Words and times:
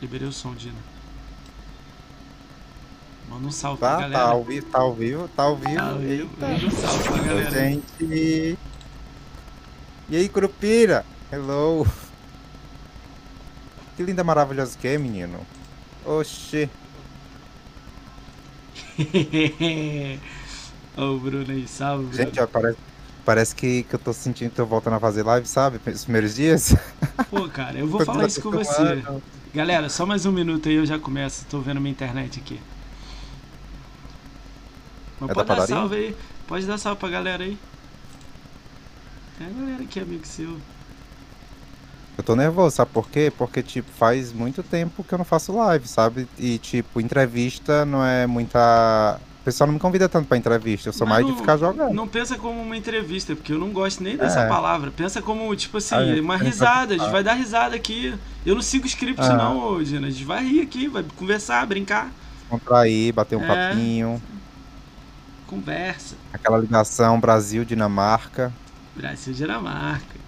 Liberei 0.00 0.28
o 0.28 0.32
som, 0.32 0.54
Dina. 0.54 0.78
Manda 3.28 3.46
um 3.48 3.50
salve 3.50 3.80
Tá, 3.80 3.96
pra 3.96 4.08
galera. 4.08 4.22
tá 4.24 4.30
ao 4.30 4.44
vivo, 4.44 4.66
tá 4.66 4.78
ao 4.78 4.94
vivo, 4.94 5.28
tá 5.36 5.42
ao 5.42 5.56
vivo. 5.56 5.74
Tá 5.76 5.88
ao 5.90 5.98
vivo. 5.98 6.30
Manda 6.40 6.66
um 6.66 6.70
salve 6.70 7.04
pra 7.04 7.18
galera. 7.22 7.50
Gente. 7.50 8.58
E 10.08 10.16
aí, 10.16 10.28
Curupira? 10.28 11.04
Hello. 11.30 11.86
Que 13.96 14.02
linda, 14.02 14.24
maravilhosa 14.24 14.78
que 14.78 14.88
é, 14.88 14.96
menino. 14.96 15.40
Oxê. 16.06 16.70
Ô, 20.96 21.02
o 21.02 21.18
Bruno 21.20 21.52
aí, 21.52 21.68
salve, 21.68 22.04
Bruno. 22.06 22.16
Gente, 22.16 22.40
ó, 22.40 22.46
parece, 22.46 22.78
parece 23.24 23.54
que, 23.54 23.82
que 23.82 23.94
eu 23.94 23.98
tô 23.98 24.12
sentindo 24.12 24.50
que 24.50 24.56
tô 24.56 24.64
voltando 24.66 24.94
a 24.96 25.00
fazer 25.00 25.22
live, 25.22 25.46
sabe? 25.46 25.78
Os 25.86 26.04
primeiros 26.04 26.34
dias. 26.34 26.74
Pô, 27.30 27.48
cara, 27.48 27.78
eu 27.78 27.86
vou 27.86 28.04
falar 28.04 28.26
isso 28.26 28.40
com 28.40 28.50
você. 28.50 28.70
acostumado. 28.82 29.22
Galera, 29.54 29.88
só 29.88 30.04
mais 30.04 30.26
um 30.26 30.32
minuto 30.32 30.68
aí 30.68 30.74
eu 30.74 30.84
já 30.86 30.98
começo. 30.98 31.46
Tô 31.46 31.60
vendo 31.60 31.80
minha 31.80 31.90
internet 31.90 32.38
aqui. 32.38 32.60
Mas 35.18 35.30
É 35.30 35.34
pode 35.34 35.48
da 35.48 35.54
dar 35.54 35.66
salve 35.66 35.96
aí. 35.96 36.16
Pode 36.46 36.66
dar 36.66 36.78
salve 36.78 37.00
pra 37.00 37.08
galera 37.08 37.44
aí. 37.44 37.58
Tem 39.38 39.46
a 39.46 39.50
galera 39.50 39.82
aqui, 39.82 40.00
amigo 40.00 40.26
seu. 40.26 40.58
Eu 42.16 42.24
tô 42.24 42.34
nervoso, 42.34 42.76
sabe 42.76 42.90
por 42.92 43.08
quê? 43.08 43.32
Porque, 43.36 43.62
tipo, 43.62 43.90
faz 43.92 44.32
muito 44.32 44.62
tempo 44.62 45.04
que 45.04 45.14
eu 45.14 45.18
não 45.18 45.24
faço 45.24 45.56
live, 45.56 45.86
sabe? 45.86 46.28
E, 46.36 46.58
tipo, 46.58 47.00
entrevista 47.00 47.84
não 47.86 48.04
é 48.04 48.26
muita. 48.26 49.20
O 49.40 49.44
pessoal 49.48 49.66
não 49.66 49.74
me 49.74 49.80
convida 49.80 50.08
tanto 50.08 50.26
pra 50.28 50.36
entrevista, 50.36 50.88
eu 50.90 50.92
sou 50.92 51.06
Mas 51.06 51.16
mais 51.18 51.26
não- 51.26 51.32
de 51.34 51.40
ficar 51.40 51.56
jogando. 51.56 51.94
Não 51.94 52.06
pensa 52.06 52.36
como 52.36 52.60
uma 52.60 52.76
entrevista, 52.76 53.34
porque 53.34 53.52
eu 53.52 53.58
não 53.58 53.70
gosto 53.70 54.02
nem 54.02 54.16
dessa 54.16 54.40
É. 54.40 54.48
palavra. 54.48 54.90
Pensa 54.90 55.22
como, 55.22 55.54
tipo 55.56 55.78
assim, 55.78 55.94
Ah, 55.94 56.16
é. 56.16 56.20
uma 56.20 56.36
risada. 56.36 56.94
A 56.94 56.98
gente 56.98 57.06
ah. 57.08 57.12
vai 57.12 57.22
dar 57.24 57.32
risada 57.34 57.74
aqui. 57.74 58.14
Eu 58.44 58.54
não 58.54 58.62
sigo 58.62 58.86
script, 58.86 59.22
Ah. 59.24 59.34
não, 59.34 59.58
ô, 59.58 59.82
Gina. 59.84 60.06
A 60.06 60.10
gente 60.10 60.24
vai 60.24 60.44
rir 60.44 60.60
aqui, 60.60 60.86
vai 60.88 61.02
conversar, 61.16 61.64
brincar. 61.66 62.10
Contrair, 62.50 63.12
bater 63.12 63.36
um 63.36 63.44
É. 63.44 63.46
papinho. 63.70 64.20
Conversa. 65.46 66.14
Aquela 66.32 66.58
ligação 66.58 67.18
Brasil-Dinamarca. 67.18 68.52
Brasil 68.94 69.32
Dinamarca. 69.32 70.18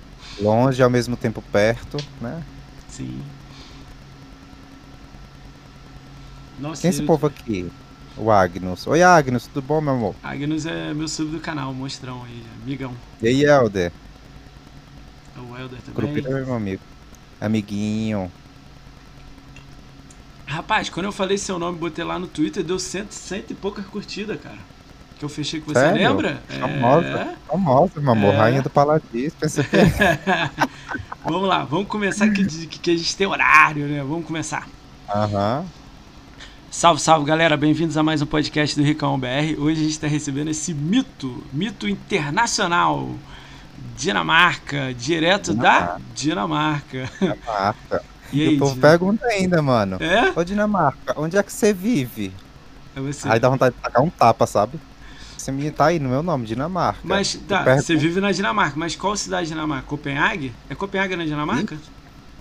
Longe 0.40 0.82
ao 0.82 0.88
mesmo 0.88 1.14
tempo 1.16 1.42
perto, 1.52 1.98
né? 2.22 2.42
Sim. 2.88 3.20
Nossa, 6.58 6.82
Quem 6.82 6.88
é 6.88 6.90
esse 6.90 7.00
eu- 7.02 7.06
povo 7.06 7.26
aqui? 7.26 7.70
O 8.20 8.30
Agnus. 8.30 8.86
Oi, 8.86 9.02
Agnus, 9.02 9.46
tudo 9.46 9.62
bom, 9.62 9.80
meu 9.80 9.94
amor? 9.94 10.14
Agnus 10.22 10.66
é 10.66 10.92
meu 10.92 11.08
sub 11.08 11.30
do 11.30 11.40
canal, 11.40 11.72
monstrão 11.72 12.22
aí, 12.22 12.42
amigão. 12.62 12.94
E 13.22 13.28
aí, 13.28 13.44
Helder? 13.44 13.90
O 15.38 15.56
Helder 15.56 15.80
também. 15.80 15.94
Curupira 15.94 16.28
é 16.28 16.44
meu 16.44 16.54
amigo. 16.54 16.82
Amiguinho. 17.40 18.30
Rapaz, 20.44 20.90
quando 20.90 21.06
eu 21.06 21.12
falei 21.12 21.38
seu 21.38 21.58
nome, 21.58 21.78
botei 21.78 22.04
lá 22.04 22.18
no 22.18 22.26
Twitter, 22.26 22.62
deu 22.62 22.78
cento, 22.78 23.12
cento 23.12 23.52
e 23.52 23.54
poucas 23.54 23.86
curtidas, 23.86 24.38
cara. 24.38 24.58
Que 25.18 25.24
eu 25.24 25.28
fechei 25.30 25.60
com 25.60 25.72
você, 25.72 25.80
Sério? 25.80 25.96
lembra? 25.96 26.42
Famosa. 26.46 27.34
Famosa, 27.46 28.00
meu 28.00 28.12
amor. 28.12 28.34
É. 28.34 28.36
Rainha 28.36 28.62
do 28.62 28.68
Paladis. 28.68 29.32
Pensa 29.40 29.64
que... 29.64 29.76
vamos 31.24 31.48
lá, 31.48 31.64
vamos 31.64 31.88
começar 31.88 32.28
que, 32.28 32.44
que, 32.44 32.78
que 32.78 32.90
a 32.90 32.96
gente 32.96 33.16
tem 33.16 33.26
horário, 33.26 33.86
né? 33.86 34.02
Vamos 34.02 34.26
começar. 34.26 34.68
Aham. 35.08 35.64
Salve, 36.70 37.00
salve, 37.00 37.26
galera. 37.26 37.56
Bem-vindos 37.56 37.96
a 37.96 38.02
mais 38.02 38.22
um 38.22 38.26
podcast 38.26 38.76
do 38.78 38.84
Ricão 38.84 39.18
BR. 39.18 39.58
Hoje 39.58 39.80
a 39.80 39.82
gente 39.82 39.90
está 39.90 40.06
recebendo 40.06 40.48
esse 40.48 40.72
mito, 40.72 41.42
mito 41.52 41.88
internacional. 41.88 43.10
Dinamarca, 43.96 44.94
direto 44.94 45.52
da 45.54 45.98
Dinamarca. 46.14 47.10
Marca. 47.46 48.02
E 48.32 48.46
aí, 48.46 48.54
o 48.54 48.58
povo 48.60 48.74
Dina? 48.76 48.88
pergunta 48.88 49.26
ainda, 49.26 49.60
mano. 49.60 49.96
É? 49.98 50.32
Ô, 50.38 50.44
Dinamarca, 50.44 51.14
onde 51.20 51.36
é 51.36 51.42
que 51.42 51.52
você 51.52 51.72
vive? 51.72 52.32
É 52.94 53.00
você. 53.00 53.28
Aí 53.28 53.40
dá 53.40 53.48
vontade 53.48 53.74
de 53.74 53.82
tacar 53.82 54.00
um 54.04 54.08
tapa, 54.08 54.46
sabe? 54.46 54.78
Esse 55.36 55.50
menino 55.50 55.74
tá 55.74 55.86
aí 55.86 55.98
no 55.98 56.08
meu 56.08 56.22
nome, 56.22 56.46
Dinamarca. 56.46 57.00
Mas 57.02 57.34
tá, 57.48 57.64
pergunto- 57.64 57.86
você 57.86 57.96
vive 57.96 58.20
na 58.20 58.30
Dinamarca, 58.30 58.78
mas 58.78 58.94
qual 58.94 59.16
cidade 59.16 59.48
da 59.48 59.54
Dinamarca? 59.56 59.88
Copenhague? 59.88 60.52
É 60.68 60.76
Copenhague 60.76 61.16
na 61.16 61.24
Dinamarca? 61.24 61.76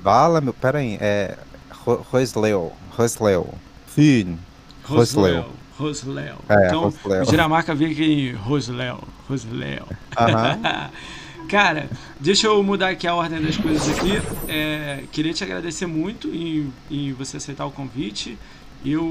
Fala, 0.03 0.39
meu. 0.39 0.53
Pera 0.53 0.77
aí. 0.77 0.99
É. 1.01 1.35
Ro- 1.83 2.05
Rosleu. 2.11 2.71
Rosleu. 2.91 3.51
Finn. 3.93 4.37
Rosleu. 4.83 5.45
Rosleu. 5.77 6.35
É, 6.49 6.67
então, 6.67 6.81
Rosleu. 6.83 7.25
Dinamarca 7.25 7.75
fica 7.75 8.03
em 8.03 8.33
Rosleu. 8.33 8.99
Rosleu. 9.27 9.87
Aham. 10.17 10.89
Cara, 11.49 11.89
deixa 12.19 12.45
eu 12.45 12.61
mudar 12.61 12.89
aqui 12.89 13.07
a 13.07 13.15
ordem 13.15 13.41
das 13.41 13.57
coisas 13.57 13.89
aqui. 13.89 14.11
É, 14.47 15.03
queria 15.11 15.33
te 15.33 15.43
agradecer 15.43 15.87
muito 15.87 16.27
em, 16.27 16.71
em 16.91 17.11
você 17.13 17.37
aceitar 17.37 17.65
o 17.65 17.71
convite. 17.71 18.37
Eu. 18.85 19.01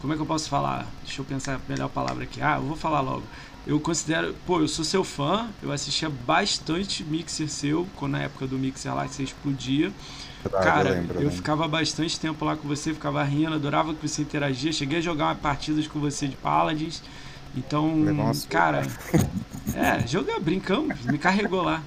Como 0.00 0.12
é 0.12 0.16
que 0.16 0.22
eu 0.22 0.26
posso 0.26 0.48
falar? 0.48 0.86
Deixa 1.04 1.20
eu 1.20 1.24
pensar 1.24 1.56
a 1.56 1.60
melhor 1.68 1.88
palavra 1.88 2.22
aqui. 2.22 2.40
Ah, 2.40 2.58
eu 2.58 2.62
vou 2.62 2.76
falar 2.76 3.00
logo. 3.00 3.24
Eu 3.66 3.80
considero. 3.80 4.36
Pô, 4.46 4.60
eu 4.60 4.68
sou 4.68 4.84
seu 4.84 5.02
fã. 5.02 5.48
Eu 5.60 5.72
assistia 5.72 6.08
bastante 6.08 7.02
Mixer 7.02 7.48
seu, 7.48 7.86
quando 7.96 8.12
na 8.12 8.22
época 8.22 8.46
do 8.46 8.56
Mixer 8.56 8.94
lá 8.94 9.08
que 9.08 9.14
você 9.14 9.24
explodia. 9.24 9.90
Verdade, 10.42 10.64
Cara, 10.64 10.88
eu 10.90 10.94
lembro, 10.94 11.14
eu 11.16 11.20
lembro. 11.20 11.36
ficava 11.36 11.66
bastante 11.68 12.18
tempo 12.20 12.44
lá 12.44 12.56
com 12.56 12.66
você, 12.68 12.94
ficava 12.94 13.22
rindo, 13.24 13.54
adorava 13.54 13.92
que 13.94 14.06
você 14.08 14.22
interagia. 14.22 14.72
Cheguei 14.72 14.98
a 14.98 15.02
jogar 15.02 15.34
partidas 15.36 15.86
com 15.88 15.98
você 16.00 16.28
de 16.28 16.36
Paladins. 16.36 17.02
Então, 17.56 17.90
surra. 18.34 18.48
cara. 18.48 18.82
É, 19.76 20.04
jogar, 20.08 20.40
brincamos, 20.40 20.98
me 21.04 21.18
carregou 21.18 21.62
lá. 21.62 21.82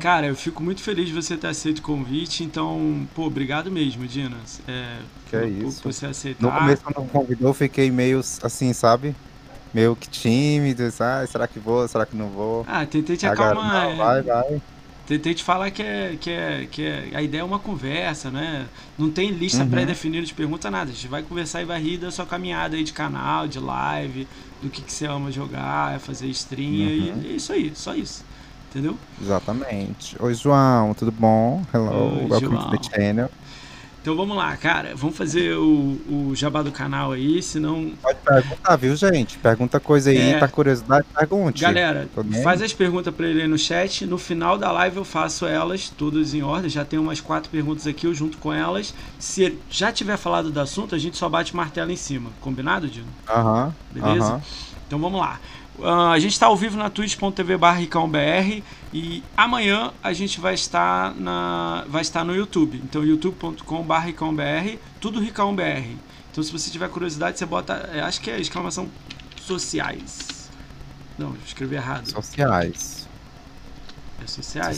Cara, 0.00 0.26
eu 0.26 0.34
fico 0.36 0.62
muito 0.62 0.80
feliz 0.82 1.08
de 1.08 1.12
você 1.14 1.36
ter 1.36 1.46
aceito 1.48 1.78
o 1.78 1.82
convite. 1.82 2.44
Então, 2.44 3.06
pô, 3.14 3.24
obrigado 3.26 3.70
mesmo, 3.70 4.06
Dina. 4.06 4.36
É, 4.68 4.98
Que 5.30 5.36
é 5.36 5.46
isso. 5.48 5.82
Por 5.82 5.92
você 5.92 6.04
No 6.06 6.10
aceitar. 6.10 6.58
começo, 6.58 6.82
quando 6.84 7.08
convidou, 7.08 7.48
eu 7.50 7.54
fiquei 7.54 7.90
meio 7.90 8.20
assim, 8.42 8.72
sabe? 8.72 9.14
Meio 9.72 9.96
que 9.96 10.08
tímido. 10.08 10.82
Ah, 11.00 11.24
será 11.26 11.46
que 11.48 11.58
vou? 11.58 11.86
Será 11.88 12.04
que 12.04 12.14
não 12.16 12.28
vou? 12.28 12.64
Ah, 12.68 12.84
tentei 12.84 13.16
te 13.16 13.26
Agora, 13.26 13.52
acalmar. 13.52 13.72
não, 13.84 13.90
é. 13.92 13.96
vai, 13.96 14.22
vai. 14.22 14.62
Tentei 15.12 15.34
te 15.34 15.44
falar 15.44 15.70
que 15.70 15.82
é, 15.82 16.16
que 16.18 16.30
é, 16.30 16.66
que 16.70 16.82
é, 16.82 17.10
a 17.12 17.20
ideia 17.22 17.42
é 17.42 17.44
uma 17.44 17.58
conversa, 17.58 18.30
né? 18.30 18.64
Não 18.98 19.10
tem 19.10 19.30
lista 19.30 19.62
Uhum. 19.62 19.68
pré-definida 19.68 20.24
de 20.26 20.32
pergunta, 20.32 20.70
nada. 20.70 20.90
A 20.90 20.94
gente 20.94 21.06
vai 21.06 21.22
conversar 21.22 21.60
e 21.60 21.66
vai 21.66 21.82
rir 21.82 21.98
da 21.98 22.10
sua 22.10 22.24
caminhada 22.24 22.76
aí 22.76 22.82
de 22.82 22.94
canal, 22.94 23.46
de 23.46 23.58
live, 23.58 24.26
do 24.62 24.70
que, 24.70 24.80
que 24.80 24.90
você 24.90 25.04
ama 25.06 25.30
jogar, 25.30 26.00
fazer 26.00 26.28
stream, 26.28 26.70
Uhum. 27.16 27.22
e 27.24 27.32
é 27.32 27.36
isso 27.36 27.52
aí, 27.52 27.72
só 27.74 27.94
isso. 27.94 28.24
Entendeu? 28.70 28.96
Exatamente. 29.20 30.16
Oi, 30.18 30.32
João, 30.32 30.94
tudo 30.94 31.12
bom? 31.12 31.62
Hello, 31.74 32.16
Oi, 32.16 32.26
welcome 32.30 32.56
João. 32.56 32.70
to 32.70 32.78
the 32.78 32.78
channel. 32.82 33.28
Então 34.02 34.16
vamos 34.16 34.36
lá, 34.36 34.56
cara. 34.56 34.96
Vamos 34.96 35.16
fazer 35.16 35.54
o, 35.56 35.96
o 36.10 36.32
jabá 36.34 36.60
do 36.60 36.72
canal 36.72 37.12
aí, 37.12 37.40
senão. 37.40 37.92
Pode 38.02 38.18
perguntar, 38.18 38.74
viu, 38.74 38.96
gente? 38.96 39.38
Pergunta 39.38 39.78
coisa 39.78 40.10
aí, 40.10 40.18
É. 40.32 40.38
tá 40.40 40.48
curiosidade, 40.48 41.06
pergunte. 41.16 41.62
Galera, 41.62 42.08
nem 42.24 42.42
faz 42.42 42.60
as 42.60 42.72
perguntas 42.72 43.14
pra 43.14 43.28
ele 43.28 43.42
aí 43.42 43.46
no 43.48 43.56
chat. 43.56 44.04
No 44.04 44.18
final 44.18 44.58
da 44.58 44.72
live 44.72 44.96
eu 44.96 45.04
faço 45.04 45.46
elas, 45.46 45.88
todas 45.88 46.34
em 46.34 46.42
ordem. 46.42 46.68
Já 46.68 46.84
tem 46.84 46.98
umas 46.98 47.20
quatro 47.20 47.48
perguntas 47.48 47.86
aqui, 47.86 48.08
eu 48.08 48.12
junto 48.12 48.38
com 48.38 48.52
elas. 48.52 48.92
Se 49.20 49.56
já 49.70 49.92
tiver 49.92 50.16
falado 50.16 50.50
do 50.50 50.58
assunto, 50.60 50.96
a 50.96 50.98
gente 50.98 51.16
só 51.16 51.28
bate 51.28 51.54
martelo 51.54 51.92
em 51.92 51.96
cima. 51.96 52.30
Combinado, 52.40 52.88
Dino? 52.88 53.06
Aham, 53.28 53.72
Beleza? 53.92 54.24
aham. 54.24 54.42
Então 54.84 54.98
vamos 54.98 55.20
lá. 55.20 55.38
Ah, 55.80 56.10
a 56.10 56.18
gente 56.18 56.32
está 56.32 56.46
ao 56.46 56.56
vivo 56.56 56.76
na 56.76 56.90
twitch.tv 56.90 57.56
ricãobr 57.78 58.62
e 58.92 59.22
amanhã 59.36 59.92
a 60.02 60.12
gente 60.12 60.38
vai 60.38 60.54
estar, 60.54 61.14
na, 61.14 61.84
vai 61.88 62.02
estar 62.02 62.24
no 62.24 62.34
YouTube. 62.34 62.80
Então 62.84 63.02
youtube.com 63.04 63.86
ricãobr, 63.98 64.78
tudo 65.00 65.18
ricãobr. 65.18 65.96
Então 66.30 66.44
se 66.44 66.52
você 66.52 66.70
tiver 66.70 66.88
curiosidade, 66.90 67.38
você 67.38 67.46
bota, 67.46 67.74
é, 67.92 68.00
acho 68.00 68.20
que 68.20 68.30
é 68.30 68.38
exclamação 68.38 68.88
sociais. 69.40 70.50
Não, 71.18 71.34
escrevi 71.46 71.76
errado. 71.76 72.10
Sociais. 72.10 73.08
É 74.22 74.26
sociais. 74.26 74.76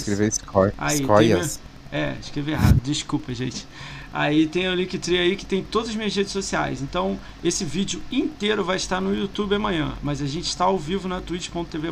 Aí, 0.78 1.00
escolhas. 1.00 1.60
É, 1.90 2.16
escrevi 2.20 2.52
errado, 2.52 2.80
desculpa, 2.82 3.34
gente. 3.34 3.66
Aí 4.12 4.46
tem 4.46 4.68
o 4.68 4.74
Linktree 4.74 5.18
aí 5.18 5.36
que 5.36 5.44
tem 5.44 5.62
todas 5.62 5.90
as 5.90 5.96
minhas 5.96 6.14
redes 6.14 6.32
sociais. 6.32 6.80
Então, 6.80 7.18
esse 7.42 7.64
vídeo 7.64 8.00
inteiro 8.12 8.64
vai 8.64 8.76
estar 8.76 9.00
no 9.00 9.12
YouTube 9.14 9.56
amanhã, 9.56 9.92
mas 10.02 10.22
a 10.22 10.26
gente 10.26 10.46
está 10.46 10.66
ao 10.66 10.78
vivo 10.78 11.08
na 11.08 11.20
twitch.tv. 11.20 11.90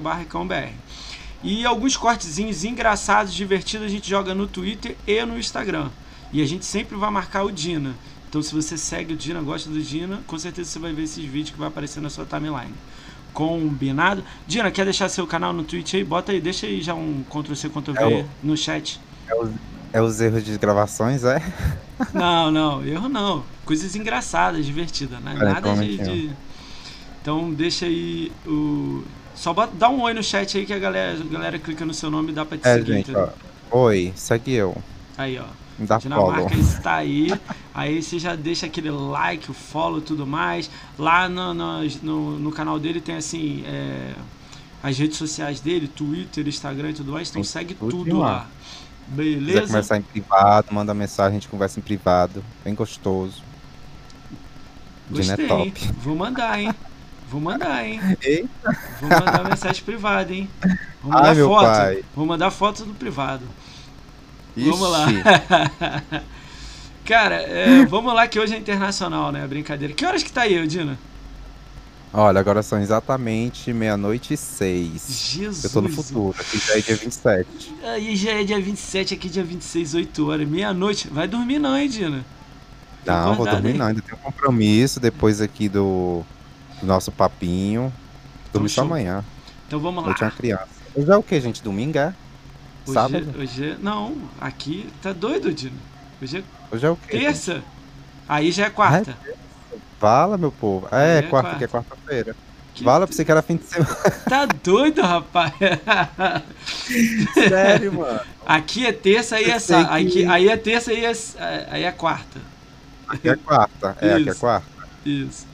E 1.42 1.66
alguns 1.66 1.96
cortezinhos 1.96 2.64
engraçados, 2.64 3.34
divertidos, 3.34 3.86
a 3.86 3.90
gente 3.90 4.08
joga 4.08 4.34
no 4.34 4.46
Twitter 4.46 4.96
e 5.06 5.24
no 5.24 5.38
Instagram. 5.38 5.90
E 6.32 6.40
a 6.40 6.46
gente 6.46 6.64
sempre 6.64 6.96
vai 6.96 7.10
marcar 7.10 7.42
o 7.44 7.50
Dina. 7.50 7.94
Então, 8.28 8.40
se 8.40 8.54
você 8.54 8.78
segue 8.78 9.12
o 9.12 9.16
Dina, 9.16 9.40
gosta 9.42 9.68
do 9.68 9.82
Dina, 9.82 10.20
com 10.26 10.38
certeza 10.38 10.70
você 10.70 10.78
vai 10.78 10.92
ver 10.92 11.02
esses 11.02 11.24
vídeos 11.24 11.50
que 11.50 11.58
vai 11.58 11.68
aparecer 11.68 12.00
na 12.00 12.08
sua 12.08 12.24
timeline. 12.24 12.72
Combinado? 13.32 14.22
Dina, 14.46 14.70
quer 14.70 14.84
deixar 14.84 15.08
seu 15.08 15.26
canal 15.26 15.52
no 15.52 15.64
Twitch 15.64 15.94
aí? 15.94 16.04
Bota 16.04 16.32
aí, 16.32 16.40
deixa 16.40 16.66
aí 16.66 16.80
já 16.80 16.94
um 16.94 17.22
Ctrl-C, 17.28 17.68
Ctrl-V 17.68 18.00
É 18.02 18.06
o- 18.22 18.28
no 18.42 18.56
chat. 18.56 19.00
É 19.28 19.34
os, 19.34 19.50
é 19.92 20.02
os 20.02 20.20
erros 20.20 20.44
de 20.44 20.56
gravações, 20.58 21.24
é? 21.24 21.42
Não, 22.14 22.50
não, 22.50 22.84
erro 22.84 23.08
não. 23.08 23.44
Coisas 23.64 23.94
engraçadas, 23.94 24.66
divertidas, 24.66 25.20
né? 25.20 25.34
Nada 25.34 25.72
de, 25.76 25.98
de- 25.98 26.30
Então 27.20 27.52
deixa 27.52 27.86
aí 27.86 28.32
o. 28.44 29.04
Só 29.34 29.52
bota, 29.52 29.72
dá 29.76 29.88
um 29.88 30.00
oi 30.02 30.14
no 30.14 30.22
chat 30.22 30.56
aí 30.58 30.66
que 30.66 30.72
a 30.72 30.78
galera, 30.78 31.18
a 31.20 31.24
galera 31.24 31.58
clica 31.58 31.84
no 31.84 31.94
seu 31.94 32.10
nome 32.10 32.30
e 32.30 32.34
dá 32.34 32.44
pra 32.44 32.58
te 32.58 32.66
É, 32.66 32.74
seguir. 32.74 32.92
gente. 32.92 33.12
Oi, 33.70 34.12
segue 34.14 34.52
eu. 34.52 34.76
Aí, 35.16 35.38
ó. 35.38 35.44
Dá 35.78 35.98
Dinamarca 35.98 36.50
follow. 36.50 36.60
está 36.60 36.94
aí. 36.96 37.32
Aí 37.74 38.02
você 38.02 38.18
já 38.18 38.36
deixa 38.36 38.66
aquele 38.66 38.90
like, 38.90 39.50
o 39.50 39.54
follow 39.54 39.98
e 39.98 40.02
tudo 40.02 40.26
mais. 40.26 40.70
Lá 40.98 41.28
no, 41.28 41.54
no, 41.54 42.38
no, 42.38 42.52
canal 42.52 42.78
dele 42.78 43.00
tem 43.00 43.16
assim. 43.16 43.64
é, 43.66 44.12
as 44.82 44.98
redes 44.98 45.16
sociais 45.16 45.60
dele, 45.60 45.88
Twitter, 45.88 46.46
Instagram 46.46 46.90
e 46.90 46.94
tudo 46.94 47.12
mais. 47.12 47.30
Então 47.30 47.40
Tem 47.40 47.48
segue 47.50 47.74
tudo 47.74 47.90
tudo 48.04 48.18
lá. 48.18 48.26
lá. 48.26 48.46
Se 49.08 49.14
quiser 49.14 49.16
Beleza? 49.16 49.66
conversar 49.68 49.96
em 49.98 50.02
privado, 50.02 50.68
manda 50.72 50.92
mensagem, 50.94 51.30
a 51.30 51.40
gente 51.40 51.48
conversa 51.48 51.78
em 51.78 51.82
privado. 51.82 52.44
Bem 52.64 52.74
gostoso. 52.74 53.42
Dina 55.10 55.34
é 55.34 55.36
Gostei, 55.36 55.46
hein? 55.46 55.70
top. 55.72 55.92
Vou 56.00 56.14
mandar, 56.16 56.60
hein? 56.60 56.72
Vou 57.32 57.40
mandar, 57.40 57.82
hein? 57.86 57.98
Eita. 58.20 58.78
Vou 59.00 59.08
mandar 59.08 59.48
mensagem 59.48 59.82
privada, 59.82 60.34
hein? 60.34 60.50
Vou 61.02 61.10
Ai, 61.10 61.18
mandar 61.18 61.34
meu 61.34 61.48
foto. 61.48 61.64
pai. 61.64 62.04
Vou 62.14 62.26
mandar 62.26 62.50
foto 62.50 62.84
do 62.84 62.92
privado. 62.92 63.42
Vamos 64.54 64.90
lá. 64.90 65.06
Ixi. 65.10 66.22
Cara, 67.06 67.36
é, 67.36 67.86
vamos 67.86 68.12
lá 68.12 68.28
que 68.28 68.38
hoje 68.38 68.54
é 68.54 68.58
internacional, 68.58 69.32
né? 69.32 69.46
Brincadeira. 69.46 69.94
Que 69.94 70.04
horas 70.04 70.22
que 70.22 70.30
tá 70.30 70.42
aí, 70.42 70.66
Dina? 70.66 70.98
Olha, 72.12 72.38
agora 72.38 72.62
são 72.62 72.78
exatamente 72.78 73.72
meia-noite 73.72 74.34
e 74.34 74.36
seis. 74.36 75.30
Jesus. 75.32 75.64
Eu 75.64 75.70
tô 75.70 75.80
no 75.80 75.88
futuro, 75.88 76.36
aqui 76.38 76.58
já 76.58 76.76
é 76.76 76.80
dia 76.82 76.96
27. 76.96 77.74
Aí 77.82 78.14
já 78.14 78.32
é 78.32 78.44
dia 78.44 78.60
27, 78.60 79.14
aqui 79.14 79.30
dia 79.30 79.42
26, 79.42 79.94
8 79.94 80.28
horas, 80.28 80.46
meia-noite. 80.46 81.08
Vai 81.08 81.26
dormir 81.26 81.58
não, 81.58 81.78
hein, 81.78 81.88
Dina? 81.88 82.22
Não, 83.06 83.34
vou 83.34 83.46
dormir 83.46 83.72
não, 83.72 83.86
ainda 83.86 84.02
tenho 84.02 84.18
um 84.18 84.20
compromisso 84.20 85.00
depois 85.00 85.40
aqui 85.40 85.70
do, 85.70 86.22
do 86.82 86.86
nosso 86.86 87.10
papinho. 87.12 87.92
Dormir 88.52 88.68
só 88.68 88.82
amanhã. 88.82 89.24
Então 89.66 89.80
vamos 89.80 90.04
lá. 90.04 90.10
Eu 90.10 90.14
tinha 90.14 90.30
criança. 90.30 90.68
Hoje 90.94 91.10
é 91.10 91.16
o 91.16 91.22
que, 91.22 91.40
gente? 91.40 91.62
Domingo 91.62 91.96
é? 91.96 92.12
Hoje, 92.84 92.92
Sábado? 92.94 93.34
hoje 93.38 93.70
é- 93.70 93.76
Não, 93.80 94.14
aqui 94.40 94.90
tá 95.00 95.12
doido, 95.12 95.52
Dina. 95.54 95.76
Hoje 96.20 96.38
é 96.38 96.42
Hoje 96.74 96.86
é 96.86 96.90
o 96.90 96.96
quê? 96.96 97.18
terça. 97.18 97.62
Aí 98.28 98.50
já 98.52 98.66
é 98.66 98.70
quarta. 98.70 99.16
Fala, 99.98 100.36
meu 100.36 100.50
povo. 100.52 100.88
É, 100.90 101.18
É 101.18 101.22
quarta, 101.22 101.50
quarta. 101.50 101.58
que 101.58 101.64
é 101.64 101.68
quarta-feira. 101.68 102.36
Que 102.74 102.82
Fala 102.84 103.06
pra 103.06 103.14
você 103.14 103.24
que 103.24 103.30
era 103.30 103.42
fim 103.42 103.56
de 103.56 103.64
semana. 103.64 103.94
Tá 104.28 104.46
doido, 104.46 105.02
rapaz? 105.02 105.52
Sério, 107.48 107.92
mano. 107.92 108.20
Aqui 108.46 108.86
é 108.86 108.92
terça, 108.92 109.36
aí 109.36 109.44
é 109.44 109.56
Eu 109.56 109.60
sei 109.60 109.76
sá. 109.82 109.84
que- 109.84 109.94
Aqui, 110.06 110.26
aí 110.26 110.48
é 110.48 110.56
terça, 110.56 110.90
aí 110.90 111.04
é, 111.04 111.12
aí 111.70 111.84
é 111.84 111.92
quarta. 111.92 112.40
Aqui 113.08 113.28
é 113.28 113.36
quarta. 113.36 113.96
É, 114.00 114.14
aqui 114.14 114.28
é 114.28 114.32
Isso. 114.32 114.40
quarta. 114.40 114.66
Isso. 115.04 115.46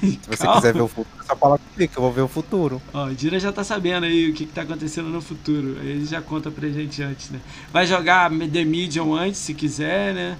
Se 0.00 0.18
você 0.28 0.44
Calma. 0.44 0.60
quiser 0.60 0.74
ver 0.74 0.82
o 0.82 0.88
futuro, 0.88 1.08
é 1.20 1.26
só 1.26 1.36
fala 1.36 1.58
comigo 1.58 1.92
que 1.92 1.98
eu 1.98 2.02
vou 2.02 2.12
ver 2.12 2.20
o 2.20 2.28
futuro. 2.28 2.80
Ó, 2.92 3.06
o 3.06 3.14
Dira 3.14 3.38
já 3.40 3.52
tá 3.52 3.64
sabendo 3.64 4.04
aí 4.06 4.30
o 4.30 4.34
que, 4.34 4.46
que 4.46 4.52
tá 4.52 4.62
acontecendo 4.62 5.08
no 5.08 5.20
futuro. 5.20 5.76
Ele 5.82 6.04
já 6.04 6.22
conta 6.22 6.50
pra 6.50 6.68
gente 6.68 7.02
antes, 7.02 7.30
né? 7.30 7.40
Vai 7.72 7.86
jogar 7.86 8.30
The 8.30 8.64
Medium 8.64 9.14
antes, 9.14 9.40
se 9.40 9.54
quiser, 9.54 10.14
né? 10.14 10.38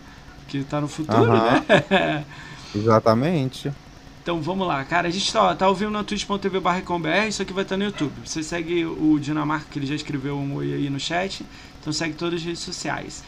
Que 0.48 0.62
tá 0.64 0.80
no 0.80 0.88
futuro, 0.88 1.32
Aham. 1.32 1.64
né? 1.68 2.24
Exatamente. 2.74 3.72
Então 4.22 4.40
vamos 4.40 4.66
lá, 4.68 4.84
cara. 4.84 5.08
A 5.08 5.10
gente 5.10 5.32
tá, 5.32 5.42
ó, 5.42 5.54
tá 5.54 5.70
vivo 5.72 5.90
na 5.90 6.04
twitch.tv 6.04 6.60
barra 6.60 6.80
isso 7.28 7.42
aqui 7.42 7.52
vai 7.52 7.64
estar 7.64 7.76
no 7.76 7.84
YouTube. 7.84 8.12
Você 8.24 8.42
segue 8.42 8.84
o 8.84 9.18
Dinamarca, 9.18 9.66
que 9.68 9.78
ele 9.80 9.86
já 9.86 9.96
escreveu 9.96 10.36
um 10.36 10.54
oi 10.54 10.72
aí 10.72 10.88
no 10.88 11.00
chat. 11.00 11.44
Então 11.80 11.92
segue 11.92 12.14
todas 12.14 12.34
as 12.40 12.44
redes 12.46 12.60
sociais. 12.60 13.24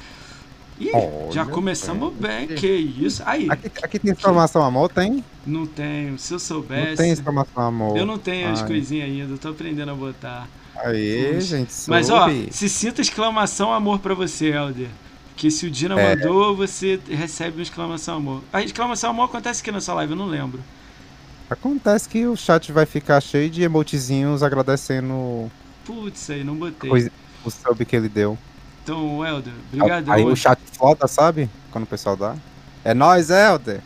Ih, 0.81 0.91
Olha, 0.93 1.31
já 1.33 1.45
começamos 1.45 2.13
bem. 2.15 2.49
bem. 2.49 2.57
Que 2.57 2.67
isso? 2.67 3.23
Aí, 3.25 3.47
Aqui, 3.49 3.71
aqui 3.83 3.99
tem 3.99 4.13
exclamação 4.13 4.63
amor? 4.63 4.91
Tem? 4.91 5.25
não 5.47 5.67
tenho. 5.67 6.19
Se 6.19 6.33
eu 6.33 6.37
Não 6.37 6.39
soubesse. 6.41 6.97
tem 6.97 7.13
exclamação 7.13 7.63
amor. 7.63 7.97
Eu 7.97 8.05
não 8.05 8.19
tenho 8.19 8.51
as 8.51 8.61
Ai. 8.61 8.67
coisinhas 8.67 9.09
ainda, 9.09 9.35
eu 9.35 9.39
tô 9.39 9.49
aprendendo 9.51 9.91
a 9.91 9.95
botar. 9.95 10.49
Aê, 10.77 11.35
Poxa. 11.35 11.41
gente, 11.59 11.73
Mas 11.87 12.11
ó, 12.11 12.25
soube. 12.25 12.49
se 12.51 12.69
sinta 12.69 13.01
exclamação 13.01 13.73
amor 13.73 14.01
pra 14.01 14.15
você, 14.15 14.47
Helder. 14.49 14.89
Que 15.37 15.51
se 15.51 15.67
o 15.67 15.71
Dina 15.71 15.99
É. 16.01 16.17
mandou, 16.17 16.57
você 16.57 16.99
recebe 17.09 17.59
uma 17.59 17.63
exclamação 17.63 18.17
amor. 18.17 18.43
A 18.53 18.61
exclamação 18.63 19.11
amor 19.11 19.25
acontece 19.27 19.61
aqui 19.63 19.71
nessa 19.71 19.95
live, 19.95 20.13
eu 20.13 20.17
não 20.19 20.27
lembro. 20.27 20.61
Acontece 21.49 22.09
que 22.09 22.27
o 22.27 22.37
chat 22.37 22.73
vai 22.73 22.87
ficar 22.87 23.21
cheio 23.21 23.49
de 23.51 23.63
emotezinhos 23.63 24.43
agradecendo 24.43 25.51
Putz, 25.85 26.31
aí 26.31 26.43
não 26.43 26.57
botei. 26.57 26.91
o 27.45 27.51
sub 27.51 27.85
que 27.85 27.95
ele 27.95 28.09
deu. 28.09 28.37
Então, 28.85 29.25
Helder, 29.27 29.53
brigadão. 29.73 30.15
Aí 30.15 30.25
o 30.25 30.37
chat 30.37 30.61
foda, 30.73 31.09
sabe? 31.09 31.49
Quando 31.73 31.85
o 31.85 31.87
pessoal 31.87 32.17
dá. 32.17 32.37
É 32.85 32.93
nóis, 32.95 33.31
Helder! 33.31 33.81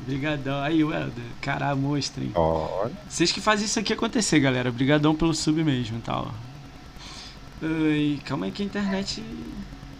Brigadão. 0.00 0.60
Aí, 0.62 0.80
Helder. 0.80 1.12
Caralho, 1.40 1.76
monstro, 1.76 2.24
hein? 2.24 2.32
Olha. 2.34 2.92
Vocês 3.08 3.30
que 3.30 3.40
fazem 3.40 3.66
isso 3.66 3.78
aqui 3.78 3.92
acontecer, 3.92 4.40
galera. 4.40 4.72
Brigadão 4.72 5.14
pelo 5.14 5.34
sub 5.34 5.62
mesmo 5.62 5.98
e 5.98 6.00
tal. 6.00 6.32
Ai, 7.62 8.18
calma 8.24 8.46
aí 8.46 8.52
que 8.52 8.62
a 8.62 8.66
internet... 8.66 9.22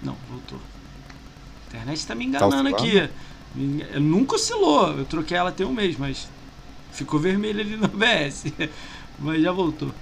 Não, 0.02 0.16
voltou. 0.28 0.58
A 0.58 1.68
internet 1.76 2.06
tá 2.06 2.14
me 2.14 2.24
enganando 2.24 2.54
oscilando? 2.70 2.76
aqui. 2.76 3.08
Me- 3.54 3.84
Nunca 4.00 4.34
oscilou. 4.34 4.92
Eu 4.98 5.04
troquei 5.04 5.36
ela 5.36 5.52
tem 5.52 5.64
um 5.66 5.72
mês, 5.72 5.96
mas 5.96 6.26
ficou 6.90 7.20
vermelho 7.20 7.60
ali 7.60 7.76
no 7.76 7.84
OBS. 7.94 8.46
mas 9.18 9.42
já 9.42 9.52
voltou. 9.52 9.92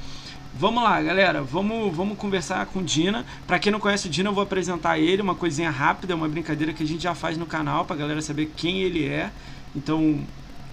Vamos 0.55 0.83
lá, 0.83 1.01
galera. 1.01 1.43
Vamos, 1.43 1.95
vamos 1.97 2.19
conversar 2.19 2.67
com 2.67 2.81
o 2.81 2.83
Dina. 2.83 3.25
Pra 3.47 3.59
quem 3.59 3.73
não 3.73 3.81
conhece 3.81 4.09
o 4.09 4.11
Dina, 4.11 4.29
eu 4.31 4.35
vou 4.35 4.43
apresentar 4.43 4.99
ele. 4.99 5.23
Uma 5.23 5.35
coisinha 5.35 5.71
rápida, 5.71 6.15
uma 6.15 6.29
brincadeira 6.29 6.73
que 6.73 6.83
a 6.83 6.87
gente 6.87 7.03
já 7.03 7.15
faz 7.15 7.39
no 7.39 7.47
canal 7.47 7.85
pra 7.85 7.97
galera 7.97 8.21
saber 8.21 8.53
quem 8.57 8.81
ele 8.81 9.07
é. 9.07 9.31
Então, 9.75 10.21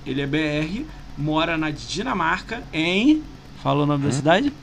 ele 0.06 0.22
é 0.22 0.28
BR, 0.28 0.84
mora 1.18 1.58
na 1.58 1.70
Dinamarca, 1.70 2.64
em. 2.74 3.24
Fala 3.62 3.84
o 3.84 3.86
nome 3.86 4.04
da 4.04 4.10
Hum? 4.10 4.14
cidade? 4.14 4.54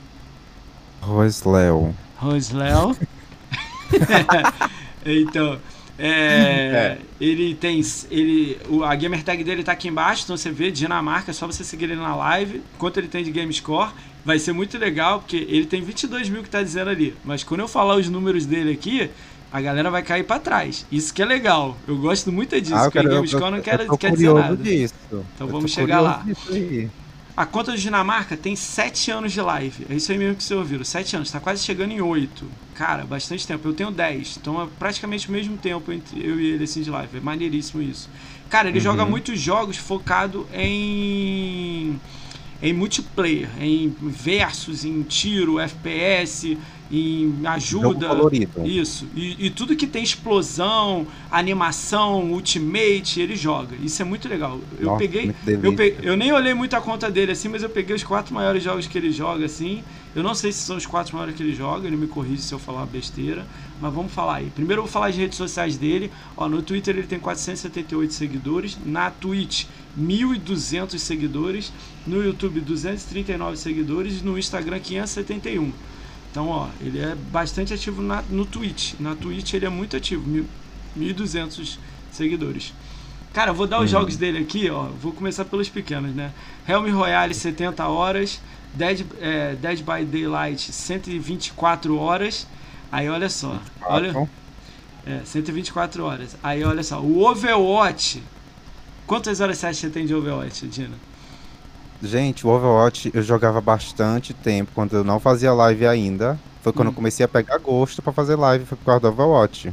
Rosléo. 1.01 1.95
Rosléo. 2.17 2.95
então, 5.05 5.57
é, 5.97 6.97
ele 7.19 7.55
tem. 7.55 7.81
Ele, 8.11 8.57
o- 8.69 8.83
a 8.83 8.93
gamer 8.95 9.23
tag 9.23 9.43
dele 9.43 9.63
tá 9.63 9.71
aqui 9.71 9.87
embaixo, 9.87 10.23
então 10.23 10.35
você 10.37 10.51
vê 10.51 10.69
Dinamarca, 10.71 11.31
é 11.31 11.33
só 11.33 11.47
você 11.47 11.63
seguir 11.63 11.85
ele 11.85 11.95
na 11.95 12.15
live. 12.15 12.61
Quanto 12.77 12.97
ele 12.99 13.07
tem 13.07 13.23
de 13.23 13.31
game 13.31 13.51
score, 13.53 13.91
vai 14.23 14.37
ser 14.39 14.51
muito 14.53 14.77
legal, 14.77 15.19
porque 15.19 15.37
ele 15.49 15.65
tem 15.65 15.81
22 15.81 16.29
mil 16.29 16.43
que 16.43 16.49
tá 16.49 16.61
dizendo 16.61 16.89
ali. 16.89 17.15
Mas 17.23 17.43
quando 17.43 17.61
eu 17.61 17.67
falar 17.67 17.95
os 17.95 18.09
números 18.09 18.45
dele 18.45 18.73
aqui, 18.73 19.09
a 19.51 19.61
galera 19.61 19.89
vai 19.89 20.03
cair 20.03 20.23
pra 20.23 20.37
trás. 20.39 20.85
Isso 20.91 21.13
que 21.13 21.21
é 21.21 21.25
legal. 21.25 21.77
Eu 21.87 21.97
gosto 21.97 22.31
muito 22.31 22.59
disso, 22.59 22.75
Ah, 22.75 22.83
porque 22.85 22.99
quero, 22.99 23.09
game 23.09 23.27
score 23.27 23.51
não 23.51 23.61
quer, 23.61 23.87
quer 23.97 24.11
dizer 24.11 24.33
nada. 24.33 24.57
disso. 24.57 24.93
Então 25.09 25.47
Eu 25.47 25.47
vamos 25.47 25.71
chegar 25.71 26.01
lá. 26.01 26.25
A 27.37 27.45
conta 27.45 27.71
do 27.73 27.77
Dinamarca 27.77 28.37
tem 28.37 28.55
7 28.55 29.11
anos 29.11 29.33
de 29.33 29.41
live. 29.41 29.85
É 29.89 29.95
isso 29.95 30.09
aí 30.11 30.17
mesmo 30.17 30.35
que 30.35 30.43
vocês 30.43 30.57
ouviram. 30.57 30.85
7 30.85 31.17
anos, 31.17 31.29
tá 31.31 31.39
quase 31.39 31.63
chegando 31.65 31.91
em 31.91 31.99
8. 31.99 32.45
Cara, 32.73 33.03
bastante 33.03 33.45
tempo. 33.45 33.67
Eu 33.67 33.73
tenho 33.73 33.91
10. 33.91 34.37
Então 34.37 34.61
é 34.61 34.67
praticamente 34.79 35.27
o 35.27 35.31
mesmo 35.33 35.57
tempo 35.57 35.91
entre 35.91 36.25
eu 36.25 36.39
e 36.39 36.51
ele 36.51 36.63
assim 36.63 36.81
de 36.81 36.89
live. 36.89 37.17
É 37.17 37.19
maneiríssimo 37.19 37.81
isso. 37.81 38.09
Cara, 38.49 38.69
ele 38.69 38.77
Uhum. 38.77 38.83
joga 38.85 39.05
muitos 39.05 39.37
jogos 39.39 39.75
focado 39.75 40.47
em 40.53 41.99
em 42.67 42.73
multiplayer, 42.73 43.49
em 43.59 43.89
versus, 44.01 44.83
em 44.85 45.03
tiro, 45.03 45.59
FPS, 45.59 46.57
em 46.91 47.41
ajuda. 47.45 48.07
colorido. 48.07 48.65
Isso. 48.65 49.07
E, 49.15 49.47
e 49.47 49.49
tudo 49.49 49.75
que 49.75 49.87
tem 49.87 50.03
explosão, 50.03 51.07
animação, 51.31 52.31
ultimate, 52.31 53.19
ele 53.19 53.35
joga. 53.35 53.75
Isso 53.75 54.01
é 54.01 54.05
muito 54.05 54.27
legal. 54.27 54.59
Eu 54.77 54.85
Nossa, 54.85 54.99
peguei. 54.99 55.31
Eu, 55.61 55.73
pe- 55.73 55.97
eu 56.01 56.15
nem 56.15 56.31
olhei 56.31 56.53
muito 56.53 56.75
a 56.75 56.81
conta 56.81 57.09
dele 57.09 57.31
assim, 57.31 57.47
mas 57.47 57.63
eu 57.63 57.69
peguei 57.69 57.95
os 57.95 58.03
quatro 58.03 58.33
maiores 58.33 58.63
jogos 58.63 58.87
que 58.87 58.97
ele 58.97 59.11
joga 59.11 59.45
assim. 59.45 59.83
Eu 60.15 60.23
não 60.23 60.33
sei 60.33 60.51
se 60.51 60.59
são 60.59 60.77
os 60.77 60.85
quatro 60.85 61.15
maiores 61.15 61.35
que 61.35 61.43
ele 61.43 61.53
joga, 61.53 61.87
ele 61.87 61.97
me 61.97 62.07
corrige 62.07 62.41
se 62.41 62.53
eu 62.53 62.59
falar 62.59 62.79
uma 62.79 62.85
besteira, 62.85 63.45
mas 63.81 63.93
vamos 63.93 64.13
falar 64.13 64.35
aí. 64.35 64.49
Primeiro 64.49 64.79
eu 64.81 64.83
vou 64.85 64.91
falar 64.91 65.07
as 65.07 65.15
redes 65.15 65.37
sociais 65.37 65.77
dele. 65.77 66.11
Ó, 66.37 66.47
no 66.47 66.61
Twitter 66.61 66.95
ele 66.97 67.07
tem 67.07 67.19
478 67.19 68.13
seguidores, 68.13 68.77
na 68.85 69.11
Twitch 69.11 69.65
1.200 69.99 70.97
seguidores, 70.99 71.71
no 72.05 72.23
YouTube 72.23 72.59
239 72.61 73.57
seguidores 73.57 74.21
e 74.21 74.25
no 74.25 74.37
Instagram 74.37 74.79
571. 74.79 75.71
Então, 76.31 76.49
ó, 76.49 76.67
ele 76.81 76.99
é 76.99 77.15
bastante 77.15 77.73
ativo 77.73 78.01
na, 78.01 78.21
no 78.29 78.45
Twitch. 78.45 78.93
Na 78.99 79.15
Twitch 79.15 79.53
ele 79.53 79.65
é 79.65 79.69
muito 79.69 79.95
ativo, 79.95 80.27
mil- 80.27 80.45
1.200 80.97 81.77
seguidores. 82.11 82.73
Cara, 83.33 83.51
eu 83.51 83.55
vou 83.55 83.67
dar 83.67 83.77
os 83.79 83.83
Uhum. 83.91 83.99
jogos 83.99 84.17
dele 84.17 84.39
aqui, 84.39 84.69
ó. 84.69 84.83
Vou 85.01 85.11
começar 85.11 85.45
pelos 85.45 85.67
pequenos, 85.69 86.13
né? 86.15 86.31
Helm 86.67 86.89
Royale 86.93 87.33
70 87.33 87.87
horas, 87.87 88.39
Dead, 88.73 89.05
é, 89.21 89.55
Dead 89.55 89.79
by 89.79 90.05
Daylight 90.05 90.71
124 90.71 91.97
horas. 91.97 92.45
Aí 92.91 93.09
olha 93.09 93.29
só, 93.29 93.59
olha, 93.81 94.27
é, 95.05 95.21
124 95.25 96.03
horas. 96.05 96.35
Aí 96.43 96.63
olha 96.63 96.83
só, 96.83 96.99
o 97.01 97.25
Overwatch. 97.25 98.21
Quantas 99.07 99.39
horas 99.39 99.57
você 99.57 99.67
acha 99.67 99.81
que 99.81 99.87
você 99.87 99.93
tem 99.93 100.05
de 100.05 100.13
Overwatch, 100.15 100.67
Dina? 100.67 100.95
Gente, 102.01 102.45
o 102.45 102.49
Overwatch 102.49 103.11
eu 103.13 103.21
jogava 103.21 103.61
bastante 103.61 104.33
tempo, 104.33 104.71
quando 104.73 104.95
eu 104.95 105.03
não 105.03 105.19
fazia 105.19 105.53
live 105.53 105.85
ainda. 105.87 106.39
Foi 106.61 106.73
quando 106.73 106.87
Hum. 106.87 106.91
eu 106.91 106.95
comecei 106.95 107.23
a 107.23 107.27
pegar 107.29 107.57
gosto 107.59 108.01
pra 108.01 108.11
fazer 108.11 108.35
live, 108.35 108.65
foi 108.65 108.77
por 108.77 108.85
causa 108.85 109.01
do 109.01 109.07
Overwatch. 109.09 109.71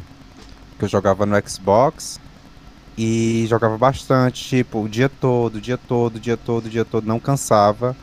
Que 0.79 0.85
eu 0.85 0.89
jogava 0.89 1.25
no 1.25 1.37
Xbox 1.49 2.21
e 2.97 3.47
jogava 3.49 3.79
bastante, 3.79 4.45
tipo, 4.47 4.83
o 4.83 4.89
dia 4.89 5.09
todo, 5.09 5.57
o 5.57 5.61
dia 5.61 5.79
todo, 5.79 6.17
o 6.17 6.21
dia 6.21 6.37
todo, 6.37 6.67
o 6.67 6.69
dia 6.71 6.85
todo, 6.85 7.07
não 7.07 7.19
cansava. 7.19 7.97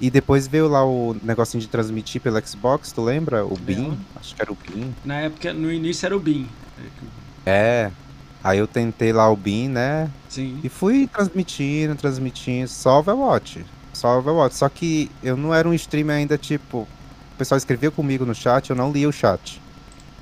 E 0.00 0.10
depois 0.10 0.48
veio 0.48 0.66
lá 0.68 0.84
o 0.84 1.14
negocinho 1.22 1.60
de 1.60 1.68
transmitir 1.68 2.20
pelo 2.20 2.44
Xbox, 2.44 2.90
tu 2.90 3.02
lembra? 3.02 3.44
O 3.46 3.56
BIM? 3.56 3.96
Acho 4.16 4.34
que 4.34 4.42
era 4.42 4.50
o 4.50 4.56
BIM. 4.56 4.92
Na 5.04 5.20
época, 5.20 5.52
no 5.52 5.70
início 5.70 6.06
era 6.06 6.16
o 6.16 6.20
BIM. 6.20 6.48
É. 7.46 7.90
Aí 8.42 8.58
eu 8.58 8.66
tentei 8.66 9.12
lá 9.12 9.30
o 9.30 9.36
BIM, 9.36 9.68
né? 9.68 10.10
Sim. 10.32 10.58
E 10.64 10.68
fui 10.70 11.06
transmitindo, 11.06 11.94
transmitindo, 11.94 12.66
só 12.66 13.00
Overwatch. 13.00 13.66
Só 13.92 14.18
Overwatch. 14.18 14.56
Só 14.56 14.66
que 14.66 15.10
eu 15.22 15.36
não 15.36 15.54
era 15.54 15.68
um 15.68 15.74
streamer 15.74 16.16
ainda, 16.16 16.38
tipo. 16.38 16.78
O 16.78 17.36
pessoal 17.36 17.58
escrevia 17.58 17.90
comigo 17.90 18.24
no 18.24 18.34
chat, 18.34 18.70
eu 18.70 18.76
não 18.76 18.90
lia 18.90 19.06
o 19.08 19.12
chat. 19.12 19.60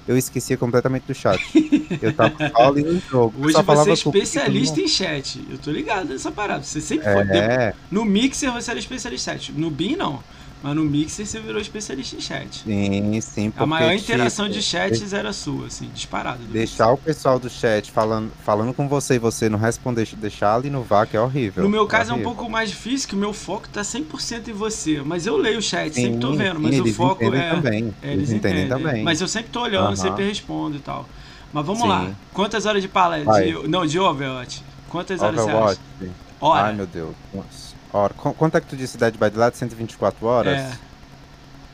Eu 0.09 0.19
esquecia 0.19 0.57
completamente 0.57 1.05
do 1.05 1.14
chat. 1.14 1.40
Eu 2.02 2.12
tava 2.12 2.35
só 2.49 2.69
ali 2.69 2.83
no 2.83 2.99
jogo. 2.99 3.47
Hoje 3.47 3.52
só 3.52 3.62
você 3.62 3.90
é 3.90 3.93
especialista 3.93 4.81
em 4.81 4.88
chat. 4.88 5.45
Eu 5.49 5.59
tô 5.59 5.71
ligado 5.71 6.09
nessa 6.09 6.33
parada. 6.33 6.64
Você 6.64 6.81
sempre 6.81 7.05
foi. 7.05 7.37
É, 7.37 7.75
No 7.90 8.05
Mixer 8.05 8.50
você 8.52 8.71
era 8.71 8.81
especialista 8.81 9.33
em 9.33 9.38
chat. 9.38 9.52
No 9.52 9.71
BIM 9.71 9.97
não. 9.97 10.21
Mas 10.62 10.76
no 10.76 10.85
Mixer 10.85 11.26
você 11.26 11.40
virou 11.40 11.61
especialista 11.61 12.17
em 12.17 12.21
chat. 12.21 12.62
sim, 12.64 13.21
sim. 13.21 13.52
A 13.57 13.64
maior 13.64 13.93
interação 13.95 14.47
tipo, 14.47 14.59
de 14.59 14.62
chats 14.62 15.12
era 15.14 15.33
sua, 15.33 15.69
assim, 15.69 15.88
disparado. 15.95 16.45
do 16.45 16.52
Deixar 16.52 16.93
o 16.93 16.99
pessoal 16.99 17.38
do 17.38 17.49
chat 17.49 17.90
falando, 17.90 18.31
falando 18.45 18.75
com 18.75 18.87
você 18.87 19.14
e 19.14 19.19
você 19.19 19.49
não 19.49 19.59
responder, 19.59 20.07
deixar 20.17 20.57
ali 20.57 20.69
no 20.69 20.87
que 21.09 21.17
é 21.17 21.21
horrível. 21.21 21.62
No 21.62 21.69
meu 21.71 21.87
caso 21.87 22.11
é 22.11 22.12
um 22.12 22.17
horrível. 22.17 22.35
pouco 22.35 22.50
mais 22.50 22.69
difícil, 22.69 23.09
que 23.09 23.14
o 23.14 23.19
meu 23.19 23.33
foco 23.33 23.69
tá 23.71 23.81
100% 23.81 24.49
em 24.49 24.52
você. 24.52 25.00
Mas 25.02 25.26
eu 25.26 25.37
leio 25.38 25.59
o 25.59 25.62
chat, 25.62 25.95
Sim, 25.95 26.02
sempre 26.02 26.21
tô 26.21 26.33
vendo, 26.33 26.61
mas 26.61 26.75
sim, 26.75 26.81
o 26.81 26.85
eles 26.85 26.97
foco 26.97 27.25
entendem 27.25 27.40
é. 27.40 27.50
Também. 27.50 27.95
é, 28.02 28.12
eles 28.12 28.31
entendem, 28.31 28.69
também. 28.69 29.02
Mas 29.02 29.21
eu 29.21 29.29
sempre 29.29 29.50
tô 29.50 29.62
olhando, 29.62 29.87
Aham. 29.87 29.97
sempre 29.97 30.25
respondo 30.26 30.76
e 30.76 30.81
tal. 30.81 31.09
Mas 31.52 31.64
vamos 31.64 31.83
Sim. 31.83 31.88
lá. 31.88 32.11
Quantas 32.35 32.67
horas 32.67 32.83
de? 32.83 32.88
Vai. 32.88 33.47
De, 33.47 33.69
não, 33.69 33.87
de 33.87 33.99
Overwatch. 33.99 34.62
Quantas 34.90 35.23
horas 35.23 35.40
Overwatch. 35.40 35.81
você 35.99 36.05
acha? 36.05 36.12
Ai, 36.43 36.75
meu 36.75 36.87
Deus. 36.87 37.14
Nossa. 37.33 37.70
Hora. 37.92 38.14
Qu- 38.14 38.35
Quanto 38.35 38.56
é 38.56 38.61
que 38.61 38.66
tu 38.66 38.76
disse 38.76 38.97
Dead 38.97 39.14
by 39.14 39.30
Daylight? 39.30 39.56
124 39.56 40.26
horas? 40.26 40.59
É. 40.59 40.78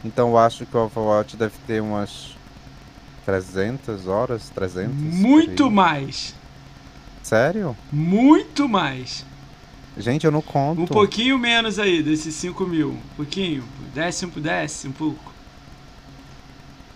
Então 0.04 0.28
eu 0.30 0.38
acho 0.38 0.64
que 0.66 0.76
o 0.76 0.80
Overwatch 0.85 1.37
deve 1.37 1.54
ter 1.66 1.80
umas 1.82 2.37
300 3.25 4.06
horas, 4.06 4.49
300. 4.50 4.94
Muito 4.94 5.64
por 5.64 5.70
mais. 5.70 6.35
Sério? 7.23 7.76
Muito 7.90 8.68
mais. 8.68 9.25
Gente, 9.99 10.25
eu 10.25 10.30
não 10.30 10.42
conto. 10.42 10.82
Um 10.82 10.87
pouquinho 10.87 11.38
menos 11.38 11.78
aí 11.78 12.02
desses 12.02 12.35
5 12.35 12.66
mil. 12.66 12.90
Um 12.90 13.16
pouquinho. 13.16 13.64
Desce 13.94 14.26
um, 14.26 14.28
desce 14.28 14.87
um 14.87 14.92
pouco. 14.92 15.32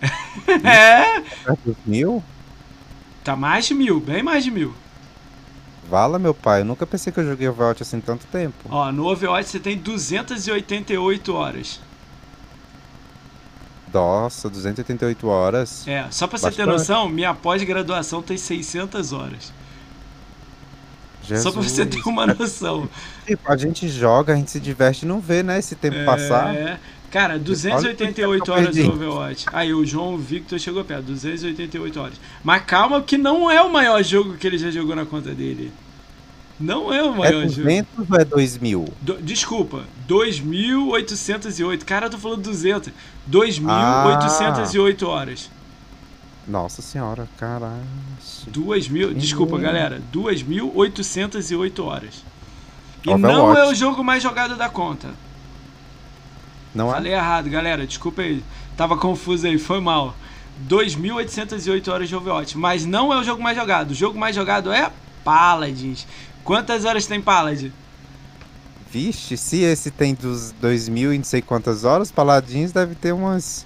é, 0.65 1.23
mil? 1.85 2.23
tá 3.25 3.37
mais 3.37 3.67
de 3.67 3.75
mil, 3.75 4.01
bem 4.01 4.23
mais 4.23 4.45
de 4.45 4.51
mil. 4.51 4.75
Vala, 5.89 6.19
meu 6.19 6.35
pai. 6.35 6.61
Eu 6.61 6.65
nunca 6.65 6.87
pensei 6.87 7.13
que 7.13 7.19
eu 7.21 7.27
joguei 7.27 7.49
Overwatch 7.49 7.83
assim 7.83 8.01
tanto 8.01 8.27
tempo. 8.27 8.69
Ó, 8.69 8.93
no 8.93 9.07
Overwatch 9.07 9.49
você 9.49 9.59
tem 9.59 9.77
288 9.77 11.35
horas. 11.35 11.81
Nossa, 13.93 14.49
288 14.49 15.29
horas. 15.29 15.87
É, 15.89 16.07
só 16.11 16.27
pra 16.27 16.39
você 16.39 16.51
ter 16.51 16.65
Bastante. 16.65 16.79
noção, 16.89 17.09
minha 17.09 17.35
pós-graduação 17.35 18.23
tem 18.23 18.37
600 18.37 19.13
horas. 19.13 19.53
Jesus. 21.23 21.43
Só 21.43 21.53
pra 21.53 21.63
você 21.63 21.87
ter 21.87 22.01
uma 22.07 22.27
noção. 22.27 22.89
Tipo, 23.27 23.53
a 23.53 23.57
gente 23.57 23.89
joga, 23.89 24.33
a 24.33 24.37
gente 24.37 24.51
se 24.51 24.61
diverte 24.61 25.05
e 25.05 25.09
não 25.09 25.21
vê, 25.21 25.43
né, 25.43 25.59
esse 25.59 25.75
tempo 25.75 26.05
passar. 26.05 26.55
É, 26.55 26.79
cara, 27.11 27.39
288 27.39 28.43
Olha 28.51 28.61
o 28.61 28.63
horas 28.65 28.77
do 28.77 28.93
Overwatch. 28.93 29.47
Aí 29.53 29.73
o 29.75 29.85
João 29.85 30.17
Victor 30.17 30.59
chegou 30.59 30.85
perto, 30.85 31.05
288 31.05 32.01
horas. 32.01 32.15
Mas 32.45 32.63
calma 32.65 33.03
que 33.03 33.19
não 33.19 33.51
é 33.51 33.61
o 33.63 33.73
maior 33.73 34.03
jogo 34.03 34.35
que 34.37 34.47
ele 34.47 34.59
já 34.59 34.71
jogou 34.71 34.95
na 34.97 35.05
conta 35.05 35.35
dele. 35.35 35.73
Não 36.59 36.93
é 36.93 37.03
o 37.03 37.15
É 37.15 37.17
maior 37.17 37.49
jogo. 37.49 37.63
200 37.63 38.11
ou 38.11 38.17
é 38.21 38.25
2000? 38.25 38.89
Do- 39.01 39.23
desculpa, 39.23 39.85
2.808. 40.07 41.85
Cara, 41.85 42.07
eu 42.07 42.11
tô 42.11 42.19
falando 42.19 42.43
200. 42.43 42.93
2.808 43.31 45.03
horas. 45.07 45.51
Nossa 46.47 46.83
senhora, 46.83 47.29
caralho. 47.39 47.81
2.000, 48.51 49.15
desculpa 49.15 49.57
galera, 49.59 50.03
2.808 50.13 51.85
horas. 51.85 52.25
E 53.07 53.15
não 53.15 53.47
Overwatch. 53.47 53.61
é 53.61 53.73
o 53.73 53.75
jogo 53.75 54.03
mais 54.05 54.23
jogado 54.23 54.57
da 54.57 54.69
conta. 54.69 55.09
Não 56.75 56.91
é? 56.91 56.95
Falei 56.95 57.13
errado, 57.13 57.51
galera, 57.51 57.87
desculpa 57.87 58.23
aí. 58.23 58.43
Tava 58.77 58.97
confuso 58.97 59.47
aí, 59.47 59.59
foi 59.59 59.81
mal. 59.81 60.15
2.808 60.69 61.89
horas 61.89 62.09
de 62.09 62.15
Overwatch, 62.15 62.57
mas 62.59 62.85
não 62.85 63.13
é 63.13 63.19
o 63.19 63.25
jogo 63.25 63.43
mais 63.43 63.57
jogado. 63.57 63.91
O 63.93 63.95
jogo 63.95 64.19
mais 64.19 64.37
jogado 64.37 64.73
é 64.73 64.91
Paladins. 65.25 66.07
Quantas 66.45 66.85
horas 66.85 67.07
tem 67.07 67.21
Paladin? 67.21 67.73
Vixe, 68.91 69.37
se 69.37 69.61
esse 69.63 69.91
tem 69.91 70.15
dos 70.15 70.53
2000 70.61 71.15
e 71.15 71.19
não 71.19 71.25
sei 71.25 71.41
quantas 71.41 71.85
horas, 71.85 72.11
Paladins 72.11 72.73
deve 72.73 72.95
ter 72.95 73.13
umas 73.13 73.65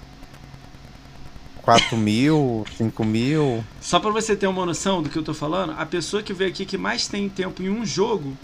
4 1.63 1.97
mil, 1.97 2.63
5 2.77 3.03
mil. 3.03 3.63
Só 3.81 3.99
pra 3.99 4.11
você 4.11 4.35
ter 4.35 4.47
uma 4.47 4.65
noção 4.65 5.01
do 5.01 5.09
que 5.09 5.17
eu 5.17 5.23
tô 5.23 5.33
falando, 5.33 5.73
a 5.77 5.85
pessoa 5.85 6.21
que 6.21 6.31
veio 6.31 6.51
aqui 6.51 6.65
que 6.65 6.77
mais 6.77 7.07
tem 7.07 7.27
tempo 7.27 7.63
em 7.63 7.69
um 7.69 7.85
jogo 7.85 8.37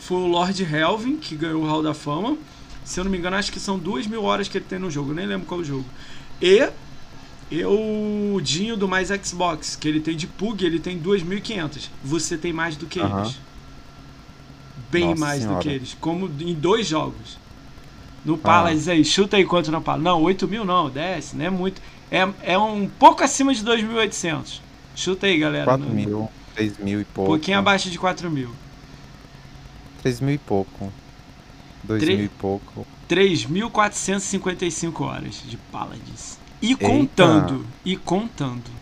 foi 0.00 0.18
o 0.18 0.26
Lord 0.26 0.62
Helvin, 0.62 1.16
que 1.16 1.36
ganhou 1.36 1.62
o 1.62 1.66
Hall 1.66 1.82
da 1.82 1.94
Fama. 1.94 2.36
Se 2.86 3.00
eu 3.00 3.04
não 3.04 3.10
me 3.10 3.18
engano, 3.18 3.36
acho 3.36 3.50
que 3.52 3.58
são 3.58 3.76
duas 3.78 4.06
mil 4.06 4.22
horas 4.22 4.46
que 4.48 4.56
ele 4.56 4.64
tem 4.64 4.78
no 4.78 4.88
jogo, 4.90 5.10
eu 5.10 5.16
nem 5.16 5.26
lembro 5.26 5.44
qual 5.46 5.62
jogo. 5.64 5.84
E, 6.40 6.70
o 7.64 8.40
Dinho 8.40 8.76
do 8.76 8.86
Mais 8.86 9.08
Xbox, 9.08 9.74
que 9.74 9.88
ele 9.88 10.00
tem 10.00 10.16
de 10.16 10.26
Pug, 10.28 10.64
ele 10.64 10.78
tem 10.78 10.96
2.500. 11.00 11.88
Você 12.04 12.38
tem 12.38 12.52
mais 12.52 12.76
do 12.76 12.86
que 12.86 13.00
eles. 13.00 13.38
Bem 14.90 15.06
Nossa 15.10 15.20
mais 15.20 15.40
do 15.40 15.46
Senhora. 15.48 15.62
que 15.62 15.68
eles, 15.68 15.96
como 16.00 16.30
em 16.40 16.54
dois 16.54 16.86
jogos. 16.86 17.38
No 18.24 18.38
Palace 18.38 18.88
aí, 18.90 19.04
chuta 19.04 19.36
aí 19.36 19.44
quanto 19.44 19.70
no 19.72 19.80
Palace. 19.82 20.04
Não, 20.04 20.22
8 20.22 20.46
mil 20.46 20.64
não, 20.64 20.88
desce, 20.88 21.36
não 21.36 21.44
é 21.44 21.50
muito. 21.50 21.82
É, 22.10 22.28
é 22.42 22.56
um 22.58 22.88
pouco 22.88 23.22
acima 23.24 23.52
de 23.52 23.64
2.800. 23.64 24.60
Chuta 24.94 25.26
aí, 25.26 25.38
galera. 25.38 25.64
4 25.64 25.84
no- 25.86 25.92
mil, 25.92 26.28
3 26.54 26.78
mil 26.78 27.00
e 27.00 27.02
Um 27.02 27.06
pouco. 27.06 27.30
pouquinho 27.32 27.58
abaixo 27.58 27.90
de 27.90 27.98
4 27.98 28.30
mil. 28.30 28.50
3 30.02 30.20
mil 30.20 30.34
e 30.34 30.38
pouco. 30.38 30.92
2 31.86 32.02
Tre- 32.02 32.16
mil 32.16 32.24
e 32.24 32.28
pouco. 32.28 32.86
3.455 33.08 35.00
horas 35.02 35.42
de 35.46 35.56
Paladins. 35.56 36.38
E 36.60 36.70
Eita. 36.70 36.86
contando. 36.86 37.66
E 37.84 37.96
contando. 37.96 38.76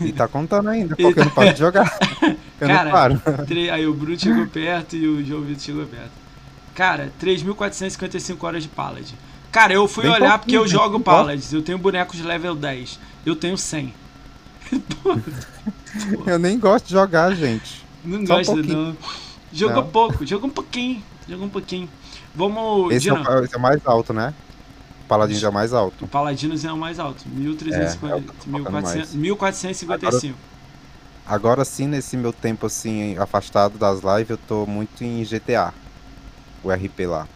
E 0.00 0.12
tá 0.12 0.26
contando 0.26 0.68
ainda, 0.68 0.94
porque 0.96 1.20
eu 1.20 1.24
não 1.24 1.30
paro 1.32 1.52
de 1.52 1.58
jogar. 1.58 1.98
Eu 2.60 2.66
Cara, 2.66 2.84
não 2.86 2.90
paro. 2.90 3.22
Tre- 3.46 3.70
Aí 3.70 3.86
o 3.86 3.94
Bruno 3.94 4.18
chegou 4.18 4.44
perto 4.48 4.96
e 4.96 5.06
o 5.06 5.24
João 5.24 5.42
Vitor 5.42 5.62
chegou 5.62 5.86
perto. 5.86 6.10
Cara, 6.74 7.12
3.455 7.22 8.42
horas 8.42 8.64
de 8.64 8.68
Paladin. 8.68 9.14
Cara, 9.52 9.72
eu 9.72 9.86
fui 9.86 10.02
Bem 10.04 10.12
olhar 10.12 10.38
porque 10.40 10.56
eu 10.56 10.66
jogo? 10.66 10.98
Paladins. 10.98 11.52
Eu 11.52 11.62
tenho 11.62 11.78
bonecos 11.78 12.16
de 12.16 12.24
level 12.24 12.56
10. 12.56 12.98
Eu 13.24 13.36
tenho 13.36 13.56
100. 13.56 13.94
Eu 16.26 16.38
nem 16.38 16.58
gosto 16.58 16.86
de 16.86 16.92
jogar, 16.92 17.32
gente. 17.34 17.84
Não 18.04 18.18
Só 18.18 18.34
um 18.34 18.36
gosta, 18.36 18.52
pouquinho. 18.54 18.76
não. 18.76 18.96
Jogou 19.52 19.84
pouco, 19.84 20.26
jogou 20.26 20.48
um 20.48 20.52
pouquinho. 20.52 21.02
Jogou 21.28 21.46
um 21.46 21.50
pouquinho. 21.50 21.88
Vamos. 22.34 22.92
Esse 22.92 23.08
é, 23.08 23.12
o, 23.12 23.44
esse 23.44 23.54
é 23.54 23.58
o 23.58 23.60
mais 23.60 23.84
alto, 23.86 24.12
né? 24.12 24.32
Paladins 25.08 25.42
é 25.42 25.48
o 25.48 25.52
mais 25.52 25.72
alto. 25.72 26.04
o 26.04 26.08
Paladinos 26.08 26.64
é 26.64 26.72
o 26.72 26.76
mais 26.76 26.98
alto. 26.98 27.24
É, 27.24 27.28
é 27.28 27.32
o 27.32 27.38
1350, 27.38 27.98
que 27.98 28.28
eu 28.28 28.34
tô 28.34 28.34
focando 28.34 28.70
1400, 28.70 28.94
mais. 28.94 29.14
1455. 29.14 30.38
Agora 31.26 31.64
sim, 31.64 31.86
nesse 31.86 32.16
meu 32.16 32.32
tempo 32.32 32.66
assim, 32.66 33.16
afastado 33.18 33.78
das 33.78 34.00
lives, 34.00 34.30
eu 34.30 34.38
tô 34.38 34.66
muito 34.66 35.02
em 35.02 35.24
GTA. 35.24 35.72
O 36.62 36.70
RP 36.70 37.06
lá. 37.06 37.26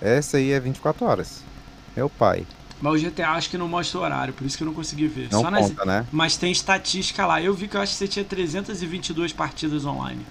Essa 0.00 0.38
aí 0.38 0.52
é 0.52 0.60
24 0.60 1.04
horas. 1.04 1.42
Meu 1.96 2.08
pai. 2.08 2.46
Mas 2.80 2.94
o 2.94 3.10
GTA 3.10 3.30
acho 3.30 3.50
que 3.50 3.58
não 3.58 3.68
mostra 3.68 3.98
o 3.98 4.02
horário, 4.02 4.32
por 4.32 4.46
isso 4.46 4.56
que 4.56 4.62
eu 4.62 4.66
não 4.66 4.72
consegui 4.72 5.06
ver. 5.06 5.28
Não 5.30 5.42
Só 5.42 5.50
nas... 5.50 5.68
conta, 5.68 5.84
né? 5.84 6.06
Mas 6.10 6.36
tem 6.36 6.50
estatística 6.50 7.26
lá. 7.26 7.40
Eu 7.40 7.52
vi 7.52 7.68
que 7.68 7.76
eu 7.76 7.80
acho 7.80 7.92
que 7.92 7.98
você 7.98 8.08
tinha 8.08 8.24
322 8.24 9.32
partidas 9.34 9.84
online. 9.84 10.24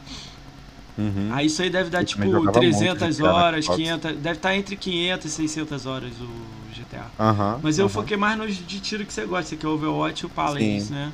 Uhum. 1.00 1.32
Aí 1.32 1.46
isso 1.48 1.62
aí 1.62 1.70
deve 1.70 1.90
dar 1.90 2.04
Eu 2.04 2.06
tipo 2.06 2.28
jogava 2.30 2.64
muito 2.64 2.98
300 2.98 2.98
GTA 2.98 3.34
na 3.34 3.44
horas, 3.44 3.66
Xbox. 3.66 3.82
500. 3.88 4.18
Deve 4.18 4.38
estar 4.38 4.56
entre 4.56 4.76
500 4.76 5.26
e 5.32 5.36
600 5.36 5.86
horas 5.86 6.14
o 6.22 6.28
GTA. 6.74 7.06
Aham. 7.20 7.62
Mas 7.62 7.78
eu 7.78 7.86
aham. 7.86 7.90
foquei 7.90 8.18
mais 8.18 8.38
nos 8.38 8.56
de 8.56 8.80
tiro 8.82 9.06
que 9.06 9.14
você 9.14 9.26
gosta, 9.26 9.56
que 9.56 9.66
é 9.66 9.70
o 9.70 9.74
Overwatch 9.74 10.24
e 10.24 10.26
o 10.26 10.30
Paladins, 10.30 10.90
Sim. 10.90 10.90
né? 10.90 11.12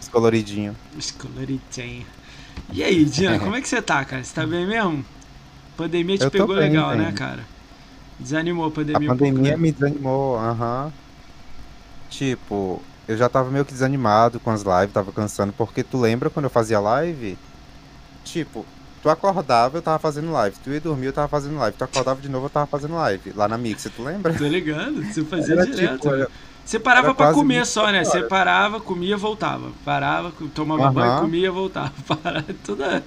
Esse 0.00 0.10
coloridinho. 0.10 0.78
Os 0.96 1.10
coloridinhos. 1.10 2.06
E 2.72 2.82
aí, 2.84 3.04
Dina, 3.04 3.38
como 3.40 3.56
é 3.56 3.60
que 3.62 3.68
você 3.68 3.82
tá, 3.82 4.04
cara? 4.04 4.24
Você 4.24 4.34
tá 4.34 4.46
bem 4.46 4.66
mesmo? 4.66 5.04
Pandemia 5.76 6.18
te 6.18 6.26
Eu 6.26 6.30
pegou 6.30 6.54
bem, 6.54 6.54
legal, 6.56 6.96
bem. 6.96 7.06
né, 7.06 7.12
cara? 7.12 7.44
Desanimou 8.20 8.66
a 8.66 8.72
A 8.92 9.00
pandemia, 9.00 9.10
um 9.10 9.14
pandemia 9.16 9.32
pouco, 9.32 9.58
né? 9.58 9.58
me 9.62 9.72
desanimou, 9.72 10.36
aham. 10.38 10.94
Tipo, 12.08 12.88
eu 13.06 13.16
já 13.16 13.28
tava 13.28 13.50
meio 13.50 13.64
que 13.64 13.72
desanimado 13.72 14.40
com 14.40 14.50
as 14.50 14.62
lives, 14.62 14.92
tava 14.92 15.12
cansando, 15.12 15.52
porque 15.54 15.84
tu 15.84 15.98
lembra 15.98 16.30
quando 16.30 16.46
eu 16.46 16.50
fazia 16.50 16.80
live? 16.80 17.42
Tipo, 18.24 18.70
tu 19.08 19.10
acordava, 19.28 19.78
eu 19.78 19.82
tava 19.82 19.98
fazendo 19.98 20.30
live. 20.30 20.56
Tu 20.62 20.70
ia 20.70 20.80
dormir, 20.80 21.06
eu 21.06 21.12
tava 21.12 21.28
fazendo 21.28 21.56
live. 21.56 21.76
Tu 21.76 21.84
acordava 21.84 22.20
de 22.20 22.28
novo, 22.28 22.46
eu 22.46 22.50
tava 22.50 22.66
fazendo 22.66 22.94
live. 22.94 23.32
Lá 23.34 23.48
na 23.48 23.56
Mix, 23.56 23.88
tu 23.94 24.02
lembra? 24.02 24.34
Tô 24.34 24.44
ligado, 24.46 25.02
você 25.02 25.24
fazia 25.24 25.54
Era 25.54 25.64
direto. 25.66 25.94
tipo, 26.02 26.14
era- 26.14 26.28
Você 26.64 26.78
parava 26.78 27.14
pra 27.14 27.32
comer 27.32 27.60
24 27.60 27.66
só, 27.72 27.90
né? 27.92 28.04
Você 28.04 28.22
parava, 28.24 28.78
comia, 28.80 29.16
voltava. 29.16 29.70
Parava, 29.84 30.30
tomava 30.54 30.84
Aham. 30.84 30.92
banho, 30.92 31.20
comia, 31.20 31.50
voltava. 31.50 31.92
Parava, 32.22 32.44
toda... 32.64 33.02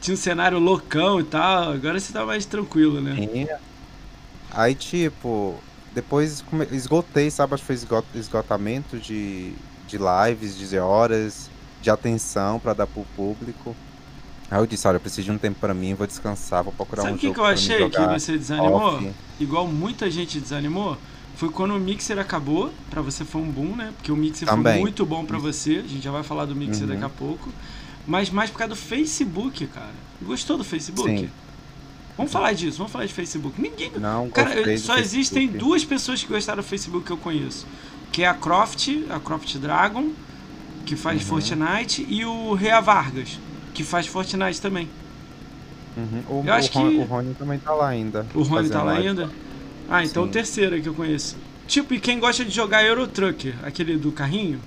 Tinha 0.00 0.14
um 0.14 0.16
cenário 0.16 0.58
loucão 0.58 1.20
e 1.20 1.24
tal. 1.24 1.72
Agora 1.72 1.98
você 2.00 2.12
tá 2.12 2.24
mais 2.24 2.46
tranquilo, 2.46 3.00
né? 3.00 3.14
Tinha. 3.30 3.58
Aí, 4.50 4.74
tipo, 4.74 5.56
depois 5.94 6.42
esgotei, 6.72 7.30
sabe? 7.30 7.54
Acho 7.54 7.62
que 7.62 7.66
foi 7.66 7.74
esgo- 7.74 8.04
esgotamento 8.14 8.96
de, 8.98 9.52
de 9.86 9.98
lives, 9.98 10.56
de 10.56 10.78
horas, 10.78 11.50
de 11.82 11.90
atenção 11.90 12.58
pra 12.58 12.72
dar 12.72 12.86
pro 12.86 13.04
público. 13.14 13.76
Aí 14.50 14.58
eu 14.58 14.66
disse, 14.66 14.86
olha, 14.88 14.96
eu 14.96 15.00
preciso 15.00 15.24
de 15.26 15.30
um 15.30 15.38
tempo 15.38 15.58
pra 15.60 15.74
mim, 15.74 15.92
vou 15.94 16.06
descansar, 16.06 16.64
vou 16.64 16.72
procurar 16.72 17.02
Sabe 17.02 17.14
um 17.14 17.18
que, 17.18 17.26
jogo 17.26 17.34
que 17.34 17.40
eu 17.40 17.44
achei 17.44 17.90
que 17.90 17.98
você 18.06 18.38
desanimou? 18.38 18.80
off. 18.96 19.10
Igual 19.38 19.66
muita 19.68 20.10
gente 20.10 20.40
desanimou, 20.40 20.96
foi 21.36 21.50
quando 21.50 21.74
o 21.74 21.78
Mixer 21.78 22.18
acabou, 22.18 22.72
pra 22.90 23.02
você 23.02 23.24
foi 23.24 23.42
um 23.42 23.50
boom, 23.50 23.76
né? 23.76 23.92
Porque 23.96 24.10
o 24.10 24.16
Mixer 24.16 24.48
foi 24.48 24.56
Também. 24.56 24.80
muito 24.80 25.04
bom 25.04 25.24
pra 25.24 25.38
você, 25.38 25.82
a 25.84 25.88
gente 25.88 26.00
já 26.00 26.10
vai 26.10 26.22
falar 26.22 26.46
do 26.46 26.56
Mixer 26.56 26.84
Uhum. 26.84 26.88
daqui 26.94 27.04
a 27.04 27.08
pouco. 27.10 27.50
Mas 28.06 28.30
mais 28.30 28.48
por 28.50 28.58
causa 28.58 28.70
do 28.74 28.80
Facebook, 28.80 29.66
cara. 29.66 29.92
Gostou 30.22 30.56
do 30.56 30.64
Facebook? 30.64 31.10
Sim. 31.10 31.30
Vamos 32.16 32.32
falar 32.32 32.52
disso, 32.54 32.78
vamos 32.78 32.90
falar 32.90 33.04
de 33.06 33.12
Facebook. 33.12 33.60
Ninguém. 33.60 33.92
Não 34.00 34.28
Cara, 34.30 34.50
só 34.78 34.96
existem 34.96 35.42
Facebook. 35.46 35.58
duas 35.58 35.84
pessoas 35.84 36.22
que 36.22 36.28
gostaram 36.28 36.62
do 36.62 36.66
Facebook 36.66 37.04
que 37.04 37.12
eu 37.12 37.16
conheço. 37.18 37.66
Que 38.10 38.22
é 38.22 38.26
a 38.26 38.34
Croft, 38.34 38.88
a 39.10 39.20
Croft 39.20 39.56
Dragon, 39.58 40.08
que 40.86 40.96
faz 40.96 41.20
Uhum. 41.22 41.28
Fortnite, 41.28 42.04
e 42.08 42.24
o 42.24 42.54
Rea 42.54 42.80
Vargas, 42.80 43.38
que 43.74 43.84
faz 43.84 44.06
Fortnite 44.06 44.60
também. 44.60 44.88
Uhum. 45.96 46.22
O, 46.40 46.44
Eu 46.46 46.52
acho 46.54 46.70
Ron- 46.72 46.90
que- 46.90 46.96
o 46.96 47.04
Rony 47.04 47.34
também 47.34 47.58
tá 47.58 47.72
lá 47.72 47.88
ainda. 47.88 48.26
O 48.34 48.42
Rony 48.42 48.68
tá 48.68 48.82
lá 48.82 48.92
live. 48.92 49.08
ainda? 49.08 49.30
Ah, 49.90 50.04
então 50.04 50.22
Sim. 50.24 50.28
o 50.28 50.32
terceiro 50.32 50.80
que 50.80 50.88
eu 50.88 50.94
conheço. 50.94 51.36
Tipo, 51.66 51.94
e 51.94 52.00
quem 52.00 52.18
gosta 52.18 52.44
de 52.44 52.50
jogar 52.50 52.84
Euro 52.84 53.06
Truck, 53.06 53.54
aquele 53.62 53.96
do 53.96 54.12
carrinho? 54.12 54.60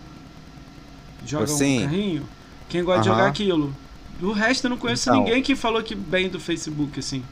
Joga 1.25 1.47
Sim. 1.47 1.79
um 1.79 1.83
carrinho? 1.83 2.29
Quem 2.69 2.83
gosta 2.83 3.01
de 3.03 3.09
Aham. 3.09 3.17
jogar 3.17 3.29
aquilo? 3.29 3.75
Do 4.19 4.31
resto 4.31 4.65
eu 4.65 4.69
não 4.71 4.77
conheço 4.77 5.09
Então. 5.09 5.23
ninguém 5.23 5.41
que 5.41 5.55
falou 5.55 5.81
que 5.81 5.95
bem 5.95 6.29
do 6.29 6.39
Facebook, 6.39 6.99
assim. 6.99 7.23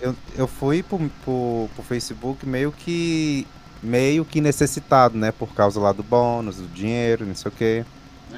Eu, 0.00 0.14
eu 0.36 0.46
fui 0.46 0.82
pro, 0.82 0.98
pro, 1.24 1.68
pro 1.74 1.82
Facebook 1.84 2.46
meio 2.46 2.72
que 2.72 3.46
meio 3.82 4.24
que 4.24 4.40
necessitado, 4.40 5.16
né? 5.16 5.30
Por 5.30 5.52
causa 5.54 5.78
lá 5.78 5.92
do 5.92 6.02
bônus, 6.02 6.56
do 6.56 6.66
dinheiro, 6.68 7.24
não 7.26 7.34
sei 7.34 7.50
o 7.50 7.52
quê. 7.54 7.84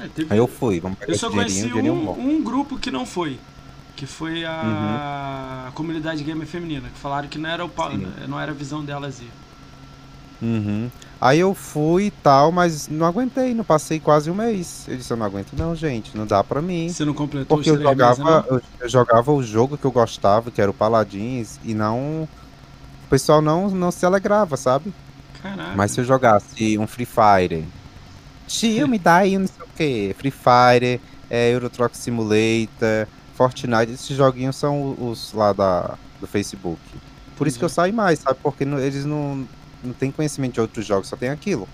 É, 0.03 0.07
teve- 0.13 0.27
Aí 0.33 0.37
eu 0.37 0.47
fui, 0.47 0.79
vamos 0.79 0.97
pegar 0.99 1.13
Eu 1.13 1.17
só 1.17 1.29
conheci 1.29 1.73
um, 1.73 2.11
um 2.11 2.43
grupo 2.43 2.77
que 2.77 2.91
não 2.91 3.05
foi. 3.05 3.39
Que 3.95 4.05
foi 4.05 4.45
a 4.45 5.71
comunidade 5.73 6.23
gamer 6.23 6.45
feminina, 6.45 6.87
que 6.89 6.99
falaram 6.99 7.27
que 7.27 7.39
não 7.39 7.49
era 7.49 7.65
o 7.65 7.69
pa- 7.69 7.91
não 8.27 8.39
era 8.39 8.51
a 8.51 8.55
visão 8.55 8.83
delas 8.85 9.19
ir. 9.19 9.31
Uhum. 10.39 10.91
Aí 11.19 11.39
eu 11.39 11.55
fui 11.55 12.05
e 12.05 12.11
tal, 12.11 12.51
mas 12.51 12.87
não 12.87 13.07
aguentei, 13.07 13.55
não 13.55 13.63
passei 13.63 13.99
quase 13.99 14.29
um 14.29 14.35
mês. 14.35 14.85
Eu 14.87 14.95
disse, 14.97 15.11
eu 15.11 15.17
não 15.17 15.25
aguento 15.25 15.53
não, 15.53 15.75
gente, 15.75 16.15
não 16.15 16.27
dá 16.27 16.43
pra 16.43 16.61
mim. 16.61 16.89
Você 16.89 17.03
não 17.03 17.13
completou 17.15 17.57
Porque 17.57 17.71
eu 17.71 17.81
jogava, 17.81 18.45
eu, 18.47 18.61
eu 18.81 18.87
jogava 18.89 19.31
o 19.31 19.41
jogo 19.41 19.77
que 19.79 19.85
eu 19.85 19.91
gostava, 19.91 20.51
que 20.51 20.61
era 20.61 20.69
o 20.69 20.73
Paladins, 20.75 21.59
e 21.63 21.73
não. 21.73 22.29
O 23.05 23.09
pessoal 23.09 23.41
não, 23.41 23.69
não 23.71 23.89
se 23.89 24.05
alegrava, 24.05 24.55
sabe? 24.57 24.93
Caraca. 25.41 25.73
Mas 25.75 25.91
se 25.91 26.01
eu 26.01 26.05
jogasse 26.05 26.77
um 26.77 26.85
Free 26.85 27.07
Fire, 27.07 27.65
tio, 28.47 28.87
me 28.87 28.97
dá 28.97 29.17
aí 29.17 29.37
não 29.37 29.47
sei 29.47 29.63
o 29.65 29.67
que, 29.75 30.15
Free 30.17 30.31
Fire, 30.31 31.01
é, 31.29 31.53
Euro 31.53 31.69
Truck 31.69 31.95
Simulator, 31.97 33.07
Fortnite, 33.35 33.91
esses 33.91 34.15
joguinhos 34.15 34.55
são 34.55 34.95
os 34.99 35.33
lá 35.33 35.53
da, 35.53 35.95
do 36.19 36.27
Facebook. 36.27 36.79
Por 37.35 37.45
isso 37.47 37.57
que 37.59 37.63
eu 37.63 37.67
Entendi. 37.67 37.75
saio 37.75 37.93
mais, 37.93 38.19
sabe? 38.19 38.39
Porque 38.41 38.65
não- 38.65 38.79
eles 38.79 39.05
não, 39.05 39.47
não 39.83 39.93
têm 39.93 40.11
conhecimento 40.11 40.53
de 40.55 40.61
outros 40.61 40.85
jogos, 40.85 41.07
só 41.07 41.15
tem 41.15 41.29
aquilo. 41.29 41.67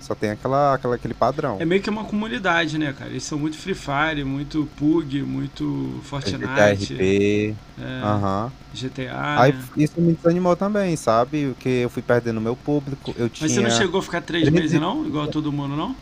Só 0.00 0.14
tem 0.14 0.30
aquela, 0.30 0.74
aquela, 0.74 0.94
aquele 0.94 1.14
padrão. 1.14 1.58
É 1.60 1.64
meio 1.64 1.82
que 1.82 1.90
uma 1.90 2.04
comunidade, 2.04 2.78
né, 2.78 2.92
cara? 2.92 3.10
Eles 3.10 3.24
são 3.24 3.38
muito 3.38 3.58
Free 3.58 3.74
Fire, 3.74 4.24
muito 4.24 4.68
PUG, 4.76 5.22
muito 5.22 6.00
Fortnite, 6.04 6.94
RP, 6.94 7.54
é. 7.78 8.50
GTA. 8.72 9.42
Aí 9.42 9.52
né? 9.52 9.64
isso 9.76 10.00
me 10.00 10.12
desanimou 10.14 10.56
também, 10.56 10.96
sabe? 10.96 11.48
Porque 11.48 11.68
eu 11.68 11.90
fui 11.90 12.02
perdendo 12.02 12.40
meu 12.40 12.56
público, 12.56 13.14
eu 13.18 13.28
tinha... 13.28 13.46
Mas 13.48 13.52
você 13.52 13.60
não 13.60 13.70
chegou 13.70 14.00
a 14.00 14.02
ficar 14.02 14.20
três 14.22 14.48
meses, 14.48 14.80
não? 14.80 15.06
Igual 15.06 15.26
todo 15.28 15.52
mundo, 15.52 15.76
não? 15.76 15.94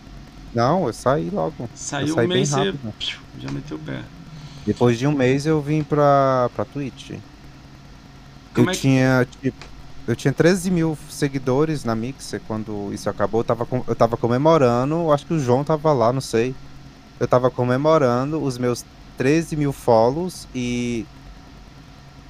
Não, 0.55 0.87
eu 0.87 0.93
saí 0.93 1.29
logo. 1.31 1.69
Saiu 1.75 2.15
saí 2.15 2.27
um 2.27 2.29
mês 2.29 2.51
e 2.51 2.53
você 2.53 2.75
já 3.41 3.51
meteu 3.51 3.77
o 3.77 3.81
pé. 3.81 4.01
Depois 4.67 4.99
de 4.99 5.07
um 5.07 5.13
mês 5.13 5.47
eu 5.47 5.61
vim 5.61 5.83
pra, 5.83 6.51
pra 6.55 6.65
Twitch. 6.65 7.13
Como 8.55 8.69
eu 8.69 8.73
é 8.73 8.75
que- 8.75 8.81
tinha, 8.81 9.27
tipo, 9.43 9.57
eu 10.07 10.15
tinha 10.17 10.33
13 10.33 10.71
mil 10.71 10.97
seguidores 11.11 11.85
na 11.85 11.95
Mixer 11.95 12.41
quando 12.47 12.93
isso 12.93 13.09
acabou. 13.11 13.41
Eu 13.41 13.45
tava, 13.45 13.67
com- 13.67 13.85
eu 13.87 13.95
tava 13.95 14.17
comemorando, 14.17 15.11
acho 15.13 15.27
que 15.27 15.35
o 15.35 15.39
João 15.39 15.65
tava 15.65 15.93
lá, 15.93 16.13
não 16.13 16.21
sei. 16.21 16.55
Eu 17.19 17.27
tava 17.27 17.51
comemorando 17.51 18.43
os 18.43 18.59
meus 18.59 18.85
13 19.17 19.57
mil 19.57 19.73
follows 19.73 20.47
e 20.55 21.07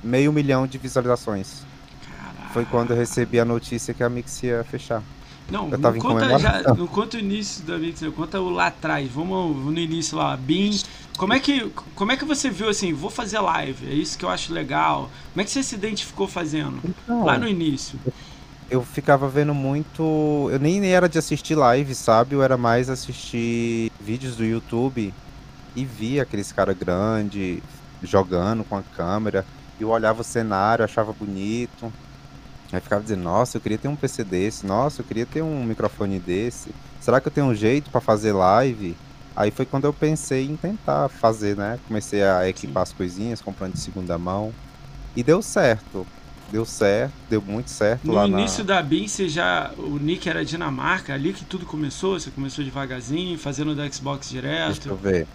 meio 0.02 0.32
milhão 0.32 0.66
de 0.66 0.78
visualizações. 0.78 1.62
Caraca. 2.04 2.52
Foi 2.52 2.64
quando 2.64 2.92
eu 2.92 2.96
recebi 2.96 3.40
a 3.40 3.44
notícia 3.44 3.92
que 3.92 4.02
a 4.02 4.08
Mix 4.08 4.42
ia 4.42 4.64
fechar. 4.64 5.02
Não, 5.50 5.70
Eu 5.70 5.78
tava 5.78 5.96
não 5.96 6.02
conta, 6.02 6.38
já, 6.38 6.62
não 6.74 6.86
conta 6.86 7.16
o 7.16 7.20
início 7.20 7.62
da 7.64 7.78
Mix, 7.78 8.00
não 8.00 8.10
conta 8.12 8.40
o 8.40 8.50
lá 8.50 8.66
atrás. 8.66 9.08
Vamos 9.10 9.56
no 9.56 9.78
início 9.78 10.18
lá, 10.18 10.36
BIM. 10.36 10.78
Como 11.16 11.32
é, 11.32 11.40
que, 11.40 11.70
como 11.94 12.12
é 12.12 12.16
que 12.16 12.24
você 12.24 12.50
viu 12.50 12.68
assim, 12.68 12.92
vou 12.92 13.08
fazer 13.10 13.38
live, 13.40 13.86
é 13.88 13.94
isso 13.94 14.18
que 14.18 14.24
eu 14.24 14.28
acho 14.28 14.52
legal. 14.52 15.10
Como 15.32 15.40
é 15.40 15.44
que 15.44 15.50
você 15.50 15.62
se 15.62 15.74
identificou 15.74 16.26
fazendo? 16.28 16.78
Então, 16.84 17.24
Lá 17.24 17.38
no 17.38 17.48
início. 17.48 17.98
eu 18.70 18.82
ficava 18.82 19.28
vendo 19.28 19.54
muito. 19.54 20.48
Eu 20.50 20.58
nem 20.58 20.84
era 20.86 21.08
de 21.08 21.18
assistir 21.18 21.54
live, 21.54 21.94
sabe? 21.94 22.34
Eu 22.34 22.42
era 22.42 22.56
mais 22.56 22.90
assistir 22.90 23.90
vídeos 24.00 24.36
do 24.36 24.44
YouTube 24.44 25.14
e 25.74 25.84
via 25.84 26.22
aqueles 26.22 26.52
caras 26.52 26.76
grandes 26.76 27.60
jogando 28.02 28.64
com 28.64 28.76
a 28.76 28.82
câmera. 28.82 29.44
E 29.78 29.82
eu 29.82 29.90
olhava 29.90 30.20
o 30.20 30.24
cenário, 30.24 30.84
achava 30.84 31.12
bonito. 31.12 31.92
Aí 32.72 32.80
ficava 32.80 33.02
dizendo, 33.02 33.22
nossa, 33.22 33.56
eu 33.56 33.60
queria 33.60 33.78
ter 33.78 33.88
um 33.88 33.96
PC 33.96 34.24
desse, 34.24 34.66
nossa, 34.66 35.00
eu 35.00 35.04
queria 35.06 35.26
ter 35.26 35.42
um 35.42 35.64
microfone 35.64 36.18
desse. 36.18 36.70
Será 37.00 37.20
que 37.20 37.28
eu 37.28 37.32
tenho 37.32 37.46
um 37.46 37.54
jeito 37.54 37.90
pra 37.90 38.00
fazer 38.00 38.32
live? 38.32 38.96
Aí 39.34 39.50
foi 39.50 39.66
quando 39.66 39.84
eu 39.84 39.92
pensei 39.92 40.46
em 40.46 40.56
tentar 40.56 41.08
fazer, 41.08 41.56
né? 41.56 41.78
Comecei 41.86 42.22
a 42.22 42.48
equipar 42.48 42.82
as 42.82 42.92
coisinhas, 42.92 43.40
comprando 43.40 43.74
de 43.74 43.80
segunda 43.80 44.16
mão. 44.18 44.52
E 45.14 45.22
deu 45.22 45.42
certo. 45.42 46.06
Deu 46.50 46.64
certo, 46.64 47.12
deu 47.28 47.42
muito 47.42 47.70
certo 47.70 48.06
No 48.06 48.14
lá 48.14 48.28
na... 48.28 48.38
início 48.38 48.62
da 48.62 48.80
BIM, 48.80 49.08
você 49.08 49.28
já. 49.28 49.72
O 49.76 49.98
nick 49.98 50.28
era 50.28 50.44
Dinamarca, 50.44 51.12
ali 51.12 51.32
que 51.32 51.44
tudo 51.44 51.66
começou, 51.66 52.18
você 52.18 52.30
começou 52.30 52.64
devagarzinho, 52.64 53.36
fazendo 53.36 53.74
do 53.74 53.92
Xbox 53.92 54.30
Deixa 54.30 54.46
direto. 54.46 54.88
eu 54.88 54.96
ver. 54.96 55.26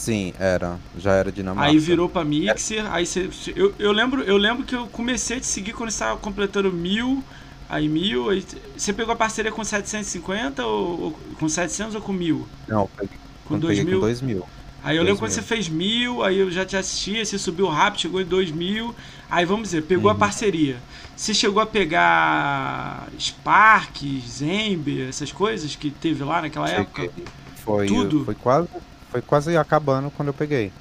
Sim, 0.00 0.32
era. 0.38 0.78
Já 0.96 1.12
era 1.12 1.30
Dinamarca. 1.30 1.70
Aí 1.70 1.78
virou 1.78 2.08
pra 2.08 2.24
Mixer, 2.24 2.90
aí 2.90 3.04
você. 3.04 3.28
Eu, 3.54 3.74
eu, 3.78 3.92
lembro, 3.92 4.22
eu 4.22 4.36
lembro 4.36 4.64
que 4.64 4.74
eu 4.74 4.86
comecei 4.88 5.36
a 5.36 5.40
te 5.40 5.46
seguir 5.46 5.72
quando 5.74 5.90
você 5.90 5.96
estava 5.96 6.18
completando 6.18 6.72
mil, 6.72 7.22
aí 7.68 7.88
mil, 7.88 8.30
aí 8.30 8.42
você 8.76 8.92
pegou 8.92 9.12
a 9.12 9.16
parceria 9.16 9.52
com 9.52 9.62
750 9.62 10.64
ou, 10.64 11.00
ou 11.00 11.12
com 11.38 11.48
700 11.48 11.94
ou 11.94 12.00
com 12.00 12.12
mil? 12.12 12.48
Não, 12.66 12.88
peguei, 12.96 13.20
Com 13.44 13.56
eu 13.56 13.60
peguei 13.60 13.84
2000? 13.84 13.94
com 13.94 13.98
2 13.98 14.22
mil. 14.22 14.50
Aí 14.82 14.96
eu 14.96 15.02
lembro 15.02 15.18
quando 15.18 15.30
2000. 15.30 15.32
você 15.32 15.42
fez 15.42 15.68
mil, 15.68 16.22
aí 16.22 16.38
eu 16.38 16.50
já 16.50 16.64
te 16.64 16.76
assistia, 16.76 17.22
você 17.24 17.38
subiu 17.38 17.66
rápido, 17.68 18.00
chegou 18.00 18.20
em 18.20 18.24
dois 18.24 18.50
mil. 18.50 18.94
Aí 19.28 19.44
vamos 19.44 19.64
dizer, 19.68 19.82
pegou 19.82 20.10
a 20.10 20.14
Uhum. 20.14 20.18
parceria. 20.18 20.82
Você 21.14 21.34
chegou 21.34 21.60
a 21.62 21.66
pegar 21.66 23.08
Spark, 23.18 23.98
Zembe, 24.26 25.02
essas 25.02 25.32
coisas 25.32 25.76
que 25.76 25.90
teve 25.90 26.24
lá 26.24 26.40
naquela 26.40 26.70
época? 26.70 27.02
Cheguei. 27.02 27.24
Foi, 27.54 27.86
Tudo? 27.86 28.24
foi 28.24 28.34
quase 28.34 28.68
foi 29.10 29.20
quase 29.22 29.56
acabando 29.56 30.10
quando 30.10 30.28
eu 30.28 30.34
peguei. 30.34 30.72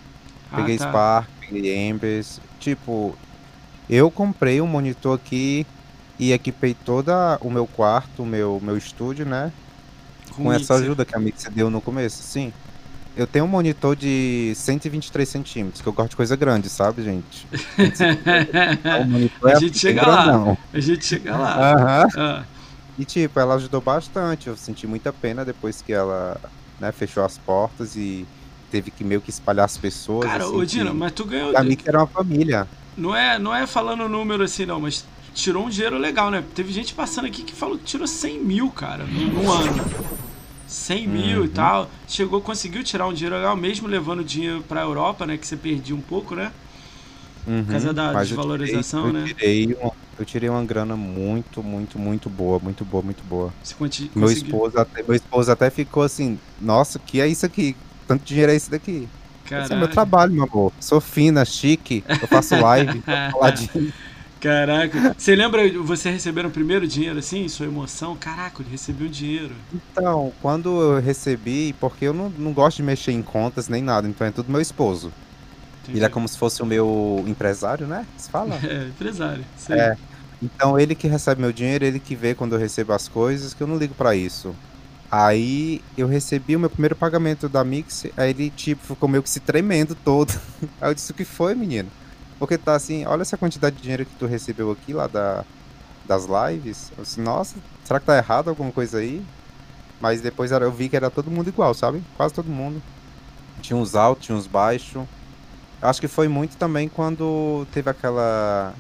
Ah, 0.52 0.58
peguei 0.58 0.78
tá. 0.78 0.88
Spark, 0.90 1.30
peguei 1.40 1.76
Embers. 1.90 2.40
Tipo, 2.60 3.16
eu 3.90 4.10
comprei 4.12 4.62
um 4.62 4.68
monitor 4.68 5.16
aqui 5.16 5.66
e 6.18 6.32
equipei 6.32 6.74
todo 6.74 7.12
o 7.42 7.50
meu 7.50 7.66
quarto, 7.66 8.24
o 8.24 8.26
meu, 8.26 8.60
meu 8.62 8.78
estúdio, 8.78 9.26
né? 9.26 9.52
Com 10.36 10.52
essa 10.52 10.74
Mixer. 10.74 10.76
ajuda 10.76 11.06
que 11.06 11.16
a 11.16 11.20
Mixer 11.20 11.52
deu 11.52 11.70
no 11.70 11.82
começo, 11.82 12.22
sim. 12.22 12.54
Eu 13.18 13.26
tenho 13.28 13.46
um 13.46 13.48
monitor 13.48 13.96
de 13.96 14.54
123 14.56 15.28
centímetros, 15.28 15.82
que 15.82 15.88
eu 15.88 15.94
gosto 15.94 16.12
de 16.12 16.16
coisa 16.16 16.36
grande, 16.36 16.70
sabe, 16.70 17.04
gente? 17.04 17.48
Monitor 19.08 19.50
A 19.50 19.54
é 19.54 19.60
gente 19.60 19.78
chega 19.78 20.08
lá. 20.08 20.58
A 20.74 20.80
gente 20.80 21.06
chega 21.06 21.36
lá. 21.36 21.74
Aham. 21.74 22.08
Ah, 22.16 22.44
E 22.98 23.06
tipo, 23.06 23.40
ela 23.40 23.56
ajudou 23.56 23.82
bastante. 23.82 24.48
Eu 24.48 24.56
senti 24.56 24.86
muita 24.88 25.12
pena 25.12 25.44
depois 25.44 25.82
que 25.82 25.92
ela 25.92 26.40
né, 26.80 26.92
fechou 26.92 27.24
as 27.24 27.38
portas 27.38 27.96
e 27.96 28.26
teve 28.72 28.92
que 28.92 29.04
meio 29.04 29.22
que 29.22 29.30
espalhar 29.30 29.66
as 29.66 29.78
pessoas. 29.78 30.26
cara, 30.26 30.44
assim, 30.46 30.56
ô 30.56 30.66
Dino, 30.66 30.94
mas 30.94 31.12
tu 31.12 31.26
ganhou. 31.26 31.52
Pra 31.52 31.64
mim 31.64 31.76
que 31.76 31.88
era 31.90 32.00
uma 32.00 32.08
família. 32.08 32.68
Não 32.98 33.16
é, 33.16 33.40
não 33.40 33.54
é 33.56 33.66
falando 33.66 34.08
número 34.10 34.44
assim, 34.44 34.66
não, 34.66 34.80
mas 34.80 35.06
tirou 35.34 35.66
um 35.66 35.70
dinheiro 35.70 35.98
legal, 35.98 36.30
né? 36.30 36.44
Teve 36.54 36.72
gente 36.74 36.94
passando 36.94 37.26
aqui 37.26 37.44
que 37.44 37.54
falou 37.54 37.78
que 37.78 37.84
tirou 37.86 38.06
100 38.08 38.40
mil, 38.40 38.70
cara, 38.70 39.06
num, 39.06 39.52
ano. 39.52 39.86
100 40.68 41.08
mil 41.08 41.38
e 41.44 41.48
Uhum. 41.48 41.54
tal. 41.54 41.90
Chegou, 42.08 42.42
conseguiu 42.42 42.84
tirar 42.84 43.08
um 43.08 43.14
dinheiro 43.14 43.36
legal, 43.36 43.56
mesmo 43.56 43.88
levando 43.88 44.24
dinheiro 44.24 44.62
pra 44.68 44.82
Europa, 44.82 45.26
né? 45.26 45.38
Que 45.38 45.48
você 45.48 45.56
perdia 45.58 45.96
um 45.96 46.02
pouco, 46.02 46.36
né? 46.36 46.52
Uhum, 47.48 47.64
causa 47.66 47.94
da 47.94 48.14
mas 48.14 48.30
eu 48.30 48.38
desvalorização, 48.38 49.06
tirei- 49.08 49.22
né? 49.22 49.30
Eu 49.30 49.36
tirei, 49.36 49.78
uma, 49.82 49.92
eu 50.20 50.26
tirei 50.26 50.50
uma 50.50 50.64
grana 50.66 50.96
muito, 50.96 51.64
muito, 51.64 51.98
muito 51.98 52.30
boa, 52.30 52.60
muito 52.60 52.84
boa, 52.86 53.02
muito 53.04 53.24
boa. 53.24 53.54
Conti- 53.78 54.12
Meu 54.14 54.28
conseguiu. 54.28 54.46
esposo, 54.46 54.78
até, 54.78 55.04
meu 55.04 55.16
esposo 55.16 55.52
até 55.52 55.70
ficou 55.70 56.04
assim, 56.04 56.38
nossa, 56.60 57.00
que 57.00 57.22
é 57.22 57.28
isso 57.28 57.46
aqui? 57.46 57.76
Tanto 58.08 58.24
dinheiro 58.26 58.52
é 58.52 58.56
esse 58.56 58.70
daqui? 58.70 59.08
Esse 59.46 59.74
é 59.74 59.76
meu 59.76 59.88
trabalho, 59.88 60.34
meu 60.34 60.44
amor. 60.44 60.74
Sou 60.80 61.02
fina, 61.02 61.44
chique, 61.46 62.04
eu 62.08 62.28
faço 62.28 62.56
live. 62.60 63.02
Caraca, 64.40 65.14
você 65.18 65.36
lembra 65.36 65.62
você 65.84 66.10
recebendo 66.10 66.48
o 66.48 66.52
primeiro 66.52 66.88
dinheiro 66.88 67.20
assim, 67.20 67.48
sua 67.50 67.66
emoção? 67.66 68.16
Caraca, 68.16 68.62
ele 68.62 68.70
recebeu 68.72 69.08
um 69.08 69.12
dinheiro. 69.12 69.54
Então, 69.74 70.32
quando 70.42 70.82
eu 70.82 71.02
recebi, 71.02 71.74
porque 71.74 72.06
eu 72.06 72.14
não, 72.14 72.30
não 72.30 72.54
gosto 72.54 72.78
de 72.78 72.84
mexer 72.84 73.12
em 73.12 73.22
contas 73.22 73.68
nem 73.68 73.82
nada, 73.82 74.08
então 74.08 74.26
é 74.26 74.32
tudo 74.32 74.50
meu 74.50 74.62
esposo. 74.62 75.12
Entendi. 75.84 75.98
Ele 75.98 76.06
é 76.06 76.10
como 76.10 76.28
se 76.28 76.38
fosse 76.38 76.62
o 76.62 76.66
meu 76.66 77.24
empresário, 77.28 77.86
né? 77.86 78.06
Se 78.18 78.30
fala? 78.30 78.56
É, 78.64 78.86
empresário. 78.88 79.44
Sei. 79.58 79.78
É. 79.78 79.98
Então 80.42 80.80
ele 80.80 80.96
que 80.96 81.08
recebe 81.08 81.42
meu 81.42 81.52
dinheiro, 81.52 81.86
ele 81.86 82.00
que 82.00 82.16
vê 82.16 82.34
quando 82.34 82.54
eu 82.54 82.60
recebo 82.60 82.94
as 82.94 83.08
coisas, 83.08 83.54
que 83.54 83.62
eu 83.62 83.68
não 83.68 83.78
ligo 83.78 83.94
pra 83.94 84.16
isso. 84.16 84.56
Aí 85.12 85.82
eu 85.98 86.08
recebi 86.08 86.56
o 86.56 86.60
meu 86.60 86.70
primeiro 86.70 86.96
pagamento 86.96 87.50
da 87.50 87.64
Mix, 87.64 88.06
aí 88.16 88.30
ele 88.30 88.50
tipo 88.52 88.86
ficou 88.86 89.10
meio 89.10 89.24
que 89.24 89.30
se 89.30 89.40
tremendo 89.40 89.96
todo. 89.96 90.32
Aí 90.80 90.92
eu 90.92 90.94
disse 90.94 91.12
o 91.12 91.16
que 91.16 91.26
foi, 91.26 91.56
menino? 91.56 91.90
Porque 92.38 92.58
tá 92.58 92.76
assim, 92.76 93.06
olha 93.06 93.24
essa 93.24 93.38
quantidade 93.38 93.76
de 93.76 93.82
dinheiro 93.82 94.06
que 94.06 94.16
tu 94.16 94.26
recebeu 94.28 94.72
aqui 94.72 94.94
lá 94.94 95.08
da, 95.08 95.44
das 96.08 96.26
lives. 96.26 96.92
Eu 96.98 97.04
disse, 97.04 97.20
nossa, 97.20 97.56
será 97.84 98.00
que 98.00 98.06
tá 98.06 98.18
errado 98.18 98.50
alguma 98.50 98.72
coisa 98.72 99.00
aí? 99.00 99.24
Mas 100.00 100.22
depois 100.22 100.52
eu 100.52 100.72
vi 100.72 100.90
que 100.90 100.96
era 100.96 101.10
todo 101.10 101.30
mundo 101.30 101.50
igual, 101.50 101.74
sabe? 101.74 102.04
Quase 102.16 102.34
todo 102.34 102.48
mundo. 102.48 102.82
Tinha 103.62 103.76
uns 103.78 103.96
altos, 103.96 104.26
tinha 104.26 104.38
uns 104.38 104.48
baixos. 104.48 105.04
Acho 105.82 106.00
que 106.02 106.08
foi 106.08 106.28
muito 106.28 106.58
também 106.58 106.88
quando 106.88 107.66
teve 107.74 107.90
aquela. 107.90 108.74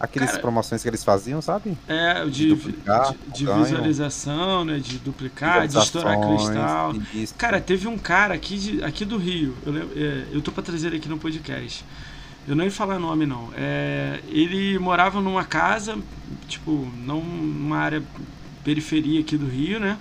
Aqueles 0.00 0.30
Cara- 0.30 0.40
promoções 0.40 0.82
que 0.82 0.88
eles 0.88 1.04
faziam, 1.04 1.42
sabe? 1.42 1.76
É, 1.86 2.24
de, 2.24 2.30
De 2.30 2.46
duplicar, 2.54 3.12
de, 3.12 3.44
de 3.44 3.44
visualização, 3.52 4.64
né? 4.64 4.78
De 4.78 4.96
duplicar, 4.98 5.68
de 5.68 5.76
estourar 5.78 6.18
cristal. 6.18 6.94
Isso. 7.14 7.34
Cara, 7.36 7.60
teve 7.60 7.86
um 7.86 7.98
cara 7.98 8.32
aqui, 8.32 8.56
de, 8.56 8.82
aqui 8.82 9.04
do 9.04 9.18
Rio, 9.18 9.54
eu, 9.66 9.72
lem- 9.72 9.88
é, 9.94 10.24
eu 10.32 10.40
tô 10.40 10.50
pra 10.50 10.62
trazer 10.62 10.86
ele 10.86 10.96
aqui 10.96 11.08
no 11.08 11.18
podcast. 11.18 11.84
Eu 12.48 12.56
não 12.56 12.64
ia 12.64 12.70
falar 12.70 12.98
nome, 12.98 13.26
não. 13.26 13.50
É, 13.54 14.20
ele 14.28 14.78
morava 14.78 15.20
numa 15.20 15.44
casa, 15.44 15.98
tipo, 16.48 16.90
não 16.96 17.20
numa 17.22 17.76
área 17.76 18.02
periferia 18.64 19.20
aqui 19.20 19.36
do 19.36 19.46
Rio, 19.46 19.78
né? 19.78 19.98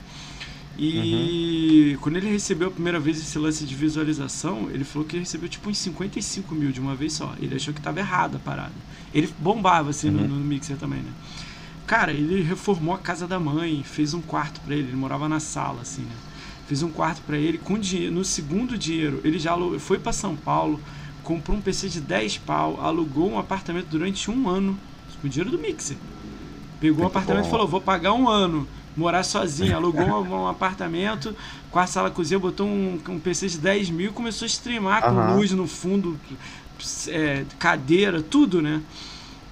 E 0.82 1.98
quando 2.02 2.16
ele 2.16 2.30
recebeu 2.32 2.70
a 2.70 2.72
primeira 2.72 3.00
vez 3.00 3.18
esse 3.20 3.38
lance 3.38 3.66
de 3.66 3.76
visualização, 3.76 4.70
ele 4.72 4.84
falou 4.86 5.06
que 5.08 5.18
recebeu 5.18 5.50
tipo 5.50 5.70
uns 5.70 5.78
55 5.78 6.56
mil 6.56 6.72
de 6.72 6.80
uma 6.80 6.96
vez 6.96 7.14
só. 7.14 7.34
Ele 7.40 7.56
achou 7.56 7.74
que 7.74 7.82
tava 7.82 8.00
errada 8.00 8.38
a 8.38 8.40
parada. 8.40 8.72
Ele 9.14 9.30
bombava 9.40 9.90
assim 9.90 10.10
no, 10.10 10.22
Uhum. 10.22 10.28
no 10.28 10.36
Mixer 10.46 10.78
também, 10.78 11.00
né? 11.00 11.12
Cara, 11.86 12.12
ele 12.14 12.42
reformou 12.44 12.94
a 12.94 12.98
casa 12.98 13.28
da 13.28 13.40
mãe, 13.40 13.84
fez 13.84 14.14
um 14.14 14.22
quarto 14.22 14.62
pra 14.62 14.76
ele, 14.76 14.88
ele 14.90 14.96
morava 14.96 15.28
na 15.28 15.40
sala, 15.40 15.82
assim, 15.82 16.04
né? 16.04 16.16
Fez 16.68 16.82
um 16.84 16.90
quarto 16.90 17.22
pra 17.24 17.38
ele 17.38 17.58
com 17.58 17.78
dinheiro. 17.78 18.14
No 18.14 18.24
segundo 18.24 18.78
dinheiro, 18.78 19.20
ele 19.24 19.40
já 19.40 19.58
foi 19.80 19.98
pra 20.00 20.14
São 20.14 20.36
Paulo, 20.36 20.80
comprou 21.24 21.58
um 21.58 21.62
PC 21.62 21.90
de 21.90 22.00
10 22.00 22.38
pau, 22.38 22.80
alugou 22.80 23.30
um 23.32 23.40
apartamento 23.40 23.88
durante 23.88 24.30
um 24.32 24.48
ano 24.48 24.78
com 25.20 25.28
o 25.28 25.30
dinheiro 25.30 25.50
do 25.52 25.58
Mixer. 25.58 25.98
Pegou 26.80 27.00
um 27.00 27.02
Muito 27.02 27.12
apartamento 27.18 27.44
e 27.44 27.46
bom. 27.48 27.52
falou: 27.52 27.68
vou 27.68 27.82
pagar 27.82 28.14
um 28.14 28.30
ano, 28.30 28.68
morar 28.96 29.24
sozinho. 29.24 29.76
Alugou 29.76 30.06
um, 30.24 30.32
um 30.44 30.48
apartamento, 30.48 31.36
quarto, 31.72 31.92
sala, 31.92 32.12
cozinha, 32.12 32.40
botou 32.40 32.68
um, 32.68 33.00
um 33.10 33.20
PC 33.20 33.48
de 33.48 33.58
10 33.58 33.90
mil 33.90 34.10
e 34.10 34.14
começou 34.14 34.46
a 34.46 34.48
streamar 34.48 35.02
com 35.04 35.36
luz 35.36 35.52
no 35.52 35.68
fundo, 35.68 36.20
é, 37.08 37.46
cadeira, 37.58 38.22
tudo, 38.22 38.62
né? 38.62 38.82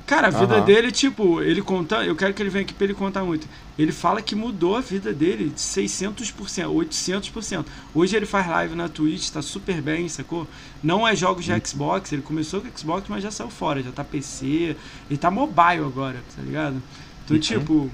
Cara, 0.05 0.27
a 0.27 0.29
vida 0.29 0.55
Aham. 0.55 0.63
dele, 0.65 0.89
tipo, 0.89 1.41
ele 1.41 1.61
conta, 1.61 1.97
eu 2.05 2.15
quero 2.15 2.33
que 2.33 2.41
ele 2.41 2.49
venha 2.49 2.63
aqui 2.63 2.73
pra 2.73 2.85
ele 2.85 2.93
contar 2.93 3.25
muito. 3.25 3.45
Ele 3.77 3.91
fala 3.91 4.21
que 4.21 4.35
mudou 4.35 4.77
a 4.77 4.79
vida 4.79 5.11
dele 5.13 5.49
de 5.49 5.59
600%, 5.59 6.65
800%. 6.69 7.65
Hoje 7.93 8.15
ele 8.15 8.25
faz 8.25 8.47
live 8.47 8.73
na 8.73 8.87
Twitch, 8.87 9.29
tá 9.31 9.41
super 9.41 9.81
bem, 9.81 10.07
sacou? 10.07 10.47
Não 10.81 11.05
é 11.05 11.13
jogos 11.13 11.43
de 11.43 11.51
Xbox, 11.67 12.13
ele 12.13 12.21
começou 12.21 12.61
com 12.61 12.69
Xbox, 12.77 13.09
mas 13.09 13.21
já 13.21 13.31
saiu 13.31 13.49
fora, 13.49 13.83
já 13.83 13.91
tá 13.91 14.01
PC, 14.01 14.77
ele 15.09 15.17
tá 15.19 15.29
mobile 15.29 15.83
agora, 15.85 16.23
tá 16.33 16.41
ligado? 16.41 16.81
Então, 17.25 17.35
Uhum. 17.35 17.41
tipo, 17.41 17.91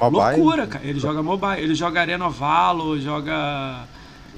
Mobile? 0.00 0.52
loucura, 0.52 0.66
cara. 0.66 0.84
Ele 0.86 0.98
joga 1.00 1.22
mobile, 1.22 1.60
ele 1.62 1.74
joga 1.74 2.00
Arena 2.00 2.28
Valo, 2.28 2.98
joga 3.00 3.86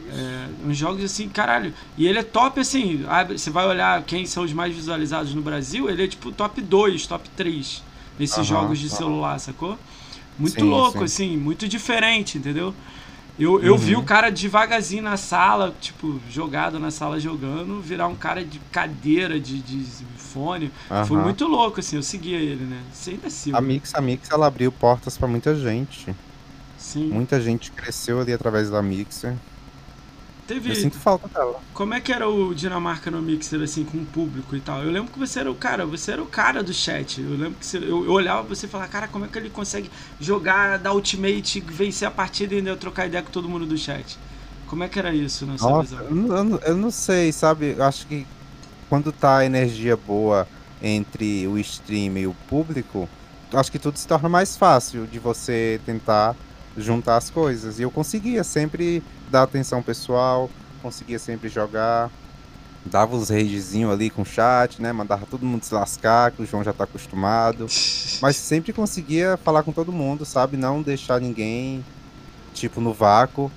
é, 0.09 0.49
uns 0.66 0.77
jogos 0.77 1.05
assim, 1.05 1.29
caralho. 1.29 1.75
E 1.96 2.07
ele 2.07 2.18
é 2.18 2.23
top 2.23 2.61
assim, 2.61 3.05
abre- 3.09 3.38
você 3.38 3.51
vai 3.51 3.66
olhar 3.66 4.03
quem 4.05 4.27
são 4.27 4.44
os 4.44 4.53
mais 4.53 4.75
visualizados 4.75 5.35
no 5.35 5.42
Brasil, 5.42 5.88
ele 5.90 6.05
é 6.05 6.09
tipo 6.09 6.33
top 6.33 6.61
2, 6.62 7.07
top 7.07 7.29
3 7.31 7.83
nesses 8.18 8.44
Aham, 8.44 8.46
jogos 8.46 8.79
de 8.79 8.90
aham. 8.90 8.90
celular, 8.90 9.38
sacou? 9.38 9.79
Muito 10.38 10.64
Sim, 10.64 10.64
louco, 10.64 11.05
sim. 11.05 11.05
assim, 11.05 11.37
muito 11.37 11.68
diferente, 11.68 12.38
entendeu? 12.38 12.75
Eu, 13.40 13.61
eu 13.62 13.76
vi 13.79 13.94
Uhum. 13.94 14.03
o 14.03 14.05
cara 14.05 14.31
devagarzinho 14.31 15.03
na 15.03 15.16
sala, 15.16 15.74
tipo, 15.81 16.20
jogado 16.31 16.79
na 16.79 16.90
sala 16.90 17.18
jogando, 17.18 17.81
virar 17.81 18.07
um 18.07 18.14
cara 18.14 18.44
de 18.44 18.59
cadeira, 18.70 19.40
de, 19.40 19.61
de 19.62 19.83
fone. 20.18 20.70
Foi 21.07 21.16
Aham. 21.16 21.24
muito 21.24 21.46
louco, 21.48 21.81
assim, 21.81 21.96
eu 21.96 22.03
seguia 22.03 22.38
ele, 22.38 22.64
né? 22.64 22.81
Você 22.92 23.12
ainda 23.12 23.31
sigo. 23.31 23.57
A 23.57 23.61
Mix, 23.61 23.94
a 23.94 24.00
Mix, 24.00 24.31
ela 24.31 24.46
abriu 24.46 24.70
portas 24.70 25.16
pra 25.16 25.26
muita 25.26 25.55
gente. 25.57 26.14
Sim. 26.76 27.09
Muita 27.09 27.40
gente 27.40 27.70
cresceu 27.72 28.20
ali 28.20 28.33
através 28.33 28.68
da 28.70 28.83
Mixer. 28.83 29.35
Teve. 30.54 30.70
Eu 30.70 30.74
sinto 30.74 30.98
falta 30.98 31.28
dela. 31.28 31.60
Como 31.72 31.94
é 31.94 32.00
que 32.00 32.12
era 32.12 32.28
o 32.28 32.52
Dinamarca 32.54 33.10
no 33.10 33.22
Mixer, 33.22 33.60
assim, 33.62 33.84
com 33.84 33.98
o 33.98 34.04
público 34.04 34.56
e 34.56 34.60
tal? 34.60 34.82
Eu 34.82 34.90
lembro 34.90 35.12
que 35.12 35.18
você 35.18 35.40
era 35.40 35.50
o 35.50 35.54
cara, 35.54 35.86
você 35.86 36.12
era 36.12 36.22
o 36.22 36.26
cara 36.26 36.62
do 36.62 36.72
chat. 36.74 37.20
Eu 37.20 37.30
lembro 37.30 37.54
que 37.54 37.64
você- 37.66 37.78
eu, 37.78 38.04
eu 38.04 38.10
olhava 38.12 38.42
você 38.42 38.66
e 38.66 38.68
falava, 38.68 38.90
cara, 38.90 39.06
como 39.08 39.24
é 39.24 39.28
que 39.28 39.38
ele 39.38 39.48
consegue 39.50 39.90
jogar, 40.20 40.78
dar 40.78 40.92
ultimate, 40.92 41.60
vencer 41.60 42.08
a 42.08 42.10
partida 42.10 42.54
e 42.54 42.58
ainda 42.58 42.76
trocar 42.76 43.06
ideia 43.06 43.22
com 43.22 43.30
todo 43.30 43.48
mundo 43.48 43.64
do 43.64 43.78
chat? 43.78 44.18
Como 44.66 44.82
é 44.82 44.88
que 44.88 44.98
era 44.98 45.14
isso 45.14 45.46
na 45.46 45.56
sua 45.56 45.70
Nossa, 45.70 45.94
eu 45.94 46.14
não- 46.14 46.58
eu 46.58 46.76
não 46.76 46.90
sei, 46.90 47.32
sabe? 47.32 47.74
Eu 47.78 47.84
acho 47.84 48.06
que 48.06 48.26
quando 48.88 49.12
tá 49.12 49.38
a 49.38 49.44
energia 49.46 49.96
boa 49.96 50.46
entre 50.82 51.46
o 51.46 51.58
stream 51.58 52.16
e 52.18 52.26
o 52.26 52.34
público, 52.48 53.08
acho 53.52 53.70
que 53.70 53.78
tudo 53.78 53.98
se 53.98 54.06
torna 54.06 54.28
mais 54.28 54.56
fácil 54.56 55.06
de 55.06 55.18
você 55.18 55.80
tentar 55.86 56.34
juntar 56.76 57.16
as 57.16 57.30
coisas. 57.30 57.78
E 57.78 57.83
eu 57.83 57.90
conseguia 57.90 58.44
sempre 58.44 59.02
dar 59.30 59.42
atenção 59.42 59.83
pessoal, 59.83 60.50
conseguia 60.83 61.18
sempre 61.18 61.48
jogar, 61.48 62.11
dava 62.85 63.16
os 63.16 63.28
ragezinhos 63.28 63.92
ali 63.92 64.11
com 64.11 64.22
o 64.22 64.26
chat, 64.26 64.80
né? 64.80 64.92
Mandava 64.92 65.26
todo 65.26 65.44
mundo 65.44 65.64
se 65.64 65.74
lascar, 65.74 66.33
que 66.33 66.42
o 66.42 66.46
João 66.46 66.64
já 66.64 66.72
tá 66.72 66.85
acostumado. 66.85 67.66
Mas 68.20 68.37
sempre 68.37 68.72
conseguia 68.72 69.37
falar 69.37 69.62
com 69.62 69.72
todo 69.72 69.92
mundo, 69.92 70.24
sabe? 70.24 70.56
Não 70.56 70.83
deixar 70.83 71.20
ninguém, 71.20 71.85
tipo, 72.54 72.80
no 72.80 72.92
vácuo. 72.92 73.50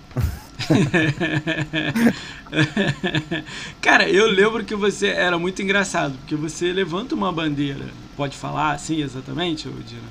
Cara, 3.81 4.09
eu 4.09 4.27
lembro 4.27 4.63
que 4.63 4.75
você 4.75 5.07
era 5.07 5.37
muito 5.37 5.61
engraçado, 5.61 6.15
porque 6.19 6.35
você 6.35 6.71
levanta 6.71 7.15
uma 7.15 7.31
bandeira. 7.31 7.85
Pode 8.15 8.37
falar 8.37 8.73
assim 8.73 9.01
exatamente, 9.01 9.67
Dina? 9.69 10.01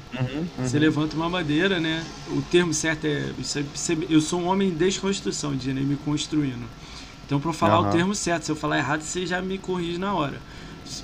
Você 0.59 0.79
levanta 0.79 1.17
uma 1.17 1.31
bandeira, 1.31 1.79
né? 1.79 2.05
O 2.31 2.43
termo 2.43 2.75
certo 2.75 3.07
é. 3.07 3.31
Eu 4.09 4.21
sou 4.21 4.41
um 4.41 4.47
homem 4.47 4.69
em 4.71 4.75
desconstrução, 4.75 5.55
Dina, 5.55 5.81
e 5.81 5.85
me 5.85 5.97
construindo. 5.97 6.67
Então, 7.25 7.41
eu 7.43 7.53
falar 7.53 7.79
o 7.79 7.83
Aham. 7.85 7.93
termo 7.93 8.15
certo, 8.15 8.45
se 8.45 8.53
eu 8.53 8.57
falar 8.57 8.79
errado, 8.79 9.03
você 9.03 9.25
já 9.25 9.41
me 9.41 9.57
corrige 9.57 9.99
na 9.99 10.13
hora. 10.13 10.41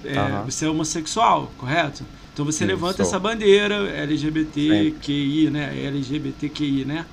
É. 0.04 0.42
Você 0.44 0.66
é 0.66 0.68
homossexual, 0.68 1.50
correto? 1.56 2.04
Então 2.34 2.44
você 2.44 2.58
Sim, 2.58 2.66
levanta 2.66 2.98
sou. 2.98 3.06
essa 3.06 3.18
bandeira 3.18 3.74
LGBTQI, 3.88 5.50
né? 5.50 5.72
LGBTQI, 5.86 6.84
né? 6.84 7.06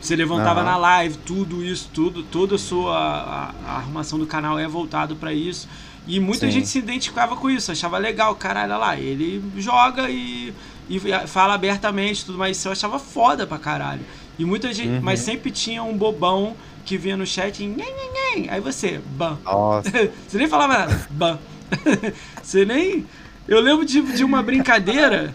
Você 0.00 0.16
levantava 0.16 0.64
na 0.64 0.76
live, 0.76 1.16
tudo 1.18 1.64
isso, 1.64 1.88
tudo, 1.92 2.22
toda 2.24 2.56
a 2.56 2.58
sua 2.58 2.96
a, 2.96 3.54
a 3.66 3.76
arrumação 3.76 4.18
do 4.18 4.26
canal 4.26 4.58
é 4.58 4.66
voltado 4.66 5.14
pra 5.16 5.32
isso. 5.32 5.68
E 6.06 6.18
muita 6.18 6.46
Sim. 6.46 6.52
gente 6.52 6.68
se 6.68 6.78
identificava 6.78 7.36
com 7.36 7.48
isso, 7.48 7.70
achava 7.70 7.96
legal, 7.98 8.34
caralho, 8.34 8.72
olha 8.72 8.78
lá, 8.78 8.96
ele 8.98 9.42
joga 9.56 10.10
e, 10.10 10.52
e 10.90 11.00
fala 11.28 11.54
abertamente 11.54 12.24
tudo 12.24 12.36
mais, 12.38 12.56
isso 12.56 12.66
eu 12.68 12.72
achava 12.72 12.98
foda 12.98 13.46
pra 13.46 13.56
caralho. 13.58 14.02
E 14.38 14.44
muita 14.44 14.72
gente, 14.72 14.88
Uhum. 14.88 15.00
mas 15.00 15.20
sempre 15.20 15.50
tinha 15.50 15.82
um 15.82 15.96
bobão 15.96 16.56
que 16.84 16.96
vinha 16.98 17.16
no 17.16 17.24
chat 17.26 17.62
e 17.62 17.66
nhen, 17.66 17.76
nhen, 17.76 18.12
nhen. 18.42 18.50
aí 18.50 18.60
você, 18.60 19.00
ban. 19.16 19.38
Você 20.26 20.38
nem 20.38 20.48
falava 20.48 20.78
nada, 20.78 21.06
ban. 21.10 21.38
Você 22.42 22.64
nem. 22.64 23.06
Eu 23.46 23.60
lembro 23.60 23.84
de, 23.84 24.00
de 24.00 24.24
uma 24.24 24.42
brincadeira. 24.42 25.34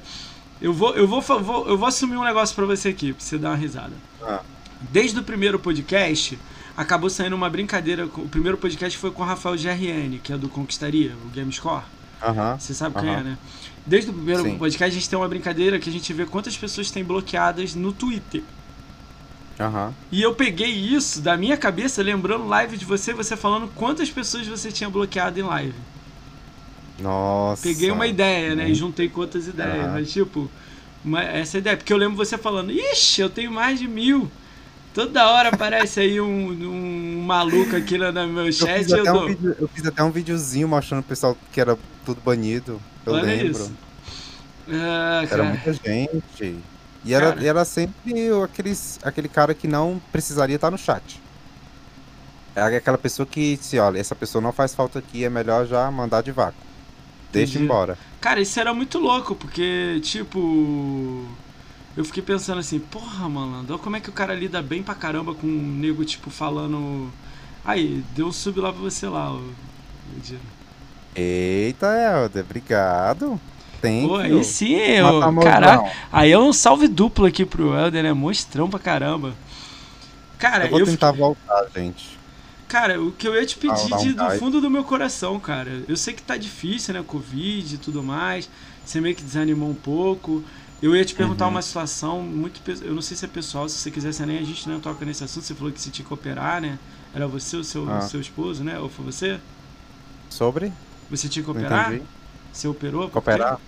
Eu 0.62 0.74
vou, 0.74 0.96
eu, 0.96 1.08
vou, 1.08 1.22
vou- 1.22 1.68
eu 1.68 1.78
vou 1.78 1.88
assumir 1.88 2.18
um 2.18 2.24
negócio 2.24 2.56
pra 2.56 2.66
você 2.66 2.90
aqui, 2.90 3.14
pra 3.14 3.24
você 3.24 3.38
dar 3.38 3.50
uma 3.50 3.56
risada. 3.56 3.94
Ah. 4.24 4.42
Desde 4.92 5.20
o 5.20 5.24
primeiro 5.24 5.60
podcast, 5.60 6.38
acabou 6.78 7.10
saindo 7.10 7.36
uma 7.36 7.50
brincadeira. 7.50 8.06
O 8.06 8.30
primeiro 8.30 8.58
podcast 8.58 8.98
foi 8.98 9.12
com 9.12 9.24
o 9.24 9.26
Rafael 9.26 9.56
GRN, 9.58 10.20
que 10.24 10.32
é 10.32 10.38
do 10.38 10.48
Conquistaria, 10.48 11.14
o 11.26 11.30
Gamescore. 11.36 11.84
aham. 12.24 12.58
Você 12.60 12.74
sabe 12.74 13.00
quem 13.00 13.10
Aham. 13.10 13.20
é, 13.20 13.24
né? 13.24 13.38
Desde 13.86 14.10
o 14.12 14.14
primeiro 14.14 14.44
Sim. 14.44 14.58
podcast, 14.58 14.92
a 14.96 15.00
gente 15.00 15.10
tem 15.10 15.18
uma 15.18 15.28
brincadeira 15.28 15.80
que 15.80 15.90
a 15.90 15.94
gente 15.94 16.12
vê 16.14 16.26
quantas 16.26 16.56
pessoas 16.58 16.92
tem 16.92 17.04
bloqueadas 17.04 17.74
no 17.74 17.92
Twitter. 17.92 18.44
Aham. 19.60 19.94
E 20.12 20.22
eu 20.22 20.36
peguei 20.36 20.70
isso 20.72 21.20
da 21.22 21.36
minha 21.36 21.58
cabeça, 21.58 22.04
lembrando 22.04 22.46
live 22.48 22.78
de 22.78 22.86
você, 22.86 23.14
você 23.14 23.36
falando 23.36 23.68
quantas 23.74 24.10
pessoas 24.10 24.46
você 24.46 24.72
tinha 24.72 24.90
bloqueado 24.90 25.40
em 25.40 25.44
live. 25.44 25.74
Nossa. 27.00 27.64
Peguei 27.64 27.92
uma 27.92 28.08
ideia, 28.08 28.56
né? 28.56 28.70
E 28.70 28.76
juntei 28.76 29.08
com 29.08 29.22
outras 29.22 29.48
ideias. 29.48 29.92
Mas, 29.92 30.12
tipo, 30.12 30.50
uma- 31.06 31.24
essa 31.24 31.58
ideia. 31.60 31.78
Porque 31.78 31.94
eu 31.94 31.98
lembro 31.98 32.16
você 32.18 32.38
falando, 32.38 32.72
ixi, 32.72 33.22
eu 33.22 33.30
tenho 33.30 33.52
mais 33.52 33.80
de 33.80 33.88
mil. 33.88 34.30
Toda 34.98 35.30
hora 35.30 35.50
aparece 35.50 36.00
aí 36.00 36.20
um, 36.20 36.50
um 36.50 37.22
maluco 37.22 37.76
aqui 37.76 38.00
no, 38.00 38.12
no 38.12 38.28
meu 38.30 38.48
Eu 38.48 38.52
chat 38.52 38.80
fiz, 38.80 38.88
e 38.88 38.94
eu 38.94 39.02
até 39.02 39.12
um 39.12 39.14
dou. 39.14 39.28
vídeo, 39.28 39.56
eu 39.60 39.68
fiz 39.68 39.86
até 39.86 40.02
um 40.02 40.10
videozinho 40.10 40.68
mostrando 40.68 41.02
o 41.02 41.04
pessoal 41.04 41.38
que 41.52 41.62
era 41.62 41.78
tudo 42.04 42.20
banido. 42.20 42.82
Eu 43.06 43.14
Olha 43.14 43.22
lembro. 43.26 43.52
isso. 43.52 43.72
Ah, 44.68 45.24
Era 45.30 45.44
muita 45.44 45.72
gente. 45.74 46.58
E 47.06 47.14
era, 47.14 47.30
Cara. 47.30 47.44
e 47.44 47.48
era 47.48 47.64
sempre 47.64 48.32
aqueles, 48.44 49.00
aquele 49.04 49.30
cara 49.30 49.54
que 49.54 49.68
não 49.68 50.02
precisaria 50.12 50.56
estar 50.56 50.72
no 50.72 50.80
chat. 50.80 51.22
É 52.56 52.62
aquela 52.78 52.98
pessoa 52.98 53.28
que, 53.28 53.56
se 53.62 53.78
olha, 53.78 54.00
essa 54.00 54.16
pessoa 54.16 54.42
não 54.42 54.52
faz 54.52 54.74
falta 54.74 54.98
aqui, 54.98 55.24
é 55.24 55.30
melhor 55.30 55.68
já 55.68 55.92
mandar 55.92 56.24
de 56.24 56.32
vácuo. 56.32 56.58
Deixa 57.32 57.52
Entendi. 57.52 57.66
embora. 57.66 58.00
Cara, 58.20 58.42
isso 58.42 58.60
era 58.60 58.74
muito 58.74 58.98
louco, 58.98 59.36
porque, 59.36 60.00
tipo. 60.02 61.24
Eu 61.98 62.06
fiquei 62.06 62.22
pensando 62.22 62.60
assim, 62.60 62.80
porra, 62.80 63.28
malandro, 63.28 63.80
como 63.80 63.96
é 63.96 64.00
que 64.00 64.10
o 64.10 64.14
cara 64.14 64.36
lida 64.36 64.62
bem 64.62 64.84
pra 64.84 64.94
caramba 64.96 65.34
com 65.34 65.48
um 65.48 65.68
nego, 65.78 66.06
tipo, 66.06 66.30
falando. 66.30 67.12
Aí, 67.66 68.04
deu 68.16 68.28
um 68.28 68.32
sub 68.32 68.60
lá 68.62 68.72
pra 68.72 68.82
você 68.82 69.08
lá, 69.08 69.34
ô. 69.34 69.42
Ediro. 70.16 70.40
Eita, 71.16 71.88
Helder, 71.88 72.46
obrigado. 72.46 73.42
Tem. 73.82 74.08
Pô, 74.08 74.16
aí 74.18 74.44
sim, 74.44 74.76
eu, 74.76 75.20
caraca. 75.42 75.92
Aí 76.12 76.32
é 76.32 76.38
um 76.40 76.54
salve 76.54 76.88
duplo 76.88 77.26
aqui 77.26 77.46
pro 77.46 77.74
Helder, 77.74 78.04
né? 78.04 78.14
Monstrão 78.14 78.70
pra 78.70 78.80
caramba. 78.80 79.34
Cara, 80.38 80.66
Eu 80.66 80.70
vou 80.70 80.80
eu 80.80 80.86
tentar 80.86 81.12
voltar, 81.12 81.68
gente. 81.76 82.18
Cara, 82.68 83.02
o 83.02 83.12
que 83.12 83.28
eu 83.28 83.34
ia 83.34 83.46
te 83.46 83.58
pedir 83.58 83.90
de- 83.98 84.14
do 84.14 84.30
fundo 84.40 84.62
do 84.62 84.70
meu 84.70 84.84
coração, 84.84 85.40
cara. 85.40 85.84
Eu 85.88 85.96
sei 85.98 86.14
que 86.14 86.22
tá 86.22 86.38
difícil, 86.38 86.94
né? 86.94 87.04
Covid 87.06 87.76
e 87.76 87.78
tudo 87.78 88.04
mais. 88.04 88.50
Você 88.86 89.02
meio 89.02 89.16
que 89.16 89.24
desanimou 89.24 89.70
um 89.70 89.76
pouco. 89.76 90.44
Eu 90.82 90.96
ia 90.96 91.04
te 91.04 91.16
perguntar 91.16 91.46
Uhum. 91.46 91.52
uma 91.52 91.62
situação 91.62 92.22
muito. 92.22 92.62
Eu 92.84 92.94
não 92.94 93.02
sei 93.02 93.18
se 93.18 93.26
é 93.26 93.28
pessoal, 93.28 93.68
se 93.68 93.78
você 93.78 93.90
quisesse 93.90 94.24
nem 94.26 94.38
a 94.38 94.44
gente 94.44 94.70
não 94.70 94.80
toca 94.80 95.04
nesse 95.06 95.24
assunto. 95.24 95.44
Você 95.44 95.56
falou 95.56 95.72
que 95.72 95.82
você 95.82 95.90
tinha 95.90 96.06
que 96.06 96.14
operar, 96.14 96.62
né? 96.62 96.78
Era 97.16 97.28
você 97.28 97.58
o 97.58 97.64
seu, 97.64 97.90
Ah. 97.92 98.02
seu 98.02 98.22
esposo, 98.22 98.64
né? 98.64 98.78
Ou 98.80 98.88
foi 98.90 99.06
você? 99.06 99.40
Sobre? 100.30 100.72
Você 101.10 101.28
tinha 101.28 101.44
que 101.44 101.50
operar? 101.50 101.94
entendi. 101.94 102.04
Você 102.54 102.68
operou? 102.68 103.02
há 103.02 103.10
pouco 103.10 103.14
Cooperar? 103.26 103.50
tempo? 103.56 103.62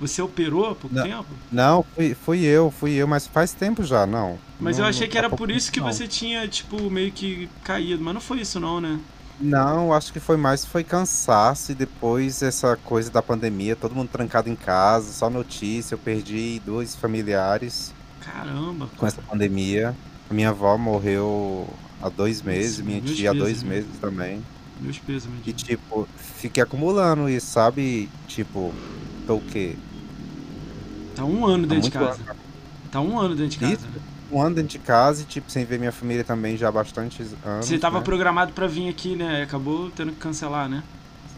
Você 0.00 0.20
operou 0.20 0.64
há 0.70 0.74
pouco 0.74 0.94
Não. 0.94 1.02
tempo? 1.04 1.26
Não, 1.50 1.86
fui, 1.94 2.14
fui 2.14 2.44
eu, 2.44 2.70
fui 2.70 2.92
eu, 2.92 3.06
mas 3.06 3.26
faz 3.26 3.52
tempo 3.52 3.82
já, 3.84 4.04
não. 4.06 4.38
Mas 4.60 4.76
Não- 4.76 4.84
eu 4.84 4.90
achei 4.90 5.06
que 5.08 5.16
era 5.16 5.30
pouco 5.30 5.44
por 5.44 5.50
isso 5.50 5.70
que 5.72 5.80
não. 5.80 5.86
você 5.90 6.06
tinha, 6.08 6.46
tipo, 6.48 6.90
meio 6.90 7.12
que 7.12 7.48
caído. 7.62 8.02
Mas 8.02 8.12
não 8.14 8.20
foi 8.20 8.40
isso, 8.40 8.58
não, 8.60 8.80
né? 8.80 8.98
Não, 9.40 9.92
acho 9.92 10.12
que 10.12 10.20
foi 10.20 10.36
mais 10.36 10.64
foi 10.64 10.84
cansaço 10.84 11.72
e 11.72 11.74
depois 11.74 12.42
essa 12.42 12.76
coisa 12.76 13.10
da 13.10 13.20
pandemia, 13.20 13.74
todo 13.74 13.94
mundo 13.94 14.08
trancado 14.08 14.48
em 14.48 14.56
casa, 14.56 15.12
só 15.12 15.28
notícia. 15.28 15.94
Eu 15.94 15.98
perdi 15.98 16.60
dois 16.64 16.94
familiares 16.94 17.92
Caramba. 18.20 18.88
com 18.96 19.06
essa 19.06 19.20
pandemia. 19.22 19.94
Minha 20.30 20.50
avó 20.50 20.78
morreu 20.78 21.68
há 22.00 22.08
dois 22.08 22.42
meses, 22.42 22.80
minha 22.80 23.00
meus 23.00 23.16
tia 23.16 23.30
há 23.30 23.32
pesos, 23.32 23.48
dois 23.48 23.62
né? 23.62 23.68
meses 23.70 23.90
também. 24.00 24.42
Meus 24.80 24.98
pesos, 24.98 25.28
E 25.46 25.52
tipo, 25.52 26.08
fiquei 26.16 26.62
acumulando 26.62 27.28
isso, 27.28 27.46
sabe? 27.46 28.08
Tipo, 28.26 28.72
tô 29.26 29.36
o 29.36 29.40
quê? 29.40 29.76
Tá 31.14 31.24
um 31.24 31.46
ano 31.46 31.66
dentro 31.66 31.84
de 31.84 31.90
casa. 31.90 32.20
Tá 32.90 33.00
um 33.00 33.18
ano 33.18 33.36
dentro 33.36 33.50
de 33.50 33.58
casa. 33.58 33.74
Isso. 33.74 34.03
Ano 34.40 34.56
dentro 34.56 34.70
de 34.70 34.78
casa 34.78 35.22
e, 35.22 35.24
tipo, 35.24 35.50
sem 35.50 35.64
ver 35.64 35.78
minha 35.78 35.92
família 35.92 36.24
também 36.24 36.56
já 36.56 36.68
há 36.68 36.72
bastantes 36.72 37.34
anos. 37.44 37.66
Você 37.66 37.78
tava 37.78 37.98
né? 37.98 38.04
programado 38.04 38.52
pra 38.52 38.66
vir 38.66 38.88
aqui, 38.88 39.16
né? 39.16 39.42
Acabou 39.42 39.90
tendo 39.90 40.12
que 40.12 40.18
cancelar, 40.18 40.68
né? 40.68 40.82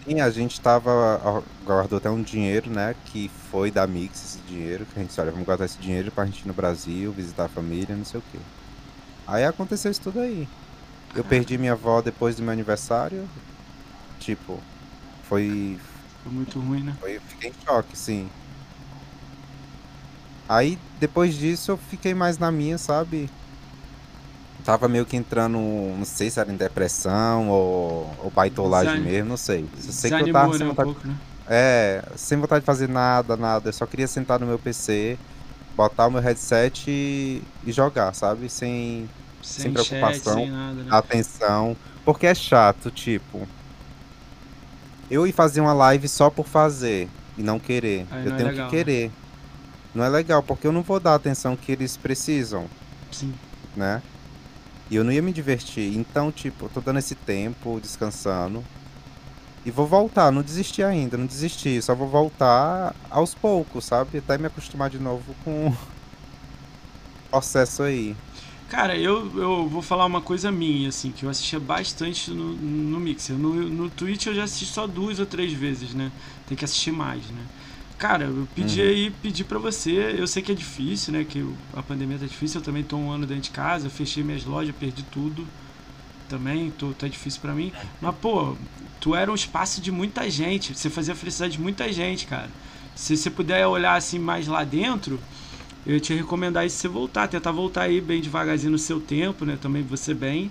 Sim, 0.06 0.20
a 0.20 0.30
gente 0.30 0.61
tava. 0.61 1.20
ó, 1.24 1.42
Guardou 1.64 1.98
até 1.98 2.09
um 2.09 2.22
dinheiro, 2.22 2.70
né? 2.70 2.94
Que 3.06 3.30
foi 3.50 3.70
da 3.70 3.87
Mix 3.87 4.24
esse 4.24 4.38
dinheiro. 4.48 4.87
Que 4.87 4.98
a 4.98 5.02
gente 5.02 5.09
disse, 5.09 5.20
olha, 5.20 5.30
vamos 5.30 5.44
guardar 5.44 5.66
esse 5.66 5.78
dinheiro 5.78 6.11
pra 6.12 6.24
gente 6.24 6.40
ir 6.40 6.48
no 6.48 6.54
Brasil, 6.54 7.12
visitar 7.12 7.46
a 7.46 7.48
família, 7.48 7.96
não 7.96 8.04
sei 8.04 8.20
o 8.20 8.22
quê. 8.30 8.38
Aí 9.26 9.44
aconteceu 9.44 9.90
isso 9.90 10.00
tudo 10.00 10.20
aí. 10.20 10.48
Eu 11.14 11.24
perdi 11.24 11.59
minha 11.59 11.72
avó 11.72 12.00
depois 12.00 12.37
do 12.37 12.42
meu 12.42 12.52
aniversário. 12.52 13.28
Tipo, 14.20 14.61
foi. 15.28 15.78
Foi 16.22 16.32
muito 16.32 16.59
ruim, 16.61 16.82
né? 16.82 16.96
foi 17.00 17.18
fiquei 17.20 17.50
em 17.50 17.54
choque, 17.64 17.96
sim. 17.96 18.28
Aí 20.48 20.76
depois 20.94 21.35
disso 21.35 21.72
eu 21.72 21.78
fiquei 21.78 22.14
mais 22.14 22.38
na 22.38 22.50
minha, 22.52 22.78
sabe? 22.78 23.32
Tava 24.64 24.88
meio 24.88 25.06
que 25.06 25.16
entrando, 25.16 25.59
não 25.59 26.04
sei 26.04 26.30
se 26.30 26.40
era 26.40 26.50
em 26.50 26.56
depressão 26.56 27.48
ou, 27.50 28.16
ou 28.18 28.30
baitolagem 28.30 29.00
Desan- 29.00 29.02
mesmo, 29.02 29.28
não 29.30 29.37
sei. 29.37 29.70
Eu 29.74 29.92
sei 29.92 30.11
que 30.12 30.22
eu 30.22 30.28
tava 30.28 30.52
Desanimou, 30.52 30.54
sem 30.54 30.66
né? 30.66 30.68
Um 30.68 30.74
vontade 30.74 30.90
pouco, 30.94 31.06
né? 31.06 31.20
é, 31.46 32.12
sem 32.16 32.38
vontade 32.38 32.62
de 32.62 32.66
fazer 32.66 32.88
nada, 32.88 33.37
nada. 33.37 33.68
Eu 33.70 33.72
só 33.74 33.87
queria 33.87 34.09
sentar 34.09 34.40
no 34.40 34.46
meu 34.46 34.59
PC, 34.59 35.20
botar 35.76 36.06
o 36.09 36.11
meu 36.12 36.20
headset 36.22 36.90
e, 36.90 37.48
e 37.62 37.72
jogar, 37.72 38.14
sabe? 38.14 38.48
Sem 38.50 39.11
Sem, 39.42 39.70
sem 39.70 39.74
chat, 39.76 40.22
preocupação. 40.22 40.35
sem 40.35 40.50
nada, 40.50 40.85
né? 40.85 40.90
atenção. 40.90 41.76
Porque 42.04 42.26
é 42.26 42.35
chato, 42.35 42.90
tipo. 42.92 43.50
Eu 45.09 45.26
ir 45.26 45.32
fazer 45.32 45.61
uma 45.61 45.72
live 45.72 46.09
só 46.09 46.30
por 46.30 46.46
fazer 46.48 47.14
e 47.37 47.42
não 47.42 47.61
querer. 47.61 48.09
Aí 48.11 48.24
eu 48.24 48.30
não 48.30 48.37
é 48.37 48.37
tenho 48.37 48.50
legal, 48.50 48.68
que 48.68 48.76
querer. 48.76 49.12
Não 49.96 50.04
é 50.04 50.11
legal, 50.11 50.42
porque 50.42 50.66
eu 50.66 50.72
não 50.72 50.82
vou 50.82 51.00
dar 51.00 51.12
a 51.12 51.14
atenção 51.14 51.56
que 51.56 51.72
eles 51.72 51.96
precisam, 51.96 52.66
Sim. 53.11 53.32
né? 53.74 54.02
E 54.90 54.96
eu 54.96 55.02
não 55.02 55.11
ia 55.11 55.22
me 55.22 55.32
divertir. 55.32 55.96
Então, 55.96 56.30
tipo, 56.30 56.66
eu 56.66 56.68
tô 56.68 56.82
dando 56.82 56.98
esse 56.98 57.14
tempo, 57.14 57.80
descansando. 57.80 58.62
E 59.64 59.70
vou 59.70 59.87
voltar, 59.87 60.30
não 60.30 60.42
desisti 60.42 60.82
ainda, 60.82 61.16
não 61.16 61.24
desisti. 61.24 61.80
Só 61.80 61.94
vou 61.94 62.09
voltar 62.09 62.94
aos 63.11 63.35
poucos, 63.35 63.87
sabe? 63.87 64.18
Até 64.18 64.37
me 64.37 64.44
acostumar 64.48 64.90
de 64.90 64.98
novo 64.98 65.35
com 65.42 65.68
o 65.68 65.76
processo 67.30 67.82
aí. 67.82 68.14
Cara, 68.68 68.98
eu, 68.98 69.32
eu 69.40 69.66
vou 69.66 69.80
falar 69.80 70.04
uma 70.04 70.20
coisa 70.20 70.52
minha, 70.52 70.90
assim, 70.90 71.11
que 71.11 71.24
eu 71.24 71.30
assistia 71.30 71.59
bastante 71.59 72.30
no, 72.30 72.52
no 72.52 73.00
Mixer. 73.00 73.35
No, 73.35 73.54
no 73.54 73.88
Twitch 73.88 74.26
eu 74.26 74.35
já 74.35 74.44
assisti 74.44 74.66
só 74.66 74.87
duas 74.87 75.18
ou 75.18 75.24
três 75.24 75.54
vezes, 75.54 75.94
né? 75.94 76.12
Tem 76.46 76.54
que 76.54 76.66
assistir 76.66 76.92
mais, 76.92 77.24
né? 77.30 77.46
Cara, 77.98 78.24
eu 78.26 78.46
pedi 78.54 78.80
Uhum. 78.82 78.88
aí, 78.88 79.11
pedi 79.11 79.42
pra 79.42 79.59
você, 79.59 80.14
eu 80.18 80.26
sei 80.26 80.42
que 80.42 80.52
é 80.52 80.54
difícil, 80.54 81.12
né? 81.14 81.24
Que 81.24 81.42
a 81.72 81.82
pandemia 81.82 82.18
tá 82.18 82.26
difícil, 82.26 82.61
eu 82.61 82.64
também 82.64 82.85
tô 82.85 82.96
um 82.96 83.11
ano 83.11 83.26
dentro 83.26 83.44
de 83.44 83.50
casa, 83.50 83.87
eu 83.87 83.90
fechei 83.90 84.22
minhas 84.22 84.44
lojas, 84.44 84.74
perdi 84.76 85.02
tudo. 85.04 85.48
Também, 86.28 86.70
tô, 86.72 86.92
tá 86.92 87.06
difícil 87.09 87.40
pra 87.40 87.54
mim. 87.54 87.72
Mas, 88.00 88.14
pô, 88.16 88.56
tu 88.98 89.14
era 89.14 89.30
um 89.30 89.35
espaço 89.35 89.80
de 89.80 89.90
muita 89.92 90.28
gente, 90.28 90.74
você 90.74 90.90
fazia 90.90 91.14
a 91.14 91.16
felicidade 91.16 91.52
de 91.52 91.61
muita 91.61 91.90
gente, 91.92 92.26
cara. 92.26 92.50
Se 92.94 93.16
você 93.16 93.30
puder 93.30 93.64
olhar 93.66 93.94
assim 93.94 94.18
mais 94.18 94.46
lá 94.48 94.64
dentro, 94.64 95.20
eu 95.87 95.94
ia 95.94 96.00
te 96.00 96.12
recomendar 96.12 96.66
isso 96.66 96.76
você 96.78 96.88
voltar, 96.88 97.28
tentar 97.28 97.52
voltar 97.52 97.82
aí 97.82 98.00
bem 98.00 98.20
devagarzinho 98.20 98.72
no 98.72 98.78
seu 98.78 99.00
tempo, 99.00 99.44
né? 99.44 99.56
Também 99.56 99.82
você 99.85 100.12
bem. 100.12 100.50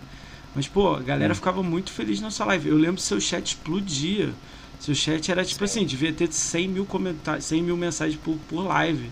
Mas, 0.56 0.68
pô, 0.68 0.96
a 0.96 1.02
galera 1.02 1.34
Hum. 1.34 1.36
ficava 1.36 1.62
muito 1.62 1.92
feliz 1.92 2.22
na 2.22 2.32
sua 2.32 2.46
live. 2.48 2.70
Eu 2.70 2.78
lembro 2.78 2.96
que 2.96 3.02
seu 3.04 3.20
chat 3.20 3.46
explodia. 3.48 4.34
Seu 4.80 4.94
chat 4.96 5.32
era 5.32 5.44
tipo 5.46 5.64
assim, 5.64 5.86
devia 5.86 6.14
ter 6.14 6.32
100 6.32 6.68
mil 6.70 6.86
comentários, 6.86 7.46
100 7.46 7.64
mil 7.64 7.78
mensagens 7.78 8.20
por, 8.22 8.38
por 8.48 8.64
live. 8.64 9.12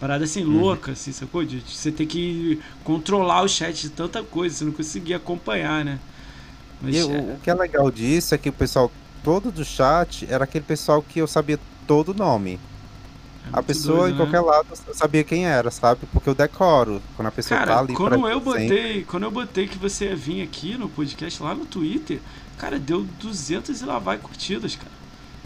Parada 0.00 0.24
assim, 0.24 0.44
Uhum. 0.46 0.60
louca, 0.60 0.92
assim, 0.92 1.12
sacou? 1.12 1.44
De, 1.44 1.60
você 1.60 1.92
ter 1.92 2.06
que 2.06 2.60
controlar 2.82 3.42
o 3.42 3.48
chat 3.48 3.80
de 3.82 3.90
tanta 3.90 4.22
coisa, 4.24 4.56
você 4.56 4.64
não 4.64 4.72
conseguia 4.72 5.16
acompanhar, 5.16 5.84
né? 5.84 6.00
Mas, 6.80 6.96
E 6.96 6.98
é, 6.98 7.04
o, 7.04 7.34
o 7.34 7.38
que 7.38 7.50
é 7.50 7.54
legal 7.54 7.90
disso 7.90 8.34
é 8.34 8.38
que 8.38 8.48
o 8.48 8.52
pessoal 8.52 8.92
todo 9.22 9.50
do 9.52 9.64
chat 9.64 10.26
era 10.30 10.44
aquele 10.44 10.64
pessoal 10.64 11.02
que 11.02 11.18
eu 11.20 11.26
sabia 11.26 11.58
todo 11.86 12.10
o 12.10 12.14
nome. 12.14 12.60
é 13.42 13.52
A 13.52 13.62
pessoa 13.62 14.10
doido, 14.10 14.10
em 14.10 14.14
né? 14.14 14.14
qualquer 14.14 14.40
lado 14.40 14.68
eu 14.86 14.94
sabia 14.94 15.24
quem 15.24 15.46
era, 15.46 15.70
sabe? 15.70 16.06
Porque 16.08 16.28
eu 16.28 16.34
decoro. 16.34 17.02
Quando 17.14 17.28
a 17.28 17.32
pessoa 17.32 17.60
tá 17.60 17.78
Cara, 17.78 17.80
ali 17.80 17.98
quando 17.98 18.26
eu 18.28 18.40
sempre. 18.40 18.40
botei, 18.40 19.04
quando 19.04 19.24
eu 19.24 19.30
botei 19.30 19.68
que 19.68 19.78
você 19.78 20.06
ia 20.06 20.16
vir 20.16 20.42
aqui 20.42 20.76
no 20.78 20.88
podcast 20.88 21.42
lá 21.42 21.54
no 21.54 21.66
Twitter, 21.66 22.22
cara, 22.56 22.78
deu 22.78 23.04
200 23.04 23.80
e 23.80 23.84
lá 23.84 23.98
vai 23.98 24.18
curtidas, 24.18 24.74
cara. 24.76 24.90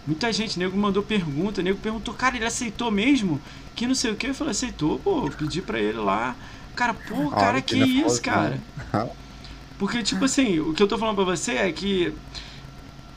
Muita 0.07 0.33
gente, 0.33 0.59
nego 0.59 0.77
mandou 0.77 1.03
pergunta, 1.03 1.63
nego 1.63 1.79
perguntou, 1.79 2.15
cara, 2.15 2.37
ele 2.37 2.47
aceitou 2.47 2.91
mesmo? 2.91 3.41
Que 3.77 3.87
não 3.87 3.95
sei 3.95 4.11
o 4.13 4.17
que, 4.17 4.27
eu 4.29 4.35
falei, 4.35 4.53
aceitou, 4.53 4.99
pô, 4.99 5.31
pedi 5.31 5.61
pra 5.61 5.79
ele 5.79 5.99
lá. 5.99 6.35
Cara, 6.75 6.95
pô, 6.95 7.31
cara, 7.31 7.61
que 7.61 7.77
isso, 7.77 8.23
famosinho. 8.23 8.23
cara? 8.23 8.61
Porque, 9.79 10.03
tipo 10.03 10.25
assim, 10.25 10.59
o 10.61 10.73
que 10.73 10.83
eu 10.83 10.89
tô 10.89 10.97
falando 10.99 11.17
pra 11.17 11.25
você 11.25 11.53
é 11.53 11.71
que 11.73 12.13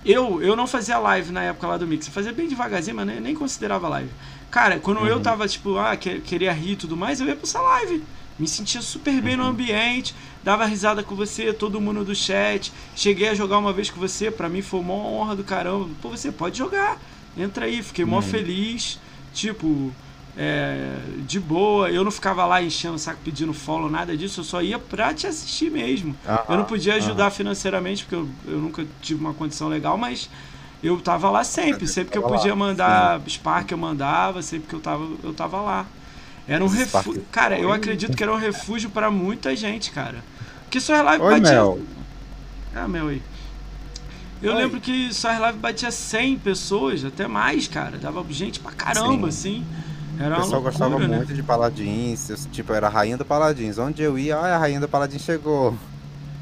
eu, 0.04 0.41
eu 0.41 0.56
não 0.56 0.67
fazia 0.67 0.98
live 0.98 1.32
na 1.32 1.44
época 1.44 1.67
lá 1.67 1.78
do 1.78 1.88
Mix. 1.88 2.08
Eu 2.08 2.13
fazia 2.13 2.34
bem 2.34 2.48
devagarzinho, 2.48 2.96
mas 2.96 3.08
nem, 3.08 3.20
nem 3.22 3.36
considerava 3.36 3.88
live. 3.88 4.10
Cara, 4.50 4.80
quando 4.80 5.06
eu 5.08 5.17
Uhum. 5.17 5.22
tava, 5.22 5.48
tipo, 5.48 5.78
ah, 5.78 5.96
que- 5.96 6.20
queria 6.20 6.52
rir 6.52 6.72
e 6.72 6.76
tudo 6.76 6.98
mais, 6.98 7.22
eu 7.22 7.28
ia 7.28 7.36
pra 7.36 7.44
essa 7.44 7.62
live. 7.62 8.04
Me 8.41 8.47
sentia 8.47 8.82
super 8.82 9.21
bem 9.21 9.38
no 9.38 9.43
Uhum. 9.43 9.49
ambiente, 9.49 10.15
dava 10.43 10.65
risada 10.65 11.04
com 11.04 11.13
você, 11.15 11.54
todo 11.54 11.80
mundo 11.80 12.04
do 12.04 12.15
chat. 12.15 12.73
Cheguei 12.95 13.30
a 13.30 13.36
jogar 13.36 13.60
uma 13.60 13.71
vez 13.71 13.91
com 13.91 13.99
você, 13.99 14.32
pra 14.32 14.49
mim 14.49 14.63
foi 14.63 14.80
uma 14.80 14.95
honra 14.95 15.36
do 15.36 15.43
caramba. 15.43 15.88
Pô, 16.01 16.10
você 16.10 16.32
pode 16.32 16.58
jogar. 16.58 16.97
Entra 17.38 17.65
aí, 17.65 17.84
fiquei 17.84 18.04
mó 18.04 18.15
Uhum. 18.15 18.21
feliz. 18.23 18.99
Tipo, 19.32 19.91
é, 20.36 20.95
de 21.27 21.39
boa. 21.39 21.91
Eu 21.91 22.04
não 22.04 22.10
ficava 22.10 22.43
lá 22.45 22.63
enchendo 22.63 22.95
o 22.95 22.99
saco 22.99 23.19
pedindo 23.23 23.54
follow, 23.54 23.91
nada 23.91 24.17
disso. 24.17 24.39
Eu 24.39 24.43
só 24.43 24.60
ia 24.62 24.80
pra 24.80 25.13
te 25.13 25.27
assistir 25.27 25.69
mesmo. 25.69 26.15
Eu 26.49 26.58
não 26.58 26.63
podia 26.65 26.95
ajudar 26.95 27.30
financeiramente, 27.30 28.04
porque 28.06 28.15
eu, 28.15 28.27
eu 28.47 28.58
nunca 28.60 28.84
tive 29.04 29.21
uma 29.21 29.36
condição 29.36 29.67
legal, 29.67 29.97
mas 29.99 30.30
eu 30.82 30.99
tava 30.99 31.30
lá 31.30 31.43
sempre. 31.43 31.86
Você 31.86 31.93
Sempre 31.93 32.12
que 32.13 32.17
eu 32.17 32.23
podia 32.23 32.56
mandar 32.56 33.21
Spark, 33.30 33.71
eu 33.71 33.77
mandava. 33.77 34.41
Sempre 34.41 34.67
que 34.67 34.73
eu 34.73 34.80
tava, 34.80 35.08
eu 35.23 35.32
tava 35.32 35.62
lá. 35.62 35.86
Era 36.47 36.63
um 36.63 36.67
refúgio. 36.67 37.23
Cara, 37.32 37.58
eu 37.58 37.71
acredito 37.71 38.15
que 38.17 38.23
era 38.23 38.34
um 38.34 38.38
refúgio 38.38 38.89
pra 38.89 39.10
muita 39.12 39.56
gente, 39.56 39.91
cara. 39.91 40.23
Porque 40.63 40.80
só 40.80 40.95
é 40.95 41.01
live 41.01 41.23
Oi, 41.23 41.39
batia- 41.39 41.51
Mel. 41.56 41.80
Ah, 42.75 42.88
Mel 42.88 43.08
aí. 43.10 43.21
Eu 44.41 44.54
Oi. 44.54 44.58
lembro 44.63 44.82
que 44.82 45.13
suas 45.13 45.38
lives 45.39 45.56
batia 45.62 45.91
100 45.91 46.39
pessoas, 46.39 47.06
até 47.06 47.27
mais, 47.27 47.67
cara. 47.67 47.97
Dava 47.97 48.25
gente 48.30 48.60
pra 48.60 48.71
caramba, 48.71 49.27
assim. 49.27 49.63
Era 50.19 50.36
O 50.36 50.38
uma 50.38 50.41
pessoal 50.43 50.62
loucura, 50.62 50.71
gostava 50.89 51.08
né? 51.08 51.17
muito 51.17 51.34
de 51.34 51.43
Paladins, 51.43 52.47
tipo, 52.51 52.73
era 52.73 52.88
a 52.88 52.89
rainha 52.89 53.17
do 53.17 53.25
Paladins. 53.25 53.77
Onde 53.77 54.01
eu 54.01 54.17
ia, 54.17 54.38
ah, 54.38 54.56
a 54.56 54.58
rainha 54.58 54.80
do 54.80 54.88
Paladins 54.88 55.21
chegou. 55.21 55.75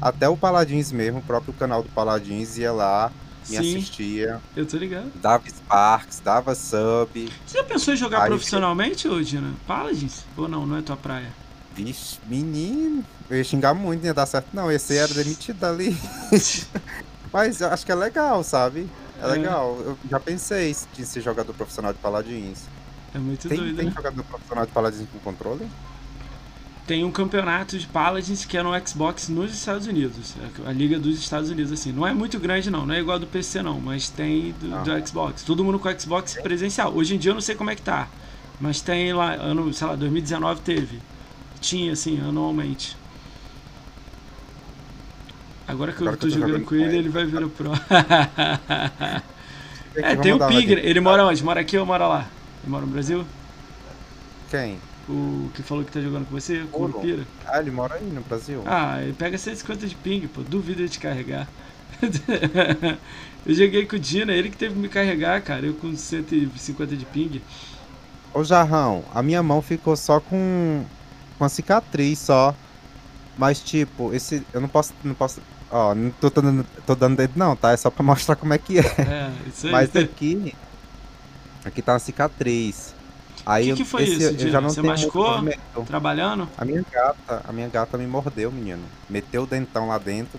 Até 0.00 0.28
o 0.28 0.36
Paladins 0.36 0.90
mesmo, 0.92 1.18
o 1.18 1.22
próprio 1.22 1.52
canal 1.52 1.82
do 1.82 1.88
Paladins 1.90 2.56
ia 2.56 2.72
lá, 2.72 3.12
me 3.48 3.56
Sim, 3.56 3.76
assistia, 3.76 4.40
eu 4.56 4.66
tô 4.66 4.76
ligado. 4.76 5.10
dava 5.16 5.42
Sparks, 5.48 6.20
dava 6.20 6.54
sub. 6.54 7.28
Você 7.46 7.58
já 7.58 7.64
pensou 7.64 7.94
em 7.94 7.96
jogar 7.96 8.22
eu- 8.22 8.26
profissionalmente, 8.28 9.08
ô 9.08 9.20
Dina? 9.22 9.52
Paladins? 9.66 10.24
Ou 10.36 10.46
não, 10.48 10.66
não 10.66 10.76
é 10.76 10.82
tua 10.82 10.96
praia? 10.96 11.32
Vixe, 11.74 12.18
menino, 12.26 13.04
eu 13.30 13.36
ia 13.38 13.44
xingar 13.44 13.74
muito, 13.74 14.00
não 14.00 14.06
ia 14.08 14.14
dar 14.14 14.26
certo. 14.26 14.48
Não, 14.52 14.70
esse 14.70 14.96
era 14.96 15.12
demitido 15.14 15.64
ali. 15.64 15.96
Mas 17.32 17.60
eu 17.60 17.68
acho 17.68 17.86
que 17.86 17.92
é 17.92 17.94
legal, 17.94 18.42
sabe? 18.42 18.88
É, 19.20 19.24
É. 19.24 19.26
legal. 19.28 19.78
Eu 19.80 19.98
já 20.10 20.18
pensei 20.18 20.70
em 20.98 21.04
ser 21.04 21.20
jogador 21.20 21.52
profissional 21.54 21.92
de 21.92 21.98
Paladins. 21.98 22.62
É 23.14 23.18
muito 23.18 23.48
Tem, 23.48 23.58
doido, 23.58 23.76
tem 23.76 23.86
né? 23.86 23.92
jogador 23.94 24.22
profissional 24.24 24.66
de 24.66 24.72
Paladins 24.72 25.06
com 25.12 25.18
controle? 25.20 25.66
Tem 26.90 27.04
um 27.04 27.12
campeonato 27.12 27.78
de 27.78 27.86
Paladins 27.86 28.44
que 28.44 28.58
é 28.58 28.64
no 28.64 28.70
Xbox 28.84 29.28
nos 29.28 29.54
Estados 29.54 29.86
Unidos. 29.86 30.34
É 30.64 30.68
A 30.68 30.72
liga 30.72 30.98
dos 30.98 31.20
Estados 31.20 31.48
Unidos, 31.48 31.70
assim. 31.70 31.92
Não 31.92 32.04
é 32.04 32.12
muito 32.12 32.36
grande, 32.36 32.68
não. 32.68 32.84
Não 32.84 32.92
é 32.92 32.98
igual 32.98 33.16
do 33.16 33.28
PC, 33.28 33.62
não. 33.62 33.80
Mas 33.80 34.10
tem 34.10 34.52
do, 34.60 34.82
do 34.82 34.92
Ah. 34.92 35.06
Xbox. 35.06 35.44
Todo 35.44 35.62
mundo 35.62 35.78
com 35.78 35.88
Xbox 35.96 36.36
presencial. 36.42 36.92
Hoje 36.92 37.14
em 37.14 37.18
dia 37.18 37.30
eu 37.30 37.34
não 37.34 37.40
sei 37.40 37.54
como 37.54 37.70
é 37.70 37.76
que 37.76 37.82
tá. 37.82 38.08
Mas 38.60 38.80
tem 38.80 39.12
lá, 39.12 39.34
ano, 39.34 39.72
sei 39.72 39.86
lá, 39.86 39.94
2019 39.94 40.62
teve. 40.62 40.98
Tinha, 41.60 41.92
assim, 41.92 42.20
anualmente. 42.20 42.96
Agora 45.68 45.92
que 45.92 45.98
Agora 45.98 46.16
eu 46.16 46.18
que 46.18 46.22
tô 46.22 46.26
eu 46.26 46.32
tô 46.32 46.38
jogando 46.40 46.50
jogando 46.54 46.66
com 46.66 46.74
ele, 46.74 46.84
ele. 46.86 46.96
ele 46.96 47.08
vai 47.08 47.24
vir 47.24 47.48
pro. 47.50 47.72
Aqui, 47.72 47.84
é, 49.94 50.08
vamos 50.16 50.22
tem 50.24 50.32
o 50.32 50.44
Pig. 50.48 50.72
Ele 50.72 50.98
mora 50.98 51.24
onde? 51.24 51.44
Mora 51.44 51.60
aqui 51.60 51.78
ou 51.78 51.86
mora 51.86 52.08
lá? 52.08 52.26
Ele 52.64 52.70
mora 52.72 52.84
no 52.84 52.90
Brasil? 52.90 53.24
Quem? 54.50 54.89
O 55.10 55.50
que 55.52 55.62
falou 55.62 55.84
que 55.84 55.90
tá 55.90 56.00
jogando 56.00 56.26
com 56.26 56.38
você? 56.38 56.64
Com 56.70 56.84
o. 56.84 56.92
Pira? 56.92 57.26
Ah, 57.44 57.58
ele 57.58 57.72
mora 57.72 57.96
aí 57.96 58.04
no 58.04 58.20
Brasil. 58.20 58.62
Ah, 58.64 59.02
ele 59.02 59.12
pega 59.12 59.36
150 59.36 59.86
de 59.88 59.94
ping, 59.96 60.26
pô. 60.28 60.42
Duvido 60.42 60.88
te 60.88 61.00
carregar. 61.00 61.48
eu 63.44 63.54
joguei 63.54 63.84
com 63.86 63.96
o 63.96 63.98
Dina, 63.98 64.32
ele 64.32 64.50
que 64.50 64.56
teve 64.56 64.74
que 64.74 64.80
me 64.80 64.88
carregar, 64.88 65.42
cara. 65.42 65.66
Eu 65.66 65.74
com 65.74 65.94
150 65.96 66.96
de 66.96 67.04
ping. 67.04 67.42
Ô 68.32 68.44
Jarrão, 68.44 69.02
a 69.12 69.20
minha 69.20 69.42
mão 69.42 69.60
ficou 69.60 69.96
só 69.96 70.20
com 70.20 70.84
com 71.36 71.44
a 71.44 71.48
cicatriz 71.48 72.20
só. 72.20 72.54
Mas 73.36 73.60
tipo, 73.60 74.14
esse 74.14 74.46
eu 74.52 74.60
não 74.60 74.68
posso 74.68 74.92
não 75.02 75.14
posso, 75.14 75.40
ó, 75.70 75.94
não 75.94 76.10
tô, 76.10 76.30
dando 76.30 76.64
tô 76.86 76.94
dando 76.94 77.16
dedo 77.16 77.32
não, 77.34 77.56
tá? 77.56 77.72
É 77.72 77.76
só 77.76 77.90
pra 77.90 78.04
mostrar 78.04 78.36
como 78.36 78.54
é 78.54 78.58
que 78.58 78.78
é. 78.78 78.82
É, 78.82 79.32
isso 79.48 79.66
aí. 79.66 79.72
Mas 79.72 79.96
aqui 79.96 80.54
aqui 81.64 81.82
tá 81.82 81.94
uma 81.94 81.98
cicatriz. 81.98 82.94
Aí 83.46 83.70
Que 83.70 83.76
que 83.76 83.84
foi 83.84 84.02
esse 84.04 84.12
isso, 84.34 84.44
eu 84.46 84.50
já 84.50 84.60
não 84.60 84.68
Você 84.68 84.80
tenho 84.80 84.92
machucou? 84.92 85.30
movimento. 85.30 85.84
Trabalhando? 85.86 86.48
A 86.58 86.64
minha 86.64 86.82
gata, 86.90 87.42
a 87.48 87.52
minha 87.52 87.68
gata 87.68 87.96
me 87.96 88.06
mordeu, 88.06 88.52
menino. 88.52 88.82
Meteu 89.08 89.42
o 89.42 89.46
dentão 89.46 89.88
lá 89.88 89.98
dentro. 89.98 90.38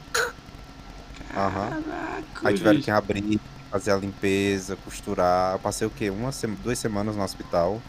Aham. 1.36 1.70
Caraca, 1.70 2.48
Aí 2.48 2.54
tiveram 2.56 2.82
que 2.82 2.92
abrir, 2.92 3.40
fazer 3.70 3.92
a 3.92 3.98
limpeza, 3.98 4.76
costurar. 4.76 5.54
Eu 5.54 5.60
passei 5.60 5.88
o 5.88 5.90
quê? 5.90 6.10
Uma, 6.10 6.30
duas 6.64 6.78
semanas 6.78 7.16
no 7.16 7.24
hospital. 7.24 7.82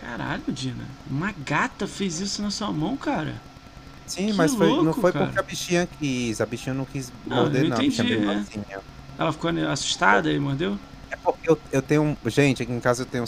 Caralho, 0.00 0.42
Dina. 0.48 0.84
Uma 1.10 1.32
gata 1.32 1.86
fez 1.86 2.20
isso 2.20 2.42
na 2.42 2.50
sua 2.50 2.72
mão, 2.72 2.96
cara. 2.96 3.34
Sim, 4.06 4.26
Que 4.28 4.32
mas 4.34 4.54
foi, 4.54 4.68
não 4.82 4.92
foi 4.92 5.12
cara. 5.12 5.26
porque 5.26 5.40
a 5.40 5.42
bichinha 5.42 5.86
quis. 5.98 6.40
A 6.40 6.46
bichinha 6.46 6.74
não 6.74 6.84
quis 6.84 7.12
Não, 7.26 7.36
morder, 7.36 7.64
eu 7.64 7.68
não. 7.70 7.76
A 7.76 7.80
bichinha 7.80 8.36
entendi, 8.36 8.66
é. 8.72 8.80
Ela 9.18 9.32
ficou 9.32 9.50
assustada 9.70 10.30
e 10.32 10.38
mordeu? 10.38 10.78
É 11.10 11.16
porque 11.16 11.48
eu, 11.50 11.58
eu 11.72 11.82
tenho. 11.82 12.16
Gente, 12.26 12.62
aqui 12.62 12.72
em 12.72 12.80
casa 12.80 13.02
eu 13.02 13.06
tenho 13.06 13.24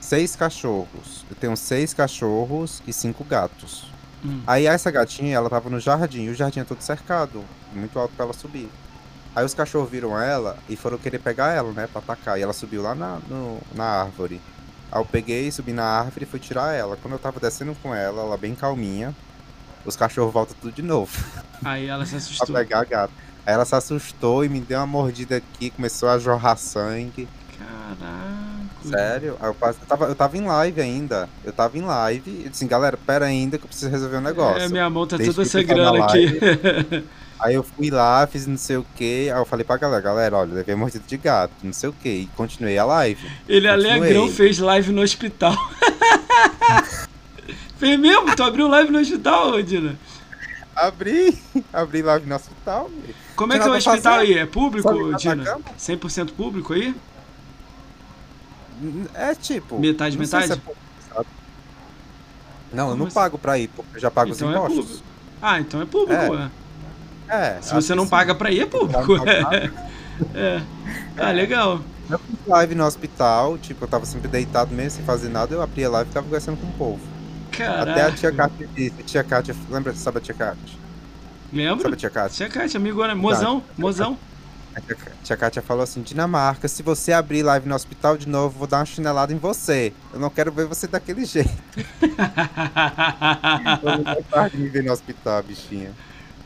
seis 0.00 0.34
cachorros. 0.36 1.24
Eu 1.30 1.36
tenho 1.36 1.56
seis 1.56 1.94
cachorros 1.94 2.82
e 2.86 2.92
cinco 2.92 3.24
gatos. 3.24 3.86
Hum. 4.24 4.42
Aí 4.46 4.66
essa 4.66 4.90
gatinha, 4.90 5.34
ela 5.36 5.48
tava 5.48 5.70
no 5.70 5.80
jardim, 5.80 6.24
e 6.24 6.28
o 6.30 6.34
jardim 6.34 6.60
é 6.60 6.64
todo 6.64 6.80
cercado, 6.82 7.42
muito 7.72 7.98
alto 7.98 8.12
pra 8.14 8.24
ela 8.26 8.34
subir. 8.34 8.68
Aí 9.34 9.44
os 9.44 9.54
cachorros 9.54 9.88
viram 9.88 10.20
ela 10.20 10.58
e 10.68 10.76
foram 10.76 10.98
querer 10.98 11.20
pegar 11.20 11.52
ela, 11.52 11.72
né, 11.72 11.86
pra 11.86 12.00
atacar. 12.00 12.38
E 12.38 12.42
ela 12.42 12.52
subiu 12.52 12.82
lá 12.82 12.94
na, 12.94 13.18
no- 13.28 13.60
na 13.74 13.84
árvore. 13.84 14.40
Aí 14.92 15.00
eu 15.00 15.04
peguei, 15.06 15.50
subi 15.52 15.72
na 15.72 15.84
árvore 15.84 16.24
e 16.24 16.28
fui 16.28 16.40
tirar 16.40 16.74
ela. 16.74 16.96
Quando 16.96 17.12
eu 17.14 17.18
tava 17.18 17.38
descendo 17.40 17.74
com 17.82 17.94
ela, 17.94 18.22
ela 18.22 18.36
bem 18.36 18.54
calminha, 18.56 19.14
os 19.86 19.94
cachorros 19.96 20.32
voltam 20.34 20.54
tudo 20.60 20.72
de 20.74 20.82
novo 20.82 21.16
Aí 21.64 21.86
ela 21.86 22.04
se 22.04 22.10
pra 22.12 22.18
assustou. 22.18 22.54
pegar 22.56 22.80
a 22.80 22.84
gata. 22.84 23.12
Aí 23.50 23.54
ela 23.54 23.64
se 23.64 23.74
assustou 23.74 24.44
e 24.44 24.48
me 24.48 24.60
deu 24.60 24.78
uma 24.78 24.86
mordida 24.86 25.38
aqui, 25.38 25.70
começou 25.70 26.08
a 26.08 26.20
jorrar 26.20 26.56
sangue. 26.56 27.26
Caraca. 27.58 28.88
Sério? 28.88 29.36
Eu, 29.42 29.56
eu 29.60 29.74
tava, 29.88 30.04
eu 30.04 30.14
tava 30.14 30.38
em 30.38 30.46
live 30.46 30.80
ainda. 30.80 31.28
Eu 31.44 31.52
tava 31.52 31.76
em 31.76 31.80
live 31.80 32.30
e 32.30 32.34
disse 32.34 32.48
assim, 32.50 32.68
galera, 32.68 32.96
pera 32.96 33.24
ainda 33.24 33.58
que 33.58 33.64
eu 33.64 33.68
preciso 33.68 33.90
resolver 33.90 34.18
um 34.18 34.20
negócio. 34.20 34.62
É, 34.62 34.68
minha 34.68 34.88
mão 34.88 35.04
tá 35.04 35.16
Deixa 35.16 35.32
toda 35.32 35.44
eu 35.44 35.50
sangrando 35.50 36.00
aqui. 36.00 36.38
Aí 37.40 37.54
eu 37.56 37.64
fui 37.64 37.90
lá, 37.90 38.24
fiz 38.28 38.46
não 38.46 38.56
sei 38.56 38.76
o 38.76 38.86
que. 38.94 39.28
Aí 39.28 39.40
eu 39.40 39.44
falei 39.44 39.64
pra 39.64 39.76
galera, 39.76 40.00
galera, 40.00 40.36
olha, 40.36 40.54
levei 40.54 40.76
mordida 40.76 41.02
de 41.04 41.16
gato, 41.16 41.52
não 41.64 41.72
sei 41.72 41.88
o 41.88 41.92
que. 41.92 42.08
E 42.08 42.26
continuei 42.36 42.78
a 42.78 42.84
live. 42.84 43.28
Ele 43.48 43.66
Continuei. 43.66 43.90
alegrão 43.90 44.28
fez 44.28 44.60
live 44.60 44.92
no 44.92 45.02
hospital. 45.02 45.56
fez 47.78 47.98
mesmo? 47.98 48.36
Tu 48.36 48.42
abriu 48.44 48.68
live 48.68 48.92
no 48.92 49.00
hospital, 49.00 49.60
Dina? 49.60 49.98
Abri, 50.76 51.36
abri 51.72 52.00
live 52.00 52.28
no 52.28 52.36
hospital. 52.36 52.88
meu. 52.88 53.29
Como 53.40 53.54
é 53.54 53.58
que 53.58 53.64
é 53.66 53.70
o 53.70 53.74
hospital 53.74 53.96
fazer. 54.16 54.32
aí? 54.32 54.38
É 54.38 54.44
público, 54.44 55.16
Dina? 55.16 55.44
cama. 55.44 55.64
100% 55.78 56.32
público 56.32 56.74
aí? 56.74 56.94
É 59.14 59.34
tipo. 59.34 59.78
Metade, 59.78 60.16
sei 60.16 60.26
se 60.26 60.34
metade? 60.36 60.52
é 60.52 60.56
público? 60.56 60.76
Não, 62.70 62.84
eu 62.84 62.90
Como 62.90 62.98
não 62.98 63.06
assim? 63.06 63.14
pago 63.14 63.38
pra 63.38 63.58
ir, 63.58 63.68
porque 63.68 63.96
eu 63.96 64.00
já 64.00 64.10
pago 64.10 64.30
Então 64.30 64.48
os 64.48 64.54
é 64.54 64.56
impostos. 64.58 64.84
público. 64.84 65.04
Ah, 65.40 65.58
então 65.60 65.80
é 65.80 65.86
público, 65.86 66.22
É. 66.22 66.50
É. 67.56 67.62
Se 67.62 67.72
você 67.74 67.94
que 67.94 67.96
não 67.96 68.06
paga 68.06 68.34
pra 68.34 68.50
ir, 68.50 68.60
é 68.60 68.66
público. 68.66 69.18
Pagar. 69.18 69.70
É. 70.34 70.60
Ah, 71.16 71.30
legal. 71.32 71.80
Eu 72.10 72.18
fiz 72.18 72.38
live 72.46 72.74
no 72.74 72.84
hospital, 72.84 73.56
tipo, 73.56 73.84
eu 73.84 73.88
tava 73.88 74.04
sempre 74.04 74.28
deitado 74.28 74.70
mesmo, 74.74 74.90
sem 74.98 75.04
fazer 75.06 75.30
nada, 75.30 75.54
eu 75.54 75.62
abria 75.62 75.86
a 75.86 75.90
live 75.90 76.08
e 76.08 76.10
ficava 76.10 76.26
conversando 76.26 76.58
com 76.60 76.66
o 76.66 76.72
povo. 76.72 77.00
Caraca. 77.50 77.90
Até 77.90 78.02
a 78.02 78.12
tia 78.12 78.30
Kátia 78.30 78.68
disse, 78.76 79.02
tia 79.04 79.24
Kátia, 79.24 79.56
lembra, 79.70 79.94
sabe 79.94 80.18
a 80.18 80.20
tia 80.20 80.34
Kátia? 80.34 80.78
Lembra? 81.52 81.82
Sabe 81.82 81.94
a 81.94 81.98
tia 81.98 82.10
Kátia? 82.10 82.36
Tia 82.48 82.48
Kátia, 82.48 82.78
amigo, 82.78 83.04
né? 83.06 83.14
Mozão, 83.14 83.62
mozão. 83.76 84.16
A 84.74 84.80
tia, 84.80 84.96
tia 85.24 85.36
Kátia 85.36 85.62
falou 85.62 85.82
assim, 85.82 86.02
Dinamarca, 86.02 86.68
se 86.68 86.82
você 86.82 87.12
abrir 87.12 87.42
live 87.42 87.68
no 87.68 87.74
hospital 87.74 88.16
de 88.16 88.28
novo, 88.28 88.54
eu 88.54 88.58
vou 88.60 88.68
dar 88.68 88.78
uma 88.78 88.86
chinelada 88.86 89.32
em 89.32 89.36
você. 89.36 89.92
Eu 90.12 90.20
não 90.20 90.30
quero 90.30 90.52
ver 90.52 90.66
você 90.66 90.86
daquele 90.86 91.24
jeito. 91.24 91.50
Eu 93.82 93.96
não 94.52 94.60
me 94.60 94.68
ver 94.68 94.84
no 94.84 94.92
hospital, 94.92 95.42
bichinha. 95.42 95.92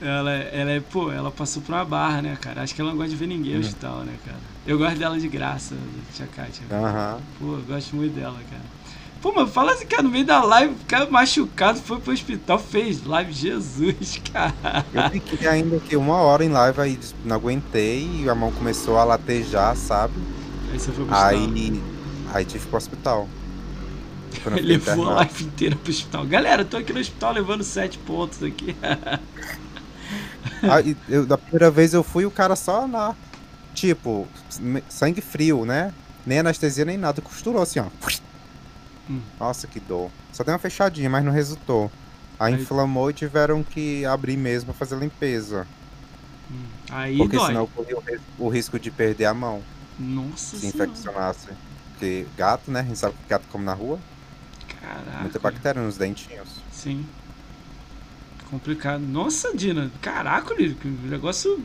ela, 0.01 0.31
ela 0.33 0.71
é, 0.71 0.81
pô, 0.81 1.11
ela 1.11 1.31
passou 1.31 1.63
por 1.63 1.73
uma 1.75 1.85
barra, 1.85 2.23
né, 2.23 2.37
cara? 2.41 2.63
Acho 2.63 2.75
que 2.75 2.81
ela 2.81 2.91
não 2.91 2.97
gosta 2.97 3.11
de 3.11 3.17
ver 3.17 3.27
ninguém 3.27 3.53
no 3.55 3.61
Uhum. 3.61 3.67
hospital, 3.67 3.99
né, 4.05 4.15
cara? 4.25 4.39
Eu 4.67 4.79
gosto 4.79 4.99
dela 4.99 5.19
de 5.19 5.29
graça, 5.29 5.75
tia 6.15 6.27
Kátia. 6.27 6.65
Aham. 6.71 7.21
Pô, 7.39 7.55
eu 7.57 7.63
gosto 7.63 7.95
muito 7.97 8.15
dela, 8.15 8.39
cara. 8.51 8.63
Pô, 9.25 9.33
mas 9.33 9.51
fala 9.51 9.73
assim, 9.73 9.87
cara, 9.87 10.03
no 10.03 10.11
meio 10.11 10.27
da 10.27 10.45
live, 10.45 10.75
ficar 10.75 11.11
machucado, 11.11 11.81
foi 11.81 11.99
pro 11.99 12.13
hospital, 12.13 12.59
fez 12.59 13.07
live, 13.07 13.33
Jesus, 13.33 14.21
cara. 14.31 14.85
Eu 14.93 15.11
fiquei 15.13 15.49
ainda 15.49 15.81
que 15.81 15.97
uma 15.97 16.17
hora 16.17 16.45
em 16.45 16.51
live, 16.51 16.79
aí 16.79 17.01
não 17.25 17.37
aguentei, 17.37 18.07
e 18.21 18.29
a 18.29 18.35
mão 18.35 18.53
começou 18.53 18.99
a 18.99 19.05
latejar, 19.05 19.75
sabe? 19.77 20.13
Aí 20.71 20.79
você 20.79 20.93
foi 20.93 21.07
pro 21.07 21.15
hospital. 21.15 21.39
Aí, 21.39 21.83
aí 22.35 22.45
tive 22.45 22.67
pro 22.67 22.77
hospital. 22.77 23.27
Levou 24.61 25.09
a 25.09 25.15
live 25.15 25.45
inteira 25.45 25.75
pro 25.75 25.91
hospital. 25.91 26.27
Galera, 26.27 26.61
eu 26.61 26.67
tô 26.67 26.77
aqui 26.77 26.93
no 26.93 27.01
hospital 27.01 27.33
levando 27.33 27.65
sete 27.65 27.97
pontos 27.97 28.43
aqui. 28.43 28.77
Aí, 30.71 30.95
eu, 31.09 31.25
da 31.25 31.39
primeira 31.39 31.71
vez 31.71 31.95
eu 31.95 32.03
fui, 32.03 32.27
o 32.27 32.31
cara 32.31 32.55
só 32.55 32.87
na. 32.87 33.15
Tipo, 33.73 34.29
sangue 34.91 35.23
frio, 35.23 35.65
né? 35.65 35.95
Nem 36.27 36.41
anestesia 36.41 36.85
nem 36.85 36.99
nada. 36.99 37.23
Costurou 37.23 37.63
assim, 37.63 37.79
ó. 37.79 37.87
Hum. 39.09 39.21
Nossa, 39.39 39.67
que 39.67 39.79
dor. 39.81 40.11
Só 40.33 40.43
deu 40.45 40.53
uma 40.53 40.59
fechadinha, 40.59 41.09
mas 41.11 41.25
não 41.25 41.33
resultou. 41.33 41.91
Aí 42.39 42.55
Aí- 42.55 42.61
inflamou 42.61 43.11
e 43.11 43.15
tiveram 43.15 43.63
que 43.63 44.05
abrir 44.07 44.37
mesmo 44.37 44.67
pra 44.67 44.75
fazer 44.75 44.97
a 44.97 44.99
limpeza. 44.99 45.67
Hum, 46.51 46.65
Aí 46.91 47.17
porque 47.19 47.37
dói. 47.37 47.47
senão 47.47 47.67
corria 47.67 47.97
o 47.97 48.01
ris- 48.01 48.21
o 48.39 48.49
risco 48.49 48.79
de 48.79 48.91
perder 48.91 49.27
a 49.27 49.35
mão 49.35 49.63
Nossa 49.99 50.57
se 50.57 50.71
senhora. 50.71 50.91
infeccionasse. 50.91 51.49
Porque 51.93 52.27
gato, 52.37 52.71
né? 52.71 52.81
A 52.81 52.83
gente 52.85 52.99
sabe 52.99 53.15
que 53.15 53.29
gato 53.29 53.47
come 53.51 53.65
na 53.65 53.73
rua. 53.75 53.99
Caraca. 54.81 55.21
Muita 55.21 55.39
bactéria 55.39 55.81
nos 55.83 55.97
dentinhos. 55.97 56.49
Sim. 56.73 57.07
Complicado. 58.51 59.01
Nossa, 59.01 59.55
Dina, 59.57 59.91
caraca, 60.01 60.55
Lírio, 60.55 60.77
que 60.77 60.87
negócio. 60.89 61.63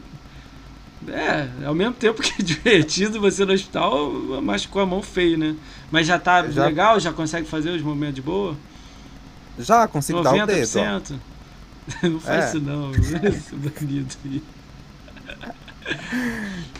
É, 1.07 1.65
ao 1.65 1.73
mesmo 1.73 1.93
tempo 1.93 2.21
que 2.21 2.41
é 2.41 2.43
divertido 2.43 3.19
você 3.21 3.45
no 3.45 3.53
hospital, 3.53 4.11
machucou 4.41 4.81
a 4.81 4.85
mão 4.85 5.01
feio, 5.01 5.37
né? 5.37 5.55
Mas 5.91 6.05
já 6.07 6.19
tá 6.19 6.47
Já- 6.49 6.65
legal? 6.65 6.99
Já 6.99 7.11
consegue 7.11 7.47
fazer 7.47 7.69
os 7.71 7.81
movimentos 7.81 8.15
de 8.15 8.21
boa? 8.21 8.55
Já 9.57 9.87
consigo 9.87 10.21
dar 10.21 10.33
o 10.33 10.45
dedo, 10.47 10.79
ó. 10.79 10.99
90%? 10.99 11.15
Não 12.03 12.19
faz 12.19 12.45
É. 12.45 12.47
isso 12.49 12.59
não, 12.61 12.91
bandido 13.57 14.15
aí. 14.25 14.43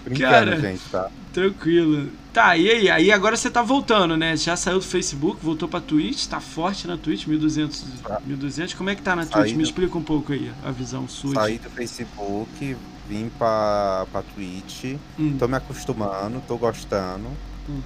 Brincando, 0.05 0.29
Cara. 0.51 0.59
gente, 0.61 0.81
tá? 0.91 1.09
Tranquilo. 1.33 2.09
Tá, 2.31 2.55
e 2.57 2.69
aí? 2.69 2.89
Aí 2.89 3.11
agora 3.11 3.35
você 3.35 3.49
tá 3.49 3.61
voltando, 3.63 4.15
né? 4.15 4.37
Já 4.37 4.55
saiu 4.55 4.77
do 4.79 4.85
Facebook, 4.85 5.43
voltou 5.43 5.67
pra 5.67 5.81
Twitch, 5.81 6.27
tá 6.27 6.39
forte 6.39 6.87
na 6.87 6.95
Twitch, 6.97 7.25
1200, 7.25 7.83
Tá. 8.03 8.21
1200. 8.23 8.75
Como 8.75 8.89
é 8.89 8.95
que 8.95 9.01
tá 9.01 9.15
na 9.15 9.23
Saí 9.23 9.31
Twitch? 9.43 9.51
Me 9.53 9.63
do- 9.63 9.65
explica 9.65 9.97
um 9.97 10.03
pouco 10.03 10.31
aí 10.31 10.51
a 10.63 10.69
visão 10.71 11.07
sua. 11.07 11.33
Saí 11.33 11.57
do 11.57 11.69
Facebook, 11.71 12.75
vim 13.07 13.31
pra, 13.37 14.05
pra 14.11 14.21
Twitch, 14.21 14.95
Hum, 15.17 15.35
tô 15.39 15.47
me 15.47 15.55
acostumando, 15.57 16.41
tô 16.47 16.55
gostando. 16.57 17.27
Hum. 17.67 17.81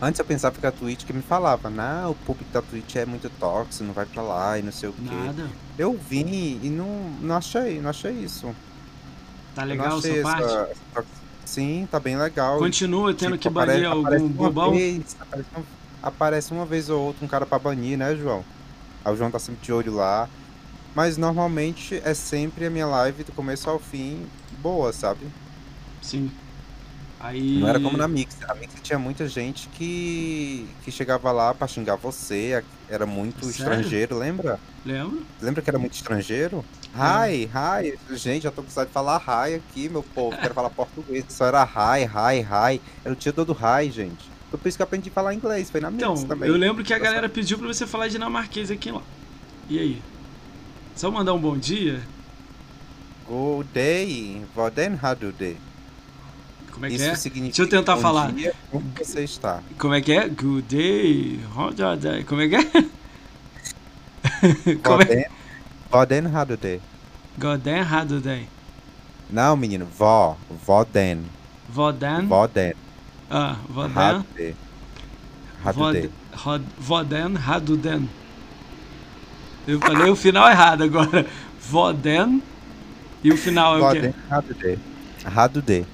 Antes 0.00 0.18
eu 0.20 0.24
pensava 0.24 0.56
que 0.58 0.66
a 0.66 0.70
Twitch 0.70 1.04
que 1.04 1.12
me 1.12 1.22
falava, 1.22 1.68
não, 1.68 2.12
o 2.12 2.14
público 2.14 2.50
da 2.52 2.62
Twitch 2.62 2.94
é 2.96 3.04
muito 3.04 3.28
tóxico, 3.30 3.82
não 3.84 3.92
vai 3.92 4.06
pra 4.06 4.22
lá 4.22 4.58
e 4.58 4.62
não 4.62 4.70
sei 4.70 4.88
o 4.88 4.92
quê. 4.92 5.00
nada. 5.12 5.48
Eu 5.76 5.98
vim 5.98 6.60
e 6.62 6.68
não, 6.70 7.10
não 7.20 7.36
achei, 7.36 7.80
não 7.80 7.90
achei 7.90 8.12
isso. 8.12 8.54
Tá 9.56 9.64
legal 9.64 9.98
essa- 9.98 10.22
parte? 10.22 10.44
essa 10.44 11.04
Sim, 11.44 11.88
tá 11.90 11.98
bem 11.98 12.16
legal. 12.16 12.58
Continua 12.58 13.12
tendo 13.14 13.32
Tipo, 13.38 13.42
que 13.42 13.50
banir 13.50 13.86
aparece 13.90 14.22
algum 14.22 14.26
uma 14.26 14.28
bobão? 14.50 14.70
vez, 14.72 15.16
aparece, 15.18 15.48
uma, 15.56 15.64
aparece 16.02 16.52
uma 16.52 16.66
vez 16.66 16.90
ou 16.90 17.00
outra 17.06 17.24
um 17.24 17.28
cara 17.28 17.44
pra 17.46 17.58
banir, 17.58 17.96
né, 17.98 18.14
João? 18.14 18.44
Aí 19.04 19.12
o 19.12 19.16
João 19.16 19.30
tá 19.30 19.38
sempre 19.38 19.64
de 19.64 19.72
olho 19.72 19.94
lá. 19.94 20.28
Mas 20.94 21.16
normalmente 21.16 22.00
é 22.04 22.12
sempre 22.14 22.66
a 22.66 22.70
minha 22.70 22.86
live 22.86 23.24
do 23.24 23.32
começo 23.32 23.68
ao 23.70 23.78
fim 23.78 24.26
boa, 24.60 24.92
sabe? 24.92 25.26
Sim. 26.02 26.30
Aí. 27.20 27.58
Não 27.58 27.68
era 27.68 27.80
como 27.80 27.96
na 27.96 28.06
Mix. 28.06 28.36
A 28.48 28.54
Mix 28.54 28.74
tinha 28.82 28.98
muita 28.98 29.26
gente 29.26 29.68
que, 29.70 30.66
que 30.84 30.90
chegava 30.92 31.32
lá 31.32 31.52
pra 31.52 31.66
xingar 31.66 31.96
você, 31.96 32.62
era 32.88 33.04
muito 33.06 33.40
Sério? 33.46 33.50
estrangeiro, 33.50 34.16
lembra? 34.18 34.60
Lembra? 34.86 35.18
Lembra 35.42 35.62
que 35.62 35.68
era 35.68 35.78
muito 35.78 35.94
estrangeiro? 35.94 36.64
Hi, 36.94 37.44
hi. 37.52 37.98
Gente, 38.16 38.44
já 38.44 38.50
tô 38.52 38.62
precisando 38.62 38.86
de 38.86 38.92
falar 38.92 39.20
hi 39.26 39.54
aqui, 39.56 39.88
meu 39.88 40.02
povo. 40.02 40.36
Quero 40.36 40.54
falar 40.54 40.70
português. 40.70 41.24
Só 41.28 41.46
era 41.46 41.62
hi, 41.64 42.04
hi, 42.04 42.40
hi. 42.76 42.80
Era 43.04 43.12
o 43.12 43.16
dia 43.16 43.32
todo 43.32 43.52
hi, 43.52 43.90
gente. 43.90 44.30
Foi 44.50 44.58
por 44.58 44.68
isso 44.68 44.78
que 44.78 44.82
eu 44.82 44.84
aprendi 44.86 45.08
a 45.10 45.12
falar 45.12 45.34
inglês. 45.34 45.70
Foi 45.70 45.80
na 45.80 45.90
Mix 45.90 46.02
Então, 46.02 46.24
também. 46.24 46.48
eu 46.48 46.56
lembro 46.56 46.82
que 46.84 46.94
a 46.94 46.98
Tá 46.98 47.04
galera 47.04 47.28
pediu 47.28 47.58
pra 47.58 47.66
você 47.66 47.86
falar 47.86 48.08
dinamarquês 48.08 48.70
aqui 48.70 48.90
lá. 48.92 49.02
E 49.68 49.78
aí? 49.78 50.02
Só 50.94 51.10
mandar 51.10 51.34
um 51.34 51.40
bom 51.40 51.58
dia? 51.58 52.00
Good 53.28 53.68
day. 53.74 54.42
Du 55.20 55.32
det? 55.32 55.56
Como 56.72 56.86
é 56.86 56.88
que 56.88 56.94
Isso 56.96 57.04
é? 57.04 57.14
significa 57.16 57.56
Deixa 57.56 57.62
eu 57.62 57.68
tentar 57.68 57.96
falar. 57.96 58.32
Dia, 58.32 58.54
como 58.70 58.84
você 58.96 59.24
está? 59.24 59.60
Como 59.78 59.94
é 59.94 60.00
que 60.00 60.12
é? 60.12 60.28
Good 60.28 60.62
day. 60.76 61.40
I- 62.20 62.24
Como 62.24 62.40
é 62.42 62.48
que 62.48 62.56
é? 62.56 62.64
Como 64.82 65.02
é? 65.02 65.26
Du 66.46 66.56
det? 66.56 66.80
Godan 67.38 67.82
Haduday. 67.82 68.48
Não, 69.30 69.56
menino. 69.56 69.86
Vó. 69.98 70.36
Voden. 70.66 71.24
Vodan. 71.68 72.26
Voden. 72.26 72.74
Ah, 73.30 73.56
Vodan. 73.68 73.94
Har 73.94 74.14
du 74.22 74.26
det? 74.36 74.56
Har 75.64 75.72
du 75.72 75.78
Vod, 75.78 75.92
det? 75.92 76.10
Rod, 76.34 76.62
Vodan 76.78 77.36
Haduden. 77.36 78.08
Eu 79.66 79.80
falei 79.80 80.10
o 80.10 80.16
final 80.16 80.48
errado 80.50 80.82
agora. 80.84 81.26
Voden. 81.60 82.42
E 83.22 83.32
o 83.32 83.36
final 83.36 83.74
é 83.74 83.78
o 83.78 83.80
Voden 83.80 84.12
quê? 84.12 84.14
har 84.30 84.42
du 85.48 85.62
det? 85.62 85.86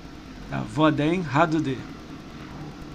Ah, 0.53 0.63
Voden 0.73 1.25
Hadude. 1.33 1.79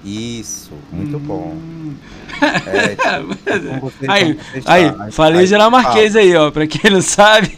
Isso. 0.04 0.72
Muito 0.92 1.20
bom. 1.20 1.52
Hum. 1.56 1.96
É, 2.42 2.96
tipo, 2.96 3.92
Aí, 4.08 4.40
está? 4.54 4.74
aí, 4.74 5.12
falei 5.12 5.42
Aí- 5.42 5.48
dinamarquês 5.48 6.16
aí, 6.16 6.34
ó, 6.38 6.50
pra 6.52 6.66
quem 6.68 6.90
não 6.90 7.02
sabe. 7.04 7.54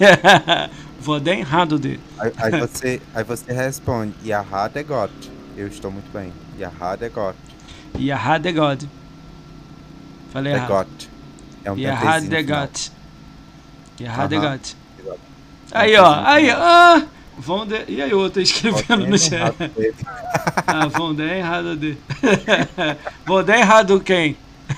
Voden 0.99 1.43
Hadude. 1.43 1.99
Aí, 2.17 2.31
aí 2.37 2.59
você, 2.59 3.01
aí 3.13 3.23
você 3.23 3.51
responde, 3.53 4.13
Yaha 4.25 4.67
de 4.69 4.83
Gott. 4.83 5.11
Eu 5.55 5.67
estou 5.67 5.91
muito 5.91 6.11
bem. 6.11 6.31
Yaha 6.57 6.95
de 6.95 7.09
Gott. 7.09 7.37
Yaha 7.99 8.37
de 8.39 8.51
God. 8.53 8.83
Falei 10.31 10.53
errado. 10.53 10.67
Gott. 10.67 11.09
É 11.63 11.71
um 11.71 11.77
Yaha 11.77 12.19
dentezinho 12.19 12.29
de 12.29 12.35
no 12.37 12.43
final. 12.47 12.61
God. 12.67 12.77
Yaha 13.99 14.27
de 14.27 14.35
Aham. 14.35 14.49
God. 14.51 14.61
Aí, 15.73 15.95
ó, 15.97 16.23
aí, 16.25 16.49
ah! 16.49 17.03
Vão 17.41 17.65
de... 17.65 17.83
E 17.87 17.99
aí, 17.99 18.13
outro 18.13 18.39
escrevendo 18.39 19.07
no 19.07 19.17
chat. 19.17 19.55
Ah, 20.67 20.85
vão 20.87 21.13
dar 21.13 21.35
errado 21.35 21.75
de. 21.75 21.97
Vão 23.25 23.43
dar 23.43 23.57
errado 23.57 23.99
quem? 23.99 24.37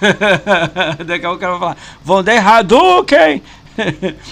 Daqui 1.05 1.25
a 1.25 1.29
pouco 1.29 1.35
o 1.35 1.39
cara 1.39 1.51
vai 1.51 1.59
falar, 1.59 1.77
vão 2.03 2.23
dar 2.23 2.35
errado 2.35 3.03
quem? 3.03 3.43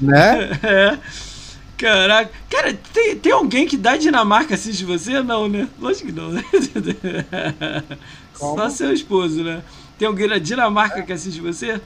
Né? 0.00 0.50
É. 0.62 0.98
Caraca. 1.76 2.30
Cara, 2.48 2.78
tem, 2.92 3.16
tem 3.16 3.32
alguém 3.32 3.66
que 3.66 3.76
da 3.76 3.96
Dinamarca 3.96 4.54
assiste 4.54 4.84
você? 4.84 5.22
Não, 5.22 5.48
né? 5.48 5.66
Lógico 5.78 6.06
que 6.06 6.12
não, 6.12 6.30
né? 6.30 6.44
Só 8.34 8.54
Como? 8.54 8.70
seu 8.70 8.92
esposo, 8.92 9.42
né? 9.42 9.62
Tem 9.98 10.06
alguém 10.06 10.28
da 10.28 10.38
Dinamarca 10.38 11.02
que 11.02 11.12
assiste 11.12 11.40
você? 11.40 11.80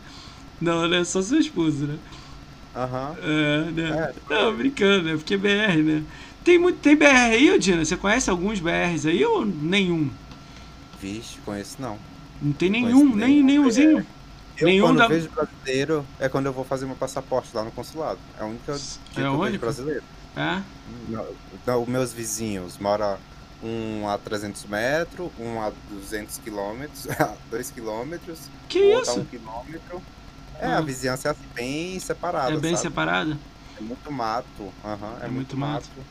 Não, 0.60 0.86
né? 0.86 1.02
Só 1.04 1.22
seu 1.22 1.38
esposo, 1.38 1.86
né? 1.86 1.94
Aham. 2.74 3.16
É, 3.22 3.70
né? 3.70 4.12
É. 4.30 4.34
Não, 4.34 4.56
brincando, 4.56 5.04
né? 5.04 5.16
Porque 5.16 5.34
é 5.34 5.36
BR, 5.38 5.82
né? 5.82 6.02
Tem, 6.42 6.58
muito, 6.58 6.78
tem 6.80 6.96
BR 6.96 7.06
aí, 7.06 7.50
ô 7.50 7.58
Dina? 7.58 7.84
Você 7.84 7.96
conhece 7.96 8.28
alguns 8.28 8.60
BRs 8.60 9.06
aí 9.06 9.24
ou 9.24 9.44
nenhum? 9.46 10.10
Vixe, 11.00 11.38
conheço 11.44 11.76
não. 11.80 11.98
Não 12.42 12.52
tem 12.52 12.70
Conheço 12.70 12.86
nenhum, 12.96 13.16
nem 13.16 13.28
nenhum. 13.42 13.44
nenhumzinho. 13.46 14.06
Eu, 14.56 14.66
Nenhum 14.68 14.86
quando 14.86 14.98
da- 14.98 15.08
vejo 15.08 15.28
brasileiro, 15.30 16.06
é 16.20 16.28
quando 16.28 16.46
eu 16.46 16.52
vou 16.52 16.64
fazer 16.64 16.86
meu 16.86 16.94
passaporte 16.94 17.48
lá 17.54 17.64
no 17.64 17.72
consulado. 17.72 18.18
É 18.38 18.42
a 18.42 18.46
única 18.46 18.72
dia 18.72 18.82
que 19.12 19.20
É 19.20 19.24
eu 19.24 19.30
o 19.32 19.36
vejo 19.38 19.42
único? 19.48 19.64
brasileiro. 19.64 20.02
É? 20.36 20.62
Não, 21.08 21.26
não, 21.66 21.82
os 21.82 21.88
meus 21.88 22.12
vizinhos 22.12 22.78
moram 22.78 23.16
um 23.62 24.08
a 24.08 24.16
300 24.18 24.64
metros, 24.66 25.30
um 25.40 25.60
a 25.60 25.72
200 25.90 26.38
quilômetros, 26.38 27.06
2 27.50 27.70
quilômetros, 27.70 28.48
Que 28.68 28.78
o 28.80 28.90
outro 28.96 29.10
a 29.10 29.14
isso? 29.14 29.20
1 29.22 29.24
quilômetro. 29.26 30.02
É, 30.64 30.74
Ah. 30.74 30.78
a 30.78 30.80
vizinhança 30.80 31.28
é 31.28 31.30
assim, 31.32 31.40
bem 31.54 31.98
separada, 32.00 32.52
É 32.54 32.56
bem 32.56 32.72
sabe? 32.72 32.82
separado? 32.88 33.36
É 33.78 33.82
muito 33.82 34.10
mato, 34.12 34.72
aham, 34.84 35.18
é, 35.20 35.26
É 35.26 35.28
muito 35.28 35.34
muito 35.34 35.56
mato. 35.56 35.88
mato. 35.96 36.06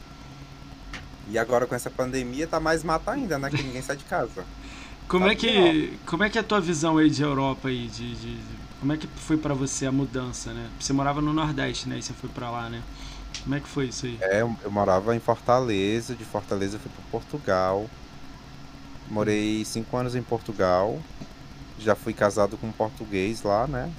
E 1.29 1.37
agora 1.37 1.65
com 1.65 1.73
essa 1.73 1.89
pandemia 1.89 2.45
tá 2.47 2.59
mais 2.59 2.83
mato 2.83 3.09
ainda, 3.09 3.39
né? 3.39 3.49
Que 3.49 3.63
ninguém 3.63 3.81
sai 3.81 3.95
de 3.95 4.03
casa. 4.03 4.43
Como 5.07 5.25
Tá 5.25 5.31
é 5.31 5.35
que 5.35 5.99
como 6.05 6.23
é 6.23 6.29
que 6.29 6.37
é 6.37 6.41
a 6.41 6.43
tua 6.43 6.59
visão 6.61 6.97
aí 6.97 7.09
de 7.09 7.21
Europa 7.21 7.67
aí 7.67 7.87
de, 7.87 8.15
de- 8.15 8.35
de- 8.37 8.63
como 8.79 8.93
é 8.93 8.97
que 8.97 9.07
foi 9.07 9.37
pra 9.37 9.53
você 9.53 9.85
a 9.85 9.91
mudança, 9.91 10.51
né? 10.53 10.69
Você 10.79 10.91
morava 10.93 11.21
no 11.21 11.31
Nordeste, 11.33 11.87
né? 11.87 11.97
E 11.99 12.01
você 12.01 12.13
foi 12.13 12.29
pra 12.29 12.49
lá, 12.49 12.69
né? 12.69 12.81
Como 13.43 13.55
é 13.55 13.59
que 13.59 13.67
foi 13.67 13.87
isso 13.87 14.05
aí? 14.05 14.17
É, 14.21 14.41
eu, 14.41 14.55
eu 14.63 14.71
morava 14.71 15.15
em 15.15 15.19
Fortaleza, 15.19 16.15
de 16.15 16.23
Fortaleza 16.25 16.75
eu 16.77 16.79
fui 16.79 16.91
para 16.91 17.03
Portugal. 17.11 17.89
Morei 19.09 19.63
cinco 19.65 19.95
anos 19.97 20.15
em 20.15 20.21
Portugal. 20.23 20.99
Já 21.79 21.95
fui 21.95 22.13
casado 22.13 22.57
com 22.57 22.67
um 22.67 22.71
português 22.71 23.41
lá, 23.43 23.67
né? 23.67 23.91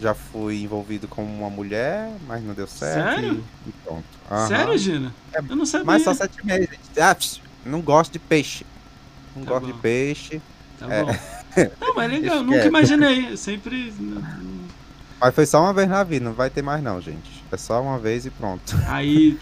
Já 0.00 0.14
fui 0.14 0.62
envolvido 0.62 1.06
com 1.06 1.22
uma 1.22 1.50
mulher, 1.50 2.10
mas 2.26 2.42
não 2.42 2.54
deu 2.54 2.66
certo. 2.66 2.94
Sério? 3.20 3.44
E, 3.66 3.70
pronto. 3.84 4.04
Aham. 4.30 4.48
Sério, 4.48 4.78
Gina? 4.78 5.14
É, 5.32 5.40
Eu 5.40 5.56
não 5.56 5.66
sabia. 5.66 5.84
Mas 5.86 6.02
só 6.04 6.14
sete 6.14 6.44
meses. 6.44 6.68
gente. 6.70 7.00
Ah, 7.00 7.16
não 7.66 7.80
gosto 7.82 8.12
de 8.12 8.18
peixe. 8.18 8.64
Não 9.36 9.44
Tá 9.44 9.50
gosto 9.50 9.66
bom. 9.66 9.72
de 9.72 9.78
peixe. 9.78 10.40
Tá 10.78 10.86
é. 10.92 11.04
bom. 11.04 11.12
Não, 11.80 11.94
mas 11.96 12.04
é 12.04 12.14
legal, 12.16 12.36
Esquece. 12.36 12.50
nunca 12.56 12.66
imaginei. 12.66 13.32
Eu 13.32 13.36
sempre. 13.36 13.92
Mas 15.20 15.34
foi 15.34 15.44
só 15.44 15.60
uma 15.60 15.72
vez 15.74 15.88
na 15.88 16.02
vida, 16.04 16.24
não 16.24 16.32
vai 16.32 16.48
ter 16.48 16.62
mais 16.62 16.82
não, 16.82 17.00
gente. 17.00 17.44
É 17.52 17.56
só 17.56 17.82
uma 17.82 17.98
vez 17.98 18.24
e 18.24 18.30
pronto. 18.30 18.74
Aí 18.86 19.36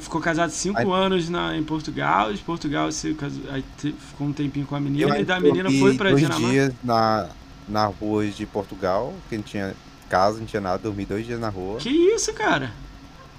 ficou 0.00 0.20
casado 0.20 0.50
cinco 0.50 0.78
Aí- 0.80 0.90
anos 0.92 1.28
na, 1.28 1.56
em 1.56 1.62
Portugal. 1.62 2.32
De 2.32 2.40
Portugal 2.42 2.90
você 2.90 3.14
casou, 3.14 3.42
aí 3.50 3.64
ficou 3.78 4.26
um 4.26 4.32
tempinho 4.32 4.66
com 4.66 4.74
a 4.76 4.80
menina 4.80 5.18
e 5.18 5.24
da 5.24 5.36
Eu 5.38 5.42
menina 5.42 5.70
foi 5.70 5.96
pra 5.96 6.10
dois 6.10 6.20
Dinamarca. 6.20 6.48
dias 6.50 6.72
na, 6.82 7.28
na 7.68 7.86
rua 7.86 8.26
de 8.26 8.44
Portugal, 8.44 9.14
que 9.30 9.38
tinha 9.38 9.74
casa, 10.12 10.38
não 10.38 10.44
tinha 10.46 10.60
nada, 10.60 10.76
dormi 10.78 11.06
dois 11.06 11.24
dias 11.24 11.40
na 11.40 11.48
rua. 11.48 11.78
Que 11.78 11.88
isso, 11.88 12.32
cara? 12.34 12.70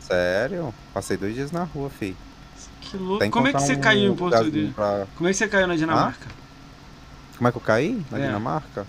Sério? 0.02 0.74
Passei 0.94 1.16
dois 1.18 1.36
dias 1.36 1.52
na 1.52 1.64
rua, 1.64 1.90
fi. 1.90 2.16
Que 2.82 2.98
louco. 2.98 3.30
Como 3.30 3.48
é 3.48 3.54
que 3.54 3.60
você 3.62 3.74
um 3.76 3.80
caiu 3.80 4.12
em 4.12 4.16
Portugal? 4.16 4.74
pra- 4.74 5.08
Como 5.16 5.30
é 5.30 5.32
que 5.32 5.38
você 5.38 5.48
caiu 5.48 5.68
na 5.68 5.76
Dinamarca? 5.76 6.28
Como 7.38 7.48
é 7.48 7.52
que 7.52 7.58
eu 7.58 7.62
caí 7.62 8.04
na 8.12 8.18
É. 8.20 8.26
Dinamarca? 8.26 8.86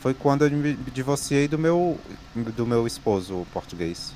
Foi 0.00 0.14
quando 0.14 0.44
eu 0.46 0.50
me 0.50 0.74
divorciei 0.74 1.46
do 1.46 1.58
meu, 1.58 1.98
do 2.34 2.66
meu 2.66 2.86
esposo 2.86 3.46
português. 3.52 4.12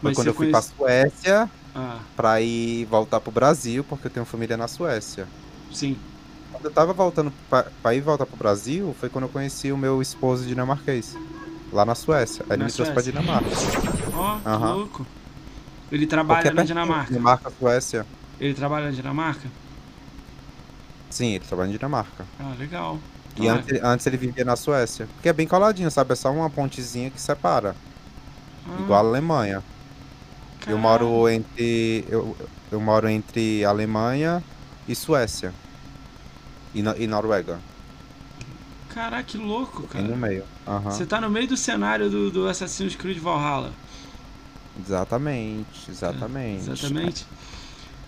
Foi 0.00 0.10
Mas 0.10 0.14
quando 0.16 0.28
eu 0.28 0.34
fui 0.34 0.50
pra 0.50 0.62
conhece- 0.62 1.12
Suécia 1.12 1.50
Ah, 1.74 1.98
pra 2.16 2.40
ir 2.40 2.84
voltar 2.86 3.20
pro 3.20 3.30
Brasil, 3.32 3.82
porque 3.84 4.06
eu 4.06 4.10
tenho 4.10 4.24
família 4.26 4.56
na 4.56 4.68
Suécia. 4.68 5.26
sim. 5.72 5.96
Quando 6.52 6.66
eu 6.66 6.70
tava 6.70 6.92
voltando 6.92 7.32
pra, 7.48 7.64
pra 7.82 7.94
ir 7.94 8.02
voltar 8.02 8.26
pro 8.26 8.36
Brasil, 8.36 8.94
foi 9.00 9.08
quando 9.08 9.24
eu 9.24 9.28
conheci 9.30 9.72
o 9.72 9.76
meu 9.76 10.02
esposo 10.02 10.44
dinamarquês. 10.46 11.16
Lá 11.72 11.84
na 11.84 11.94
Suécia. 11.94 12.44
Aí 12.48 12.56
ele 12.56 12.58
Na 12.58 12.64
me 12.66 12.72
trouxe 12.72 12.92
pra. 12.92 13.02
Dinamarca. 13.02 13.48
Ó, 14.14 14.38
que 14.38 14.48
Aham. 14.48 14.74
louco. 14.74 15.06
Ele 15.90 16.06
trabalha 16.06 16.48
é 16.48 16.52
na 16.52 16.62
Dinamarca. 16.64 17.12
Dinamarca, 17.12 17.52
Suécia. 17.58 18.06
Ele 18.40 18.54
trabalha 18.54 18.86
na 18.86 18.90
Dinamarca? 18.92 19.48
Sim, 21.10 21.34
ele 21.34 21.44
trabalha 21.44 21.68
na 21.68 21.76
Dinamarca. 21.76 22.24
Ah, 22.40 22.54
legal. 22.58 22.98
E 23.36 23.48
Ah, 23.48 23.54
antes, 23.54 23.82
antes 23.82 24.06
ele 24.06 24.16
vivia 24.16 24.44
na 24.44 24.56
Suécia. 24.56 25.06
Porque 25.14 25.28
é 25.28 25.32
bem 25.32 25.46
coladinho, 25.46 25.90
sabe? 25.90 26.12
É 26.12 26.16
só 26.16 26.30
uma 26.30 26.50
pontezinha 26.50 27.10
que 27.10 27.20
separa. 27.20 27.74
ah, 28.66 28.80
Igual 28.80 29.04
a 29.04 29.08
Alemanha. 29.08 29.62
Eu 30.66 30.78
moro 30.78 31.28
entre. 31.28 32.04
Eu, 32.08 32.36
eu 32.70 32.80
moro 32.80 33.08
entre 33.08 33.64
Alemanha 33.64 34.42
e 34.86 34.94
Suécia. 34.94 35.52
E, 36.74 36.82
no- 36.82 36.96
e 36.96 37.06
Noruega. 37.06 37.58
Caraca, 38.94 39.24
que 39.24 39.38
louco, 39.38 39.88
Bem 39.92 40.06
no 40.06 40.16
cara. 40.16 40.16
meio. 40.16 40.44
Aham. 40.66 40.90
Você 40.90 41.06
tá 41.06 41.20
no 41.20 41.30
meio 41.30 41.48
do 41.48 41.56
cenário 41.56 42.10
do, 42.10 42.30
do 42.30 42.46
Assassin's 42.48 42.94
Creed 42.96 43.18
Valhalla. 43.18 43.74
Exatamente, 44.74 45.90
exatamente. 45.90 46.70
Exatamente. 46.70 47.26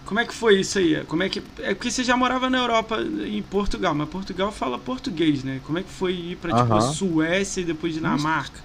Como 0.04 0.20
é 0.20 0.26
que 0.26 0.34
foi 0.34 0.60
isso 0.60 0.78
aí? 0.78 1.04
Como 1.06 1.22
é 1.22 1.28
que 1.30 1.42
é 1.58 1.74
porque 1.74 1.90
você 1.90 2.04
já 2.04 2.16
morava 2.16 2.50
na 2.50 2.58
Europa 2.58 2.98
em 3.02 3.42
Portugal, 3.42 3.94
mas 3.94 4.08
Portugal 4.08 4.52
fala 4.52 4.78
português, 4.78 5.44
né? 5.44 5.60
Como 5.64 5.78
é 5.78 5.82
que 5.84 5.90
foi 5.90 6.14
ir 6.14 6.36
pra 6.36 6.54
tipo. 6.54 6.80
Suécia 6.80 7.62
e 7.62 7.64
depois 7.64 7.94
Dinamarca? 7.94 8.62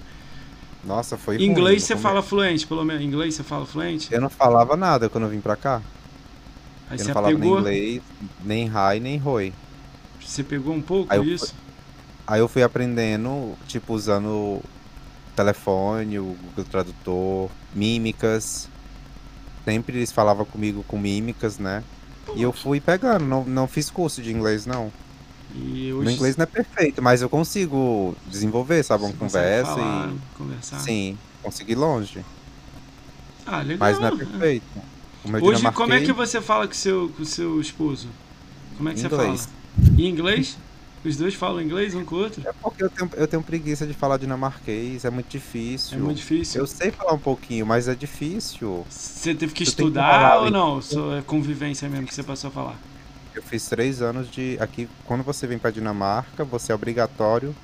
Nossa, 0.84 1.18
foi 1.18 1.38
ruim, 1.38 1.46
Inglês 1.46 1.82
no 1.82 1.88
você 1.88 1.96
começo. 1.96 2.02
fala 2.04 2.22
fluente, 2.22 2.68
pelo 2.68 2.84
menos. 2.86 3.04
Inglês 3.04 3.36
você 3.36 3.44
fala 3.44 3.66
fluente? 3.66 4.12
Eu 4.12 4.22
não 4.22 4.30
falava 4.30 4.76
nada 4.78 5.10
quando 5.10 5.24
eu 5.26 5.30
vim 5.30 5.42
pra 5.42 5.56
cá. 5.56 5.82
Aí 6.90 7.00
eu 7.00 7.06
você 7.06 7.14
não 7.14 7.14
falava 7.14 7.38
nem 7.38 7.50
inglês, 7.54 8.02
nem 8.40 8.68
hi, 8.68 9.00
nem 9.00 9.18
roi. 9.18 9.54
você 10.20 10.44
pegou 10.44 10.74
um 10.74 10.82
pouco 10.82 11.14
Aí 11.14 11.18
eu 11.20 11.24
isso? 11.24 11.54
Aí 12.30 12.42
eu 12.42 12.48
fui 12.48 12.62
aprendendo, 12.62 13.58
tipo, 13.68 13.92
usando 13.92 14.28
o 14.28 14.64
telefone, 15.36 16.20
o 16.20 16.38
Google 16.44 16.64
Tradutor, 16.64 17.50
mímicas. 17.74 18.70
Sempre 19.66 19.98
eles 19.98 20.12
falavam 20.12 20.46
comigo 20.46 20.86
com 20.88 21.00
mímicas, 21.00 21.58
né? 21.58 21.84
E 22.36 22.44
eu 22.44 22.54
fui 22.54 22.80
pegando, 22.80 23.26
não, 23.26 23.44
não 23.44 23.68
fiz 23.68 23.90
curso 23.90 24.22
de 24.22 24.32
inglês, 24.32 24.68
não. 24.68 24.94
E 25.56 25.88
Meu 25.88 25.98
hoje 25.98 26.14
inglês 26.14 26.38
não 26.38 26.44
é 26.44 26.46
perfeito, 26.46 27.02
mas 27.02 27.24
eu 27.24 27.30
consigo 27.30 28.16
desenvolver, 28.28 28.84
sabe? 28.84 29.06
Uma 29.06 29.14
conversa 29.14 29.74
falar, 29.74 30.10
e. 30.10 30.38
conversar. 30.38 30.80
Sim, 30.82 31.18
consegui 31.42 31.74
longe. 31.74 32.24
Ah, 33.44 33.62
legal. 33.62 33.78
Mas 33.80 34.00
não 34.00 34.08
é 34.08 34.16
perfeito. 34.16 34.66
O 35.26 35.30
meu 35.30 35.44
Hoje, 35.44 35.72
como 35.72 35.94
é 35.94 36.02
que 36.02 36.14
você 36.14 36.40
fala 36.40 36.68
com 36.68 36.76
seu, 36.76 37.10
com 37.10 37.26
seu 37.26 37.60
esposo? 37.60 38.08
Como 38.78 38.88
é 38.88 38.94
que 38.94 39.00
Inglês. 39.00 39.42
você 39.42 39.48
fala? 39.48 39.98
Em 39.98 40.06
inglês? 40.08 40.58
Os 41.04 41.16
dois 41.16 41.34
falam 41.34 41.62
inglês 41.62 41.96
um 41.96 42.04
com 42.04 42.16
o 42.16 42.20
outro? 42.20 42.46
É 42.46 42.52
porque 42.62 42.84
eu 42.84 42.90
tenho, 42.90 43.10
eu 43.16 43.28
tenho 43.28 43.42
preguiça 43.42 43.88
de 43.88 43.94
falar 43.94 44.18
dinamarquês, 44.18 45.06
é 45.06 45.10
muito 45.10 45.30
difícil. 45.30 45.98
É 45.98 46.02
muito 46.02 46.18
difícil. 46.18 46.60
Eu 46.60 46.68
sei 46.68 46.92
falar 46.92 47.14
um 47.14 47.20
pouquinho, 47.20 47.66
mas 47.66 47.88
é 47.88 47.96
difícil. 47.96 48.86
Você 48.90 49.34
teve 49.34 49.54
que 49.54 49.64
que 49.64 49.70
estudar 49.70 50.12
falar, 50.12 50.42
ou 50.42 50.52
não? 50.52 50.82
Só 50.82 51.16
é 51.16 51.22
convivência 51.22 51.88
mesmo 51.88 52.06
que 52.06 52.14
você 52.14 52.22
passou 52.24 52.50
a 52.50 52.52
falar? 52.52 52.76
Eu 53.34 53.42
fiz 53.42 53.66
três 53.70 54.02
anos 54.02 54.30
de. 54.30 54.58
Aqui, 54.60 54.90
quando 55.06 55.24
você 55.24 55.48
vem 55.48 55.58
pra 55.58 55.72
Dinamarca, 55.72 56.44
você 56.44 56.74
é 56.74 56.76
obrigatório. 56.76 57.56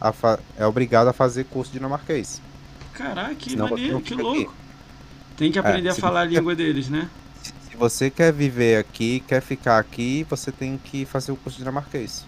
A 0.00 0.12
fa- 0.12 0.38
É 0.56 0.64
obrigado 0.64 1.08
a 1.08 1.12
fazer 1.12 1.44
curso 1.44 1.70
dinamarquês. 1.72 2.40
Caraca, 2.94 3.34
que 3.34 3.50
Senão 3.50 3.68
maneiro, 3.68 4.00
que 4.00 4.14
louco. 4.14 4.54
Tem 5.36 5.52
que 5.52 5.58
aprender 5.58 5.90
a 5.90 5.94
se 5.94 6.00
falar 6.00 6.22
a 6.22 6.24
você- 6.26 6.36
língua 6.36 6.54
deles, 6.54 6.88
né? 6.88 7.10
Se 7.42 7.76
você 7.76 8.08
quer 8.08 8.32
viver 8.32 8.78
aqui, 8.78 9.22
quer 9.26 9.42
ficar 9.42 9.78
aqui, 9.78 10.24
você 10.30 10.50
tem 10.50 10.78
que 10.82 11.04
fazer 11.04 11.32
o 11.32 11.36
curso 11.36 11.58
dinamarquês. 11.58 12.24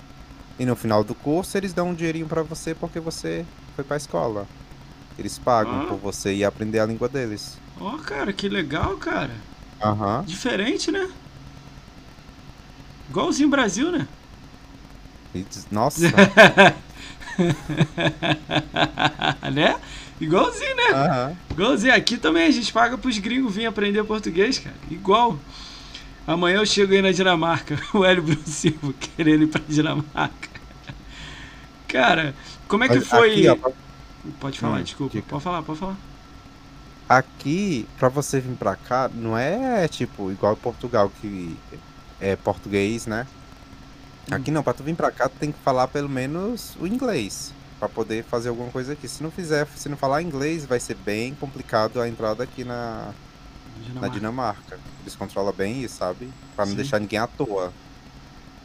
E 0.58 0.64
no 0.66 0.76
final 0.76 1.02
do 1.02 1.14
curso, 1.14 1.56
eles 1.56 1.72
dão 1.72 1.88
um 1.90 1.94
dinheirinho 1.94 2.26
pra 2.26 2.42
você 2.42 2.74
porque 2.74 3.00
você 3.00 3.44
foi 3.74 3.84
pra 3.84 3.96
escola. 3.96 4.46
Eles 5.18 5.38
pagam 5.38 5.82
Ah. 5.82 5.84
por 5.86 5.96
você 5.98 6.32
ir 6.34 6.44
aprender 6.44 6.78
a 6.80 6.86
língua 6.86 7.08
deles. 7.08 7.58
Ó, 7.80 7.96
cara, 7.98 8.32
que 8.32 8.48
legal, 8.48 8.96
cara. 8.96 9.32
Aham. 9.82 10.24
Diferente, 10.26 10.90
né? 10.90 11.08
Igualzinho 13.10 13.48
Brasil, 13.48 13.90
né? 13.90 14.06
Nossa. 15.70 16.00
né? 19.52 19.76
Igualzinho, 20.20 20.76
né? 20.76 20.88
Aham. 20.94 21.36
Igualzinho. 21.50 21.94
Aqui 21.94 22.16
também 22.16 22.46
a 22.46 22.50
gente 22.50 22.72
paga 22.72 22.96
pros 22.96 23.18
gringos 23.18 23.52
virem 23.52 23.66
aprender 23.68 24.04
português, 24.04 24.58
cara. 24.58 24.76
Igual. 24.90 25.38
Amanhã 26.26 26.58
eu 26.58 26.66
chego 26.66 26.92
aí 26.92 27.02
na 27.02 27.12
Dinamarca. 27.12 27.78
O 27.92 28.04
Hélio 28.04 28.22
Bruno 28.22 28.46
Silva 28.46 28.92
querendo 29.16 29.44
ir 29.44 29.48
pra 29.48 29.60
Dinamarca. 29.68 30.50
Cara, 31.88 32.34
como 32.68 32.84
é 32.84 32.88
que 32.88 32.96
Mas 32.96 33.06
foi. 33.06 33.46
Aqui, 33.46 33.48
ó, 33.66 33.72
Pode 34.40 34.58
falar, 34.58 34.78
Hum, 34.78 34.82
desculpa. 34.82 35.20
Pode 35.28 35.42
falar, 35.42 35.62
pode 35.62 35.78
falar. 35.78 35.96
Aqui, 37.08 37.86
pra 37.98 38.08
você 38.08 38.40
vir 38.40 38.56
pra 38.56 38.76
cá, 38.76 39.10
não 39.12 39.36
é 39.36 39.86
tipo 39.88 40.30
igual 40.30 40.56
Portugal, 40.56 41.10
que 41.20 41.56
é 42.20 42.36
português, 42.36 43.06
né? 43.06 43.26
Aqui 44.30 44.50
não, 44.50 44.62
pra 44.62 44.72
tu 44.72 44.82
vir 44.84 44.94
pra 44.94 45.10
cá, 45.10 45.28
tu 45.28 45.36
tem 45.38 45.50
que 45.50 45.58
falar 45.58 45.88
pelo 45.88 46.08
menos 46.08 46.76
o 46.80 46.86
inglês. 46.86 47.52
Pra 47.78 47.88
poder 47.88 48.22
fazer 48.24 48.48
alguma 48.48 48.70
coisa 48.70 48.92
aqui. 48.92 49.08
Se 49.08 49.22
não 49.22 49.30
fizer, 49.30 49.66
se 49.74 49.88
não 49.88 49.96
falar 49.96 50.22
inglês, 50.22 50.64
vai 50.64 50.78
ser 50.78 50.94
bem 50.94 51.34
complicado 51.34 52.00
a 52.00 52.08
entrada 52.08 52.44
aqui 52.44 52.62
na, 52.64 53.12
na 53.94 54.08
Dinamarca. 54.08 54.18
Dinamarca. 54.18 54.80
Eles 55.02 55.16
controlam 55.16 55.52
bem 55.52 55.82
isso, 55.82 55.96
sabe? 55.96 56.30
Pra 56.54 56.64
não 56.64 56.72
Sim. 56.72 56.76
deixar 56.76 56.98
ninguém 56.98 57.18
à 57.18 57.26
toa. 57.26 57.72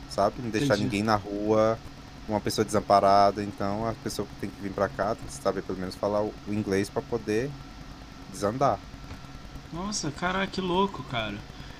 Sabe? 0.09 0.35
Não 0.41 0.49
deixar 0.49 0.75
Entendi. 0.75 0.83
ninguém 0.83 1.03
na 1.03 1.15
rua, 1.15 1.77
uma 2.27 2.39
pessoa 2.39 2.63
desamparada. 2.65 3.43
Então 3.43 3.87
a 3.87 3.93
pessoa 3.93 4.27
que 4.27 4.35
tem 4.41 4.49
que 4.49 4.61
vir 4.61 4.71
pra 4.71 4.89
cá 4.89 5.15
tem 5.15 5.25
que 5.25 5.33
saber 5.33 5.61
pelo 5.61 5.77
menos 5.77 5.95
falar 5.95 6.21
o 6.21 6.33
inglês 6.47 6.89
pra 6.89 7.01
poder 7.01 7.49
desandar. 8.31 8.79
Nossa, 9.71 10.11
caraca, 10.11 10.47
que 10.47 10.61
louco, 10.61 11.03
cara. 11.03 11.35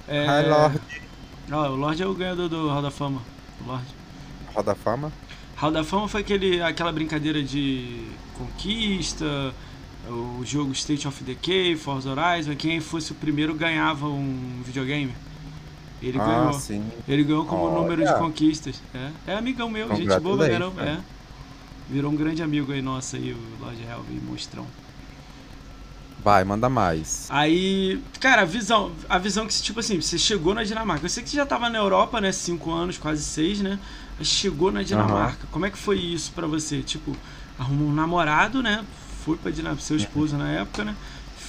É... 0.07 0.25
Hi, 0.25 0.49
Lord. 0.49 0.81
Ah, 1.49 1.69
o 1.69 1.75
Lorde 1.75 2.03
é 2.03 2.05
o 2.05 2.13
ganhador 2.13 2.49
do 2.49 2.69
Hall 2.69 2.81
da 2.81 2.91
Fama. 2.91 3.21
O 3.61 3.67
Lorde. 3.67 3.95
Roda 4.53 4.75
Fama. 4.75 5.11
Hall 5.55 5.71
da 5.71 5.83
Fama 5.83 6.07
foi 6.07 6.21
aquele, 6.21 6.61
aquela 6.61 6.91
brincadeira 6.91 7.41
de 7.41 8.05
conquista, 8.37 9.53
o 10.09 10.41
jogo 10.43 10.71
State 10.71 11.07
of 11.07 11.23
Decay, 11.23 11.75
Forza 11.75 12.09
Horizon, 12.09 12.55
quem 12.55 12.79
fosse 12.79 13.11
o 13.11 13.15
primeiro 13.15 13.53
ganhava 13.53 14.07
um 14.07 14.61
videogame. 14.63 15.13
Ele 16.01 16.19
ah, 16.19 16.25
ganhou. 16.25 16.53
sim. 16.53 16.83
Ele 17.07 17.23
ganhou 17.23 17.45
como 17.45 17.63
Olha. 17.63 17.81
número 17.81 18.05
de 18.05 18.13
conquistas. 18.19 18.81
É, 18.93 19.31
é 19.31 19.35
amigão 19.35 19.69
meu, 19.69 19.87
gente 19.95 20.19
boa 20.19 20.47
caramba. 20.47 20.83
É. 20.83 20.99
Virou 21.89 22.11
um 22.11 22.15
grande 22.15 22.43
amigo 22.43 22.71
aí 22.71 22.81
nosso 22.81 23.15
aí, 23.15 23.33
o 23.33 23.63
Lorde 23.63 23.83
Helve 23.83 24.19
Monstrão. 24.19 24.65
Vai, 26.23 26.43
manda 26.43 26.67
mais. 26.67 27.27
Aí, 27.29 28.01
cara, 28.19 28.41
a 28.41 28.45
visão, 28.45 28.91
a 29.07 29.17
visão 29.17 29.47
que, 29.47 29.53
tipo 29.61 29.79
assim, 29.79 30.01
você 30.01 30.17
chegou 30.17 30.53
na 30.53 30.63
Dinamarca. 30.63 31.05
Eu 31.05 31.09
sei 31.09 31.23
que 31.23 31.29
você 31.29 31.37
já 31.37 31.45
tava 31.45 31.69
na 31.69 31.77
Europa, 31.77 32.19
né? 32.19 32.31
Cinco 32.31 32.71
anos, 32.71 32.97
quase 32.97 33.23
seis, 33.23 33.61
né? 33.61 33.79
Mas 34.17 34.27
chegou 34.27 34.71
na 34.71 34.83
Dinamarca. 34.83 35.47
Como 35.51 35.65
é 35.65 35.69
que 35.69 35.77
foi 35.77 35.97
isso 35.97 36.31
pra 36.33 36.45
você? 36.45 36.81
Tipo, 36.81 37.15
arrumou 37.57 37.87
um 37.87 37.93
namorado, 37.93 38.61
né? 38.61 38.83
Foi 39.27 39.35
pra 39.35 39.51
Dinamarca, 39.51 39.83
seu 39.83 39.97
esposo 39.97 40.37
na 40.37 40.49
época, 40.49 40.85
né? 40.85 40.95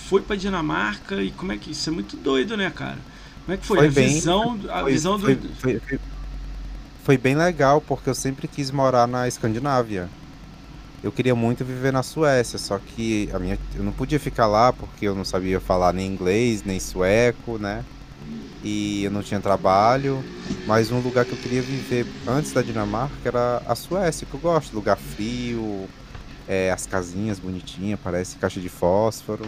Foi 0.09 0.21
pra 0.21 0.35
Dinamarca 0.35 1.23
e 1.23 1.31
como 1.31 1.53
é 1.53 1.57
que. 1.57 1.71
Isso 1.71 1.89
é 1.89 1.93
muito 1.93 2.17
doido, 2.17 2.57
né, 2.57 2.69
cara? 2.71 2.99
Como 3.45 3.55
é 3.55 3.57
que 3.57 3.65
foi? 3.65 3.77
Foi 3.79 3.87
a 3.87 3.91
bem- 3.91 4.09
visão, 4.15 4.59
a 4.69 4.81
Foi, 4.81 4.93
visão 4.93 5.17
do. 5.17 5.25
foi- 5.61 5.81
foi 7.05 7.17
bem 7.17 7.37
legal, 7.37 7.81
porque 7.81 8.11
eu 8.11 8.15
sempre 8.17 8.49
quis 8.49 8.73
morar 8.73 9.07
na 9.07 9.29
Escandinávia. 9.29 10.09
Eu 11.05 11.13
queria 11.13 11.37
muito 11.37 11.65
viver 11.65 11.93
na 11.93 12.03
Suécia, 12.03 12.59
só 12.59 12.79
que 12.79 13.31
a 13.33 13.39
minha, 13.39 13.57
eu 13.77 13.85
não 13.85 13.93
podia 13.93 14.19
ficar 14.19 14.49
lá 14.49 14.73
porque 14.73 15.07
eu 15.07 15.15
não 15.15 15.25
sabia 15.25 15.61
falar 15.61 15.93
nem 15.93 16.09
inglês, 16.13 16.65
nem 16.65 16.81
sueco, 16.81 17.59
né? 17.59 17.85
E 18.65 19.05
eu 19.05 19.11
não 19.13 19.23
tinha 19.23 19.39
trabalho. 19.41 20.25
Mas 20.67 20.91
um 20.91 20.99
lugar 21.01 21.25
que 21.25 21.33
eu 21.33 21.39
queria 21.39 21.63
viver 21.63 22.05
antes 22.27 22.53
da 22.53 22.61
Dinamarca 22.61 23.15
era 23.25 23.63
a 23.65 23.75
Suécia, 23.77 24.27
que 24.29 24.35
eu 24.35 24.41
gosto. 24.41 24.75
Lugar 24.75 24.97
frio, 24.97 25.89
é, 26.49 26.71
as 26.73 26.87
casinhas 26.87 27.39
bonitinhas, 27.39 28.01
parece 28.03 28.37
caixa 28.39 28.61
de 28.61 28.69
fósforo. 28.69 29.45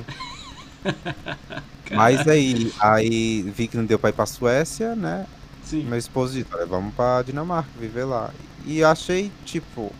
Mas 1.90 2.26
aí, 2.28 2.72
aí 2.80 3.42
vi 3.56 3.66
que 3.66 3.76
não 3.76 3.84
deu 3.84 3.98
pra 3.98 4.10
ir 4.10 4.12
pra 4.12 4.26
Suécia, 4.26 4.94
né? 4.94 5.26
Sim. 5.64 5.84
Meu 5.84 5.98
esposo 5.98 6.34
disse, 6.34 6.46
olha, 6.52 6.66
vamos 6.66 6.94
pra 6.94 7.22
Dinamarca, 7.22 7.68
viver 7.78 8.04
lá. 8.04 8.30
E 8.64 8.82
achei, 8.84 9.30
tipo, 9.44 9.92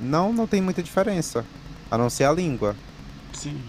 não, 0.00 0.32
não 0.32 0.46
tem 0.46 0.60
muita 0.62 0.82
diferença, 0.82 1.44
a 1.90 1.98
não 1.98 2.08
ser 2.08 2.24
a 2.24 2.32
língua. 2.32 2.74
Sim. 3.32 3.60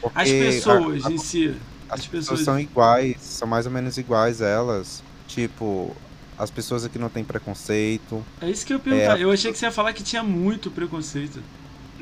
Porque 0.00 0.18
As 0.18 0.28
pessoas 0.28 1.04
a- 1.04 1.08
a- 1.08 1.12
em 1.12 1.18
si. 1.18 1.56
as 1.88 2.00
As 2.00 2.06
pessoas 2.06 2.28
pessoas. 2.40 2.40
são 2.44 2.58
iguais, 2.58 3.16
são 3.20 3.46
mais 3.46 3.66
ou 3.66 3.72
menos 3.72 3.96
iguais 3.98 4.40
elas. 4.40 5.02
Tipo, 5.28 5.94
as 6.36 6.50
pessoas 6.50 6.84
aqui 6.84 6.98
não 6.98 7.08
têm 7.08 7.22
preconceito. 7.24 8.24
É 8.40 8.50
isso 8.50 8.66
que 8.66 8.72
eu 8.72 8.78
ia 8.78 8.82
perguntar. 8.82 9.18
É. 9.18 9.22
Eu 9.22 9.30
achei 9.30 9.52
que 9.52 9.58
você 9.58 9.66
ia 9.66 9.72
falar 9.72 9.92
que 9.92 10.02
tinha 10.02 10.22
muito 10.22 10.70
preconceito. 10.70 11.40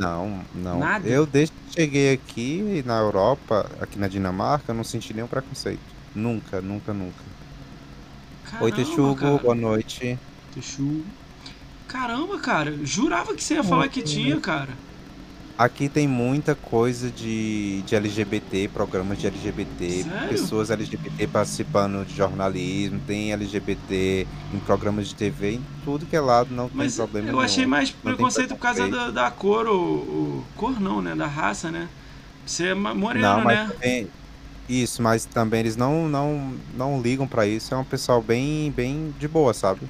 Não, 0.00 0.42
não. 0.54 0.78
Nada? 0.78 1.06
Eu 1.06 1.26
desde 1.26 1.54
que 1.54 1.74
cheguei 1.74 2.14
aqui 2.14 2.82
na 2.86 2.98
Europa, 2.98 3.70
aqui 3.80 3.98
na 3.98 4.08
Dinamarca, 4.08 4.72
eu 4.72 4.74
não 4.74 4.82
senti 4.82 5.12
nenhum 5.12 5.26
preconceito. 5.26 5.80
Nunca, 6.14 6.60
nunca, 6.62 6.94
nunca. 6.94 7.22
Oi, 8.60 8.70
Caramba, 8.70 8.76
Texugo, 8.76 9.14
cara. 9.14 9.38
boa 9.38 9.54
noite. 9.54 10.18
Texugo. 10.54 11.04
Caramba, 11.86 12.38
cara. 12.38 12.78
Jurava 12.84 13.34
que 13.34 13.44
você 13.44 13.54
ia 13.54 13.64
falar 13.64 13.88
que 13.88 14.02
tinha, 14.02 14.40
cara. 14.40 14.70
Aqui 15.60 15.90
tem 15.90 16.08
muita 16.08 16.54
coisa 16.54 17.10
de, 17.10 17.82
de 17.82 17.94
LGBT, 17.94 18.70
programas 18.72 19.18
de 19.18 19.26
LGBT, 19.26 20.04
Sério? 20.04 20.30
pessoas 20.30 20.70
LGBT 20.70 21.26
participando 21.26 22.02
de 22.06 22.16
jornalismo, 22.16 22.98
tem 23.06 23.30
LGBT 23.34 24.26
em 24.54 24.58
programas 24.60 25.08
de 25.08 25.14
TV, 25.16 25.52
em 25.56 25.62
tudo 25.84 26.06
que 26.06 26.16
é 26.16 26.20
lado, 26.20 26.54
não 26.54 26.66
Mas 26.72 26.96
tem 26.96 27.04
problema 27.04 27.28
eu 27.28 27.34
nenhum. 27.34 27.44
achei 27.44 27.66
mais 27.66 27.90
preconceito 27.90 28.54
por 28.54 28.60
causa 28.60 28.88
da, 28.88 29.10
da 29.10 29.30
cor, 29.30 29.66
ou, 29.66 30.42
Cor 30.56 30.80
não, 30.80 31.02
né? 31.02 31.14
Da 31.14 31.26
raça, 31.26 31.70
né? 31.70 31.86
Você 32.46 32.68
é 32.68 32.74
moreno, 32.74 33.22
Não, 33.22 33.44
mas 33.44 33.58
né? 33.58 33.66
também. 33.70 34.08
Isso, 34.66 35.02
mas 35.02 35.26
também 35.26 35.60
eles 35.60 35.76
não, 35.76 36.08
não, 36.08 36.54
não 36.74 37.02
ligam 37.02 37.26
pra 37.26 37.46
isso. 37.46 37.74
É 37.74 37.76
um 37.76 37.84
pessoal 37.84 38.22
bem, 38.22 38.70
bem 38.70 39.12
de 39.18 39.28
boa, 39.28 39.52
sabe? 39.52 39.80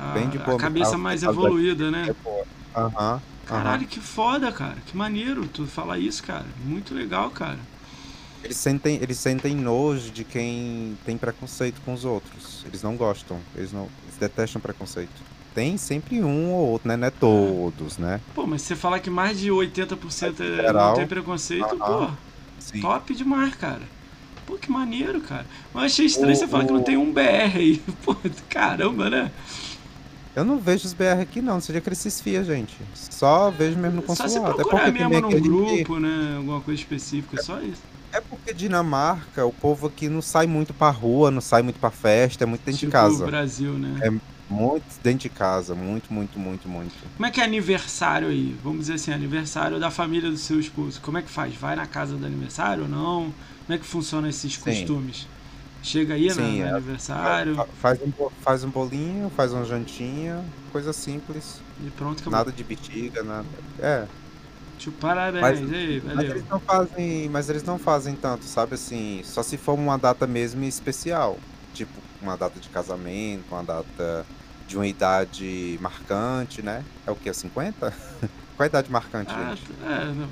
A, 0.00 0.14
Bem 0.14 0.30
de 0.30 0.38
a 0.38 0.42
boa. 0.46 0.56
cabeça 0.58 0.94
A- 0.94 0.98
mais 0.98 1.22
a- 1.22 1.30
evoluída, 1.30 1.90
né? 1.90 2.06
É 2.08 2.14
boa. 2.24 2.46
Aham. 2.74 2.92
aham. 2.96 3.35
Caralho, 3.46 3.86
que 3.86 4.00
foda, 4.00 4.50
cara. 4.52 4.76
Que 4.86 4.96
maneiro 4.96 5.46
tu 5.46 5.66
falar 5.66 5.98
isso, 5.98 6.22
cara. 6.22 6.44
Muito 6.64 6.94
legal, 6.94 7.30
cara. 7.30 7.58
Eles 8.42 8.56
sentem, 8.56 8.98
eles 9.02 9.18
sentem 9.18 9.54
nojo 9.54 10.10
de 10.10 10.22
quem 10.24 10.96
tem 11.04 11.16
preconceito 11.16 11.80
com 11.84 11.92
os 11.94 12.04
outros. 12.04 12.64
Eles 12.66 12.82
não 12.82 12.96
gostam. 12.96 13.38
Eles 13.54 13.72
não. 13.72 13.88
Eles 14.04 14.16
detestam 14.18 14.60
preconceito. 14.60 15.10
Tem 15.54 15.76
sempre 15.78 16.22
um 16.22 16.52
ou 16.52 16.68
outro, 16.72 16.86
né? 16.88 16.96
Não 16.96 17.06
é 17.08 17.10
todos, 17.10 17.96
né? 17.98 18.20
Pô, 18.34 18.46
mas 18.46 18.62
você 18.62 18.76
falar 18.76 19.00
que 19.00 19.08
mais 19.08 19.38
de 19.40 19.50
80% 19.50 20.40
é- 20.40 20.48
não 20.48 20.56
Geral. 20.56 20.94
tem 20.94 21.06
preconceito, 21.06 21.64
Aham. 21.82 22.06
pô, 22.08 22.12
Sim. 22.58 22.80
top 22.80 23.14
demais, 23.14 23.54
cara. 23.54 23.80
Pô, 24.44 24.56
que 24.58 24.70
maneiro, 24.70 25.20
cara. 25.22 25.46
Mas 25.72 25.82
eu 25.82 25.86
achei 25.86 26.06
estranho 26.06 26.32
O- 26.34 26.36
você 26.36 26.46
falar 26.46 26.66
que 26.66 26.72
não 26.72 26.80
o- 26.80 26.84
tem 26.84 26.96
um 26.96 27.10
BR 27.12 27.56
aí. 27.58 27.82
Pô, 28.04 28.14
caramba, 28.48 29.08
né? 29.10 29.32
Eu 30.36 30.44
não 30.44 30.58
vejo 30.58 30.86
os 30.86 30.92
BR 30.92 31.22
aqui 31.22 31.40
não, 31.40 31.58
seja 31.62 31.80
que 31.80 31.88
eles 31.88 31.98
se 31.98 32.08
esfia, 32.08 32.44
gente. 32.44 32.76
Só 32.94 33.50
vejo 33.50 33.78
mesmo 33.78 33.96
no 33.96 34.02
consulado. 34.02 34.60
é 34.60 34.64
porque 34.64 34.90
mesmo 34.90 35.20
num 35.22 35.28
aqui 35.30 35.40
grupo, 35.40 35.98
né? 35.98 36.34
Alguma 36.36 36.60
coisa 36.60 36.78
específica, 36.78 37.42
só 37.42 37.58
isso. 37.62 37.80
É 38.12 38.20
porque 38.20 38.52
Dinamarca, 38.52 39.46
o 39.46 39.52
povo 39.52 39.86
aqui 39.86 40.10
não 40.10 40.20
sai 40.20 40.46
muito 40.46 40.74
pra 40.74 40.90
rua, 40.90 41.30
não 41.30 41.40
sai 41.40 41.62
muito 41.62 41.80
pra 41.80 41.90
festa, 41.90 42.44
é 42.44 42.46
muito 42.46 42.60
dentro 42.66 42.80
tipo 42.80 42.90
de 42.90 42.92
casa. 42.92 43.24
o 43.24 43.26
Brasil, 43.26 43.72
né? 43.72 43.98
É 44.02 44.10
Muito 44.52 44.84
dentro 45.02 45.20
de 45.20 45.30
casa, 45.30 45.74
muito, 45.74 46.12
muito, 46.12 46.38
muito, 46.38 46.68
muito. 46.68 46.92
Como 47.16 47.24
é 47.26 47.30
que 47.30 47.40
é 47.40 47.44
aniversário 47.44 48.28
aí? 48.28 48.54
Vamos 48.62 48.80
dizer 48.80 48.94
assim, 48.94 49.12
aniversário 49.12 49.80
da 49.80 49.90
família 49.90 50.30
do 50.30 50.36
seu 50.36 50.60
esposo. 50.60 51.00
Como 51.00 51.16
é 51.16 51.22
que 51.22 51.30
faz? 51.30 51.54
Vai 51.54 51.76
na 51.76 51.86
casa 51.86 52.14
do 52.14 52.26
aniversário 52.26 52.82
ou 52.82 52.88
não? 52.90 53.32
Como 53.66 53.74
é 53.74 53.78
que 53.78 53.86
funcionam 53.86 54.28
esses 54.28 54.52
Sim. 54.52 54.60
costumes? 54.60 55.26
Chega 55.86 56.14
aí 56.14 56.28
Sim, 56.32 56.60
no, 56.62 56.66
é. 56.66 56.70
aniversário 56.70 57.54
Fa- 57.54 57.66
Faz 57.80 58.00
um, 58.02 58.12
faz 58.40 58.64
um 58.64 58.70
bolinho, 58.70 59.30
faz 59.30 59.52
uma 59.52 59.64
jantinha, 59.64 60.44
coisa 60.72 60.92
simples. 60.92 61.60
e 61.80 61.90
pronto, 61.90 62.18
acabou. 62.22 62.32
Nada 62.38 62.50
de 62.50 62.64
bexiga, 62.64 63.22
nada. 63.22 63.46
É, 63.78 64.04
Tipo, 64.78 64.98
parabéns, 64.98 65.40
Mas- 65.40 65.72
aí, 65.72 66.02
mas 66.04 66.14
valeu. 66.16 66.30
eles 66.32 66.44
não 66.50 66.60
fazem, 66.60 67.28
mas 67.30 67.48
eles 67.48 67.62
não 67.62 67.78
fazem 67.78 68.14
tanto, 68.16 68.44
sabe 68.44 68.74
assim, 68.74 69.22
só 69.24 69.42
se 69.42 69.56
for 69.56 69.72
uma 69.74 69.96
data 69.96 70.26
mesmo 70.26 70.62
especial, 70.64 71.38
tipo 71.72 71.92
uma 72.20 72.36
data 72.36 72.58
de 72.60 72.68
casamento, 72.68 73.44
uma 73.52 73.62
data 73.62 74.26
de 74.66 74.76
uma 74.76 74.86
idade 74.86 75.78
marcante, 75.80 76.60
né? 76.62 76.84
É 77.06 77.10
o 77.12 77.16
que, 77.16 77.32
50? 77.32 77.90
Qual 78.56 78.64
a 78.64 78.66
idade 78.66 78.90
marcante, 78.90 79.32
Ah, 79.34 79.54
gente? 79.54 79.62
é, 79.82 80.04
não, 80.14 80.28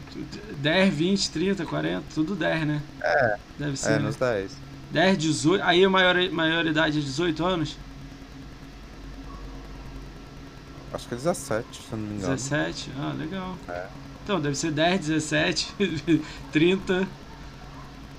10, 0.59 0.93
20, 0.95 1.31
30, 1.31 1.65
40, 1.65 2.05
tudo 2.15 2.35
10, 2.35 2.67
né? 2.67 2.83
É. 3.03 3.37
Deve 3.59 3.77
ser, 3.79 3.93
É, 3.93 3.99
né? 3.99 3.99
nos 4.01 4.17
10. 4.17 4.53
10, 4.95 5.19
18. 5.19 5.65
Aí 5.65 5.85
a 5.85 5.91
maior, 5.91 6.17
maioridade 6.31 6.99
é 6.99 7.03
18 7.03 7.45
anos? 7.45 7.77
Acho 10.93 11.09
que 11.09 11.15
é 11.15 11.17
17, 11.17 11.67
se 11.83 11.83
não 11.91 11.99
me 11.99 12.15
engano. 12.15 12.35
17? 12.35 12.93
Ah, 12.97 13.13
legal. 13.19 13.57
É. 13.69 13.89
Então, 14.23 14.41
deve 14.41 14.55
ser 14.55 14.71
10, 14.71 15.01
17, 15.09 15.75
30. 16.53 17.09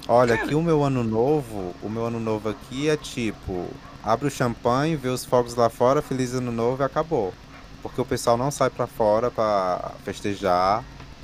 Olha, 0.05 0.35
Cara. 0.35 0.45
aqui 0.45 0.53
o 0.53 0.61
meu 0.61 0.83
ano 0.83 1.01
novo, 1.01 1.73
o 1.81 1.89
meu 1.89 2.05
ano 2.05 2.19
novo 2.19 2.49
aqui 2.49 2.89
é 2.89 2.97
tipo, 2.97 3.67
abre 4.03 4.27
o 4.27 4.29
champanhe, 4.31 4.97
vê 4.97 5.07
os 5.07 5.23
fogos 5.23 5.55
lá 5.55 5.69
fora, 5.69 6.01
feliz 6.01 6.33
ano 6.33 6.51
novo 6.51 6.83
e 6.83 6.85
acabou. 6.85 7.33
Porque 7.81 8.01
o 8.01 8.05
pessoal 8.05 8.35
não 8.35 8.51
sai 8.51 8.69
pra 8.69 8.85
fora 8.85 9.31
pra 9.31 9.93
festejar. 10.03 10.83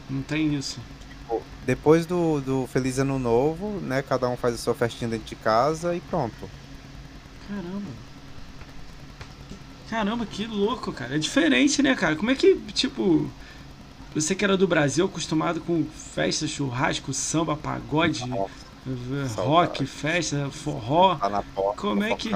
Não 0.10 0.22
tem 0.22 0.56
isso. 0.56 0.80
Depois 1.66 2.06
do, 2.06 2.42
do 2.42 2.68
feliz 2.68 2.98
ano 3.00 3.20
novo, 3.20 3.80
né, 3.82 4.02
cada 4.02 4.28
um 4.28 4.36
faz 4.36 4.56
a 4.56 4.58
sua 4.58 4.74
festinha 4.74 5.10
dentro 5.10 5.28
de 5.28 5.36
casa 5.36 5.96
e 5.96 6.00
pronto. 6.02 6.50
Caramba. 7.48 7.92
Caramba, 9.90 10.26
que 10.26 10.46
louco, 10.46 10.92
cara. 10.92 11.16
É 11.16 11.20
diferente, 11.20 11.82
né, 11.84 11.94
cara? 11.96 12.16
Como 12.16 12.32
é 12.32 12.36
que, 12.36 12.56
tipo, 12.74 13.30
você 14.16 14.34
que 14.34 14.44
era 14.44 14.56
do 14.56 14.68
Brasil, 14.68 15.06
acostumado 15.06 15.60
com 15.62 15.86
festa, 15.86 16.48
churrasco, 16.48 17.14
samba, 17.14 17.56
pagode, 17.58 18.26
Nossa, 18.26 18.52
eh, 18.88 19.28
saudade. 19.28 19.48
rock, 19.48 19.86
festa, 19.86 20.50
forró. 20.50 21.16
tá 21.16 21.30
na 21.30 21.42
porta, 21.44 21.82
Como 21.82 22.04
é 22.04 22.16
que-. 22.16 22.32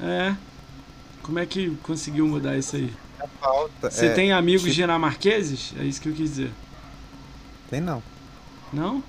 É. 0.00 0.34
Como 1.22 1.38
é 1.38 1.44
que 1.46 1.76
conseguiu 1.82 2.26
mudar 2.26 2.56
isso 2.56 2.76
aí? 2.76 2.92
É 3.20 3.26
falta. 3.40 3.90
Você 3.90 4.06
é, 4.06 4.12
tem 4.14 4.32
amigos 4.32 4.62
tipo- 4.62 4.74
dinamarqueses? 4.74 5.74
É 5.78 5.84
isso 5.84 6.00
que 6.00 6.08
eu 6.08 6.12
quis 6.14 6.30
dizer. 6.30 6.52
Tem 7.68 7.80
não. 7.80 8.02
Não? 8.76 9.02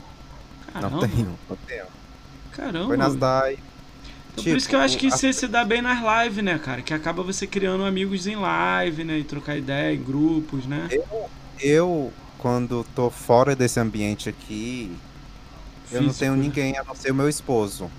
Caramba. 0.74 0.90
Não 1.02 1.08
tenho. 1.08 1.40
Não 1.50 1.58
tenho. 1.68 1.86
Caramba. 2.54 2.88
Foi 2.88 2.98
nas 2.98 3.16
DAI. 3.16 3.58
Então, 4.32 4.44
por 4.46 4.58
isso 4.58 4.70
que 4.70 4.76
eu 4.76 4.80
acho 4.80 4.98
que 4.98 5.08
tipo, 5.08 5.18
você 5.18 5.34
se 5.34 5.48
dá 5.48 5.66
bem 5.66 5.82
nas 5.82 6.00
lives, 6.24 6.44
né, 6.44 6.58
cara? 6.60 6.82
Que 6.82 6.94
acaba 6.94 7.22
você 7.24 7.46
criando 7.48 7.84
amigos 7.84 8.28
em 8.28 8.36
live, 8.36 9.04
né? 9.04 9.18
E 9.20 9.24
trocar 9.24 9.58
ideia 9.58 9.94
em 9.96 10.02
grupos, 10.02 10.66
né? 10.66 10.88
Eu, 11.60 12.14
quando 12.38 12.86
tô 12.96 13.10
fora 13.10 13.56
desse 13.56 13.80
ambiente 13.80 14.30
aqui, 14.30 14.96
eu 15.92 16.02
não 16.02 16.10
Físico, 16.10 16.20
tenho 16.20 16.36
né? 16.36 16.44
ninguém 16.44 16.78
a 16.78 16.84
não 16.84 16.96
ser 16.96 17.12
o 17.12 17.16
meu 17.16 17.28
esposo. 17.28 17.90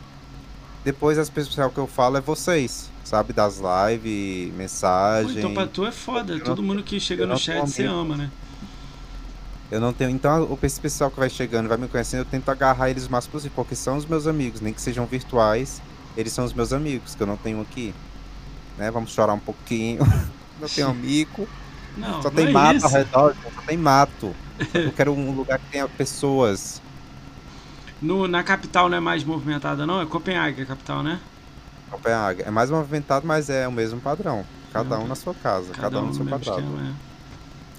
Depois 0.85 1.19
as 1.19 1.29
pessoas 1.29 1.73
que 1.73 1.79
eu 1.79 1.87
falo 1.89 2.17
é 2.17 2.21
vocês, 2.21 2.89
sabe? 3.05 3.33
Das 3.33 3.59
lives, 3.59 4.51
Pô, 4.53 4.57
mensagem. 4.57 5.39
então 5.39 5.53
pra 5.53 5.67
tu 5.67 5.85
é 5.85 5.91
foda. 5.93 6.35
Eu 6.35 6.45
Todo 6.45 6.63
não- 6.63 6.69
mundo 6.69 6.83
que 6.85 7.01
chega 7.01 7.25
eu 7.25 7.27
no 7.27 7.37
chat 7.37 7.61
você 7.69 7.85
ama, 7.85 8.17
né? 8.17 8.31
Eu 9.71 9.81
não 9.81 9.93
tenho. 9.93 10.11
Então, 10.11 10.45
o- 10.45 10.59
esse 10.63 10.81
pessoal 10.81 11.11
que 11.11 11.19
vai 11.19 11.29
chegando, 11.31 11.69
vai 11.69 11.77
me 11.77 11.89
conhecendo, 11.89 12.21
eu 12.21 12.25
tento 12.25 12.49
agarrar 12.51 12.91
eles 12.91 13.07
o 13.07 13.13
máximo 13.13 13.33
possível, 13.33 13.53
porque 13.55 13.75
são 13.75 13.97
os 13.97 14.07
meus 14.07 14.27
amigos, 14.27 14.61
nem 14.61 14.73
que 14.73 14.81
sejam 14.81 15.05
virtuais, 15.07 15.83
eles 16.17 16.33
são 16.33 16.45
os 16.45 16.53
meus 16.55 16.73
amigos, 16.73 17.15
que 17.15 17.23
eu 17.23 17.27
não 17.27 17.37
tenho 17.37 17.61
aqui. 17.61 17.95
Né? 18.79 18.91
Vamos 18.91 19.11
chorar 19.13 19.35
um 19.35 19.39
pouquinho. 19.41 20.01
Não 20.61 20.69
tenho 20.69 20.89
amigo. 20.89 21.49
Não, 21.97 22.21
Só 22.21 22.31
não 22.31 22.37
tem 22.37 22.49
é 22.49 22.51
mato 22.51 22.77
isso. 22.79 22.87
ao 22.87 22.93
redor, 22.93 23.37
só 23.45 23.63
tem 23.63 23.77
mato. 23.77 24.35
Eu 24.75 24.91
quero 24.93 25.13
um 25.13 25.31
lugar 25.31 25.57
que 25.61 25.67
tenha 25.71 25.89
pessoas. 25.89 26.83
No, 28.03 28.27
na 28.27 28.43
capital 28.43 28.89
não 28.89 28.97
é 28.97 29.01
mais 29.01 29.23
movimentada, 29.23 29.87
não? 29.87 30.01
É 30.01 30.07
Copenhague 30.07 30.63
a 30.63 30.67
capital, 30.67 31.03
né? 31.05 31.21
Copenhague. 31.91 32.43
É 32.43 32.51
mais 32.51 32.71
movimentado, 32.71 33.25
mas 33.25 33.49
é 33.49 33.69
o 33.69 33.73
mesmo 33.73 34.01
padrão. 34.01 34.45
Cada 34.73 34.99
um 34.99 35.07
na 35.07 35.15
sua 35.15 35.33
casa, 35.33 35.73
cada, 35.75 36.01
um 36.01 36.07
no 36.07 36.15
seu 36.15 36.25
mesmo 36.25 36.41
quadrado. 36.41 36.61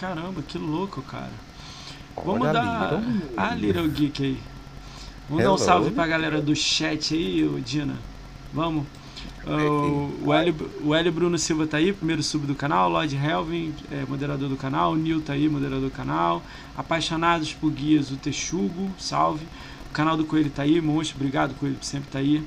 Caramba, 0.00 0.40
que 0.40 0.56
louco, 0.56 1.02
cara. 1.02 1.30
Vamos 2.16 2.40
Olha 2.40 2.54
dar 2.54 2.94
ali, 2.94 3.22
a 3.36 3.54
Little 3.54 3.88
Geek 3.88 4.22
aí. 4.22 4.38
Vamos 5.28 5.44
dar 5.44 5.50
um 5.50 5.56
Hello. 5.56 5.58
salve 5.58 5.90
pra 5.90 6.06
galera 6.06 6.40
do 6.40 6.56
chat 6.56 7.12
aí, 7.14 7.46
ô 7.46 7.60
Dina. 7.60 7.98
Vamos. 8.50 8.86
O, 9.44 10.26
o, 10.26 10.32
Hélio, 10.32 10.70
o 10.82 10.94
Hélio 10.94 11.12
Bruno 11.12 11.36
Silva 11.36 11.66
tá 11.66 11.76
aí, 11.76 11.92
primeiro 11.92 12.22
sub 12.22 12.46
do 12.46 12.54
canal. 12.54 12.88
Lloyd 12.88 13.14
Helvin, 13.14 13.74
é, 13.92 14.06
moderador 14.08 14.48
do 14.48 14.56
canal. 14.56 14.92
O 14.92 14.96
Nil 14.96 15.20
tá 15.20 15.34
aí, 15.34 15.50
moderador 15.50 15.90
do 15.90 15.94
canal. 15.94 16.42
Apaixonados 16.74 17.52
por 17.52 17.70
guias, 17.70 18.10
o 18.10 18.16
Texugo, 18.16 18.90
salve. 18.98 19.46
O 19.90 19.92
canal 19.92 20.16
do 20.16 20.24
Coelho 20.24 20.48
tá 20.48 20.62
aí, 20.62 20.80
monstro, 20.80 21.18
obrigado 21.18 21.54
Coelho 21.56 21.76
por 21.76 21.84
sempre 21.84 22.08
tá 22.10 22.20
aí. 22.20 22.42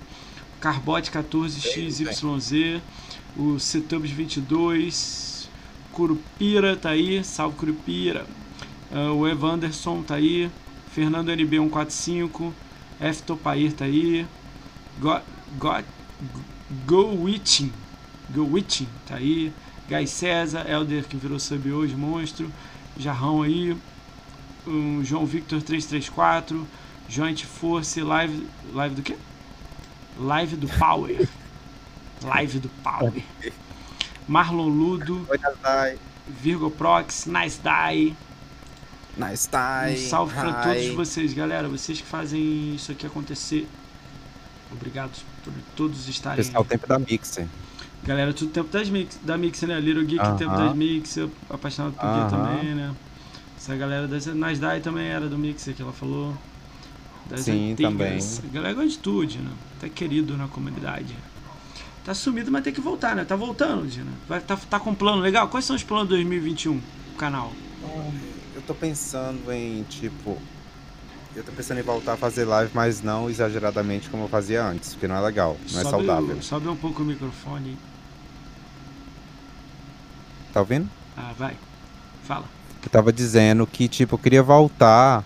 Carbote 0.60 1.12
14XYZ. 1.12 2.82
O 3.38 3.60
Setubs 3.60 4.10
22. 4.10 5.33
Curupira 5.94 6.76
tá 6.76 6.90
aí, 6.90 7.24
salve 7.24 7.56
Curupira. 7.56 8.26
Ah, 8.92 9.12
o 9.14 9.28
Evanderson 9.28 10.02
tá 10.02 10.16
aí. 10.16 10.50
Fernando 10.92 11.30
NB 11.30 11.58
145. 11.58 12.54
F 13.00 13.24
Topair 13.24 13.74
tá 13.74 13.86
aí. 13.86 14.26
Go, 15.00 15.20
go, 15.58 15.84
go 16.86 17.24
Witching. 17.24 17.72
Go 18.34 18.46
Witching 18.52 18.88
tá 19.06 19.16
aí. 19.16 19.54
Guy 19.88 20.08
César, 20.08 20.66
Elder 20.68 21.06
que 21.08 21.16
virou 21.16 21.40
sub 21.40 21.72
hoje, 21.72 21.96
monstro. 21.96 22.52
Jarrão 22.98 23.44
aí. 23.44 23.78
O 24.66 25.04
João 25.04 25.26
Victor 25.26 25.62
334. 25.62 26.68
Joint 27.08 27.46
Force, 27.46 28.02
live. 28.02 28.48
Live 28.74 28.96
do 28.96 29.02
quê? 29.04 29.16
Live 30.18 30.56
do 30.56 30.68
Power. 30.68 31.28
Live 32.24 32.60
do 32.60 32.70
Power. 32.82 33.14
Marlon 34.28 34.68
Ludo, 34.70 35.26
Oi, 35.30 35.38
Nasdai. 35.38 35.98
Virgo 36.28 36.70
Prox, 36.72 37.26
Nice 37.26 37.60
Die. 37.62 38.16
Nice 39.18 39.48
Um 39.48 39.52
time. 39.96 39.98
salve 40.08 40.34
pra 40.34 40.50
Hi. 40.50 40.64
todos 40.64 40.96
vocês, 40.96 41.34
galera. 41.34 41.68
Vocês 41.68 42.02
que 42.02 42.08
fazem 42.08 42.74
isso 42.76 42.92
aqui 42.92 43.06
acontecer. 43.06 43.68
Obrigado 44.72 45.12
por 45.44 45.54
todos 45.76 46.08
estarem. 46.08 46.40
Esse 46.42 46.56
é 46.56 46.60
o 46.60 46.64
tempo 46.66 46.88
da 46.88 46.98
Mixer. 46.98 47.46
Galera, 48.04 48.34
tudo 48.34 48.52
tempo 48.52 48.70
das 48.70 48.90
mix, 48.90 49.18
da 49.24 49.38
Mix, 49.38 49.62
né? 49.62 49.80
Little 49.80 50.04
Geek, 50.04 50.20
Aham. 50.22 50.36
tempo 50.36 50.52
das 50.58 50.76
Mix, 50.76 51.16
eu 51.16 51.32
apaixonado 51.50 51.94
por 51.94 52.02
Guia 52.02 52.24
Aham. 52.24 52.30
também, 52.30 52.76
né? 52.76 52.94
Essa 53.58 53.76
galera 53.78 54.08
das 54.10 54.26
Nasdai 54.26 54.82
também 54.82 55.08
era 55.08 55.28
do 55.28 55.38
Mixer 55.38 55.74
que 55.74 55.82
ela 55.82 55.94
falou. 55.94 56.36
Das 57.30 57.42
Sim, 57.42 57.72
antigas. 57.74 58.42
A 58.44 58.54
galera 58.54 58.74
gosta 58.74 58.90
de 58.90 58.98
tudo, 59.00 59.26
Dina. 59.26 59.52
Tá 59.80 59.88
querido 59.88 60.36
na 60.36 60.48
comunidade. 60.50 61.16
Tá 62.04 62.14
sumido, 62.14 62.52
mas 62.52 62.64
tem 62.64 62.74
que 62.74 62.82
voltar, 62.82 63.16
né? 63.16 63.24
Tá 63.24 63.36
voltando, 63.36 63.88
Dina. 63.88 64.12
Vai, 64.28 64.42
tá, 64.42 64.58
tá 64.58 64.80
com 64.80 64.90
um 64.92 64.96
plano 64.96 65.22
legal? 65.22 65.48
Quais 65.48 65.66
são 65.66 65.76
os 65.76 65.84
planos 65.84 66.10
de 66.10 66.16
2021? 66.16 66.76
O 67.14 67.18
canal. 67.18 67.52
Eu 68.56 68.62
tô 68.62 68.74
pensando 68.74 69.52
em, 69.52 69.84
tipo, 69.84 70.38
eu 71.36 71.44
tô 71.44 71.52
pensando 71.54 71.80
em 71.80 71.84
voltar 71.84 72.14
a 72.14 72.18
fazer 72.18 72.44
live, 72.46 72.72
mas 72.74 73.02
não 73.02 73.30
exageradamente 73.30 74.10
como 74.10 74.26
eu 74.26 74.28
fazia 74.28 74.64
antes, 74.64 74.94
porque 74.94 75.08
não 75.08 75.16
é 75.16 75.22
legal, 75.22 75.58
não 75.72 75.80
é 75.80 75.84
Sobe, 75.84 76.06
saudável. 76.06 76.42
sobe 76.42 76.68
um 76.68 76.76
pouco 76.76 77.02
o 77.02 77.06
microfone. 77.06 77.78
Tá 80.54 80.60
ouvindo? 80.60 80.90
Ah, 81.18 81.32
vai. 81.38 81.56
Fala. 82.24 82.46
Eu 82.84 82.90
tava 82.90 83.14
dizendo 83.14 83.66
que, 83.66 83.88
tipo, 83.88 84.16
eu 84.16 84.20
queria 84.20 84.44
voltar, 84.44 85.24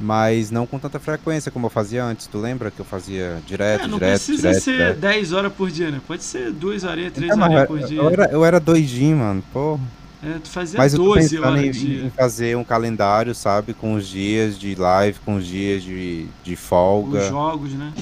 mas 0.00 0.50
não 0.50 0.66
com 0.66 0.78
tanta 0.78 0.98
frequência 0.98 1.50
como 1.52 1.66
eu 1.66 1.70
fazia 1.70 2.02
antes. 2.04 2.26
Tu 2.26 2.38
lembra 2.38 2.70
que 2.70 2.80
eu 2.80 2.84
fazia 2.84 3.38
direto, 3.46 3.84
É, 3.84 3.86
não 3.86 3.98
direto, 3.98 4.10
precisa 4.24 4.48
direto, 4.48 4.62
ser 4.62 4.72
direto? 4.72 4.98
10 4.98 5.32
horas 5.32 5.52
por 5.52 5.70
dia, 5.70 5.90
né? 5.90 6.00
Pode 6.06 6.22
ser 6.24 6.50
2 6.50 6.84
horinhas, 6.84 7.12
3 7.12 7.30
Então, 7.32 7.52
eu, 7.52 7.66
por 7.66 7.78
dia. 7.80 7.98
eu 7.98 8.08
era, 8.10 8.24
eu 8.32 8.44
era 8.44 8.58
doidinho, 8.58 9.18
mano, 9.18 9.42
porra. 9.52 9.80
É, 10.22 10.38
tu 10.38 10.50
fazia 10.50 10.78
Mas 10.78 10.92
eu 10.92 10.98
tô 11.00 11.14
12 11.14 11.38
horas 11.38 11.64
em, 11.64 11.70
dia. 11.70 12.04
em 12.04 12.10
fazer 12.10 12.56
um 12.56 12.64
calendário, 12.64 13.34
sabe? 13.34 13.72
Com 13.72 13.94
os 13.94 14.06
dias 14.06 14.58
de 14.58 14.74
live, 14.74 15.18
com 15.24 15.36
os 15.36 15.46
dias 15.46 15.82
de, 15.82 16.26
de 16.44 16.56
folga. 16.56 17.20
Os 17.20 17.28
jogos, 17.28 17.72
né? 17.72 17.92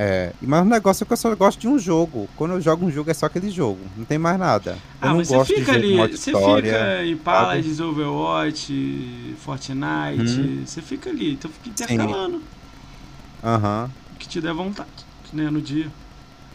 É, 0.00 0.32
mas 0.40 0.62
o 0.62 0.64
negócio 0.64 1.02
é 1.02 1.06
que 1.06 1.12
eu 1.12 1.16
só 1.16 1.34
gosto 1.34 1.60
de 1.60 1.66
um 1.66 1.76
jogo. 1.76 2.28
Quando 2.36 2.54
eu 2.54 2.60
jogo 2.60 2.86
um 2.86 2.90
jogo 2.90 3.10
é 3.10 3.14
só 3.14 3.26
aquele 3.26 3.50
jogo, 3.50 3.80
não 3.96 4.04
tem 4.04 4.16
mais 4.16 4.38
nada. 4.38 4.78
Eu 5.02 5.08
Ah, 5.08 5.14
mas 5.14 5.26
você 5.28 5.56
fica 5.56 5.72
ali, 5.72 5.96
você 5.96 6.32
fica 6.32 7.04
em 7.04 7.16
Paladins, 7.16 7.80
Overwatch, 7.80 9.34
Fortnite, 9.38 10.40
Hum. 10.40 10.62
você 10.64 10.80
fica 10.80 11.10
ali, 11.10 11.32
então 11.32 11.50
fica 11.50 11.68
intercalando 11.68 12.40
Aham. 13.42 13.90
o 14.14 14.18
que 14.18 14.28
te 14.28 14.40
der 14.40 14.54
vontade, 14.54 14.88
né, 15.32 15.50
no 15.50 15.60
dia. 15.60 15.88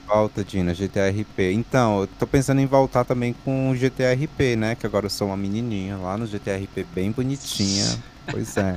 Volta, 0.08 0.44
Dina, 0.44 0.74
GTRP. 0.74 1.52
Então, 1.54 2.02
eu 2.02 2.08
tô 2.08 2.28
pensando 2.28 2.60
em 2.62 2.66
voltar 2.66 3.04
também 3.04 3.34
com 3.44 3.72
o 3.72 3.76
GTRP, 3.76 4.56
né? 4.56 4.76
Que 4.76 4.86
agora 4.86 5.06
eu 5.06 5.10
sou 5.10 5.28
uma 5.28 5.38
menininha 5.38 5.98
lá 5.98 6.18
no 6.18 6.26
GTRP, 6.26 6.86
bem 6.94 7.12
bonitinha. 7.12 7.86
Pois 8.26 8.56
é. 8.56 8.74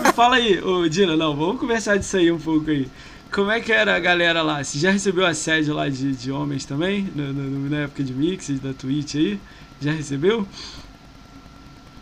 Me 0.00 0.12
fala 0.12 0.36
aí, 0.36 0.62
ô 0.62 0.88
Dina, 0.88 1.16
não, 1.16 1.34
vamos 1.36 1.58
conversar 1.58 1.96
disso 1.98 2.16
aí 2.16 2.30
um 2.30 2.38
pouco 2.38 2.70
aí. 2.70 2.88
Como 3.32 3.50
é 3.50 3.60
que 3.60 3.72
era 3.72 3.96
a 3.96 4.00
galera 4.00 4.42
lá? 4.42 4.62
Você 4.62 4.78
já 4.78 4.90
recebeu 4.90 5.24
assédio 5.26 5.74
lá 5.74 5.88
de, 5.88 6.12
de 6.14 6.30
homens 6.30 6.64
também? 6.64 7.10
No- 7.14 7.32
no- 7.32 7.70
na 7.70 7.78
época 7.78 8.02
de 8.04 8.12
Mix, 8.12 8.48
da 8.60 8.74
Twitch 8.74 9.14
aí? 9.14 9.40
Já 9.80 9.92
recebeu? 9.92 10.46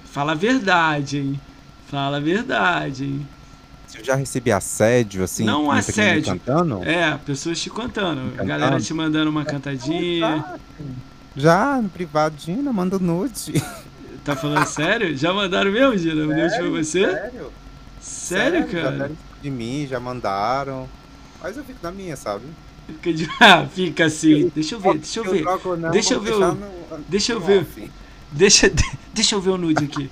Fala 0.05 0.33
a 0.33 0.35
verdade, 0.35 1.19
hein? 1.19 1.41
Fala 1.89 2.17
a 2.17 2.21
verdade, 2.21 3.05
hein? 3.05 3.29
Se 3.87 3.99
eu 3.99 4.05
já 4.05 4.15
recebi 4.17 4.51
assédio, 4.53 5.23
assim, 5.25 5.45
Não 5.45 5.71
assédio. 5.71 6.33
cantando? 6.33 6.83
É, 6.85 7.17
pessoas 7.25 7.61
te 7.61 7.71
contando. 7.71 8.33
A 8.39 8.45
galera 8.45 8.67
cantando? 8.73 8.85
te 8.85 8.95
mandando 8.95 9.31
uma 9.31 9.45
cantadinha. 9.45 10.45
Já, 11.37 11.81
no 11.81 11.89
privado, 11.89 12.35
Dina, 12.37 12.73
manda 12.73 12.99
nude. 12.99 13.63
Tá 14.25 14.37
falando 14.37 14.67
sério? 14.67 15.17
Já 15.17 15.33
mandaram 15.33 15.71
mesmo, 15.73 15.97
Dina? 15.97 16.27
Mandou 16.27 16.49
pra 16.51 16.69
você? 16.69 17.07
Sério? 17.07 17.53
Sério, 18.01 18.61
Já 18.71 18.83
cara? 18.83 18.97
deram 18.99 19.17
de 19.43 19.51
mim, 19.51 19.87
já 19.89 19.99
mandaram. 20.01 20.89
Mas 21.43 21.57
eu 21.57 21.65
fico 21.65 21.79
na 21.83 21.91
minha, 21.91 22.17
sabe? 22.17 22.45
Fica, 22.87 23.13
de... 23.13 23.29
ah, 23.41 23.67
fica 23.67 24.05
assim. 24.07 24.51
Deixa 24.55 24.75
eu 24.75 24.81
ver, 24.81 24.95
deixa 24.99 25.21
eu 25.21 25.25
ver. 25.25 25.43
troco, 25.43 25.77
não, 25.77 25.91
Deixa 25.91 26.15
eu 26.15 26.21
ver 26.21 26.35
o- 26.35 26.39
deixar 26.39 26.55
no- 26.55 27.05
deixa 27.09 27.33
eu 27.33 27.41
ver. 27.41 27.61
off. 27.63 27.91
Deixa, 28.33 28.73
deixa 29.13 29.35
eu 29.35 29.41
ver 29.41 29.51
o 29.51 29.59
nude 29.59 29.85
aqui. 29.85 30.09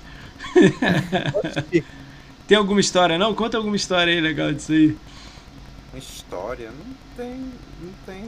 Tem 2.47 2.57
alguma 2.57 2.79
história, 2.81 3.17
não? 3.17 3.33
Conta 3.33 3.55
alguma 3.57 3.75
história 3.77 4.11
aí 4.13 4.19
legal 4.19 4.51
disso 4.51 4.71
aí. 4.73 4.97
Uma 5.93 5.99
história? 5.99 6.69
Não 6.71 6.95
tem, 7.15 7.35
não 7.81 7.93
tem. 8.05 8.23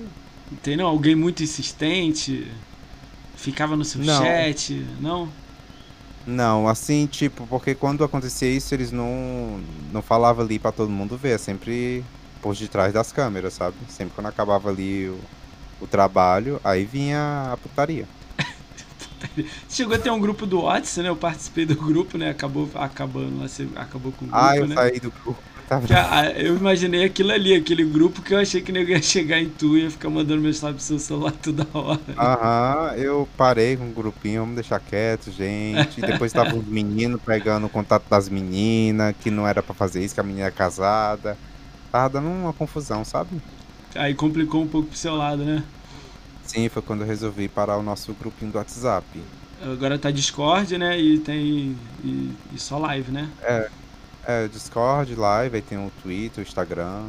Não 0.52 0.58
Tem 0.64 0.78
não? 0.78 0.86
Alguém 0.88 1.16
muito 1.16 1.44
insistente? 1.44 2.48
Ficava 3.36 3.76
no 3.76 3.84
seu 3.84 4.02
Não. 4.02 4.24
chat? 4.24 4.86
Não? 5.00 5.28
Não, 6.26 6.68
assim, 6.68 7.08
tipo, 7.08 7.48
porque 7.48 7.74
quando 7.74 8.04
acontecia 8.04 8.50
isso, 8.50 8.74
eles 8.76 8.92
não, 8.92 9.60
não 9.92 10.02
falavam 10.02 10.46
ali 10.46 10.60
pra 10.60 10.72
todo 10.72 10.90
mundo 10.90 11.18
ver, 11.18 11.32
é 11.32 11.38
sempre 11.38 12.04
por 12.42 12.56
detrás 12.56 12.94
das 12.94 13.12
câmeras, 13.12 13.54
sabe? 13.56 13.86
Sempre 13.90 14.16
quando 14.16 14.28
acabava 14.28 14.70
ali 14.70 15.10
o, 15.10 15.30
o 15.80 15.88
trabalho, 15.88 16.60
aí 16.64 16.86
vinha 16.86 17.52
a 17.54 17.58
putaria. 17.58 18.10
Chegou 19.70 19.96
a 19.96 20.00
ter 20.00 20.10
um 20.12 20.20
grupo 20.20 20.46
do 20.46 20.62
WhatsApp, 20.62 21.04
né? 21.04 21.10
Eu 21.10 21.18
participei 21.18 21.66
do 21.66 21.76
grupo, 21.76 22.18
né? 22.18 22.30
Acabou 22.30 22.70
acabando 22.76 23.44
acabou 23.76 24.12
com 24.12 24.26
o 24.26 24.28
grupo, 24.28 24.42
Ah, 24.44 24.56
eu 24.58 24.68
né? 24.68 24.76
saí 24.76 25.00
do 25.00 25.12
grupo. 25.12 25.42
Que 25.86 25.94
a- 25.94 26.32
eu 26.38 26.58
imaginei 26.58 27.04
aquilo 27.06 27.32
ali, 27.32 27.54
aquele 27.56 27.84
grupo 27.86 28.22
que 28.22 28.34
eu 28.34 28.40
achei 28.40 28.62
que 28.62 28.72
nego 28.72 28.92
ia 28.92 29.02
chegar 29.02 29.40
em 29.42 29.50
tu 29.50 29.78
e 29.78 29.84
ia 29.84 29.92
ficar 29.92 30.10
mandando 30.10 30.42
mensagem 30.42 30.76
pro 30.76 30.84
seu 30.84 31.00
celular 31.00 31.32
toda 31.34 31.68
hora. 31.74 32.02
Aham, 32.18 32.94
eu 32.98 33.28
parei 33.38 33.76
com 33.78 33.90
o 33.90 33.94
grupinho, 33.94 34.42
vamos 34.42 34.56
deixar 34.56 34.80
quieto, 34.80 35.32
gente. 35.32 36.02
E 36.02 36.04
depois 36.04 36.32
tava 36.34 36.56
os 36.56 36.66
meninos 36.68 37.22
pegando 37.24 37.66
o 37.66 37.70
contato 37.70 38.08
das 38.10 38.30
meninas, 38.30 39.16
que 39.18 39.32
não 39.32 39.48
era 39.48 39.64
pra 39.64 39.74
fazer 39.74 40.04
isso, 40.04 40.14
que 40.14 40.20
a 40.20 40.24
menina 40.24 40.48
é 40.48 40.52
casada. 40.52 41.40
Tava 41.92 42.10
dando 42.10 42.30
uma 42.30 42.54
confusão, 42.54 43.04
sabe? 43.04 43.42
Aí 43.96 44.14
complicou 44.14 44.62
um 44.64 44.68
pouco 44.68 44.88
pro 44.90 44.98
seu 44.98 45.16
lado, 45.16 45.44
né? 45.44 45.64
Sim, 46.44 46.68
foi 46.70 46.82
quando 46.82 47.02
eu 47.02 47.08
resolvi 47.08 47.48
parar 47.48 47.78
o 47.78 47.84
nosso 47.84 48.14
grupinho 48.14 48.52
do 48.52 48.58
WhatsApp. 48.58 49.06
Agora 49.62 49.98
tá 50.00 50.10
Discord, 50.10 50.78
né? 50.78 51.00
E 51.00 51.20
tem. 51.20 51.78
E, 52.04 52.34
e 52.54 52.58
só 52.60 52.78
live, 52.78 53.12
né? 53.12 53.30
É, 54.26 54.48
Discord, 54.48 55.16
Live, 55.16 55.56
aí 55.56 55.62
tem 55.62 55.78
o 55.78 55.92
Twitter, 56.02 56.44
o 56.44 56.48
Instagram. 56.48 57.06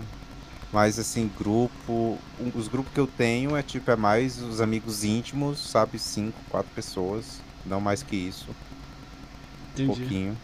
Mas 0.73 0.99
assim, 0.99 1.31
grupo. 1.39 2.19
um- 2.41 2.51
Os 2.55 2.69
grupos 2.69 2.93
que 2.93 3.01
eu 3.01 3.07
tenho 3.07 3.57
é 3.57 3.63
tipo, 3.63 3.91
é 3.91 3.97
mais 3.97 4.41
os 4.41 4.61
amigos 4.61 5.05
íntimos, 5.05 5.59
sabe? 5.71 5.99
Cinco, 5.99 6.39
quatro 6.49 6.71
pessoas. 6.75 7.41
Não 7.65 7.81
mais 7.81 8.03
que 8.03 8.17
isso. 8.17 8.47
Um 8.51 9.83
Entendi. 9.83 10.01
pouquinho. 10.01 10.37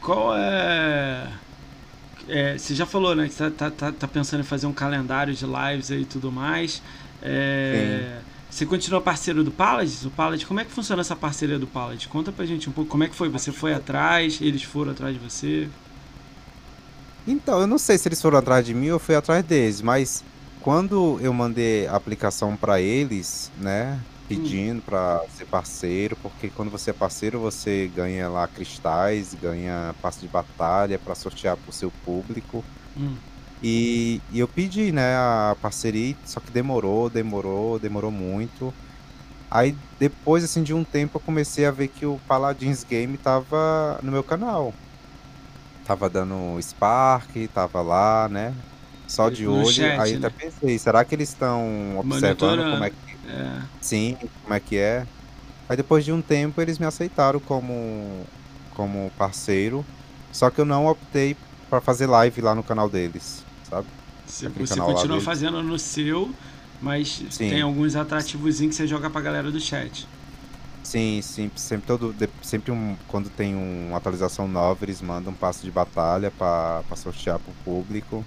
Qual 0.00 0.36
é... 0.36 1.28
é. 2.28 2.56
Você 2.58 2.74
já 2.74 2.86
falou, 2.86 3.14
né? 3.14 3.28
Que 3.28 3.34
tá, 3.34 3.50
tá, 3.50 3.70
tá, 3.70 3.92
tá 3.92 4.08
pensando 4.08 4.40
em 4.40 4.44
fazer 4.44 4.66
um 4.66 4.72
calendário 4.72 5.34
de 5.34 5.44
lives 5.44 5.90
aí 5.90 6.02
e 6.02 6.04
tudo 6.04 6.30
mais. 6.32 6.82
É, 7.22 8.18
Você 8.50 8.66
continua 8.66 9.00
parceiro 9.00 9.44
do 9.44 9.50
Paladins? 9.50 10.04
O 10.04 10.10
Paladins, 10.10 10.44
como 10.46 10.60
é 10.60 10.64
que 10.64 10.72
funciona 10.72 11.00
essa 11.00 11.16
parceria 11.16 11.58
do 11.58 11.66
Paladins? 11.66 12.06
Conta 12.06 12.32
pra 12.32 12.44
gente 12.44 12.68
um 12.68 12.72
pouco 12.72 12.90
como 12.90 13.04
é 13.04 13.08
que 13.08 13.14
foi. 13.14 13.28
Você 13.28 13.52
foi 13.52 13.72
atrás, 13.72 14.38
eles 14.40 14.62
foram 14.62 14.92
atrás 14.92 15.14
de 15.14 15.20
você. 15.20 15.68
Então, 17.26 17.60
eu 17.60 17.66
não 17.66 17.78
sei 17.78 17.96
se 17.96 18.08
eles 18.08 18.20
foram 18.20 18.38
atrás 18.38 18.66
de 18.66 18.74
mim 18.74 18.90
ou 18.90 18.98
fui 18.98 19.14
atrás 19.14 19.44
deles, 19.44 19.80
mas 19.80 20.24
quando 20.60 21.18
eu 21.20 21.32
mandei 21.32 21.86
a 21.86 21.94
aplicação 21.94 22.56
pra 22.56 22.80
eles, 22.80 23.50
né, 23.58 23.98
pedindo 24.28 24.82
pra 24.82 25.26
ser 25.28 25.46
parceiro, 25.46 26.16
porque 26.16 26.50
quando 26.50 26.70
você 26.70 26.90
é 26.90 26.94
parceiro 26.94 27.40
você 27.40 27.88
ganha 27.88 28.28
lá 28.28 28.48
cristais, 28.48 29.34
ganha 29.34 29.94
passe 30.00 30.20
de 30.20 30.28
batalha 30.28 30.98
pra 30.98 31.14
sortear 31.14 31.56
pro 31.58 31.72
seu 31.72 31.90
público. 31.90 32.66
Hum. 32.96 33.22
E, 33.62 34.24
e 34.28 34.38
eu 34.40 34.48
pedi, 34.48 34.92
né, 34.92 35.14
a 35.16 35.56
parceria, 35.60 36.16
só 36.24 36.40
que 36.40 36.50
demorou, 36.52 37.08
demorou, 37.10 37.78
demorou 37.78 38.10
muito. 38.10 38.76
Aí 39.50 39.76
depois, 39.98 40.44
assim, 40.44 40.62
de 40.62 40.74
um 40.74 40.84
tempo 40.84 41.18
eu 41.18 41.22
comecei 41.22 41.66
a 41.66 41.70
ver 41.70 41.88
que 41.88 42.06
o 42.06 42.20
Paladins 42.26 42.84
Game 42.84 43.18
tava 43.18 44.00
no 44.02 44.12
meu 44.12 44.24
canal. 44.24 44.80
Tava 45.84 46.08
dando 46.08 46.60
Spark, 46.62 47.30
tava 47.52 47.82
lá, 47.82 48.28
né? 48.28 48.64
Só 49.06 49.28
de 49.30 49.48
No 49.48 49.54
olho. 49.56 49.66
chat, 49.66 49.98
Aí 49.98 50.12
né? 50.18 50.28
até 50.28 50.30
pensei, 50.30 50.78
será 50.78 51.04
que 51.04 51.14
eles 51.14 51.28
estão 51.30 51.98
observando 51.98 52.66
como 52.66 52.84
é 52.84 52.90
que. 52.90 53.11
É. 53.24 53.62
Sim, 53.80 54.16
como 54.42 54.54
é 54.54 54.60
que 54.60 54.76
é? 54.76 55.06
Aí 55.68 55.76
depois 55.76 56.04
de 56.04 56.12
um 56.12 56.22
tempo 56.22 56.60
eles 56.60 56.78
me 56.78 56.86
aceitaram 56.86 57.40
como, 57.40 58.26
como 58.70 59.10
parceiro. 59.16 59.86
Só 60.32 60.50
que 60.50 60.60
eu 60.60 60.64
não 60.64 60.86
optei 60.86 61.36
pra 61.68 61.80
fazer 61.80 62.06
live 62.06 62.40
lá 62.40 62.54
no 62.54 62.64
canal 62.64 62.88
deles, 62.88 63.44
sabe? 63.62 63.88
Você, 64.24 64.48
você 64.48 64.80
continua 64.80 65.20
fazendo 65.20 65.62
no 65.62 65.78
seu, 65.78 66.34
mas 66.80 67.24
Sim. 67.30 67.48
tem 67.50 67.62
alguns 67.62 67.96
atrativos 67.96 68.58
que 68.60 68.72
você 68.72 68.86
joga 68.86 69.10
pra 69.10 69.20
galera 69.20 69.50
do 69.50 69.60
chat. 69.60 70.08
Sim, 70.84 71.22
sim, 71.22 71.50
sempre 71.54 71.86
todo, 71.86 72.14
sempre 72.42 72.72
um, 72.72 72.96
quando 73.06 73.30
tem 73.30 73.54
uma 73.54 73.96
atualização 73.98 74.48
nova, 74.48 74.84
eles 74.84 75.00
mandam 75.00 75.32
um 75.32 75.36
passo 75.36 75.64
de 75.64 75.70
batalha 75.70 76.30
pra 76.30 76.82
pra 76.84 76.96
sortear 76.96 77.38
pro 77.38 77.54
público. 77.64 78.26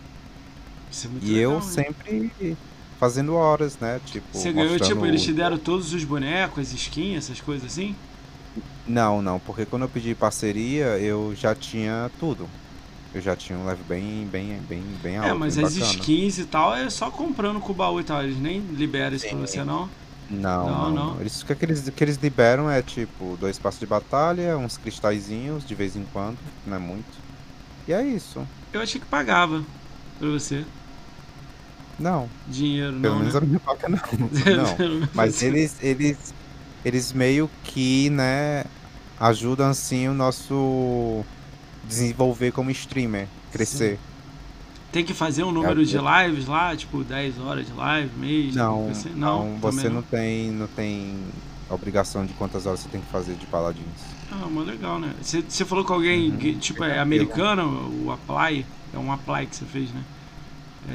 Isso 0.90 1.08
é 1.08 1.10
muito 1.10 1.26
E 1.26 1.34
legal, 1.34 1.42
eu 1.42 1.62
né? 1.62 1.62
sempre 1.62 2.58
fazendo 3.00 3.34
horas, 3.36 3.78
né? 3.80 4.00
Tipo, 4.06 4.28
Você 4.34 4.52
ganhou, 4.54 4.78
mostrando 4.78 4.90
tipo, 4.94 5.06
eles 5.06 5.24
te 5.24 5.34
deram 5.34 5.58
todos 5.58 5.94
os 5.94 6.04
bonecos, 6.04 6.60
as 6.68 6.74
skins, 6.74 7.18
essas 7.18 7.42
coisas 7.42 7.66
assim? 7.72 7.96
Não, 8.86 9.22
não, 9.22 9.40
porque 9.40 9.66
quando 9.66 9.84
eu 9.84 9.90
pedi 9.90 10.14
parceria, 10.16 10.98
eu 11.00 11.34
já 11.36 11.56
tinha 11.56 12.12
tudo. 12.20 12.50
Eu 13.14 13.22
já 13.22 13.36
tinha 13.36 13.58
um 13.58 13.66
level 13.66 13.86
bem, 13.86 14.28
bem, 14.28 14.60
bem, 14.68 14.84
bem 15.02 15.18
alto, 15.18 15.30
é, 15.32 15.34
mas 15.34 15.58
as 15.58 15.78
bacana. 15.78 15.92
skins 15.94 16.38
e 16.38 16.46
tal 16.46 16.76
é 16.76 16.90
só 16.90 17.10
comprando 17.12 17.60
com 17.62 17.72
o 17.72 17.76
baú 17.76 18.00
e 18.00 18.04
tal. 18.04 18.24
Eles 18.24 18.38
nem 18.40 18.60
liberam 18.60 19.16
isso 19.16 19.28
pra 19.28 19.38
Sim. 19.38 19.46
você, 19.48 19.64
não? 19.64 19.90
Não, 20.30 20.66
Não, 20.66 20.92
não, 20.92 20.92
não. 20.92 21.22
Eles, 21.22 21.42
o 21.42 21.46
que, 21.46 21.54
é 21.54 21.58
eles, 21.62 21.90
que 21.90 22.04
eles 22.04 22.18
liberam 22.18 22.70
é 22.70 22.82
tipo 22.82 23.38
dois 23.38 23.60
passos 23.60 23.80
de 23.80 23.86
batalha, 23.86 24.58
uns 24.58 24.78
cristalzinhos 24.78 25.66
de 25.66 25.76
vez 25.76 25.96
em 25.96 26.06
quando, 26.06 26.38
não 26.66 26.76
é 26.78 26.80
muito. 26.80 27.24
E 27.88 27.94
é 27.94 28.04
isso. 28.04 28.48
Eu 28.74 28.82
achei 28.82 29.00
que 29.00 29.08
pagava 29.08 29.64
pra 30.20 30.28
você. 30.30 30.66
Não, 31.98 32.30
Dinheiro, 32.48 33.00
pelo 33.00 33.14
não, 33.14 33.20
menos 33.20 33.34
né? 33.34 33.40
a 33.42 33.46
minha 33.46 33.60
paga 33.60 33.90
não. 33.90 34.00
não. 34.58 35.10
Mas 35.14 35.42
eles, 35.44 35.76
eles, 35.82 36.34
eles 36.84 37.14
meio 37.14 37.50
que, 37.64 38.10
né, 38.10 38.66
ajudam 39.20 39.70
assim 39.70 40.08
o 40.08 40.14
nosso, 40.14 41.24
desenvolver 41.88 42.52
como 42.52 42.70
streamer, 42.72 43.28
crescer. 43.52 43.98
Tem 44.92 45.04
que 45.04 45.14
fazer 45.14 45.44
um 45.44 45.52
número 45.52 45.86
de 45.86 45.98
lives 45.98 46.48
lá, 46.48 46.76
tipo 46.76 47.04
10 47.04 47.40
horas 47.40 47.66
de 47.66 47.74
live, 47.74 48.10
mês? 48.18 48.56
Não, 48.56 48.90
assim? 48.90 49.10
não, 49.16 49.50
não, 49.50 49.58
você 49.60 49.90
também 49.90 49.96
não 49.96 50.02
tem, 50.02 50.52
não 50.52 50.68
tem 50.68 51.18
obrigação 51.70 52.26
de 52.26 52.34
quantas 52.34 52.66
horas 52.66 52.80
você 52.80 52.90
tem 52.90 53.02
que 53.02 53.08
fazer 53.12 53.36
de 53.36 53.46
paladins. 53.48 53.86
Ah, 54.32 54.48
mas 54.50 54.68
legal, 54.68 55.00
né? 55.00 55.14
Você, 55.22 55.66
falou 55.66 55.84
com 55.84 55.94
alguém 55.94 56.32
Uhum. 56.32 56.38
que, 56.38 56.54
tipo, 56.56 56.84
é 56.84 57.00
americano, 57.00 57.90
o 58.06 58.12
Apply? 58.12 58.66
É 58.94 58.98
um 58.98 59.12
Apply 59.12 59.48
que 59.48 59.56
você 59.56 59.66
fez, 59.66 59.92
né? 59.92 60.02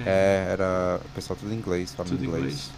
É, 0.06 0.46
era. 0.50 1.00
O 1.04 1.08
pessoal 1.10 1.38
tudo 1.38 1.52
em 1.52 1.56
inglês, 1.56 1.92
fala 1.94 2.08
Tudo 2.08 2.22
em 2.24 2.26
inglês. 2.26 2.44
inglês. 2.44 2.70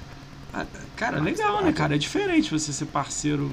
Ah, 0.55 0.67
cara, 0.97 1.19
legal, 1.21 1.63
né, 1.63 1.73
cara? 1.73 1.95
É 1.95 1.99
diferente 1.99 2.51
você 2.51 2.73
ser 2.73 2.87
parceiro 2.87 3.51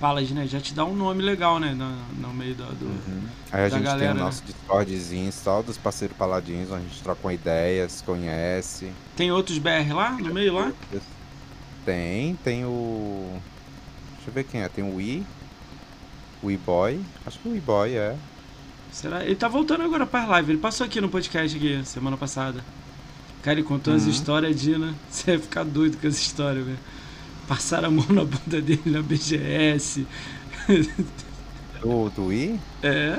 Palas, 0.00 0.28
né? 0.30 0.46
Já 0.46 0.60
te 0.60 0.74
dá 0.74 0.84
um 0.84 0.94
nome 0.94 1.22
legal, 1.22 1.58
né? 1.60 1.72
No, 1.72 1.88
no 2.20 2.34
meio 2.34 2.54
do. 2.54 2.64
do- 2.74 2.84
Uhum. 2.86 3.22
Aí 3.52 3.64
a 3.64 3.68
gente 3.68 3.82
galera, 3.84 3.98
tem 4.06 4.14
né? 4.14 4.20
o 4.20 4.24
nosso 4.24 4.42
Discordzinho, 4.44 5.32
só 5.32 5.62
dos 5.62 5.78
parceiros 5.78 6.16
paladins, 6.16 6.68
onde 6.70 6.84
a 6.84 6.88
gente 6.88 7.02
troca 7.02 7.20
uma 7.26 7.32
ideia, 7.32 7.88
se 7.88 8.02
conhece. 8.02 8.90
Tem 9.16 9.30
outros 9.30 9.56
BR 9.58 9.92
lá, 9.94 10.10
no 10.12 10.34
meio 10.34 10.52
lá? 10.52 10.72
Tem, 11.84 12.34
tem 12.42 12.64
o. 12.64 13.40
Deixa 14.16 14.30
eu 14.30 14.34
ver 14.34 14.44
quem 14.44 14.62
é. 14.62 14.68
Tem 14.68 14.82
o 14.84 14.96
Wii. 14.96 15.24
O 16.42 16.46
Wii 16.48 16.56
Boy. 16.58 17.00
Acho 17.24 17.38
que 17.38 17.48
o 17.48 17.52
Wii 17.52 17.60
Boy 17.60 17.94
é. 17.96 18.16
Será? 18.94 19.24
Ele 19.24 19.34
tá 19.34 19.48
voltando 19.48 19.82
agora 19.82 20.06
para 20.06 20.24
live. 20.26 20.52
Ele 20.52 20.60
passou 20.60 20.86
aqui 20.86 21.00
no 21.00 21.08
podcast 21.08 21.56
aqui, 21.56 21.80
semana 21.84 22.16
passada. 22.16 22.64
Cara, 23.42 23.58
ele 23.58 23.66
contou 23.66 23.92
as 23.92 24.04
Uhum. 24.04 24.10
histórias 24.10 24.60
de, 24.60 24.78
né? 24.78 24.94
Você 25.10 25.32
vai 25.32 25.40
ficar 25.40 25.64
doido 25.64 25.96
com 26.00 26.06
essa 26.06 26.20
história, 26.20 26.62
velho. 26.62 26.78
Passaram 27.48 27.88
a 27.88 27.90
mão 27.90 28.06
na 28.08 28.24
bunda 28.24 28.60
dele 28.62 28.80
na 28.86 29.02
BGS. 29.02 30.06
Do, 31.82 32.08
do 32.10 32.26
Wii? 32.26 32.58
É, 32.82 33.18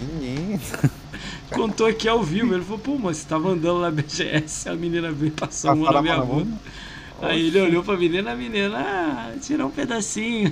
Menino. 0.00 0.58
contou 1.52 1.86
aqui 1.86 2.08
ao 2.08 2.22
vivo. 2.24 2.54
Ele 2.54 2.64
falou, 2.64 2.78
pô, 2.78 2.98
mas 2.98 3.18
você 3.18 3.28
tava 3.28 3.50
andando 3.50 3.80
na 3.82 3.90
BGS, 3.90 4.68
a 4.68 4.74
menina 4.74 5.12
veio 5.12 5.32
passou 5.32 5.70
a 5.70 5.74
mão 5.76 5.92
na 5.92 6.00
minha 6.02 6.16
mão 6.16 6.26
na 6.26 6.34
bunda. 6.44 6.56
Aí 7.22 7.48
ele 7.48 7.60
olhou 7.60 7.84
pra 7.84 7.98
menina, 7.98 8.32
a 8.32 8.34
menina, 8.34 8.78
ah, 8.78 9.32
tirou 9.42 9.68
um 9.68 9.70
pedacinho. 9.70 10.50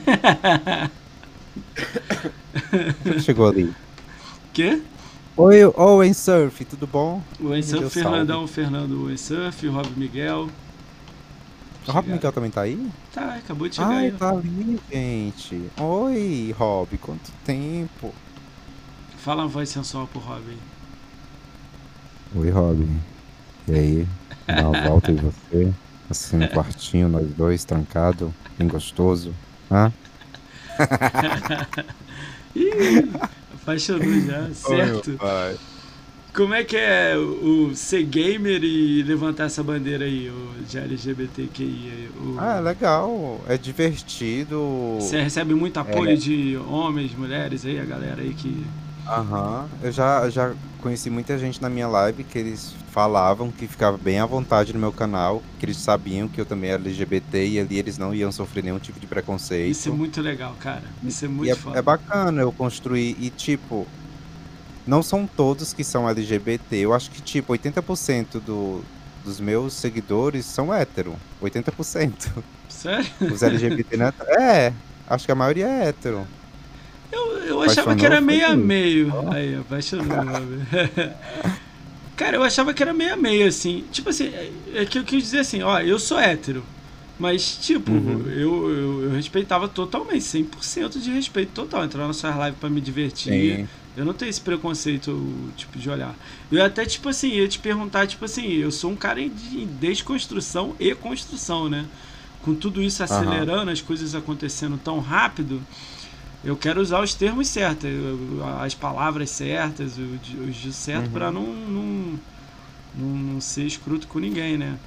Chegou 3.24 3.48
ali? 3.48 3.72
Quê? 4.58 4.82
Oi, 5.36 5.64
Owen 5.76 6.12
Surf, 6.12 6.64
tudo 6.64 6.84
bom? 6.84 7.22
O 7.38 7.54
Ensurf, 7.54 7.78
deu 7.78 7.88
Fernandão, 7.88 8.44
Fernando 8.48 9.04
o 9.04 9.08
Ensurf, 9.08 9.64
o 9.64 9.70
Rob 9.70 9.88
Miguel. 9.96 10.48
O 11.86 11.92
Rob 11.92 12.08
Miguel 12.10 12.32
também 12.32 12.50
tá 12.50 12.62
aí? 12.62 12.90
Tá, 13.14 13.36
acabou 13.36 13.68
de 13.68 13.76
chegar 13.76 13.88
Ai, 13.88 14.06
aí. 14.06 14.10
tá 14.10 14.30
ali, 14.30 14.80
gente. 14.90 15.70
Oi, 15.80 16.52
Rob, 16.58 16.98
quanto 16.98 17.30
tempo? 17.44 18.12
Fala 19.18 19.42
uma 19.44 19.48
voz 19.48 19.68
sensual 19.68 20.08
pro 20.08 20.18
Rob 20.18 20.42
aí. 20.48 20.58
Oi, 22.34 22.50
Rob. 22.50 22.88
E 23.68 23.72
aí? 23.72 24.08
Dá 24.44 24.68
uma 24.68 24.80
volta 24.90 25.12
em 25.12 25.14
você? 25.14 25.72
Assim 26.10 26.36
no 26.36 26.48
quartinho, 26.48 27.08
nós 27.08 27.32
dois, 27.32 27.64
trancado, 27.64 28.34
bem 28.58 28.66
gostoso. 28.66 29.32
Hã? 29.70 29.92
Ih, 32.56 33.08
apaixonou 33.68 34.20
já, 34.22 34.48
certo? 34.54 35.12
pai. 35.12 35.56
Como 36.34 36.54
é 36.54 36.62
que 36.62 36.76
é 36.76 37.16
o, 37.16 37.68
o 37.70 37.76
ser 37.76 38.04
gamer 38.04 38.62
e 38.62 39.02
levantar 39.02 39.44
essa 39.44 39.62
bandeira 39.62 40.04
aí, 40.04 40.30
o 40.30 40.62
de 40.68 40.78
LGBTQI? 40.78 42.10
O, 42.16 42.36
Ah, 42.38 42.58
é 42.58 42.60
legal. 42.60 43.40
É 43.48 43.58
divertido. 43.58 44.96
Você 45.00 45.20
recebe 45.20 45.54
muito 45.54 45.78
apoio 45.80 46.12
É. 46.12 46.16
de 46.16 46.56
homens, 46.68 47.14
mulheres 47.14 47.64
aí, 47.64 47.78
a 47.80 47.84
galera 47.84 48.22
aí 48.22 48.34
que. 48.34 48.64
Aham. 49.06 49.66
Eu 49.82 49.90
já, 49.90 50.24
eu 50.24 50.30
já 50.30 50.54
conheci 50.80 51.10
muita 51.10 51.38
gente 51.38 51.60
na 51.60 51.68
minha 51.68 51.88
live 51.88 52.22
que 52.22 52.38
eles 52.38 52.74
falavam 52.92 53.50
que 53.50 53.66
ficava 53.66 53.96
bem 53.96 54.18
à 54.18 54.26
vontade 54.26 54.72
no 54.72 54.78
meu 54.78 54.92
canal, 54.92 55.42
que 55.58 55.66
eles 55.66 55.76
sabiam 55.76 56.26
que 56.28 56.40
eu 56.40 56.46
também 56.46 56.70
era 56.70 56.82
LGBT 56.82 57.46
e 57.46 57.60
ali 57.60 57.78
eles 57.78 57.98
não 57.98 58.14
iam 58.14 58.32
sofrer 58.32 58.64
nenhum 58.64 58.78
tipo 58.78 58.98
de 58.98 59.06
preconceito. 59.06 59.70
Isso 59.70 59.88
é 59.88 59.92
muito 59.92 60.20
legal, 60.20 60.54
cara. 60.58 60.82
Isso 61.04 61.24
é 61.24 61.28
E 61.28 61.30
muito 61.30 61.52
é, 61.52 61.54
foda. 61.54 61.78
é 61.78 61.82
bacana 61.82 62.42
eu 62.42 62.50
construir 62.50 63.16
e 63.20 63.30
tipo, 63.30 63.86
não 64.86 65.02
são 65.02 65.26
todos 65.26 65.72
que 65.72 65.84
são 65.84 66.08
LGBT. 66.08 66.76
Eu 66.76 66.94
acho 66.94 67.10
que 67.10 67.20
tipo 67.22 67.52
80% 67.52 68.40
do, 68.40 68.82
dos 69.24 69.38
meus 69.40 69.74
seguidores 69.74 70.44
são 70.46 70.72
hétero. 70.72 71.14
80%. 71.42 72.12
Sério? 72.68 73.06
Os 73.32 73.42
LGBT 73.42 73.96
não 73.96 74.06
é, 74.06 74.12
é, 74.40 74.72
acho 75.08 75.26
que 75.26 75.32
a 75.32 75.34
maioria 75.34 75.66
é 75.68 75.88
hétero. 75.88 76.26
Eu, 77.10 77.38
eu 77.38 77.62
achava 77.62 77.96
que 77.96 78.04
era 78.04 78.20
meio 78.20 78.46
a 78.46 78.54
meio. 78.56 79.12
Aí, 79.32 79.56
apaixonou. 79.56 80.06
Cara, 82.18 82.36
eu 82.36 82.42
achava 82.42 82.74
que 82.74 82.82
era 82.82 82.92
meio 82.92 83.14
a 83.14 83.16
meio, 83.16 83.46
assim. 83.46 83.84
Tipo 83.92 84.10
assim, 84.10 84.26
é- 84.26 84.82
é 84.82 84.84
que 84.84 84.98
eu 84.98 85.04
quis 85.04 85.22
dizer 85.22 85.38
assim, 85.40 85.62
ó, 85.62 85.80
eu 85.80 85.98
sou 85.98 86.18
hétero. 86.18 86.62
Mas, 87.18 87.56
tipo, 87.62 87.90
Uhum. 87.90 88.28
eu, 88.30 88.70
eu, 88.70 89.02
eu 89.04 89.10
respeitava 89.10 89.66
totalmente, 89.68 90.22
100% 90.22 91.00
de 91.00 91.10
respeito 91.10 91.52
total. 91.52 91.84
Entrar 91.84 92.06
nas 92.06 92.16
suas 92.16 92.36
lives 92.36 92.58
pra 92.60 92.70
me 92.70 92.80
divertir. 92.80 93.56
Sim. 93.58 93.66
Eu 93.96 94.04
não 94.04 94.12
tenho 94.12 94.30
esse 94.30 94.40
preconceito, 94.40 95.10
tipo, 95.56 95.78
de 95.78 95.90
olhar. 95.90 96.14
Eu 96.52 96.64
até, 96.64 96.84
tipo 96.86 97.08
assim, 97.08 97.30
ia 97.30 97.48
te 97.48 97.58
perguntar, 97.58 98.06
tipo 98.06 98.24
assim, 98.24 98.46
eu 98.52 98.70
sou 98.70 98.92
um 98.92 98.96
cara 98.96 99.20
em 99.20 99.28
de 99.28 99.66
desconstrução 99.66 100.76
e 100.78 100.94
construção, 100.94 101.68
né? 101.68 101.84
Com 102.44 102.54
tudo 102.54 102.80
isso 102.80 103.02
acelerando, 103.02 103.70
as 103.72 103.80
coisas 103.80 104.14
acontecendo 104.14 104.78
tão 104.78 105.00
rápido, 105.00 105.60
eu 106.44 106.56
quero 106.56 106.80
usar 106.80 107.02
os 107.02 107.14
termos 107.14 107.48
certos, 107.48 107.88
as 108.62 108.74
palavras 108.74 109.30
certas, 109.30 109.98
o 109.98 110.06
di- 110.18 110.36
o 110.36 110.46
diz 110.50 110.76
certo, 110.76 111.06
Uhum. 111.06 111.12
pra 111.12 111.30
não, 111.32 111.42
não, 111.44 112.18
não, 112.94 113.40
ser 113.40 113.64
escroto 113.66 114.06
com 114.06 114.18
ninguém, 114.18 114.56
né? 114.56 114.78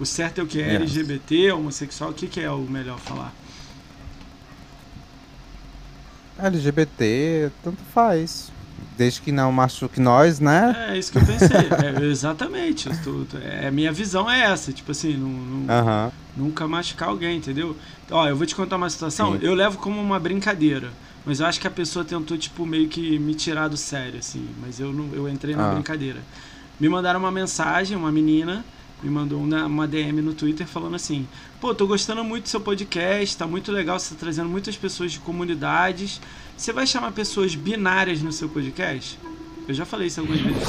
O 0.00 0.04
certo 0.06 0.40
é 0.40 0.44
o 0.44 0.46
que? 0.46 0.60
É 0.60 0.70
É. 0.72 0.74
LGBT, 0.76 1.52
homossexual, 1.52 2.10
o 2.10 2.14
que, 2.14 2.26
que 2.26 2.40
é 2.40 2.50
o 2.50 2.58
melhor 2.62 2.98
falar? 2.98 3.32
LGBT, 6.38 7.50
tanto 7.62 7.80
faz. 7.92 8.50
Desde 8.96 9.20
que 9.20 9.32
não 9.32 9.50
machuque 9.50 10.00
nós, 10.00 10.38
né? 10.38 10.90
É 10.90 10.98
isso 10.98 11.10
que 11.10 11.18
eu 11.18 11.26
pensei. 11.26 11.48
É, 11.48 12.04
exatamente. 12.04 12.88
eu 12.88 12.96
tô- 13.02 13.24
tô- 13.24 13.38
é, 13.38 13.66
a 13.66 13.70
minha 13.70 13.92
visão 13.92 14.30
é 14.30 14.42
essa. 14.42 14.72
Tipo 14.72 14.92
assim, 14.92 15.16
não, 15.16 15.28
não- 15.28 15.74
Aham. 15.74 16.12
nunca 16.36 16.68
machucar 16.68 17.08
alguém, 17.08 17.38
entendeu? 17.38 17.76
Ó, 18.10 18.26
eu 18.28 18.36
vou 18.36 18.46
te 18.46 18.54
contar 18.54 18.76
uma 18.76 18.88
situação. 18.90 19.32
Sim. 19.32 19.38
Eu 19.42 19.54
levo 19.54 19.78
como 19.78 20.00
uma 20.00 20.18
brincadeira. 20.20 20.90
Mas 21.26 21.40
eu 21.40 21.46
acho 21.46 21.58
que 21.58 21.66
a 21.66 21.70
pessoa 21.70 22.04
tentou, 22.04 22.36
tipo, 22.38 22.64
meio 22.66 22.86
que 22.88 23.18
me 23.18 23.34
tirar 23.34 23.66
do 23.68 23.76
sério, 23.76 24.18
assim. 24.18 24.46
Mas 24.60 24.78
eu, 24.78 24.92
não, 24.92 25.08
eu 25.14 25.28
entrei 25.28 25.56
na 25.56 25.70
Ah. 25.70 25.74
brincadeira. 25.74 26.20
Me 26.78 26.88
mandaram 26.88 27.18
uma 27.18 27.30
mensagem, 27.30 27.96
uma 27.96 28.12
menina 28.12 28.64
me 29.02 29.10
mandou 29.10 29.40
uma, 29.40 29.66
uma 29.66 29.86
DM 29.88 30.20
no 30.22 30.32
Twitter 30.34 30.66
falando 30.66 30.94
assim: 30.96 31.26
Pô, 31.60 31.74
tô 31.74 31.86
gostando 31.86 32.22
muito 32.24 32.44
do 32.44 32.48
seu 32.48 32.60
podcast, 32.60 33.36
tá 33.36 33.46
muito 33.46 33.70
legal, 33.72 33.98
você 33.98 34.14
tá 34.14 34.20
trazendo 34.20 34.48
muitas 34.48 34.76
pessoas 34.76 35.12
de 35.12 35.18
comunidades. 35.18 36.20
Você 36.56 36.72
vai 36.72 36.86
chamar 36.86 37.12
pessoas 37.12 37.54
binárias 37.54 38.22
no 38.22 38.32
seu 38.32 38.48
podcast? 38.48 39.18
Eu 39.66 39.74
já 39.74 39.84
falei 39.84 40.06
isso 40.08 40.20
algumas 40.20 40.40
vezes. 40.40 40.62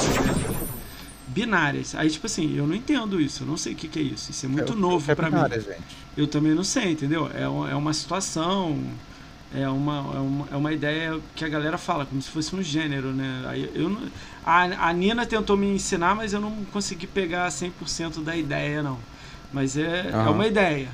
Binárias. 1.28 1.94
Aí, 1.94 2.08
tipo 2.10 2.26
assim, 2.26 2.56
eu 2.56 2.66
não 2.66 2.74
entendo 2.74 3.20
isso, 3.20 3.42
eu 3.42 3.46
não 3.46 3.56
sei 3.56 3.72
o 3.72 3.76
que, 3.76 3.88
que 3.88 3.98
é 3.98 4.02
isso. 4.02 4.30
Isso 4.30 4.46
é 4.46 4.48
muito 4.48 4.72
É- 4.72 4.76
novo 4.76 5.10
é 5.10 5.14
pra 5.14 5.30
mim. 5.30 5.38
gente. 5.54 5.78
Eu 6.16 6.26
também 6.26 6.54
não 6.54 6.64
sei, 6.64 6.92
entendeu? 6.92 7.30
É, 7.34 7.46
uma- 7.48 7.70
é 7.70 7.74
uma 7.74 7.92
situação, 7.92 8.78
é 9.54 9.68
uma, 9.68 9.96
é, 10.14 10.18
uma, 10.18 10.48
é 10.52 10.56
uma 10.56 10.72
ideia 10.72 11.20
que 11.34 11.44
a 11.44 11.48
galera 11.48 11.76
fala, 11.78 12.06
como 12.06 12.20
se 12.22 12.30
fosse 12.30 12.54
um 12.56 12.62
gênero, 12.62 13.08
né? 13.12 13.44
Aí 13.46 13.70
eu 13.74 13.88
não- 13.90 14.02
a, 14.44 14.88
a 14.88 14.92
Nina 14.92 15.26
tentou 15.26 15.56
me 15.56 15.66
ensinar, 15.66 16.14
mas 16.14 16.32
eu 16.32 16.40
não 16.40 16.64
consegui 16.72 17.06
pegar 17.06 17.50
100% 17.50 18.22
da 18.22 18.36
ideia, 18.36 18.82
não. 18.82 18.98
Mas 19.52 19.76
é, 19.76 20.08
é 20.10 20.14
Aham. 20.14 20.30
uma 20.32 20.46
ideia. 20.46 20.88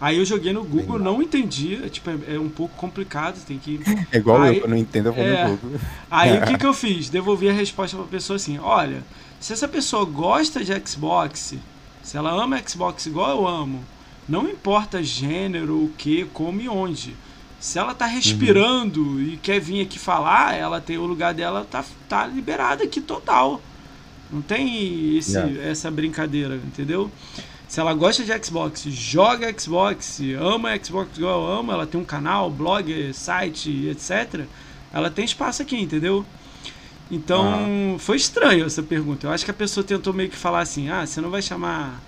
Aí 0.00 0.18
eu 0.18 0.24
joguei 0.26 0.52
no 0.52 0.62
Google, 0.62 0.98
não 0.98 1.22
entendi, 1.22 1.80
é, 1.82 1.88
tipo, 1.88 2.10
é, 2.10 2.34
é 2.34 2.38
um 2.38 2.50
pouco 2.50 2.74
complicado, 2.76 3.42
tem 3.46 3.58
que 3.58 3.80
É 4.12 4.18
igual 4.18 4.42
Aí- 4.42 4.56
eu, 4.58 4.62
eu 4.64 4.68
não 4.68 4.76
entendo, 4.76 5.06
eu 5.06 5.12
vou 5.14 5.24
é. 5.24 5.48
no 5.48 5.56
Google. 5.56 5.80
Aí 6.10 6.36
o 6.38 6.42
que, 6.46 6.58
que 6.58 6.66
eu 6.66 6.74
fiz? 6.74 7.08
Devolvi 7.08 7.48
a 7.48 7.52
resposta 7.52 7.96
pra 7.96 8.04
pessoa 8.06 8.36
assim: 8.36 8.58
olha, 8.58 9.02
se 9.40 9.52
essa 9.54 9.66
pessoa 9.66 10.04
gosta 10.04 10.62
de 10.62 10.72
Xbox, 10.86 11.54
se 12.02 12.16
ela 12.16 12.30
ama 12.30 12.60
Xbox 12.66 13.06
igual 13.06 13.30
eu 13.30 13.48
amo, 13.48 13.82
não 14.28 14.46
importa 14.48 15.02
gênero, 15.02 15.84
o 15.84 15.92
que, 15.96 16.24
como 16.32 16.60
e 16.60 16.68
onde. 16.68 17.16
Se 17.58 17.78
ela 17.78 17.94
tá 17.94 18.04
respirando 18.04 19.18
e 19.20 19.38
quer 19.38 19.58
vir 19.60 19.80
aqui 19.80 19.98
falar, 19.98 20.54
ela 20.54 20.78
tem 20.80 20.98
o 20.98 21.06
lugar 21.06 21.32
dela, 21.32 21.66
tá, 21.68 21.82
tá 22.06 22.26
liberada 22.26 22.84
aqui 22.84 23.00
total. 23.00 23.62
Não 24.30 24.42
tem 24.42 25.16
esse, 25.16 25.32
Yeah. 25.38 25.62
essa 25.62 25.90
brincadeira, 25.90 26.56
entendeu? 26.56 27.10
Se 27.68 27.80
ela 27.80 27.92
gosta 27.94 28.22
de 28.22 28.44
Xbox, 28.44 28.82
joga 28.84 29.52
Xbox, 29.58 30.20
ama 30.38 30.76
Xbox 30.82 31.18
igual 31.18 31.42
eu 31.42 31.58
amo, 31.58 31.72
ela 31.72 31.86
tem 31.86 32.00
um 32.00 32.04
canal, 32.04 32.50
blog, 32.50 33.12
site, 33.12 33.88
etc. 33.88 34.44
Ela 34.92 35.10
tem 35.10 35.24
espaço 35.24 35.62
aqui, 35.62 35.76
entendeu? 35.76 36.24
Então, 37.10 37.96
foi 37.98 38.16
estranho 38.16 38.66
essa 38.66 38.82
pergunta. 38.82 39.26
Eu 39.26 39.30
acho 39.30 39.44
que 39.44 39.50
a 39.50 39.54
pessoa 39.54 39.84
tentou 39.84 40.12
meio 40.12 40.30
que 40.30 40.36
falar 40.36 40.60
assim: 40.60 40.88
ah, 40.88 41.06
você 41.06 41.20
não 41.20 41.30
vai 41.30 41.42
chamar 41.42 42.00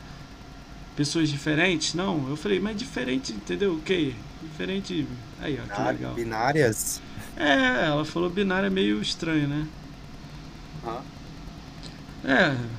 pessoas 0.96 1.28
diferentes? 1.28 1.94
Não. 1.94 2.28
Eu 2.28 2.36
falei, 2.36 2.59
mas 2.59 2.76
diferente, 2.76 3.32
entendeu? 3.32 3.74
O 3.74 3.80
quê? 3.80 4.14
Diferente. 4.42 5.06
Aí, 5.40 5.59
ó, 5.61 5.74
que 5.74 5.82
legal. 5.82 6.14
Binárias? 6.14 7.00
É, 7.36 7.86
ela 7.86 8.04
falou 8.04 8.28
binário 8.28 8.66
é 8.66 8.70
meio 8.70 9.00
estranho, 9.00 9.46
né? 9.46 9.66
Aham. 10.84 11.02
É. 12.24 12.78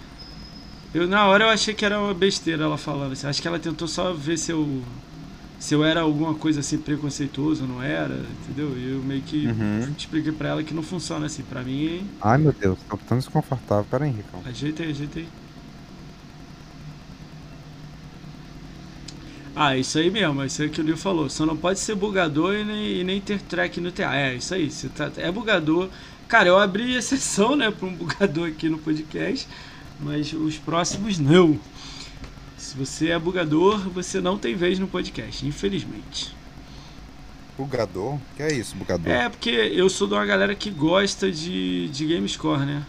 Eu 0.94 1.08
na 1.08 1.28
hora 1.28 1.46
eu 1.46 1.50
achei 1.50 1.74
que 1.74 1.86
era 1.86 2.00
uma 2.00 2.14
besteira 2.14 2.64
ela 2.64 2.78
falando 2.78 3.14
assim. 3.14 3.28
Acho 3.28 3.42
que 3.42 3.48
ela 3.48 3.60
tentou 3.60 3.88
só 3.88 4.14
ver 4.14 4.38
se 4.38 4.52
eu 4.52 4.84
se 5.60 5.74
eu 5.76 5.84
era 5.84 6.02
alguma 6.02 6.36
coisa 6.36 6.62
assim 6.62 6.78
preconceituoso, 6.80 7.68
não 7.68 7.82
era, 7.82 8.16
entendeu? 8.16 8.78
E 8.78 8.94
eu 8.94 9.04
meio 9.04 9.22
que 9.24 9.48
Uhum. 9.48 9.96
expliquei 9.98 10.32
pra 10.32 10.50
ela 10.50 10.64
que 10.64 10.74
não 10.74 10.84
funciona 10.84 11.26
assim. 11.28 11.44
Pra 11.44 11.64
mim, 11.64 12.08
Ai, 12.22 12.38
meu 12.38 12.54
Deus, 12.54 12.80
tô 12.84 12.98
tão 12.98 13.18
desconfortável. 13.18 13.86
Pera 13.86 14.06
aí, 14.06 14.12
Ricão. 14.12 14.42
ajeitei, 14.46 14.90
ajeitei. 14.90 15.28
Ah, 19.56 19.76
isso 19.78 19.98
aí 19.98 20.10
mesmo, 20.10 20.44
isso 20.44 20.62
aí 20.62 20.70
que 20.70 20.80
o 20.80 20.84
Lio 20.84 20.96
falou. 20.98 21.30
Só 21.30 21.46
não 21.46 21.58
pode 21.58 21.80
ser 21.80 21.96
bugador 21.96 22.54
e 22.56 22.64
nem, 22.64 23.00
e 23.02 23.04
nem 23.04 23.20
ter 23.22 23.42
track 23.42 23.82
no 23.82 23.92
TA. 23.92 24.16
É, 24.16 24.36
isso 24.36 24.54
aí. 24.54 24.70
Tá, 24.96 25.12
é 25.18 25.32
bugador. 25.32 25.90
Cara, 26.28 26.48
eu 26.48 26.58
abri 26.58 26.94
exceção, 26.96 27.56
né, 27.56 27.72
pra 27.72 27.88
um 27.88 27.94
bugador 27.96 28.48
aqui 28.48 28.70
no 28.70 28.78
podcast, 28.80 29.48
mas 30.00 30.32
os 30.34 30.58
próximos 30.58 31.20
não. 31.20 31.60
Se 32.58 32.76
você 32.78 33.10
é 33.10 33.20
bugador, 33.20 33.90
você 33.90 34.20
não 34.22 34.38
tem 34.38 34.56
vez 34.56 34.78
no 34.80 34.88
podcast, 34.88 35.46
infelizmente. 35.46 36.36
Bugador? 37.58 38.18
Que 38.38 38.44
é 38.44 38.54
isso, 38.54 38.76
bugador? 38.76 39.12
É, 39.12 39.28
porque 39.30 39.50
eu 39.50 39.90
sou 39.90 40.08
de 40.08 40.14
uma 40.14 40.26
galera 40.26 40.56
que 40.56 40.70
gosta 40.70 41.32
de, 41.32 41.90
de 41.90 42.06
GameScore, 42.06 42.66
né? 42.66 42.84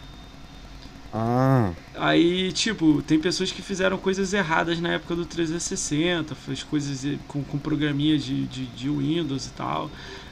Ah, 1.13 1.73
Aí, 1.97 2.53
tipo, 2.53 3.03
tem 3.03 3.19
pessoas 3.19 3.51
que 3.51 3.61
fizeram 3.63 3.99
coisas 3.99 4.33
erradas 4.33 4.79
na 4.81 4.91
época 4.91 5.17
do 5.17 5.27
360, 5.27 6.35
fez 6.37 6.63
coisas 6.63 7.19
com, 7.27 7.43
com 7.43 7.59
programinha 7.59 8.17
de, 8.17 8.47
de, 8.47 8.67
de 8.67 8.89
Windows 8.89 9.47
e 9.47 9.51
tal. 9.51 9.91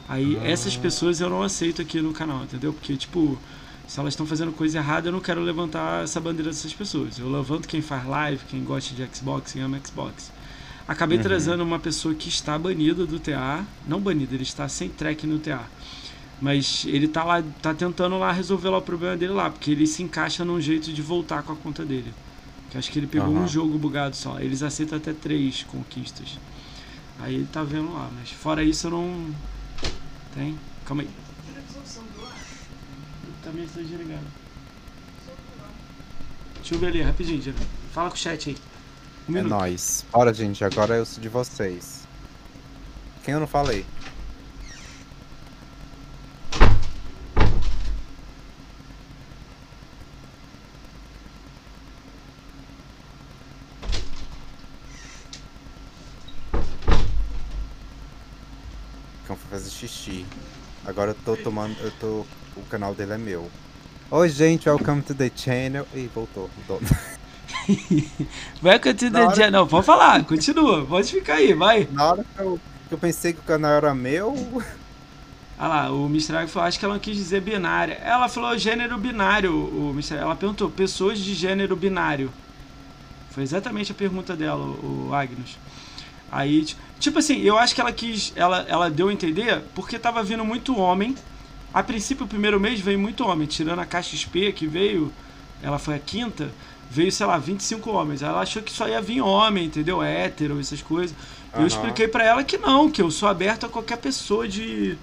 Aí, 0.09 0.39
Ah. 0.41 0.47
essas 0.49 0.77
pessoas 0.77 1.21
eu 1.21 1.29
não 1.29 1.43
aceito 1.43 1.83
aqui 1.83 2.01
no 2.01 2.13
canal, 2.13 2.45
entendeu? 2.45 2.73
Porque, 2.73 2.97
tipo, 2.97 3.37
se 3.89 3.99
elas 3.99 4.13
estão 4.13 4.27
fazendo 4.27 4.53
coisa 4.53 4.79
errada, 4.79 5.09
eu 5.09 5.13
não 5.13 5.21
quero 5.21 5.41
levantar 5.41 6.05
essa 6.05 6.21
bandeira 6.21 6.51
dessas 6.51 6.73
pessoas. 6.75 7.19
Eu 7.19 7.31
levanto 7.31 7.67
quem 7.67 7.81
faz 7.81 8.07
live, 8.07 8.45
quem 8.49 8.63
gosta 8.63 8.95
de 8.95 9.17
Xbox, 9.17 9.53
quem 9.53 9.63
ama 9.63 9.81
Xbox. 9.85 10.31
Acabei 10.87 11.17
Uhum. 11.17 11.23
trazendo 11.25 11.63
uma 11.63 11.79
pessoa 11.79 12.15
que 12.15 12.29
está 12.29 12.59
banida 12.59 13.07
do 13.07 13.19
TA, 13.19 13.65
não 13.87 13.99
banida, 14.01 14.35
ele 14.35 14.43
está 14.43 14.69
sem 14.69 14.89
track 14.91 15.27
no 15.27 15.39
TA. 15.39 15.63
Mas 16.41 16.85
ele 16.87 17.09
tá 17.09 17.25
lá, 17.25 17.43
tá 17.63 17.75
tentando 17.75 18.17
lá 18.19 18.31
resolver 18.31 18.69
lá 18.69 18.79
o 18.79 18.83
problema 18.83 19.17
dele 19.17 19.33
lá, 19.33 19.51
porque 19.51 19.71
ele 19.71 19.87
se 19.87 20.03
encaixa 20.03 20.45
num 20.45 20.61
jeito 20.61 20.93
de 20.93 21.03
voltar 21.03 21.43
com 21.43 21.53
a 21.53 21.57
conta 21.57 21.85
dele. 21.85 22.13
Que 22.71 22.79
acho 22.79 22.91
que 22.93 22.99
ele 22.99 23.07
pegou 23.07 23.31
Aham. 23.35 23.45
um 23.45 23.49
jogo 23.49 23.77
bugado 23.79 24.15
só. 24.15 24.39
Eles 24.39 24.63
aceitam 24.63 24.99
até 24.99 25.13
três 25.13 25.65
conquistas. 25.65 26.39
Aí 27.21 27.35
ele 27.35 27.49
tá 27.53 27.63
vendo 27.65 27.93
lá, 27.93 28.09
mas 28.19 28.31
fora 28.31 28.63
isso 28.63 28.87
eu 28.87 28.91
não. 28.93 29.35
Tem? 30.35 30.55
Calma 30.87 31.03
aí. 31.03 31.09
Também 33.49 33.65
estou 33.65 33.83
desligado. 33.83 34.27
Deixa 36.57 36.75
eu 36.75 36.79
ver 36.79 36.89
ali, 36.89 37.01
rapidinho, 37.01 37.41
Diego. 37.41 37.59
Fala 37.95 38.11
com 38.11 38.15
o 38.15 38.19
chat 38.19 38.51
aí. 38.51 38.57
Um 39.27 39.33
é 39.33 39.43
minuto. 39.43 39.49
nóis. 39.49 40.05
Bora, 40.13 40.35
gente, 40.35 40.63
agora 40.63 40.97
eu 40.97 41.07
sou 41.07 41.23
de 41.23 41.31
vocês. 41.31 42.07
Quem 43.25 43.33
eu 43.33 43.41
não 43.41 43.47
falei? 43.47 43.87
Cão 59.27 59.37
foi 59.37 59.51
fazer 59.51 59.71
xixi. 59.71 60.27
Agora 60.99 61.13
eu 61.13 61.17
tô 61.25 61.37
tomando. 61.37 61.77
Eu 61.81 61.93
tô. 61.93 62.27
O 62.57 62.63
canal 62.69 62.93
dele 62.93 63.13
é 63.13 63.19
meu. 63.19 63.49
Oi, 64.11 64.29
gente, 64.29 64.69
welcome 64.69 65.01
to 65.01 65.15
the 65.15 65.31
channel. 65.33 65.87
Ih, 65.95 66.11
voltou. 66.13 66.51
voltou. 66.67 66.89
Welcome 68.61 68.95
to 68.95 69.09
the 69.09 69.33
channel. 69.33 69.61
Não, 69.61 69.69
pode 69.69 69.87
falar, 69.87 70.25
continua. 70.25 70.85
Pode 70.85 71.13
ficar 71.13 71.35
aí, 71.35 71.55
vai. 71.55 71.87
Na 71.93 72.11
hora 72.11 72.25
que 72.25 72.43
eu, 72.43 72.61
que 72.89 72.95
eu 72.95 72.99
pensei 72.99 73.33
que 73.33 73.39
o 73.39 73.45
canal 73.45 73.71
era 73.75 73.95
meu. 73.95 74.35
Ah 75.57 75.69
lá, 75.69 75.93
o 75.93 76.07
Mr. 76.07 76.49
falou, 76.49 76.67
acho 76.67 76.81
que 76.81 76.85
ela 76.85 76.95
não 76.95 77.01
quis 77.01 77.17
dizer 77.17 77.43
binária. 77.43 77.95
Ela 78.03 78.29
falou 78.29 78.59
gênero 78.59 78.99
binário, 78.99 79.55
o 79.55 79.91
Mr. 79.91 80.17
Ela 80.17 80.35
perguntou, 80.35 80.69
pessoas 80.69 81.21
de 81.21 81.33
gênero 81.33 81.77
binário. 81.77 82.33
Foi 83.31 83.45
exatamente 83.45 83.93
a 83.93 83.95
pergunta 83.95 84.35
dela, 84.35 84.65
o, 84.65 85.11
o 85.11 85.15
Agnes. 85.15 85.57
Aí, 86.31 86.65
ti- 86.65 86.77
tipo 86.99 87.19
assim, 87.19 87.39
eu 87.41 87.57
acho 87.59 87.75
que 87.75 87.81
ela 87.81 87.93
quis, 87.93 88.33
ela, 88.37 88.65
ela 88.69 88.91
deu 88.91 89.09
a 89.09 89.13
entender 89.13 89.63
porque 89.75 89.99
tava 89.99 90.23
vindo 90.23 90.45
muito 90.45 90.77
homem. 90.77 91.17
A 91.73 91.83
princípio, 91.83 92.25
o 92.25 92.29
primeiro 92.29 92.59
mês 92.61 92.81
veio 92.81 92.99
muito 92.99 93.25
homem, 93.25 93.47
tirando 93.47 93.81
a 93.81 93.87
caixa 93.87 94.17
XP 94.17 94.53
que 94.53 94.67
veio, 94.67 95.15
ela 95.61 95.79
foi 95.79 95.95
a 95.95 95.99
quinta, 96.01 96.55
veio, 96.89 97.13
sei 97.13 97.27
lá, 97.27 97.39
25 97.39 97.91
homens. 97.91 98.23
Ela 98.23 98.41
achou 98.41 98.63
que 98.63 98.73
só 98.73 98.89
ia 98.89 99.01
vir 99.03 99.21
homem, 99.21 99.67
entendeu? 99.67 100.03
Hétero, 100.03 100.59
essas 100.61 100.83
coisas. 100.83 101.17
Eu 101.57 101.67
Aham. 101.67 101.67
expliquei 101.67 102.09
pra 102.09 102.25
ela 102.25 102.45
que 102.45 102.57
não, 102.59 102.91
que 102.91 103.03
eu 103.03 103.11
sou 103.11 103.29
aberto 103.29 103.67
a 103.67 103.69
qualquer 103.69 103.99
pessoa 103.99 104.49
de 104.49 104.99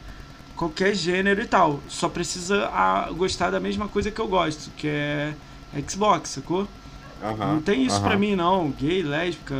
qualquer 0.55 0.95
gênero 0.95 1.41
e 1.41 1.47
tal. 1.47 1.83
Só 1.87 2.09
precisa 2.09 2.67
ah, 2.73 3.11
gostar 3.11 3.51
da 3.51 3.59
mesma 3.59 3.89
coisa 3.89 4.11
que 4.11 4.21
eu 4.21 4.27
gosto, 4.27 4.71
que 4.71 4.87
é 4.87 5.37
Xbox, 5.87 6.29
sacou? 6.31 6.69
Aham, 7.21 7.39
não 7.41 7.61
tem 7.61 7.85
isso 7.85 8.01
aham. 8.01 8.03
pra 8.03 8.17
mim 8.17 8.35
não, 8.35 8.71
gay, 8.71 9.03
lésbica, 9.03 9.55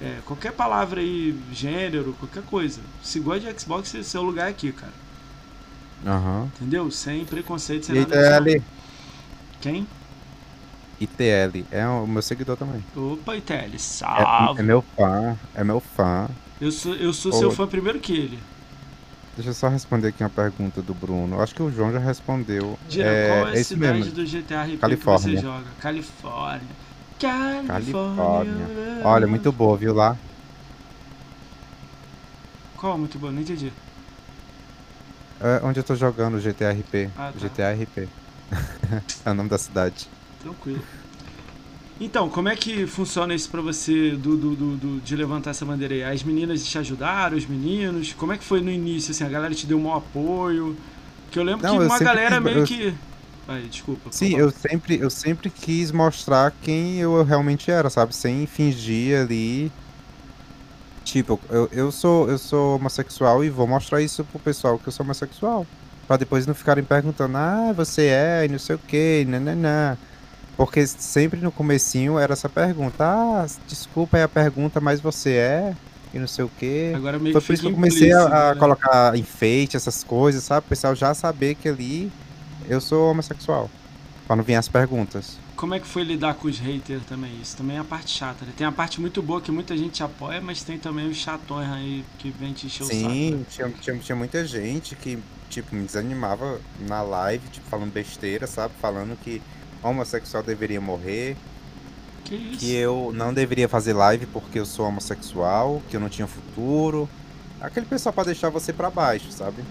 é, 0.00 0.20
qualquer 0.24 0.52
palavra 0.52 1.00
aí, 1.00 1.38
gênero, 1.52 2.14
qualquer 2.18 2.42
coisa. 2.44 2.80
Se 3.02 3.20
gosta 3.20 3.52
de 3.52 3.60
Xbox, 3.60 3.88
seu 4.04 4.22
lugar 4.22 4.46
é 4.48 4.50
aqui, 4.50 4.72
cara. 4.72 4.92
Aham. 6.06 6.50
Entendeu? 6.56 6.90
Sem 6.90 7.24
preconceito, 7.24 7.86
sem 7.86 7.96
E 7.96 7.98
nada. 8.00 8.50
ITL? 8.50 8.62
Quem? 9.60 9.86
ITL. 11.00 11.66
É 11.70 11.86
o 11.86 12.06
meu 12.06 12.22
seguidor 12.22 12.56
também. 12.56 12.84
Opa, 12.96 13.36
Iteli, 13.36 13.76
É, 13.76 13.78
salve. 13.78 14.60
é 14.60 14.62
meu 14.62 14.82
fã. 14.96 15.36
É 15.54 15.64
meu 15.64 15.80
fã. 15.80 16.28
Eu 16.60 16.72
sou, 16.72 16.94
eu 16.94 17.12
sou 17.12 17.32
Ô. 17.32 17.34
seu 17.34 17.50
fã 17.50 17.66
primeiro 17.66 18.00
que 18.00 18.12
ele. 18.12 18.38
Deixa 19.36 19.50
eu 19.50 19.54
só 19.54 19.68
responder 19.68 20.08
aqui 20.08 20.22
uma 20.24 20.30
pergunta 20.30 20.82
do 20.82 20.92
Bruno. 20.92 21.40
Acho 21.40 21.54
que 21.54 21.62
o 21.62 21.70
João 21.70 21.92
já 21.92 22.00
respondeu. 22.00 22.76
Dira, 22.88 23.08
é, 23.08 23.28
qual 23.28 23.48
é 23.48 23.52
a 23.52 23.56
é 23.56 23.62
cidade 23.62 24.10
mesmo. 24.10 24.12
do 24.12 24.24
GTA 24.24 24.64
RP 24.64 24.70
que 24.70 24.76
Califórnia. 24.78 25.36
você 25.36 25.36
joga? 25.36 25.66
Califórnia. 25.80 26.68
Califórnia. 27.18 27.66
Califórnia. 27.66 29.00
Olha, 29.04 29.26
muito 29.26 29.50
boa, 29.52 29.76
viu 29.76 29.94
lá? 29.94 30.16
Qual? 32.76 32.96
Muito 32.96 33.18
bom, 33.18 33.30
não 33.30 33.40
entendi. 33.42 33.72
É 35.40 35.60
onde 35.64 35.80
eu 35.80 35.84
tô 35.84 35.94
jogando 35.94 36.34
o 36.34 36.40
GTRP. 36.40 37.10
Ah, 37.16 37.32
tá. 37.32 37.38
GTRP. 37.38 38.08
é 39.24 39.30
o 39.30 39.34
nome 39.34 39.48
da 39.48 39.58
cidade. 39.58 40.08
Tranquilo. 40.40 40.82
Então, 42.00 42.28
como 42.28 42.48
é 42.48 42.54
que 42.54 42.86
funciona 42.86 43.34
isso 43.34 43.50
pra 43.50 43.60
você 43.60 44.12
do, 44.12 44.36
do, 44.36 44.54
do- 44.54 44.76
do- 44.76 45.00
de 45.00 45.16
levantar 45.16 45.50
essa 45.50 45.64
bandeira 45.64 45.94
aí? 45.94 46.04
As 46.04 46.22
meninas 46.22 46.64
te 46.64 46.78
ajudaram, 46.78 47.36
os 47.36 47.44
meninos? 47.46 48.12
Como 48.12 48.32
é 48.32 48.38
que 48.38 48.44
foi 48.44 48.60
no 48.60 48.70
início? 48.70 49.10
Assim, 49.10 49.24
a 49.24 49.28
galera 49.28 49.52
te 49.52 49.66
deu 49.66 49.78
um 49.80 49.92
apoio? 49.92 50.76
Que 51.32 51.38
eu 51.40 51.42
lembro 51.42 51.66
Não, 51.66 51.76
que 51.76 51.82
eu 51.82 51.86
uma 51.88 51.98
galera 51.98 52.36
quis- 52.36 52.44
meio 52.44 52.58
eu- 52.58 52.64
que. 52.64 52.94
Ai, 53.48 53.62
desculpa. 53.62 54.12
Sim, 54.12 54.36
eu 54.36 54.50
sempre, 54.50 54.98
eu 55.00 55.08
sempre 55.08 55.48
quis 55.48 55.90
mostrar 55.90 56.52
quem 56.62 56.98
eu 56.98 57.24
realmente 57.24 57.70
era, 57.70 57.88
sabe? 57.88 58.14
Sem 58.14 58.46
fingir 58.46 59.22
ali. 59.22 59.72
Tipo, 61.02 61.40
eu, 61.48 61.66
eu 61.72 61.90
sou 61.90 62.28
eu 62.28 62.36
sou 62.36 62.76
homossexual 62.76 63.42
e 63.42 63.48
vou 63.48 63.66
mostrar 63.66 64.02
isso 64.02 64.22
pro 64.22 64.38
pessoal 64.38 64.78
que 64.78 64.86
eu 64.86 64.92
sou 64.92 65.02
homossexual. 65.02 65.66
Pra 66.06 66.18
depois 66.18 66.46
não 66.46 66.54
ficarem 66.54 66.84
perguntando, 66.84 67.38
ah, 67.38 67.72
você 67.74 68.08
é, 68.08 68.44
e 68.44 68.48
não 68.48 68.58
sei 68.58 68.76
o 68.76 68.78
que, 68.78 69.24
nananã. 69.26 69.96
Porque 70.54 70.86
sempre 70.86 71.40
no 71.40 71.50
comecinho 71.50 72.18
era 72.18 72.34
essa 72.34 72.48
pergunta, 72.48 73.04
ah, 73.04 73.46
desculpa 73.66 74.18
aí 74.18 74.22
a 74.24 74.28
pergunta, 74.28 74.80
mas 74.80 75.00
você 75.00 75.30
é, 75.32 75.76
e 76.12 76.18
não 76.18 76.26
sei 76.26 76.44
o 76.44 76.50
que. 76.58 76.92
Agora 76.94 77.18
meio 77.18 77.32
Foi 77.32 77.40
por 77.40 77.52
isso 77.54 77.62
que 77.62 77.68
eu 77.68 77.74
comecei 77.74 78.12
a, 78.12 78.50
a 78.50 78.54
né? 78.54 78.60
colocar 78.60 79.16
enfeite, 79.16 79.76
essas 79.76 80.04
coisas, 80.04 80.44
sabe? 80.44 80.66
O 80.66 80.68
pessoal 80.68 80.94
já 80.94 81.14
saber 81.14 81.54
que 81.54 81.68
ali 81.68 82.12
eu 82.68 82.80
sou 82.80 83.10
homossexual. 83.10 83.70
Pra 84.26 84.36
não 84.36 84.44
vir 84.44 84.56
as 84.56 84.68
perguntas. 84.68 85.38
Como 85.56 85.74
é 85.74 85.80
que 85.80 85.86
foi 85.86 86.02
lidar 86.04 86.34
com 86.34 86.46
os 86.48 86.58
haters 86.58 87.02
também? 87.06 87.32
Isso 87.40 87.56
também 87.56 87.76
é 87.76 87.80
a 87.80 87.84
parte 87.84 88.10
chata, 88.10 88.44
né? 88.44 88.52
Tem 88.56 88.66
a 88.66 88.70
parte 88.70 89.00
muito 89.00 89.22
boa 89.22 89.40
que 89.40 89.50
muita 89.50 89.76
gente 89.76 90.02
apoia, 90.02 90.40
mas 90.40 90.62
tem 90.62 90.78
também 90.78 91.08
os 91.08 91.16
chatões 91.16 91.68
aí 91.70 92.04
que 92.18 92.30
vem 92.30 92.52
te 92.52 92.66
encher 92.66 92.82
o 92.82 92.86
saco. 92.86 92.98
né? 93.00 93.08
Sim, 93.08 93.46
tinha, 93.50 93.70
tinha, 93.70 93.96
tinha 93.96 94.14
muita 94.14 94.46
gente 94.46 94.94
que, 94.94 95.18
tipo, 95.48 95.74
me 95.74 95.84
desanimava 95.84 96.60
na 96.86 97.00
live, 97.02 97.48
tipo, 97.48 97.66
falando 97.70 97.90
besteira, 97.90 98.46
sabe? 98.46 98.74
Falando 98.80 99.18
que 99.18 99.40
homossexual 99.82 100.42
deveria 100.42 100.80
morrer, 100.80 101.34
Que 102.24 102.34
isso? 102.36 102.58
que 102.60 102.72
eu 102.74 103.10
não 103.14 103.32
deveria 103.32 103.68
fazer 103.68 103.94
live 103.94 104.26
porque 104.26 104.58
eu 104.60 104.66
sou 104.66 104.86
homossexual, 104.86 105.82
que 105.88 105.96
eu 105.96 106.00
não 106.00 106.10
tinha 106.10 106.28
futuro. 106.28 107.08
Aquele 107.60 107.86
pessoal 107.86 108.12
pra 108.12 108.24
deixar 108.24 108.50
você 108.50 108.72
pra 108.74 108.90
baixo, 108.90 109.32
sabe? 109.32 109.64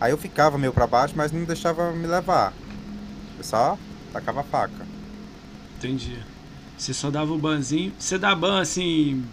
Aí 0.00 0.10
eu 0.12 0.18
ficava 0.18 0.56
meio 0.56 0.72
pra 0.72 0.86
baixo, 0.86 1.14
mas 1.16 1.30
não 1.30 1.44
deixava 1.44 1.92
me 1.92 2.06
levar. 2.06 2.52
Eu 3.38 3.44
só 3.44 3.76
tacava 4.12 4.40
a 4.40 4.44
faca. 4.44 4.86
Entendi. 5.76 6.18
Você 6.78 6.94
só 6.94 7.10
dava 7.10 7.32
o 7.32 7.38
banzinho. 7.38 7.92
Você 7.98 8.18
dá 8.18 8.34
ban 8.34 8.60
assim. 8.60 9.24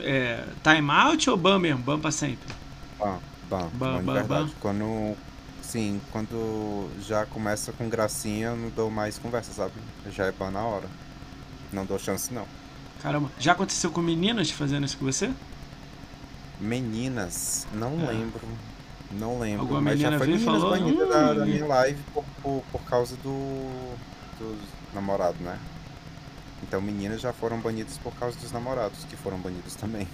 É, 0.00 0.44
time 0.62 0.90
out 0.90 1.30
ou 1.30 1.36
ban 1.36 1.58
mesmo? 1.58 1.82
Ban 1.82 1.98
pra 1.98 2.10
sempre? 2.10 2.46
Ban. 2.98 3.18
Ban, 3.48 3.68
Ban, 3.72 3.90
ban 3.92 3.98
de 3.98 4.04
ban, 4.04 4.12
verdade. 4.14 4.44
ban. 4.44 4.50
Quando. 4.60 5.16
Sim, 5.62 6.00
quando 6.10 6.88
já 7.06 7.24
começa 7.26 7.72
com 7.72 7.88
gracinha, 7.88 8.48
eu 8.48 8.56
não 8.56 8.70
dou 8.70 8.90
mais 8.90 9.18
conversa, 9.18 9.52
sabe? 9.52 9.72
Já 10.10 10.26
é 10.26 10.32
ban 10.32 10.50
na 10.50 10.62
hora. 10.62 10.86
Não 11.72 11.86
dou 11.86 11.98
chance, 11.98 12.34
não. 12.34 12.44
Caramba, 13.00 13.30
já 13.38 13.52
aconteceu 13.52 13.90
com 13.90 14.02
meninas 14.02 14.50
fazendo 14.50 14.84
isso 14.84 14.98
com 14.98 15.04
você? 15.06 15.30
Meninas, 16.60 17.66
não 17.72 18.00
É. 18.02 18.12
lembro. 18.12 18.40
Não 19.12 19.38
lembro. 19.38 19.62
Alguma 19.62 19.80
mas 19.80 19.98
já 20.00 20.16
foi 20.18 20.26
meninas 20.28 20.44
falou, 20.44 20.70
banidas 20.70 21.06
"Hum". 21.06 21.10
da, 21.10 21.34
da 21.34 21.46
minha 21.46 21.66
live 21.66 22.02
por, 22.14 22.24
por, 22.42 22.62
por 22.70 22.80
causa 22.82 23.16
do. 23.16 23.96
dos 24.38 24.56
namorados, 24.94 25.40
né? 25.40 25.58
Então 26.62 26.80
meninas 26.80 27.20
já 27.20 27.32
foram 27.32 27.58
banidas 27.58 27.98
por 27.98 28.12
causa 28.14 28.38
dos 28.38 28.52
namorados, 28.52 29.04
que 29.08 29.16
foram 29.16 29.38
banidos 29.38 29.74
também. 29.74 30.06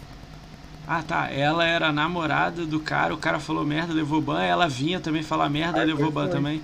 Ah, 0.87 1.03
tá. 1.03 1.29
Ela 1.31 1.65
era 1.67 1.93
namorada 1.93 2.65
do 2.65 2.79
cara, 2.81 3.13
o 3.13 3.19
cara 3.19 3.41
falou 3.41 3.65
merda, 3.67 3.93
levou 3.93 4.21
ban, 4.23 4.43
ela 4.43 4.69
vinha 4.69 5.01
também 5.01 5.23
falar 5.23 5.49
merda 5.49 5.81
Ah, 5.83 5.85
levou 5.85 6.05
foi, 6.07 6.13
ban 6.13 6.23
foi. 6.25 6.31
também. 6.33 6.63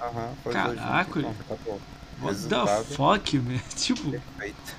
Aham, 0.00 0.28
foi 0.42 0.54
os 0.56 0.62
dois 0.62 0.80
Caraca, 0.80 1.04
juntos, 1.20 1.22
pronto, 1.22 1.36
acabou. 1.52 1.80
What 2.22 2.34
Resultado. 2.34 2.84
the 2.88 2.94
fuck, 2.94 3.38
man? 3.38 3.58
Tipo, 3.76 4.10
Perfeito. 4.10 4.76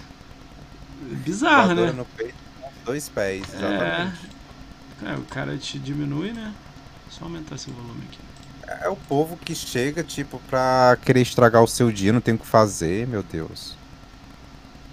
bizarro, 1.23 1.67
Voadora 1.67 1.91
né? 1.91 1.97
no 1.97 2.05
peito, 2.05 2.35
dois 2.83 3.07
pés, 3.09 3.43
É. 3.53 3.57
exatamente. 3.57 4.29
É, 5.05 5.13
o 5.15 5.21
cara 5.23 5.57
te 5.57 5.77
diminui, 5.77 6.31
né? 6.31 6.53
Só 7.17 7.25
aumentar 7.25 7.57
seu 7.57 7.73
volume 7.73 8.01
aqui. 8.09 8.19
É 8.83 8.89
o 8.89 8.95
povo 8.95 9.37
que 9.37 9.53
chega, 9.53 10.03
tipo, 10.03 10.41
pra 10.49 10.97
querer 11.05 11.21
estragar 11.21 11.61
o 11.63 11.67
seu 11.67 11.91
dia, 11.91 12.11
não 12.11 12.19
tem 12.21 12.33
o 12.33 12.37
que 12.37 12.47
fazer, 12.47 13.07
meu 13.07 13.21
Deus. 13.23 13.75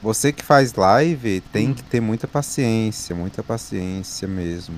Você 0.03 0.33
que 0.33 0.45
faz 0.45 0.75
live 0.75 1.41
tem 1.53 1.71
Hum. 1.71 1.75
que 1.75 1.83
ter 1.83 2.01
muita 2.01 2.27
paciência, 2.29 3.15
muita 3.15 3.43
paciência 3.43 4.27
mesmo. 4.29 4.77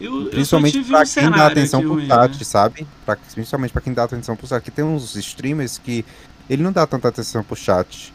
Eu, 0.00 0.26
Principalmente 0.30 0.78
eu 0.78 0.84
pra 0.84 1.00
um 1.02 1.04
quem 1.04 1.30
dá 1.30 1.46
atenção 1.46 1.80
pro 1.80 1.94
ruim, 1.94 2.06
chat, 2.06 2.38
né? 2.38 2.44
sabe? 2.44 2.86
Pra- 3.04 3.16
principalmente 3.16 3.72
pra 3.72 3.80
quem 3.82 3.92
dá 3.92 4.04
atenção 4.04 4.36
pro 4.36 4.46
chat. 4.46 4.62
Que 4.62 4.70
tem 4.70 4.84
uns 4.84 5.14
streamers 5.16 5.78
que 5.78 6.04
ele 6.50 6.62
não 6.62 6.72
dá 6.72 6.86
tanta 6.86 7.08
atenção 7.08 7.42
pro 7.42 7.56
chat. 7.56 8.12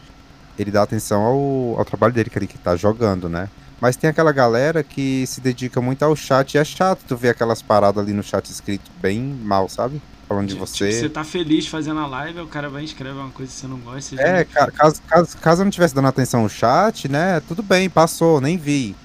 Ele 0.60 0.70
dá 0.72 0.84
atenção 0.84 1.22
ao, 1.22 1.80
ao 1.80 1.86
trabalho 1.86 2.14
dele, 2.14 2.30
que 2.30 2.38
ele 2.38 2.48
que 2.48 2.58
tá 2.58 2.76
jogando, 2.76 3.30
né? 3.30 3.50
Mas 3.80 3.96
tem 3.98 4.10
aquela 4.10 4.32
galera 4.32 4.84
que 4.84 5.26
se 5.28 5.40
dedica 5.42 5.82
muito 5.82 6.04
ao 6.04 6.16
chat 6.16 6.56
e 6.56 6.58
é 6.58 6.64
chato 6.66 7.04
tu 7.06 7.16
ver 7.18 7.30
aquelas 7.30 7.62
paradas 7.62 8.04
ali 8.04 8.14
no 8.14 8.24
chat 8.24 8.50
escrito 8.50 8.92
bem 9.02 9.22
mal, 9.22 9.70
sabe? 9.70 10.02
Falando 10.28 10.48
de 10.50 10.54
Tipo, 10.54 10.56
você. 10.56 10.92
você 10.92 11.10
tá 11.10 11.24
feliz 11.24 11.68
fazendo 11.68 12.00
a 12.00 12.08
live, 12.08 12.40
o 12.42 12.48
cara 12.48 12.70
vai 12.70 12.82
e 12.82 12.86
escreve 12.86 13.18
uma 13.20 13.32
coisa 13.32 13.52
que 13.52 13.58
você 13.60 13.68
não 13.68 13.80
gosta. 13.80 14.02
Você 14.02 14.18
É, 14.18 14.44
já... 14.46 14.46
ca- 14.46 14.72
caso, 14.72 15.02
caso, 15.04 15.38
caso 15.38 15.62
eu 15.62 15.66
não 15.66 15.72
tivesse 15.72 15.94
dando 15.96 16.08
atenção 16.08 16.42
ao 16.42 16.50
chat, 16.50 17.08
né? 17.08 17.40
Tudo 17.42 17.62
bem, 17.64 17.90
passou, 17.90 18.42
nem 18.42 18.58
vi. 18.58 18.96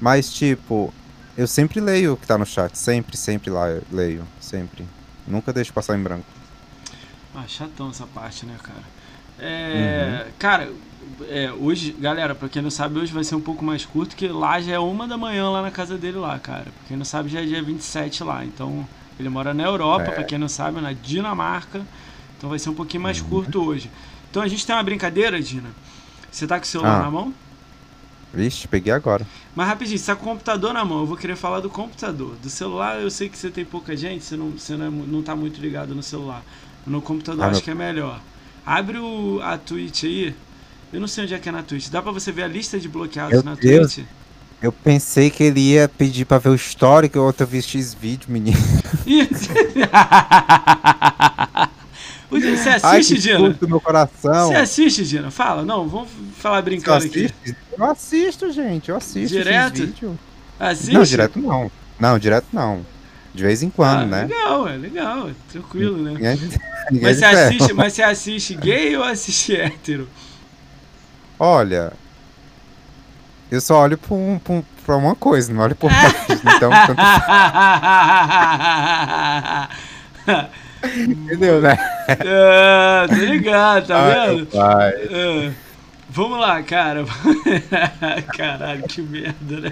Mas, 0.00 0.32
tipo, 0.32 0.94
eu 1.36 1.46
sempre 1.48 1.80
leio 1.80 2.14
o 2.14 2.18
que 2.18 2.26
tá 2.26 2.38
no 2.38 2.46
chat. 2.46 2.76
Sempre, 2.78 3.16
sempre 3.16 3.50
lá 3.50 3.66
leio. 3.90 4.30
Sempre. 4.40 4.88
Nunca 5.26 5.52
deixo 5.52 5.72
passar 5.74 5.98
em 5.98 6.02
branco. 6.02 6.26
Ah, 7.34 7.46
chatão 7.46 7.90
essa 7.90 8.06
parte, 8.06 8.46
né, 8.46 8.58
cara? 8.62 8.82
É, 9.38 10.32
Cara, 10.38 10.72
é, 11.28 11.52
hoje, 11.52 11.92
galera, 11.98 12.34
pra 12.34 12.48
quem 12.48 12.62
não 12.62 12.70
sabe, 12.70 12.98
hoje 12.98 13.12
vai 13.12 13.24
ser 13.24 13.34
um 13.34 13.40
pouco 13.40 13.64
mais 13.64 13.84
curto, 13.84 14.14
que 14.16 14.28
lá 14.28 14.60
já 14.60 14.72
é 14.74 14.78
uma 14.78 15.06
da 15.08 15.16
manhã 15.16 15.48
lá 15.50 15.62
na 15.62 15.70
casa 15.70 15.96
dele 15.98 16.18
lá, 16.18 16.38
cara. 16.38 16.64
Pra 16.64 16.72
quem 16.88 16.96
não 16.96 17.04
sabe, 17.04 17.28
já 17.28 17.40
é 17.40 17.44
dia 17.44 17.62
27 17.62 18.22
lá. 18.24 18.44
Então, 18.44 18.86
ele 19.18 19.28
mora 19.28 19.52
na 19.54 19.64
Europa, 19.64 20.04
É. 20.04 20.10
pra 20.10 20.24
quem 20.24 20.38
não 20.38 20.48
sabe, 20.48 20.80
na 20.80 20.92
Dinamarca. 20.92 21.82
Então 22.36 22.48
vai 22.50 22.58
ser 22.58 22.70
um 22.70 22.74
pouquinho 22.74 23.02
mais 23.02 23.20
Uhum. 23.20 23.28
curto 23.28 23.64
hoje. 23.64 23.90
Então 24.30 24.42
a 24.42 24.48
gente 24.48 24.64
tem 24.66 24.74
uma 24.76 24.82
brincadeira, 24.82 25.40
Dina. 25.42 25.70
Você 26.30 26.46
tá 26.46 26.56
com 26.58 26.64
o 26.64 26.68
celular 26.68 27.00
Ah. 27.00 27.02
na 27.04 27.10
mão? 27.10 27.34
Vixe, 28.32 28.68
peguei 28.68 28.92
agora. 28.92 29.26
Mas 29.56 29.66
rapidinho, 29.66 29.98
você 29.98 30.06
tá 30.06 30.14
com 30.14 30.26
o 30.26 30.28
computador 30.28 30.72
na 30.74 30.84
mão, 30.84 31.00
eu 31.00 31.06
vou 31.06 31.16
querer 31.16 31.34
falar 31.34 31.60
do 31.60 31.70
computador. 31.70 32.36
Do 32.42 32.50
celular, 32.50 33.00
eu 33.00 33.10
sei 33.10 33.28
que 33.28 33.38
você 33.38 33.50
tem 33.50 33.64
pouca 33.64 33.96
gente, 33.96 34.22
você 34.22 34.36
não, 34.36 34.50
você 34.50 34.76
não, 34.76 34.86
é 34.86 34.90
não 34.90 35.22
tá 35.22 35.34
muito 35.34 35.58
ligado 35.60 35.94
no 35.94 36.02
celular. 36.02 36.42
No 36.86 37.00
computador 37.00 37.44
Ah, 37.44 37.48
acho 37.48 37.54
meu- 37.56 37.62
que 37.64 37.70
é 37.70 37.74
melhor. 37.74 38.20
Abre 38.64 38.98
o, 38.98 39.40
a 39.42 39.56
Twitch 39.56 40.04
aí. 40.04 40.34
Eu 40.92 41.00
não 41.00 41.08
sei 41.08 41.24
onde 41.24 41.34
é 41.34 41.38
que 41.38 41.48
é 41.48 41.52
na 41.52 41.62
Twitch. 41.62 41.88
Dá 41.88 42.00
pra 42.00 42.12
você 42.12 42.32
ver 42.32 42.44
a 42.44 42.48
lista 42.48 42.78
de 42.78 42.88
bloqueados 42.88 43.32
Meu 43.34 43.42
na 43.42 43.54
Deus. 43.54 43.94
Twitch? 43.94 44.06
Eu 44.60 44.72
pensei 44.72 45.30
que 45.30 45.44
ele 45.44 45.60
ia 45.60 45.88
pedir 45.88 46.24
pra 46.24 46.38
ver 46.38 46.48
o 46.48 46.54
histórico, 46.54 47.16
eu 47.16 47.22
outro 47.24 47.46
vi 47.46 47.62
X 47.62 47.94
vídeo, 47.94 48.28
menino. 48.28 48.56
Você 52.30 52.68
Ai, 52.82 52.98
assiste, 53.00 53.14
que 53.14 53.20
Dina? 53.20 53.38
susto 53.38 53.62
no 53.62 53.68
meu 53.68 53.80
coração. 53.80 54.48
Você 54.48 54.54
assiste, 54.54 55.04
Dina? 55.04 55.30
Fala, 55.30 55.64
não, 55.64 55.88
vamos 55.88 56.08
falar 56.36 56.60
brincando 56.60 57.06
aqui. 57.06 57.30
Eu 57.76 57.84
assisto, 57.84 58.52
gente, 58.52 58.90
eu 58.90 58.96
assisto 58.96 59.36
Direto? 59.36 60.18
Assiste? 60.60 60.92
Não, 60.92 61.02
direto 61.04 61.38
não. 61.38 61.70
Não, 61.98 62.18
direto 62.18 62.46
não. 62.52 62.84
De 63.32 63.42
vez 63.42 63.62
em 63.62 63.70
quando, 63.70 64.02
Ah, 64.02 64.06
né? 64.06 64.22
Legal, 64.22 64.68
é 64.68 64.76
legal, 64.76 65.30
tranquilo, 65.50 65.96
né? 65.96 66.10
Ninguém, 66.12 66.36
ninguém 66.90 67.02
Mas 67.02 67.18
você, 67.18 67.24
assiste, 67.24 67.72
mas 67.72 67.92
você 67.92 68.02
assiste 68.02 68.54
gay 68.56 68.96
ou 68.96 69.04
assiste 69.04 69.54
hétero? 69.56 70.08
Olha, 71.38 71.92
eu 73.50 73.60
só 73.60 73.80
olho 73.82 73.96
pra, 73.98 74.14
um, 74.14 74.38
pra, 74.38 74.52
um- 74.54 74.64
pra 74.84 74.96
uma 74.96 75.14
coisa, 75.14 75.52
não 75.52 75.62
olho 75.62 75.76
por 75.76 75.90
mais. 75.90 76.12
Então, 76.56 76.70
tanto, 76.70 76.96
entendeu, 81.08 81.60
né? 81.60 81.76
ah, 82.08 83.06
tô 83.08 83.14
ligado, 83.14 83.86
tá 83.86 83.98
Ai, 83.98 84.36
vendo? 84.36 84.48
Ah, 84.60 85.52
vamos 86.08 86.38
lá, 86.40 86.62
cara. 86.62 87.04
Caralho, 88.36 88.82
que 88.84 89.02
merda, 89.02 89.60
né? 89.60 89.70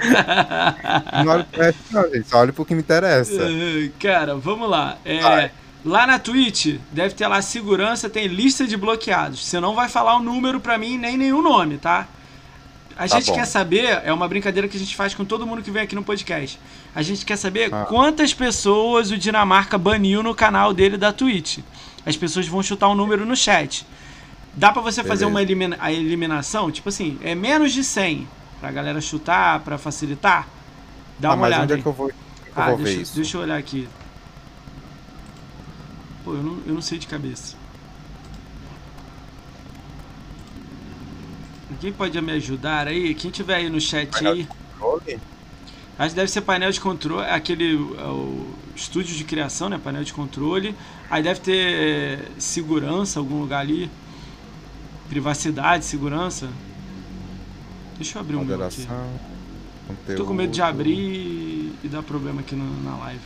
Não 1.25 1.33
olho 1.33 1.45
pro 1.45 1.63
resto, 1.63 1.81
não, 1.91 2.03
gente. 2.11 2.29
Só 2.29 2.41
olho 2.41 2.53
pro 2.53 2.65
que 2.65 2.75
me 2.75 2.81
interessa. 2.81 3.43
Ah, 3.43 3.91
cara, 4.01 4.37
vamos 4.37 4.69
lá. 4.69 4.97
É, 5.05 5.21
Vai. 5.21 5.51
Lá 5.87 6.07
na 6.07 6.19
Twitch, 6.19 6.79
deve 6.93 7.15
ter 7.15 7.27
lá 7.29 7.41
segurança, 7.41 8.11
tem 8.11 8.27
lista 8.27 8.67
de 8.67 8.77
bloqueados. 8.77 9.45
Você 9.47 9.61
não 9.61 9.75
vai 9.75 9.89
falar 9.89 10.17
o 10.17 10.23
número 10.23 10.61
pra 10.61 10.77
mim, 10.77 10.99
nem 10.99 11.17
nenhum 11.17 11.41
nome, 11.41 11.79
tá? 11.79 12.07
A 12.99 13.07
Tá 13.07 13.07
gente 13.07 13.27
bom. 13.27 13.35
quer 13.35 13.45
saber, 13.47 14.01
é 14.05 14.13
uma 14.13 14.27
brincadeira 14.27 14.67
que 14.69 14.77
a 14.77 14.81
gente 14.81 14.97
faz 14.97 15.15
com 15.15 15.25
todo 15.25 15.47
mundo 15.47 15.63
que 15.63 15.71
vem 15.71 15.83
aqui 15.83 15.95
no 15.95 16.03
podcast. 16.03 16.59
A 16.95 17.03
gente 17.03 17.25
quer 17.25 17.37
saber 17.37 17.73
Ah. 17.73 17.85
quantas 17.85 18.33
pessoas 18.35 19.11
o 19.11 19.17
Dinamarca 19.19 19.77
baniu 19.79 20.23
no 20.23 20.35
canal 20.35 20.73
dele 20.75 20.97
da 20.97 21.13
Twitch. 21.13 21.59
As 22.05 22.17
pessoas 22.17 22.47
vão 22.49 22.63
chutar 22.63 22.89
um 22.89 22.95
número 22.95 23.25
no 23.27 23.37
chat. 23.37 23.87
Dá 24.55 24.73
pra 24.73 24.81
você 24.81 25.03
fazer 25.05 25.25
Beleza. 25.25 25.27
uma 25.27 25.43
elimina 25.43 25.77
a 25.79 25.93
eliminação? 25.93 26.71
Tipo 26.71 26.89
assim, 26.89 27.19
é 27.23 27.35
menos 27.35 27.73
de 27.73 27.85
100 27.85 28.27
pra 28.61 28.73
galera 28.73 29.01
chutar, 29.03 29.61
pra 29.61 29.77
facilitar? 29.77 30.49
Dá 31.19 31.29
ah, 31.29 31.33
uma 31.33 31.37
mas 31.43 31.47
olhada 31.49 31.63
onde 31.65 31.73
aí. 31.75 31.79
é 31.79 31.83
que 31.83 31.89
eu 31.89 31.93
vou, 31.93 32.07
onde 32.07 32.15
é 32.15 32.51
que 32.53 32.59
eu 32.59 32.63
Ah, 32.63 32.67
vou 32.69 32.77
ver 32.79 32.85
deixa, 32.85 33.01
isso? 33.03 33.15
deixa 33.15 33.37
eu 33.37 33.41
olhar 33.43 33.59
aqui. 33.59 33.87
Pô, 36.27 36.35
eu 36.35 36.43
não, 36.43 36.59
eu 36.67 36.75
não 36.75 36.83
sei 36.83 36.99
de 36.99 37.07
cabeça. 37.07 37.55
Quem 41.81 41.93
pode 41.93 42.21
me 42.21 42.33
ajudar 42.33 42.89
aí? 42.89 43.15
Quem 43.15 43.31
tiver 43.31 43.55
aí 43.55 43.71
no 43.71 43.81
chat 43.81 44.11
Painel 44.11 44.33
aí. 44.33 44.47
Controle? 44.47 45.21
Acho 45.99 46.11
que 46.11 46.17
deve 46.17 46.29
ser 46.31 46.43
painel 46.43 46.71
de 46.73 46.81
controle, 46.81 47.27
aquele 47.31 47.75
é, 47.75 48.05
o 48.05 48.45
estúdio 48.75 49.15
de 49.17 49.25
criação, 49.25 49.69
né? 49.69 49.79
Painel 49.79 50.03
de 50.03 50.13
controle. 50.13 50.75
Aí 51.09 51.23
deve 51.23 51.41
ter 51.41 51.57
é, 51.57 52.41
segurança, 52.41 53.21
algum 53.21 53.41
lugar 53.41 53.61
ali. 53.61 53.89
Privacidade, 55.09 55.85
segurança. 55.85 56.49
Deixa 57.97 58.19
eu 58.19 58.23
abrir 58.23 58.37
um 58.37 58.45
meu 58.45 58.63
aqui. 58.63 58.83
Conteúdo. 59.89 60.17
Tô 60.17 60.25
com 60.25 60.35
medo 60.35 60.53
de 60.53 60.61
abrir 60.63 61.73
e 61.83 61.89
dar 61.89 62.03
problema 62.03 62.41
aqui 62.41 62.55
no- 62.55 62.83
na 62.83 62.97
live. 62.99 63.21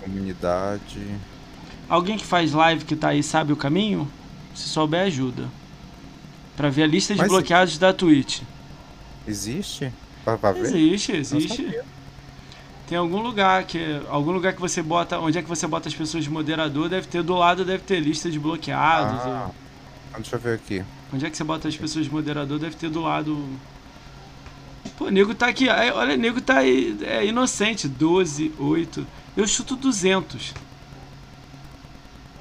Comunidade. 0.00 1.00
Alguém 1.90 2.16
que 2.16 2.24
faz 2.24 2.52
live 2.52 2.84
que 2.84 2.94
tá 2.94 3.08
aí 3.08 3.20
sabe 3.22 3.52
o 3.52 3.56
caminho? 3.56 4.08
Se 4.54 4.68
souber, 4.68 5.02
ajuda. 5.06 5.48
Pra 6.56 6.70
ver 6.70 6.84
a 6.84 6.86
lista 6.86 7.12
de 7.14 7.18
Mas- 7.20 7.28
bloqueados 7.28 7.76
da 7.78 7.92
Twitch. 7.92 8.40
Existe? 9.26 9.92
Pra, 10.24 10.38
pra 10.38 10.52
ver? 10.52 10.66
Existe, 10.66 11.12
existe. 11.12 11.80
Tem 12.86 12.96
algum 12.96 13.20
lugar 13.20 13.64
que. 13.64 14.00
Algum 14.08 14.30
lugar 14.32 14.52
que 14.52 14.60
você 14.60 14.80
bota. 14.82 15.18
Onde 15.18 15.38
é 15.38 15.42
que 15.42 15.48
você 15.48 15.66
bota 15.66 15.88
as 15.88 15.94
pessoas 15.94 16.24
de 16.24 16.30
moderador, 16.30 16.88
deve 16.88 17.06
ter 17.08 17.22
do 17.22 17.34
lado, 17.34 17.64
deve 17.64 17.82
ter 17.82 17.98
lista 18.00 18.30
de 18.30 18.38
bloqueados. 18.38 19.20
Ah, 19.24 19.50
ou- 20.14 20.20
deixa 20.20 20.36
eu 20.36 20.40
ver 20.40 20.54
aqui. 20.54 20.84
Onde 21.12 21.26
é 21.26 21.30
que 21.30 21.36
você 21.36 21.44
bota 21.44 21.66
as 21.68 21.76
pessoas 21.76 22.04
de 22.06 22.12
moderador, 22.12 22.58
deve 22.58 22.76
ter 22.76 22.88
do 22.88 23.00
lado. 23.00 23.44
Pô, 24.96 25.06
o 25.06 25.10
nego 25.10 25.34
tá 25.34 25.46
aqui. 25.48 25.68
Olha, 25.68 26.14
o 26.14 26.18
nego 26.18 26.40
tá 26.40 26.58
aí. 26.58 26.96
É 27.02 27.24
inocente. 27.26 27.88
12, 27.88 28.52
8. 28.58 29.06
Eu 29.36 29.46
chuto 29.46 29.74
200. 29.76 30.52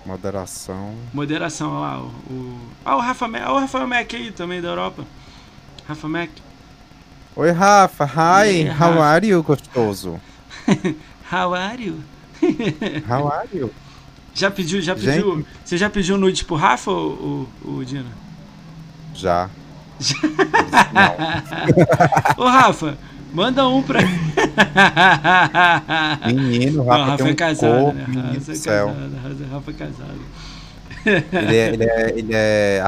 Moderação. 0.09 0.95
Moderação, 1.13 1.71
olha 1.71 1.81
lá. 1.81 1.99
O, 1.99 2.07
o... 2.33 2.59
Ah, 2.83 2.95
o 2.95 2.99
Rafa 2.99 3.27
Mac. 3.27 3.43
Ah, 3.45 3.53
o 3.53 3.59
Rafael 3.59 3.87
Mac 3.87 4.11
aí 4.11 4.31
também 4.31 4.59
da 4.59 4.69
Europa. 4.69 5.05
Rafa 5.87 6.09
Mac. 6.09 6.31
Oi, 7.35 7.51
Rafa. 7.51 8.05
Hi. 8.05 8.09
Aí, 8.17 8.67
How 8.73 8.99
are 9.03 9.27
you, 9.27 9.43
gostoso? 9.43 10.19
How 11.31 11.53
are 11.53 11.83
you? 11.83 11.99
How 13.07 13.31
are 13.31 13.47
you? 13.53 13.69
Já 14.33 14.49
pediu, 14.49 14.81
já 14.81 14.95
pediu. 14.95 15.45
Você 15.63 15.77
já 15.77 15.91
pediu 15.91 16.17
nude 16.17 16.43
pro 16.43 16.55
Rafa 16.55 16.89
ou, 16.89 17.47
ou, 17.63 17.75
ou 17.75 17.85
Dina? 17.85 18.09
Já. 19.13 19.47
Ô 22.35 22.45
Rafa, 22.45 22.97
manda 23.33 23.67
um 23.67 23.81
pra. 23.81 23.99
Menino, 26.27 26.81
o 26.81 26.85
Não, 26.85 26.91
Rafa, 26.91 27.05
Rafa 27.05 27.17
tem 27.17 27.27
é 27.27 27.31
um 27.31 27.35
casado, 27.35 27.81
corpo, 27.83 27.97
né? 27.97 28.21
Rafa 28.33 28.51
é 28.51 28.55
céu. 28.55 28.87
casado, 28.87 29.15
Rafa- 29.23 29.53
Rafa 29.55 29.71
é 29.71 29.73
casado. 29.73 30.19
Ele 31.05 31.55
é, 31.55 31.67
ele, 31.73 31.83
é, 31.85 32.09
ele 32.17 32.31
é 32.33 32.83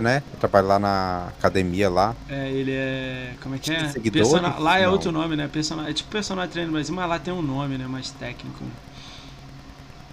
né? 0.00 0.22
Trabalha 0.40 0.66
lá 0.66 0.78
na 0.78 1.26
academia 1.38 1.90
lá. 1.90 2.14
É, 2.28 2.48
ele 2.50 2.72
é. 2.72 3.32
Como 3.42 3.54
é 3.54 3.58
que 3.58 3.72
é? 3.72 3.88
Seguidores? 3.88 4.28
Persona- 4.28 4.58
Lá 4.58 4.78
é 4.78 4.86
Não. 4.86 4.92
outro 4.92 5.12
nome, 5.12 5.36
né? 5.36 5.48
Persona... 5.52 5.88
É 5.88 5.92
tipo 5.92 6.10
personal 6.10 6.46
trainer 6.48 6.68
no 6.68 6.72
Brasil, 6.74 6.94
mas 6.94 7.08
lá 7.08 7.18
tem 7.18 7.32
um 7.34 7.42
nome, 7.42 7.76
né? 7.76 7.86
Mais 7.86 8.10
técnico. 8.10 8.64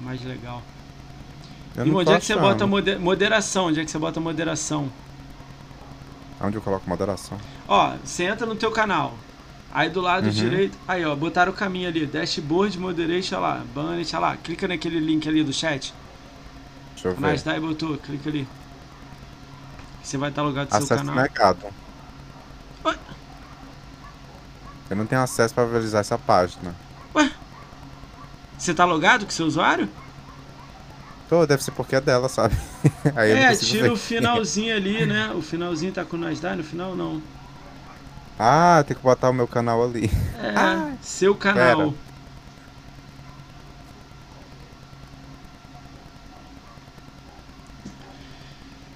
Mais 0.01 0.23
legal. 0.23 0.61
Eu 1.77 1.87
e 1.87 1.91
onde 1.91 2.11
é 2.11 2.19
que 2.19 2.25
você 2.25 2.35
bota 2.35 2.67
mode- 2.67 2.97
moderação? 2.97 3.67
Onde 3.67 3.79
é 3.79 3.85
que 3.85 3.91
você 3.91 3.97
bota 3.99 4.19
moderação? 4.19 4.89
Onde 6.41 6.57
eu 6.57 6.61
coloco 6.61 6.89
moderação? 6.89 7.37
Ó, 7.67 7.93
você 8.03 8.23
entra 8.25 8.45
no 8.45 8.55
teu 8.55 8.71
canal. 8.71 9.13
Aí 9.71 9.89
do 9.89 10.01
lado 10.01 10.25
Uhum. 10.25 10.31
direito, 10.31 10.77
aí 10.87 11.05
ó, 11.05 11.15
botaram 11.15 11.51
o 11.51 11.55
caminho 11.55 11.87
ali, 11.87 12.05
dashboard, 12.05 12.77
moderation, 12.79 13.37
olha 13.37 13.47
lá, 13.47 13.65
Banet, 13.73 14.15
olha 14.15 14.19
lá, 14.21 14.37
clica 14.37 14.67
naquele 14.67 14.99
link 14.99 15.27
ali 15.29 15.43
do 15.43 15.53
chat. 15.53 15.93
Deixa 16.93 17.07
eu 17.09 17.15
ver. 17.15 17.21
Mas 17.21 17.43
daí 17.43 17.59
botou, 17.59 17.97
clica 17.97 18.29
ali. 18.29 18.47
Você 20.03 20.17
vai 20.17 20.29
estar 20.29 20.41
logado 20.41 20.67
no 20.69 20.73
seu 20.75 20.83
Acesso 20.85 21.05
canal. 21.05 21.15
negado. 21.15 21.67
Ué? 22.85 22.97
Eu 24.89 24.95
não 24.95 25.05
tenho 25.05 25.21
acesso 25.21 25.53
pra 25.53 25.65
visualizar 25.65 26.01
essa 26.01 26.17
página. 26.17 26.75
Você 28.57 28.73
tá 28.73 28.85
logado 28.85 29.25
com 29.25 29.31
seu 29.31 29.45
usuário? 29.45 29.89
Tô, 31.29 31.45
deve 31.45 31.63
ser 31.63 31.71
porque 31.71 31.95
é 31.95 32.01
dela, 32.01 32.27
sabe? 32.27 32.55
Aí 33.15 33.31
é, 33.31 33.55
tira 33.55 33.83
ver. 33.87 33.91
o 33.91 33.95
finalzinho 33.97 34.75
ali, 34.75 35.05
né? 35.05 35.31
O 35.33 35.41
finalzinho 35.41 35.93
tá 35.93 36.03
com 36.03 36.17
nós 36.17 36.39
dá, 36.39 36.55
no 36.55 36.63
final 36.63 36.95
não. 36.95 37.21
Ah, 38.39 38.83
tem 38.87 38.95
que 38.95 39.03
botar 39.03 39.29
o 39.29 39.33
meu 39.33 39.47
canal 39.47 39.83
ali. 39.83 40.09
É, 40.33 40.53
Ah, 40.55 40.93
seu 41.01 41.35
canal. 41.35 41.91
pera. 41.91 42.09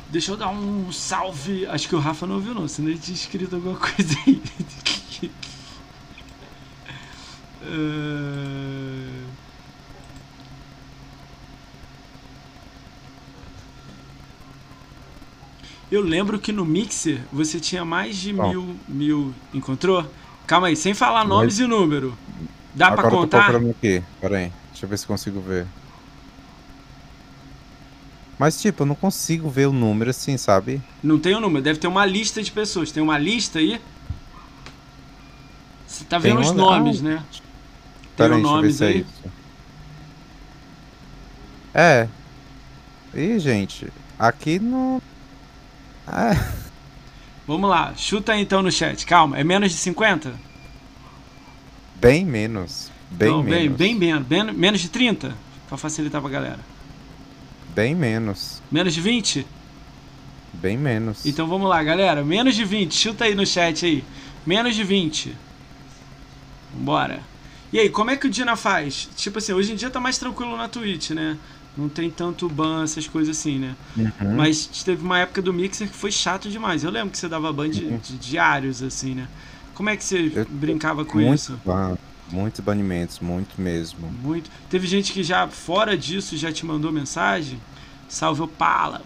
Deixa 0.10 0.32
eu 0.32 0.38
dar 0.38 0.50
um 0.50 0.92
salve. 0.92 1.66
Acho 1.66 1.88
que 1.90 1.96
o 1.96 2.00
Rafa 2.00 2.28
não 2.28 2.36
ouviu, 2.36 2.54
não. 2.54 2.68
Senão 2.68 2.90
ele 2.90 3.00
tinha 3.00 3.16
escrito 3.16 3.56
alguma 3.56 3.78
coisa 3.80 4.16
aí. 4.28 4.42
Eh, 7.62 9.23
Eu 15.94 16.02
lembro 16.02 16.40
que 16.40 16.52
no 16.52 16.66
Mixer 16.66 17.22
você 17.32 17.60
tinha 17.60 17.86
mais 17.86 18.18
de 18.18 18.34
mil, 18.34 18.76
mil. 18.88 19.32
Encontrou? 19.54 20.04
Calma 20.48 20.66
aí, 20.66 20.76
sem 20.76 20.96
falar 20.96 21.24
nomes 21.24 21.60
e 21.60 21.68
número. 21.68 22.18
Dá 22.74 22.88
pra 22.92 23.02
Agora 23.02 23.08
eu 23.08 23.12
tô 23.12 23.18
contar? 23.18 23.44
procurando 23.44 23.70
aqui. 23.70 24.04
Pera 24.20 24.38
aí. 24.40 24.52
Deixa 24.72 24.86
eu 24.86 24.90
ver 24.90 24.98
se 24.98 25.06
consigo 25.06 25.40
ver. 25.40 25.68
Mas, 28.40 28.60
tipo, 28.60 28.82
eu 28.82 28.88
não 28.88 28.96
consigo 28.96 29.52
ver 29.52 29.68
o 29.68 29.72
número 29.72 30.10
assim, 30.10 30.36
sabe? 30.36 30.82
Não 31.04 31.20
tem 31.20 31.36
o 31.36 31.40
número, 31.40 31.64
deve 31.64 31.78
ter 31.78 31.86
uma 31.86 32.08
lista 32.08 32.42
de 32.42 32.52
pessoas. 32.52 32.92
Tem 32.92 33.04
uma 33.04 33.20
lista 33.20 33.60
aí? 33.60 33.80
Você 35.86 36.06
tá 36.06 36.20
Tem 36.20 36.32
vendo 36.32 36.42
os 36.42 36.50
uma- 36.50 36.56
nomes, 36.56 37.02
ah, 37.02 37.04
né? 37.04 37.24
Tem 38.18 38.32
os 38.32 38.42
nomes 38.42 38.82
é 38.82 38.88
aí? 38.88 39.00
isso. 39.02 39.32
É. 41.72 42.08
Ih, 43.14 43.38
gente. 43.38 43.88
Aqui 44.18 44.58
não. 44.58 45.00
É. 46.08 46.64
Vamos 47.48 47.70
lá, 47.70 47.94
chuta 47.96 48.36
então 48.38 48.62
no 48.62 48.72
chat. 48.72 49.06
Calma, 49.06 49.38
é 49.38 49.44
menos 49.44 49.72
de 49.72 49.78
50? 49.78 50.34
Bem 51.96 52.26
menos. 52.26 52.92
Bem 53.12 53.30
Não, 53.30 53.44
bem, 53.44 53.64
menos. 53.64 53.78
bem 53.78 53.96
menos. 53.96 54.28
Bem- 54.28 54.54
menos 54.54 54.82
de 54.82 54.90
30? 54.90 55.36
Pra 55.68 55.78
facilitar 55.78 56.22
pra 56.22 56.30
galera. 56.30 56.60
Bem 57.76 57.96
menos. 57.96 58.62
Menos 58.72 58.94
de 58.94 59.02
20? 59.02 59.46
Bem 60.54 60.78
menos. 60.78 61.26
Então 61.26 61.48
vamos 61.48 61.68
lá, 61.70 61.82
galera. 61.84 62.24
Menos 62.24 62.56
de 62.56 62.64
20. 62.64 62.94
Chuta 62.96 63.26
aí 63.26 63.36
no 63.36 63.46
chat 63.46 63.86
aí. 63.86 64.04
Menos 64.46 64.76
de 64.76 64.84
20. 64.84 65.36
Bora. 66.74 67.22
E 67.72 67.80
aí, 67.80 67.90
como 67.90 68.12
é 68.12 68.16
que 68.18 68.28
o 68.28 68.30
Dina 68.30 68.56
faz? 68.56 69.10
Tipo 69.16 69.40
assim, 69.40 69.54
hoje 69.54 69.72
em 69.74 69.76
dia 69.76 69.90
tá 69.90 70.00
mais 70.00 70.18
tranquilo 70.18 70.56
na 70.56 70.68
Twitch, 70.68 71.12
né? 71.12 71.38
Não 71.76 71.90
tem 71.90 72.10
tanto 72.10 72.48
ban, 72.48 72.84
essas 72.84 73.08
coisas 73.08 73.36
assim, 73.38 73.58
né? 73.58 73.76
Uhum. 73.98 74.36
Mas 74.36 74.68
teve 74.68 75.04
uma 75.04 75.18
época 75.20 75.42
do 75.42 75.52
Mixer 75.52 75.90
que 75.90 75.96
foi 75.96 76.12
chato 76.12 76.48
demais. 76.50 76.84
Eu 76.84 76.92
lembro 76.92 77.10
que 77.10 77.18
você 77.18 77.28
dava 77.28 77.52
ban 77.52 77.70
de, 77.70 77.84
Uhum. 77.86 77.98
de 77.98 78.18
diários, 78.18 78.84
assim, 78.84 79.16
né? 79.16 79.28
Como 79.74 79.90
é 79.90 79.98
que 79.98 80.04
você 80.04 80.32
Eu- 80.36 80.46
brincava 80.46 81.04
com 81.04 81.18
muito 81.18 81.34
isso? 81.34 81.60
ban, 81.66 81.98
muitos 82.32 82.60
banimentos, 82.62 83.20
muito 83.20 83.60
mesmo. 83.60 84.08
Muito. 84.22 84.52
Teve 84.70 84.86
gente 84.86 85.12
que 85.12 85.24
já, 85.24 85.48
fora 85.48 85.98
disso, 85.98 86.38
já 86.38 86.52
te 86.52 86.64
mandou 86.64 86.92
mensagem. 86.92 87.60
Salve 88.08 88.44
o 88.44 88.48
Pala. 88.48 89.02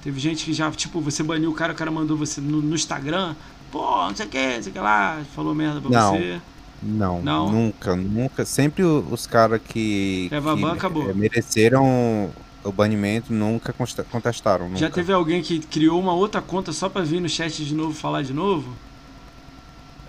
Teve 0.00 0.20
gente 0.20 0.44
que 0.44 0.52
já, 0.52 0.70
tipo, 0.70 1.00
você 1.00 1.24
baniu 1.24 1.50
o 1.50 1.54
cara, 1.54 1.72
o 1.72 1.76
cara 1.76 1.90
mandou 1.90 2.16
você 2.16 2.40
no, 2.40 2.62
no 2.62 2.76
Instagram. 2.76 3.34
Pô, 3.72 4.06
não 4.06 4.14
sei 4.14 4.26
o 4.26 4.28
que, 4.28 4.54
não 4.54 4.62
sei 4.62 4.70
o 4.70 4.72
que 4.72 4.78
lá. 4.78 5.20
Falou 5.34 5.52
merda 5.52 5.80
pra 5.80 5.90
Não. 5.90 6.12
você. 6.12 6.32
Não, 6.34 6.40
Não? 6.82 7.22
nunca, 7.22 7.96
nunca. 7.96 8.44
Sempre 8.44 8.82
os 8.84 9.26
caras 9.26 9.60
que, 9.62 10.28
Leva 10.30 10.56
que 10.56 10.64
acabou. 10.64 11.10
eh, 11.10 11.14
mereceram 11.14 12.30
o 12.64 12.72
banimento 12.72 13.32
nunca 13.32 13.72
contestaram. 14.10 14.68
Nunca. 14.68 14.78
Já 14.78 14.90
teve 14.90 15.12
alguém 15.12 15.42
que 15.42 15.58
criou 15.60 16.00
uma 16.00 16.12
outra 16.12 16.40
conta 16.42 16.72
só 16.72 16.88
pra 16.88 17.02
vir 17.02 17.20
no 17.20 17.28
chat 17.28 17.64
de 17.64 17.74
novo 17.74 17.94
falar 17.94 18.22
de 18.22 18.32
novo? 18.32 18.72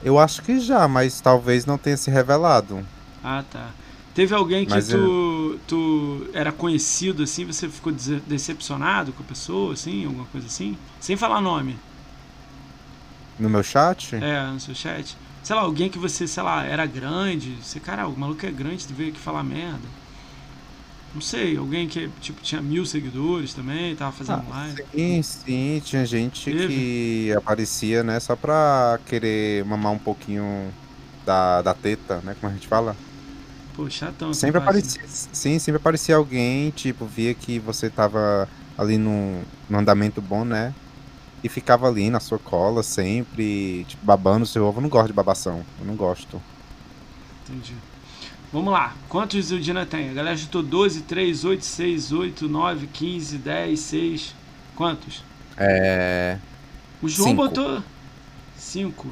Eu 0.03 0.17
acho 0.17 0.41
que 0.41 0.59
já, 0.59 0.87
mas 0.87 1.19
talvez 1.21 1.65
não 1.65 1.77
tenha 1.77 1.97
se 1.97 2.09
revelado. 2.09 2.85
Ah, 3.23 3.43
tá. 3.49 3.69
Teve 4.13 4.33
alguém 4.33 4.65
que 4.65 4.71
Mas 4.71 4.87
tu, 4.87 5.59
tu 5.67 6.27
era 6.33 6.51
conhecido, 6.51 7.23
assim, 7.23 7.45
você 7.45 7.69
ficou 7.69 7.91
decepcionado 8.27 9.13
com 9.13 9.23
a 9.23 9.25
pessoa, 9.25 9.73
assim, 9.73 10.05
alguma 10.05 10.25
coisa 10.25 10.47
assim? 10.47 10.77
Sem 10.99 11.15
falar 11.15 11.41
nome. 11.41 11.77
No 13.37 13.49
meu 13.49 13.63
chat? 13.63 14.15
É, 14.15 14.47
no 14.47 14.59
seu 14.59 14.75
chat. 14.75 15.15
Sei 15.49 15.55
lá, 15.55 15.63
alguém 15.63 15.89
que 15.89 15.97
você, 15.97 16.27
sei 16.27 16.43
lá, 16.43 16.63
era 16.63 16.85
grande. 16.85 17.57
Você, 17.63 17.79
cara, 17.79 18.07
o 18.07 18.15
maluco 18.15 18.45
é 18.45 18.51
grande, 18.51 18.85
tu 18.85 18.93
veio 18.93 19.09
aqui 19.09 19.19
falar 19.19 19.41
merda. 19.41 19.81
Não 21.11 21.21
sei, 21.21 21.57
alguém 21.57 21.87
que, 21.87 22.07
tipo, 22.21 22.39
tinha 22.39 22.61
mil 22.61 22.85
seguidores 22.85 23.55
também, 23.55 23.95
tava 23.95 24.11
fazendo 24.11 24.43
Ah, 24.47 24.67
live. 24.67 24.83
Sim, 24.93 25.23
sim, 25.23 25.81
tinha 25.83 26.05
gente 26.05 26.51
Teve? 26.51 26.67
que 26.67 27.33
aparecia, 27.35 28.03
né, 28.03 28.19
só 28.19 28.35
pra 28.35 28.99
querer 29.07 29.65
mamar 29.65 29.91
um 29.91 29.97
pouquinho 29.97 30.71
da, 31.25 31.63
da 31.63 31.73
teta, 31.73 32.21
né, 32.21 32.35
como 32.39 32.51
a 32.51 32.53
gente 32.53 32.67
fala. 32.67 32.95
Pô, 33.75 33.89
chatão. 33.89 34.31
Sempre 34.35 34.59
né? 34.59 34.65
aparecia, 34.67 35.01
sim, 35.07 35.57
sempre 35.57 35.77
aparecia 35.77 36.15
alguém, 36.15 36.69
tipo, 36.69 37.07
via 37.07 37.33
que 37.33 37.57
você 37.57 37.89
tava 37.89 38.47
ali 38.77 38.99
num, 38.99 39.41
num 39.67 39.79
andamento 39.79 40.21
bom, 40.21 40.45
né, 40.45 40.75
e 41.43 41.49
ficava 41.49 41.87
ali 41.87 42.09
na 42.09 42.19
sua 42.19 42.37
cola 42.39 42.83
sempre, 42.83 43.85
tipo, 43.87 44.05
babando 44.05 44.43
o 44.43 44.47
seu 44.47 44.65
ovo. 44.65 44.79
Eu 44.79 44.83
não 44.83 44.89
gosto 44.89 45.07
de 45.07 45.13
babação, 45.13 45.63
eu 45.79 45.85
não 45.85 45.95
gosto. 45.95 46.41
Entendi. 47.47 47.73
Vamos 48.51 48.73
lá. 48.73 48.95
Quantos 49.07 49.51
o 49.51 49.59
Dina 49.59 49.85
tem? 49.85 50.09
A 50.09 50.13
galera 50.13 50.35
chutou 50.37 50.63
12, 50.63 51.01
3, 51.01 51.45
8, 51.45 51.63
6, 51.65 52.11
8, 52.11 52.49
9, 52.49 52.87
15, 52.87 53.37
10, 53.37 53.79
6. 53.79 54.35
Quantos? 54.75 55.23
É... 55.57 56.37
O 57.01 57.07
João 57.07 57.29
Cinco. 57.29 57.41
botou 57.43 57.83
5. 58.57 59.07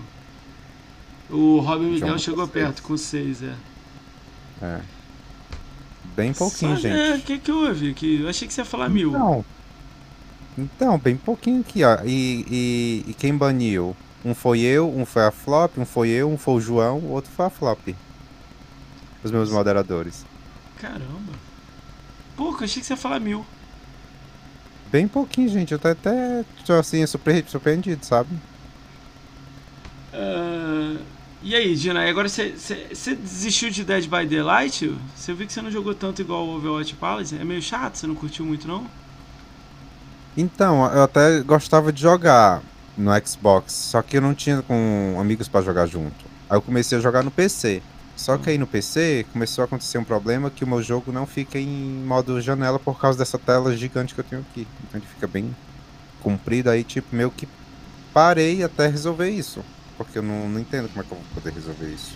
O 1.30 1.60
Robin 1.60 1.86
Miguel 1.86 2.08
botou 2.08 2.20
chegou 2.20 2.48
perto 2.48 2.82
com 2.82 2.98
6, 2.98 3.44
é. 3.44 3.54
É. 4.62 4.80
Bem 6.16 6.34
pouquinho, 6.34 6.76
Só, 6.76 6.82
gente. 6.82 6.94
né, 6.94 7.16
O 7.18 7.22
que 7.22 7.38
que 7.38 7.52
houve? 7.52 7.94
Que 7.94 8.22
eu 8.22 8.30
achei 8.30 8.48
que 8.48 8.54
você 8.54 8.62
ia 8.62 8.66
falar 8.66 8.90
mil. 8.90 9.10
Então, 9.10 9.46
então, 10.58 10.98
bem 10.98 11.16
pouquinho 11.16 11.62
aqui, 11.62 11.84
ó. 11.84 12.00
E, 12.04 12.46
e, 12.50 13.12
e 13.12 13.14
quem 13.14 13.36
baniu? 13.36 13.96
Um 14.26 14.34
foi 14.34 14.60
eu, 14.62 14.90
um 14.90 15.06
foi 15.06 15.24
a 15.24 15.32
Flop, 15.32 15.78
um 15.78 15.86
foi 15.86 16.10
eu, 16.10 16.30
um 16.30 16.38
foi 16.38 16.56
o 16.56 16.62
João, 16.62 16.98
o 17.00 17.12
outro 17.12 17.32
foi 17.32 17.46
a 17.46 17.50
Flop. 17.50 17.96
Os 19.24 19.32
meus 19.32 19.52
moderadores. 19.52 20.26
Caramba. 20.78 21.34
Pô, 22.36 22.50
eu 22.50 22.64
achei 22.64 22.82
que 22.82 22.86
você 22.88 22.94
ia 22.94 22.98
falar 22.98 23.20
mil. 23.20 23.46
Bem 24.92 25.08
pouquinho, 25.08 25.50
gente. 25.50 25.72
Eu 25.74 25.80
tô 25.80 25.88
até, 25.90 26.44
tô 26.66 26.74
assim, 26.74 27.06
surpre- 27.06 27.44
surpreendido, 27.48 28.06
sabe? 28.06 28.30
Ah, 30.14 30.98
e 31.44 31.56
aí, 31.56 31.76
Dina, 31.76 32.08
agora 32.10 32.28
você 32.28 32.54
desistiu 33.16 33.70
de 33.70 33.84
Dead 33.84 34.06
by 34.06 34.26
Daylight? 34.26 34.96
Você 35.16 35.34
viu 35.34 35.46
que 35.46 35.54
você 35.54 35.62
não 35.62 35.72
jogou 35.72 35.94
tanto 35.94 36.22
igual 36.22 36.46
o 36.46 36.56
Overwatch 36.56 36.96
Palace? 36.96 37.36
É 37.38 37.44
meio 37.44 37.62
chato, 37.62 37.96
você 37.96 38.08
não 38.08 38.16
curtiu 38.16 38.46
muito, 38.46 38.68
não? 38.68 38.88
Então, 40.38 40.86
eu 40.94 41.02
até 41.02 41.42
gostava 41.42 41.92
de 41.92 42.00
jogar 42.00 42.62
no 42.96 43.12
Xbox, 43.26 43.74
só 43.74 44.04
que 44.04 44.18
eu 44.18 44.22
não 44.22 44.36
tinha 44.36 44.62
com 44.62 45.18
amigos 45.20 45.48
pra 45.48 45.64
jogar 45.64 45.88
junto. 45.88 46.26
Aí 46.48 46.56
eu 46.56 46.62
comecei 46.62 46.96
a 46.96 47.02
jogar 47.02 47.24
no 47.24 47.32
PC. 47.32 47.82
Só 48.16 48.38
que 48.38 48.50
aí 48.50 48.58
no 48.58 48.66
PC 48.66 49.26
começou 49.34 49.64
a 49.64 49.66
acontecer 49.66 49.98
um 49.98 50.04
problema 50.04 50.50
que 50.50 50.64
o 50.64 50.68
meu 50.68 50.82
jogo 50.82 51.12
não 51.12 51.26
fica 51.28 51.60
em 51.60 52.04
modo 52.06 52.40
janela 52.42 52.80
por 52.80 53.00
causa 53.00 53.18
dessa 53.18 53.38
tela 53.38 53.76
gigante 53.76 54.14
que 54.14 54.20
eu 54.20 54.24
tenho 54.24 54.42
aqui. 54.42 54.68
Então 54.88 55.00
ele 55.00 55.08
fica 55.08 55.28
bem 55.28 55.56
comprido, 56.22 56.70
aí 56.70 56.84
tipo, 56.84 57.16
meio 57.16 57.30
que 57.30 57.48
parei 58.14 58.64
até 58.64 58.88
resolver 58.88 59.30
isso. 59.30 59.64
Porque 59.98 60.18
eu 60.20 60.24
não, 60.24 60.50
não 60.50 60.60
entendo 60.60 60.88
como 60.90 61.02
é 61.02 61.04
que 61.04 61.12
eu 61.12 61.18
vou 61.18 61.28
poder 61.36 61.54
resolver 61.54 61.88
isso. 61.88 62.16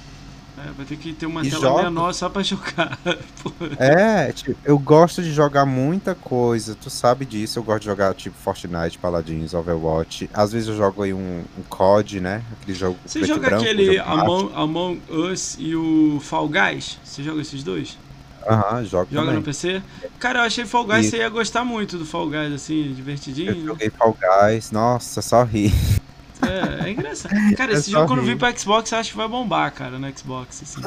É, 0.63 0.71
vai 0.73 0.85
ter 0.85 0.95
que 0.97 1.11
ter 1.13 1.25
uma 1.25 1.43
E 1.45 1.49
tela 1.49 1.61
jogo. 1.61 1.83
menor 1.83 2.13
só 2.13 2.29
pra 2.29 2.43
jogar. 2.43 2.97
É, 3.79 4.31
tipo, 4.31 4.55
eu 4.63 4.77
gosto 4.77 5.21
de 5.23 5.31
jogar 5.33 5.65
muita 5.65 6.13
coisa, 6.15 6.75
tu 6.75 6.89
sabe 6.89 7.25
disso. 7.25 7.57
Eu 7.59 7.63
gosto 7.63 7.79
de 7.81 7.85
jogar 7.85 8.13
tipo 8.13 8.35
Fortnite, 8.37 8.97
Paladins, 8.99 9.53
Overwatch. 9.53 10.29
Às 10.33 10.51
vezes 10.51 10.67
eu 10.69 10.75
jogo 10.77 11.01
aí 11.03 11.13
um, 11.13 11.43
um 11.57 11.63
COD, 11.69 12.19
né? 12.19 12.43
Aquele 12.51 12.77
jogo 12.77 12.97
Você 13.05 13.19
e 13.21 13.23
joga 13.25 13.47
branco, 13.49 13.63
aquele. 13.63 13.97
Among, 13.99 14.51
Among 14.55 15.01
Us 15.09 15.55
e 15.59 15.75
o 15.75 16.19
Fall 16.21 16.47
Guys? 16.47 16.97
Você 17.03 17.23
joga 17.23 17.41
esses 17.41 17.63
dois? 17.63 17.97
Aham, 18.47 18.83
Joga 18.85 19.07
também. 19.11 19.35
no 19.35 19.41
PC? 19.43 19.81
Cara, 20.19 20.39
eu 20.39 20.43
achei 20.43 20.65
Fall 20.65 20.85
Guys, 20.85 21.01
Isso. 21.05 21.11
você 21.11 21.17
ia 21.17 21.29
gostar 21.29 21.63
muito 21.63 21.97
do 21.97 22.05
Fall 22.05 22.27
Guys, 22.27 22.51
assim, 22.53 22.87
Eu 22.87 22.93
divertidinho. 22.95 23.65
joguei 23.65 23.89
Fall 23.91 24.17
Guys, 24.19 24.71
nossa, 24.71 25.21
só 25.21 25.43
ri. 25.43 25.71
É, 26.41 26.87
é 26.87 26.91
engraçado. 26.91 27.33
Cara, 27.55 27.71
É 27.73 27.75
esse 27.75 27.91
jogo 27.91 28.07
quando 28.07 28.21
vir 28.23 28.37
pro 28.37 28.59
Xbox, 28.59 28.91
eu 28.91 28.97
acho 28.97 29.11
que 29.11 29.17
vai 29.17 29.27
bombar, 29.27 29.71
cara, 29.73 29.97
no 29.99 30.17
Xbox, 30.17 30.61
assim. 30.63 30.81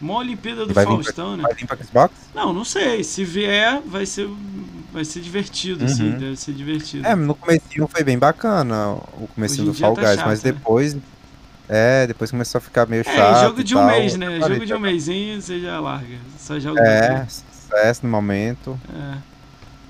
Uma 0.00 0.14
Olimpíada 0.18 0.62
do 0.62 0.68
vir 0.68 0.74
pra- 0.74 0.84
Faustão, 0.84 1.36
né? 1.36 1.42
Vai 1.42 1.54
vir 1.54 1.66
pra 1.66 1.76
Xbox? 1.76 2.14
Não, 2.34 2.52
não 2.52 2.64
sei. 2.64 3.02
Se 3.02 3.24
vier, 3.24 3.80
vai 3.84 4.06
ser, 4.06 4.28
vai 4.92 5.04
ser 5.04 5.20
divertido, 5.20 5.84
assim. 5.84 6.10
Uhum. 6.12 6.18
Deve 6.18 6.36
ser 6.36 6.52
divertido. 6.52 7.06
É, 7.06 7.14
no 7.16 7.34
comecinho 7.34 7.88
foi 7.88 8.04
bem 8.04 8.18
bacana 8.18 8.92
o 8.92 9.28
comecinho 9.34 9.64
do 9.66 9.74
Fall 9.74 9.94
tá 9.94 10.02
Guys, 10.02 10.16
chato, 10.16 10.26
mas 10.26 10.42
né? 10.42 10.52
depois. 10.52 10.96
É, 11.68 12.06
depois 12.06 12.30
começou 12.30 12.58
a 12.58 12.60
ficar 12.60 12.86
meio 12.86 13.00
É, 13.00 13.04
chato. 13.16 13.42
jogo 13.46 13.60
e 13.60 13.64
de 13.64 13.74
um 13.74 13.78
tal. 13.78 13.86
mês, 13.88 14.14
né? 14.16 14.38
Jogo 14.38 14.54
de 14.54 14.62
um 14.62 14.66
jogar. 14.66 14.78
mêsinho, 14.80 15.42
você 15.42 15.58
já 15.60 15.80
larga. 15.80 16.16
Só 16.38 16.60
joga 16.60 16.80
É, 16.80 17.26
sucesso 17.26 18.00
no 18.04 18.08
momento. 18.08 18.78
É. 18.94 19.16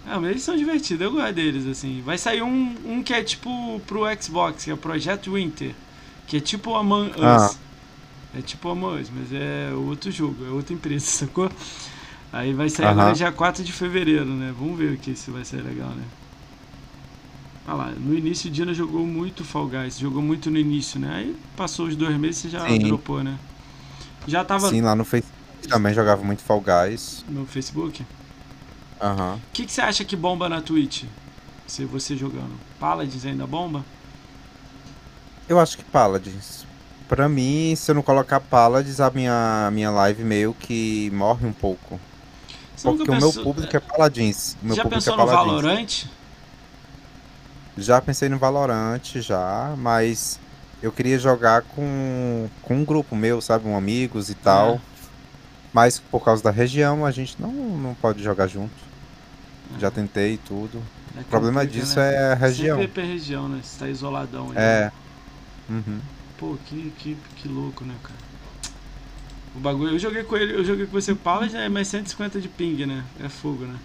Ah, 0.08 0.20
mas 0.20 0.30
eles 0.30 0.42
são 0.42 0.56
divertidos, 0.56 1.02
eu 1.02 1.10
gosto 1.12 1.32
deles, 1.32 1.66
assim. 1.66 2.00
Vai 2.04 2.16
sair 2.16 2.40
um, 2.40 2.74
um 2.84 3.02
que 3.02 3.12
é 3.12 3.22
tipo 3.24 3.80
pro 3.86 4.02
Xbox, 4.20 4.64
que 4.64 4.70
é 4.70 4.74
o 4.74 4.76
Project 4.76 5.28
Winter. 5.28 5.74
Que 6.28 6.36
é 6.36 6.40
tipo 6.40 6.74
Among 6.76 7.10
Us. 7.10 7.16
Ah. 7.22 7.54
É 8.38 8.42
tipo 8.42 8.68
Among 8.68 9.00
Us, 9.00 9.10
mas 9.12 9.32
é 9.32 9.72
outro 9.74 10.10
jogo, 10.12 10.44
é 10.46 10.50
outra 10.50 10.72
empresa, 10.72 11.06
sacou? 11.26 11.50
Aí 12.32 12.52
vai 12.52 12.68
sair 12.68 12.86
Aham. 12.86 13.00
agora 13.00 13.14
dia 13.14 13.32
4 13.32 13.64
de 13.64 13.72
fevereiro, 13.72 14.26
né? 14.26 14.54
Vamos 14.56 14.78
ver 14.78 14.92
o 14.92 14.96
que 14.96 15.16
se 15.16 15.30
vai 15.30 15.44
ser 15.44 15.62
legal, 15.62 15.90
né? 15.90 16.04
Ah 17.66 17.74
lá, 17.74 17.90
no 17.90 18.14
início 18.16 18.48
o 18.48 18.52
Dina 18.52 18.72
jogou 18.72 19.04
muito 19.04 19.44
Fall 19.44 19.66
Guys, 19.66 19.98
jogou 19.98 20.22
muito 20.22 20.50
no 20.52 20.58
início, 20.58 21.00
né? 21.00 21.12
Aí 21.12 21.36
passou 21.56 21.86
os 21.86 21.96
dois 21.96 22.16
meses 22.16 22.38
e 22.38 22.42
você 22.42 22.48
já 22.50 22.68
Sim. 22.68 22.78
dropou, 22.78 23.24
né? 23.24 23.36
Já 24.28 24.44
tava 24.44 24.70
Sim, 24.70 24.82
lá 24.82 24.94
no 24.94 25.04
Facebook 25.04 25.36
também 25.68 25.92
jogava 25.92 26.22
muito 26.22 26.42
Fall 26.42 26.60
Guys. 26.62 27.24
no 27.28 27.44
Facebook? 27.44 28.04
Aham. 29.00 29.36
O 29.36 29.52
que, 29.52 29.66
que 29.66 29.72
você 29.72 29.80
acha 29.80 30.04
que 30.04 30.16
bomba 30.16 30.48
na 30.48 30.60
Twitch? 30.60 31.04
Se 31.66 31.84
você 31.84 32.16
jogando. 32.16 32.54
Paladins 32.78 33.24
ainda 33.24 33.46
bomba? 33.46 33.84
Eu 35.48 35.58
acho 35.60 35.76
que 35.78 35.84
Paladins. 35.84 36.64
Pra 37.08 37.28
mim, 37.28 37.74
se 37.76 37.90
eu 37.90 37.94
não 37.94 38.02
colocar 38.02 38.40
Paladins, 38.40 39.00
a 39.00 39.10
minha, 39.10 39.70
minha 39.72 39.90
live 39.90 40.24
meio 40.24 40.54
que 40.54 41.10
morre 41.12 41.46
um 41.46 41.52
pouco. 41.52 42.00
Você 42.74 42.88
Porque 42.88 43.10
o 43.10 43.14
meu 43.14 43.28
pensou- 43.28 43.44
público 43.44 43.76
é 43.76 43.80
Paladins. 43.80 44.56
O 44.62 44.66
meu 44.66 44.76
já 44.76 44.82
público 44.82 45.04
pensou 45.04 45.14
é 45.14 45.16
no 45.16 45.26
Paladins. 45.26 45.46
Valorant? 45.62 46.04
Já 47.78 48.00
pensei 48.00 48.28
no 48.28 48.38
Valorant, 48.38 49.02
já, 49.16 49.74
mas 49.76 50.40
eu 50.82 50.90
queria 50.90 51.18
jogar 51.18 51.62
com, 51.62 52.48
com 52.62 52.76
um 52.76 52.84
grupo 52.84 53.14
meu, 53.14 53.40
sabe? 53.40 53.68
Um 53.68 53.76
amigos 53.76 54.30
e 54.30 54.34
tal. 54.34 54.74
É. 54.74 54.80
Mas 55.72 55.98
por 55.98 56.24
causa 56.24 56.42
da 56.42 56.50
região, 56.50 57.04
a 57.04 57.10
gente 57.10 57.40
não, 57.40 57.50
não 57.52 57.94
pode 57.94 58.22
jogar 58.22 58.46
junto. 58.46 58.72
Já 59.78 59.90
tentei 59.90 60.38
tudo. 60.46 60.82
É 61.16 61.20
O 61.20 61.24
problema 61.24 61.66
disso 61.66 61.98
né? 61.98 62.14
é 62.14 62.32
a 62.32 62.34
região. 62.34 62.78
Sempre 62.78 63.02
é 63.02 63.06
região, 63.06 63.48
né? 63.48 63.60
Você 63.62 63.78
tá 63.78 63.88
isoladão 63.88 64.50
aí. 64.50 64.56
É. 64.56 64.92
Uhum. 65.68 65.98
Pô, 66.38 66.56
que, 66.66 66.92
que, 66.98 67.16
que 67.36 67.48
louco, 67.48 67.84
né, 67.84 67.94
cara? 68.02 68.18
O 69.54 69.58
bagulho, 69.58 69.92
eu 69.92 69.98
joguei 69.98 70.22
com 70.22 70.36
ele, 70.36 70.54
eu 70.54 70.64
joguei 70.64 70.84
com 70.86 70.92
você 70.92 71.12
o 71.12 71.16
Paladin, 71.16 71.56
é 71.56 71.68
mais 71.68 71.88
150 71.88 72.40
de 72.40 72.48
ping, 72.48 72.84
né? 72.84 73.02
É 73.24 73.28
fogo, 73.28 73.64
né? 73.64 73.76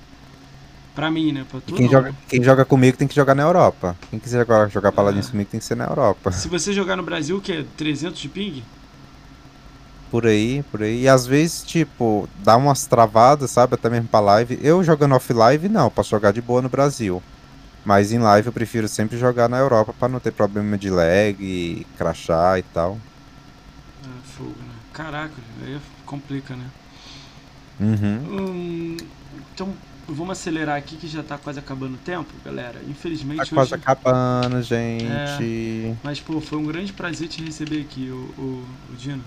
Pra 0.93 1.09
mim, 1.09 1.31
né? 1.31 1.45
Pra 1.49 1.61
tu 1.61 1.73
quem 1.73 1.85
não. 1.85 1.91
joga, 1.93 2.15
quem 2.27 2.43
joga 2.43 2.65
comigo 2.65 2.97
tem 2.97 3.07
que 3.07 3.15
jogar 3.15 3.33
na 3.33 3.43
Europa. 3.43 3.95
Quem 4.09 4.19
quiser 4.19 4.41
agora 4.41 4.67
jogar 4.69 4.91
Paladins 4.91 5.27
É. 5.27 5.31
comigo 5.31 5.49
tem 5.49 5.59
que 5.61 5.65
ser 5.65 5.75
na 5.75 5.85
Europa. 5.85 6.33
Se 6.33 6.49
você 6.49 6.73
jogar 6.73 6.97
no 6.97 7.03
Brasil, 7.03 7.37
o 7.37 7.41
que 7.41 7.53
é 7.53 7.65
300 7.77 8.19
de 8.19 8.27
ping? 8.27 8.61
Por 10.11 10.27
aí, 10.27 10.61
por 10.69 10.83
aí. 10.83 11.03
E 11.03 11.07
às 11.07 11.25
vezes, 11.25 11.63
tipo, 11.63 12.27
dá 12.43 12.57
umas 12.57 12.85
travadas, 12.85 13.49
sabe? 13.49 13.75
Até 13.75 13.89
mesmo 13.89 14.09
pra 14.09 14.19
live. 14.19 14.59
Eu 14.61 14.83
jogando 14.83 15.15
off-live, 15.15 15.69
não. 15.69 15.89
Posso 15.89 16.09
jogar 16.09 16.33
de 16.33 16.41
boa 16.41 16.61
no 16.61 16.67
Brasil. 16.67 17.23
Mas 17.85 18.11
em 18.11 18.19
live 18.19 18.47
eu 18.47 18.53
prefiro 18.53 18.87
sempre 18.89 19.17
jogar 19.17 19.47
na 19.47 19.57
Europa 19.57 19.93
pra 19.97 20.09
não 20.09 20.19
ter 20.19 20.31
problema 20.31 20.77
de 20.77 20.89
lag, 20.89 21.87
crachar 21.97 22.59
e 22.59 22.61
tal. 22.61 22.99
É 24.03 24.27
fogo, 24.37 24.49
né? 24.49 24.75
Caraca, 24.93 25.33
aí 25.65 25.79
complica, 26.05 26.55
né? 26.55 26.65
Uhum. 27.79 28.19
Hum, 28.29 28.97
então, 29.53 29.73
vamos 30.07 30.31
acelerar 30.37 30.77
aqui 30.77 30.97
que 30.97 31.07
já 31.07 31.23
tá 31.23 31.37
quase 31.37 31.57
acabando 31.57 31.95
o 31.95 31.97
tempo, 31.97 32.29
galera. 32.45 32.79
Infelizmente 32.87 33.37
Tá 33.37 33.43
hoje. 33.43 33.51
quase 33.51 33.73
acabando, 33.73 34.61
gente. 34.61 35.97
Mas, 36.03 36.19
pô, 36.19 36.39
foi 36.41 36.59
um 36.59 36.65
grande 36.65 36.93
prazer 36.93 37.29
te 37.29 37.41
receber 37.43 37.81
aqui, 37.81 38.09
o, 38.11 38.17
o, 38.39 38.65
o 38.91 38.95
Dino. 38.95 39.23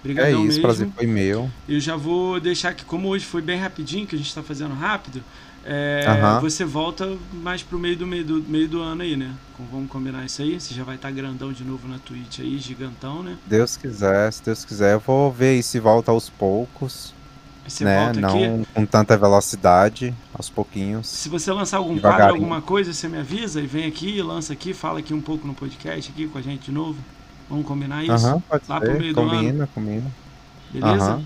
É 0.00 0.08
Obrigadão 0.08 0.38
isso, 0.40 0.46
mesmo. 0.46 0.62
prazer 0.62 0.88
foi 0.96 1.06
meu. 1.06 1.50
Eu 1.68 1.78
já 1.80 1.94
vou 1.96 2.40
deixar 2.40 2.74
que, 2.74 2.84
como 2.84 3.08
hoje 3.08 3.24
foi 3.24 3.42
bem 3.42 3.58
rapidinho, 3.58 4.06
que 4.06 4.14
a 4.14 4.18
gente 4.18 4.34
tá 4.34 4.42
fazendo 4.42 4.74
rápido, 4.74 5.22
é, 5.64 6.04
Aham. 6.08 6.40
você 6.40 6.64
volta 6.64 7.18
mais 7.32 7.62
pro 7.62 7.78
meio 7.78 7.96
do, 7.96 8.06
meio 8.06 8.24
do 8.24 8.42
meio 8.48 8.66
do 8.66 8.80
ano 8.80 9.02
aí, 9.02 9.14
né? 9.14 9.34
Vamos 9.70 9.90
combinar 9.90 10.24
isso 10.24 10.40
aí? 10.40 10.58
Você 10.58 10.74
já 10.74 10.82
vai 10.84 10.94
estar 10.96 11.10
grandão 11.10 11.52
de 11.52 11.62
novo 11.64 11.86
na 11.86 11.98
Twitch 11.98 12.40
aí, 12.40 12.56
gigantão, 12.58 13.22
né? 13.22 13.36
Deus 13.46 13.76
quiser, 13.76 14.32
se 14.32 14.42
Deus 14.42 14.64
quiser, 14.64 14.94
eu 14.94 15.00
vou 15.00 15.30
ver 15.30 15.50
aí 15.50 15.62
se 15.62 15.78
volta 15.78 16.10
aos 16.10 16.30
poucos, 16.30 17.12
você 17.68 17.84
né? 17.84 18.04
volta 18.04 18.26
aqui. 18.26 18.48
Não 18.48 18.64
com 18.72 18.86
tanta 18.86 19.18
velocidade, 19.18 20.14
aos 20.32 20.48
pouquinhos. 20.48 21.06
Se 21.06 21.28
você 21.28 21.52
lançar 21.52 21.76
algum 21.76 21.98
quadro, 21.98 22.28
alguma 22.34 22.62
coisa, 22.62 22.94
você 22.94 23.06
me 23.06 23.18
avisa 23.18 23.60
e 23.60 23.66
vem 23.66 23.84
aqui, 23.84 24.22
lança 24.22 24.54
aqui, 24.54 24.72
fala 24.72 25.00
aqui 25.00 25.12
um 25.12 25.20
pouco 25.20 25.46
no 25.46 25.52
podcast 25.52 26.10
aqui 26.10 26.26
com 26.26 26.38
a 26.38 26.42
gente 26.42 26.64
de 26.64 26.72
novo. 26.72 26.96
Vamos 27.50 27.66
combinar 27.66 28.02
isso? 28.04 28.12
Aham, 28.12 28.40
pode 28.48 28.64
Lá 28.68 28.80
pro 28.80 28.92
meio 28.92 29.02
ser. 29.02 29.08
do 29.08 29.14
Combina, 29.28 29.68
combina. 29.74 30.10
Beleza? 30.72 31.04
Aham. 31.04 31.24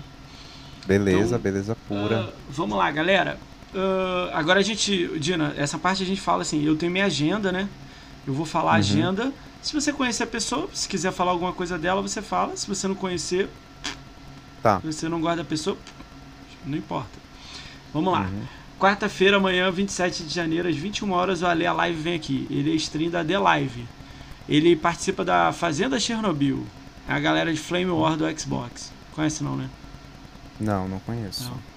Beleza, 0.87 1.25
Então, 1.27 1.39
beleza 1.39 1.77
pura. 1.87 2.29
Ah, 2.29 2.33
vamos 2.49 2.77
lá, 2.77 2.89
galera. 2.91 3.37
Ah, 3.75 4.31
agora 4.33 4.59
a 4.59 4.63
gente, 4.63 5.19
Dina, 5.19 5.53
essa 5.55 5.77
parte 5.77 6.01
a 6.03 6.05
gente 6.05 6.19
fala 6.21 6.41
assim, 6.41 6.63
eu 6.63 6.75
tenho 6.75 6.91
minha 6.91 7.05
agenda, 7.05 7.51
né? 7.51 7.69
Eu 8.27 8.33
vou 8.33 8.45
falar 8.45 8.71
a 8.71 8.73
Uhum. 8.73 8.79
agenda. 8.79 9.31
Se 9.61 9.73
você 9.73 9.93
conhecer 9.93 10.23
a 10.23 10.27
pessoa, 10.27 10.67
se 10.73 10.87
quiser 10.87 11.11
falar 11.11 11.31
alguma 11.31 11.53
coisa 11.53 11.77
dela, 11.77 12.01
você 12.01 12.21
fala. 12.21 12.55
Se 12.57 12.67
você 12.67 12.87
não 12.87 12.95
conhecer, 12.95 13.47
Tá. 14.63 14.79
se 14.81 14.87
você 14.93 15.07
não 15.09 15.21
gosta 15.21 15.37
da 15.37 15.43
pessoa, 15.43 15.77
não 16.65 16.77
importa. 16.77 17.09
Vamos 17.93 18.11
lá. 18.13 18.21
Uhum. 18.21 18.41
Quarta-feira, 18.79 19.37
amanhã, 19.37 19.71
27 19.71 20.23
de 20.23 20.33
janeiro, 20.33 20.67
às 20.67 20.75
21 20.75 21.11
horas, 21.11 21.41
o 21.41 21.47
Ale 21.47 21.65
a 21.65 21.73
Live 21.73 22.01
vem 22.01 22.13
aqui. 22.15 22.45
Ele 22.49 22.71
é 22.71 22.75
stream 22.75 23.09
da 23.09 23.23
The 23.23 23.37
Live. 23.39 23.85
Ele 24.47 24.75
participa 24.75 25.25
da 25.25 25.51
Fazenda 25.51 25.99
Chernobyl. 25.99 26.65
É 27.07 27.13
a 27.13 27.19
galera 27.19 27.53
de 27.53 27.59
Flame 27.59 27.89
War 27.91 28.15
do 28.15 28.39
Xbox. 28.39 28.91
Conhece 29.13 29.43
não, 29.43 29.55
né? 29.55 29.69
Não, 30.59 30.87
não 30.87 30.99
conheço. 30.99 31.45
Não. 31.45 31.75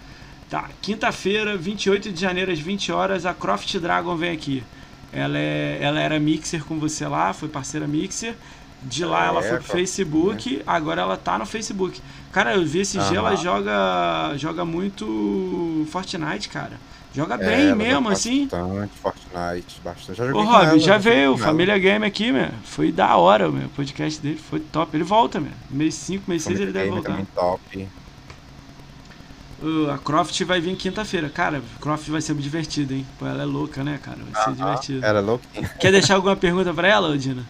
Tá, 0.48 0.70
quinta-feira, 0.80 1.56
28 1.56 2.10
de 2.10 2.20
janeiro, 2.20 2.50
às 2.50 2.58
20 2.58 2.90
horas, 2.90 3.26
a 3.26 3.34
Croft 3.34 3.76
Dragon 3.78 4.16
vem 4.16 4.30
aqui. 4.30 4.64
Ela, 5.12 5.38
é, 5.38 5.78
ela 5.80 6.00
era 6.00 6.18
mixer 6.18 6.64
com 6.64 6.78
você 6.78 7.06
lá, 7.06 7.32
foi 7.32 7.48
parceira 7.48 7.86
mixer. 7.86 8.34
De 8.82 9.04
lá 9.04 9.24
É, 9.24 9.28
ela 9.28 9.42
foi 9.42 9.56
a 9.56 9.60
pro 9.60 9.72
Facebook, 9.72 10.62
agora 10.66 11.02
ela 11.02 11.16
tá 11.16 11.36
no 11.36 11.44
Facebook. 11.44 12.00
Cara, 12.30 12.54
eu 12.54 12.64
vi 12.64 12.80
esse 12.80 12.96
dia, 12.96 13.18
ela 13.18 13.34
joga, 13.34 14.36
joga 14.36 14.64
muito 14.64 15.84
Fortnite, 15.90 16.48
cara. 16.48 16.78
Joga 17.14 17.34
É, 17.34 17.38
bem 17.38 17.66
ela 17.68 17.74
mesmo, 17.76 18.02
joga 18.02 18.12
assim. 18.12 18.46
Bastante, 18.46 18.92
Fortnite, 18.98 19.80
bastante. 19.82 20.16
Já 20.18 20.24
Ô, 20.26 20.42
Rob, 20.42 20.64
ela, 20.66 20.78
já 20.78 20.98
veio, 20.98 21.24
ela. 21.34 21.38
Família 21.38 21.78
Game 21.78 22.04
aqui, 22.06 22.30
meu. 22.30 22.48
Foi 22.64 22.92
da 22.92 23.16
hora, 23.16 23.50
meu. 23.50 23.66
O 23.66 23.70
podcast 23.70 24.20
dele 24.20 24.36
foi 24.38 24.60
top. 24.60 24.96
Ele 24.96 25.04
volta, 25.04 25.40
meu. 25.40 25.52
Mês 25.70 25.94
5, 25.94 26.24
mês 26.30 26.42
6 26.42 26.60
ele 26.60 26.72
deve 26.72 26.90
voltar. 26.90 27.10
também 27.10 27.24
top. 27.34 27.88
Uh, 29.60 29.90
a 29.90 29.98
Croft 29.98 30.40
vai 30.44 30.60
vir 30.60 30.76
quinta-feira. 30.76 31.28
Cara, 31.28 31.60
Croft 31.80 32.08
vai 32.08 32.20
ser 32.20 32.34
divertido, 32.36 32.94
hein? 32.94 33.04
Pô, 33.18 33.26
ela 33.26 33.42
é 33.42 33.46
louca, 33.46 33.82
né, 33.82 33.98
cara? 34.00 34.18
Vai 34.30 34.44
ser 34.44 34.52
divertido. 34.52 35.04
Era 35.04 35.20
louquinha. 35.20 35.68
Quer 35.80 35.90
deixar 35.90 36.14
alguma 36.16 36.36
pergunta 36.36 36.72
pra 36.72 36.86
ela, 36.86 37.08
ô, 37.08 37.16
Dina? 37.16 37.44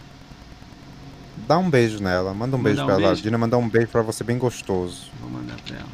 Dá 1.47 1.57
um 1.57 1.69
beijo 1.69 2.01
nela, 2.01 2.33
manda 2.33 2.55
um 2.55 2.59
Mandar 2.59 2.69
beijo 2.69 2.81
um 2.81 2.85
pra 2.85 2.95
ela. 2.95 3.07
beijo? 3.07 3.21
Dina 3.21 3.37
mandar 3.37 3.57
um 3.57 3.69
beijo 3.69 3.87
pra 3.89 4.01
você 4.01 4.23
bem 4.23 4.37
gostoso. 4.39 5.11
Vou 5.21 5.29
mandar 5.29 5.55
pra 5.65 5.75
ela. 5.77 5.87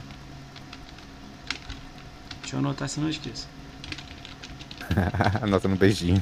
Deixa 2.41 2.55
eu 2.55 2.59
anotar, 2.59 2.87
senão 2.87 3.07
eu 3.07 3.11
esqueço. 3.11 3.47
Anotando 5.41 5.75
um 5.75 5.77
beijinho. 5.77 6.21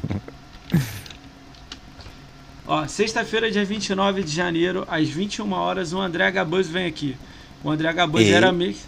Ó, 2.66 2.88
sexta-feira, 2.88 3.52
dia 3.52 3.66
29 3.66 4.24
de 4.24 4.32
janeiro, 4.32 4.86
às 4.90 5.10
21 5.10 5.52
horas, 5.52 5.92
o 5.94 6.00
André 6.00 6.32
Gabuz 6.32 6.68
vem 6.70 6.86
aqui. 6.86 7.16
O 7.64 7.70
André 7.70 7.92
Gabuz 7.94 8.26
Eita. 8.26 8.38
era 8.38 8.52
mix. 8.52 8.88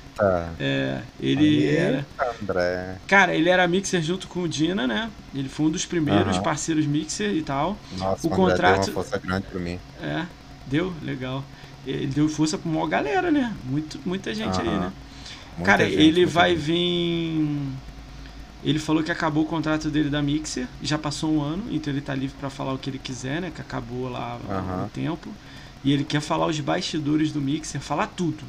É, 0.60 1.02
ele 1.20 1.66
era. 1.76 2.06
André. 2.42 2.96
Cara, 3.08 3.36
ele 3.36 3.50
era 3.50 3.68
mixer 3.68 4.02
junto 4.02 4.28
com 4.28 4.42
o 4.44 4.48
Dina, 4.48 4.88
né? 4.88 5.10
Ele 5.34 5.50
foi 5.50 5.66
um 5.66 5.70
dos 5.70 5.86
primeiros 5.86 6.36
Aham. 6.36 6.42
parceiros 6.44 6.86
mixer 6.86 7.32
e 7.34 7.42
tal. 7.42 7.78
Nossa, 7.98 8.26
O 8.26 8.30
contrato- 8.30 8.86
deu 8.86 8.94
uma 8.94 9.04
força 9.04 9.18
grande 9.18 9.46
pra 9.48 9.60
mim. 9.60 9.78
É, 10.02 10.26
deu? 10.68 10.94
Legal. 11.04 11.44
ele 11.86 12.08
deu 12.08 12.28
força 12.28 12.58
pra 12.58 12.70
uma 12.70 12.88
galera, 12.88 13.30
né? 13.30 13.54
Muito, 13.66 14.00
muita 14.06 14.34
gente 14.34 14.60
aí, 14.60 14.68
Aham. 14.68 14.80
né? 14.80 14.92
Muita 15.58 15.72
Cara, 15.72 15.86
gente, 15.86 16.02
ele 16.02 16.26
vai 16.26 16.52
gente. 16.56 16.62
vir. 16.62 17.60
Ele 18.66 18.80
falou 18.80 19.04
que 19.04 19.12
acabou 19.12 19.44
o 19.44 19.48
contrato 19.48 19.90
dele 19.92 20.10
da 20.10 20.22
Mixer, 20.22 20.68
já 20.82 20.98
passou 20.98 21.32
um 21.34 21.42
ano, 21.42 21.66
então 21.72 21.94
ele 21.94 22.02
tá 22.02 22.16
livre 22.16 22.36
pra 22.40 22.50
falar 22.50 22.74
o 22.74 22.80
que 22.80 22.90
ele 22.90 23.00
quiser, 23.00 23.42
né? 23.42 23.52
Que 23.54 23.62
acabou 23.62 24.10
lá 24.10 24.40
há 24.50 24.60
Aham. 24.60 24.86
um 24.86 24.90
tempo. 24.90 25.30
E 25.84 25.94
ele 25.94 26.04
quer 26.04 26.22
falar 26.22 26.48
os 26.48 26.60
bastidores 26.60 27.32
do 27.32 27.42
Mixer, 27.42 27.80
falar 27.82 28.08
tudo. 28.08 28.44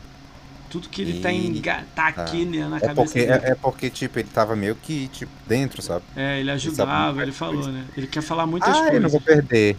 Tudo 0.71 0.89
que 0.89 1.03
ele 1.03 1.15
tá, 1.15 1.33
enga... 1.33 1.87
tá 1.95 2.09
aqui 2.09 2.45
né, 2.47 2.69
na 2.69 2.81
É 2.81 2.81
cabeça 2.81 2.95
porque, 2.95 3.19
dele. 3.21 3.45
é, 3.45 3.51
é 3.51 3.55
porque, 3.55 3.91
tipo, 3.91 4.19
ele 4.19 4.29
tava 4.29 4.57
meio 4.57 4.77
que, 4.77 5.09
tipo, 5.09 5.33
dentro, 5.47 5.83
sabe? 5.83 6.05
É, 6.15 6.41
ele 6.41 6.51
ajudava, 6.51 7.13
muita 7.15 7.23
ele 7.23 7.33
falou, 7.33 7.55
coisa. 7.55 7.73
né? 7.73 7.87
Ele 7.97 8.07
quer 8.07 8.23
falar 8.23 8.47
muitas 8.47 8.77
Ah, 8.77 8.91
eu 8.91 8.91
coisas. 8.91 9.01
não 9.01 9.09
vou 9.11 9.21
perder. 9.21 9.77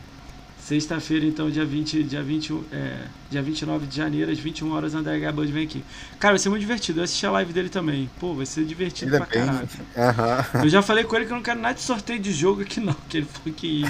Sexta-feira, 0.67 1.25
então, 1.25 1.49
dia 1.49 1.63
20, 1.63 2.03
dia 2.03 2.21
21, 2.21 2.61
é, 2.73 2.97
dia 3.31 3.41
29 3.41 3.87
de 3.87 3.95
janeiro, 3.95 4.29
às 4.29 4.37
21 4.37 4.69
horas, 4.73 4.93
André 4.93 5.17
Gabus 5.17 5.49
vem 5.49 5.63
aqui. 5.63 5.81
Cara, 6.19 6.33
vai 6.33 6.39
ser 6.39 6.49
muito 6.49 6.59
divertido. 6.59 6.99
Eu 6.99 7.05
assisti 7.05 7.25
a 7.25 7.31
live 7.31 7.53
dele 7.53 7.69
também. 7.69 8.09
Pô, 8.19 8.33
vai 8.33 8.45
ser 8.45 8.65
divertido 8.65 9.15
Ele 9.15 9.23
é 9.23 9.25
pra 9.25 9.27
bem. 9.27 9.45
caralho. 9.47 9.69
Aham. 9.95 10.45
Eu 10.65 10.69
já 10.69 10.81
falei 10.81 11.05
com 11.05 11.15
ele 11.15 11.25
que 11.25 11.31
eu 11.31 11.37
não 11.37 11.41
quero 11.41 11.61
nada 11.61 11.75
de 11.75 11.79
sorteio 11.79 12.19
de 12.19 12.33
jogo 12.33 12.63
aqui, 12.63 12.81
não. 12.81 12.93
Que 13.07 13.19
ele 13.19 13.27
falou 13.31 13.53
que 13.55 13.83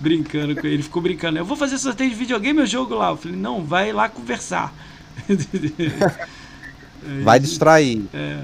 brincando 0.00 0.56
com 0.56 0.66
ele. 0.66 0.74
Ele 0.74 0.82
ficou 0.82 1.00
brincando. 1.00 1.38
Eu 1.38 1.44
vou 1.44 1.56
fazer 1.56 1.78
sorteio 1.78 2.10
de 2.10 2.16
videogame 2.16 2.58
ou 2.58 2.66
jogo 2.66 2.96
lá? 2.96 3.10
Eu 3.10 3.16
falei, 3.16 3.36
não, 3.36 3.64
vai 3.64 3.92
lá 3.92 4.08
conversar. 4.08 4.74
Vai 7.22 7.38
distrair. 7.38 8.02
É. 8.12 8.42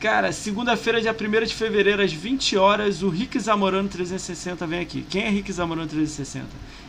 Cara, 0.00 0.30
segunda-feira, 0.30 1.00
dia 1.00 1.12
1 1.18 1.46
de 1.46 1.54
fevereiro, 1.54 2.02
às 2.02 2.12
20 2.12 2.56
horas, 2.56 3.02
o 3.02 3.08
Rick 3.08 3.38
Zamorano 3.40 3.88
360 3.88 4.66
vem 4.66 4.80
aqui. 4.80 5.02
Quem 5.08 5.22
é 5.22 5.30
Rick 5.30 5.50
Zamorano 5.50 5.88
360? 5.88 6.46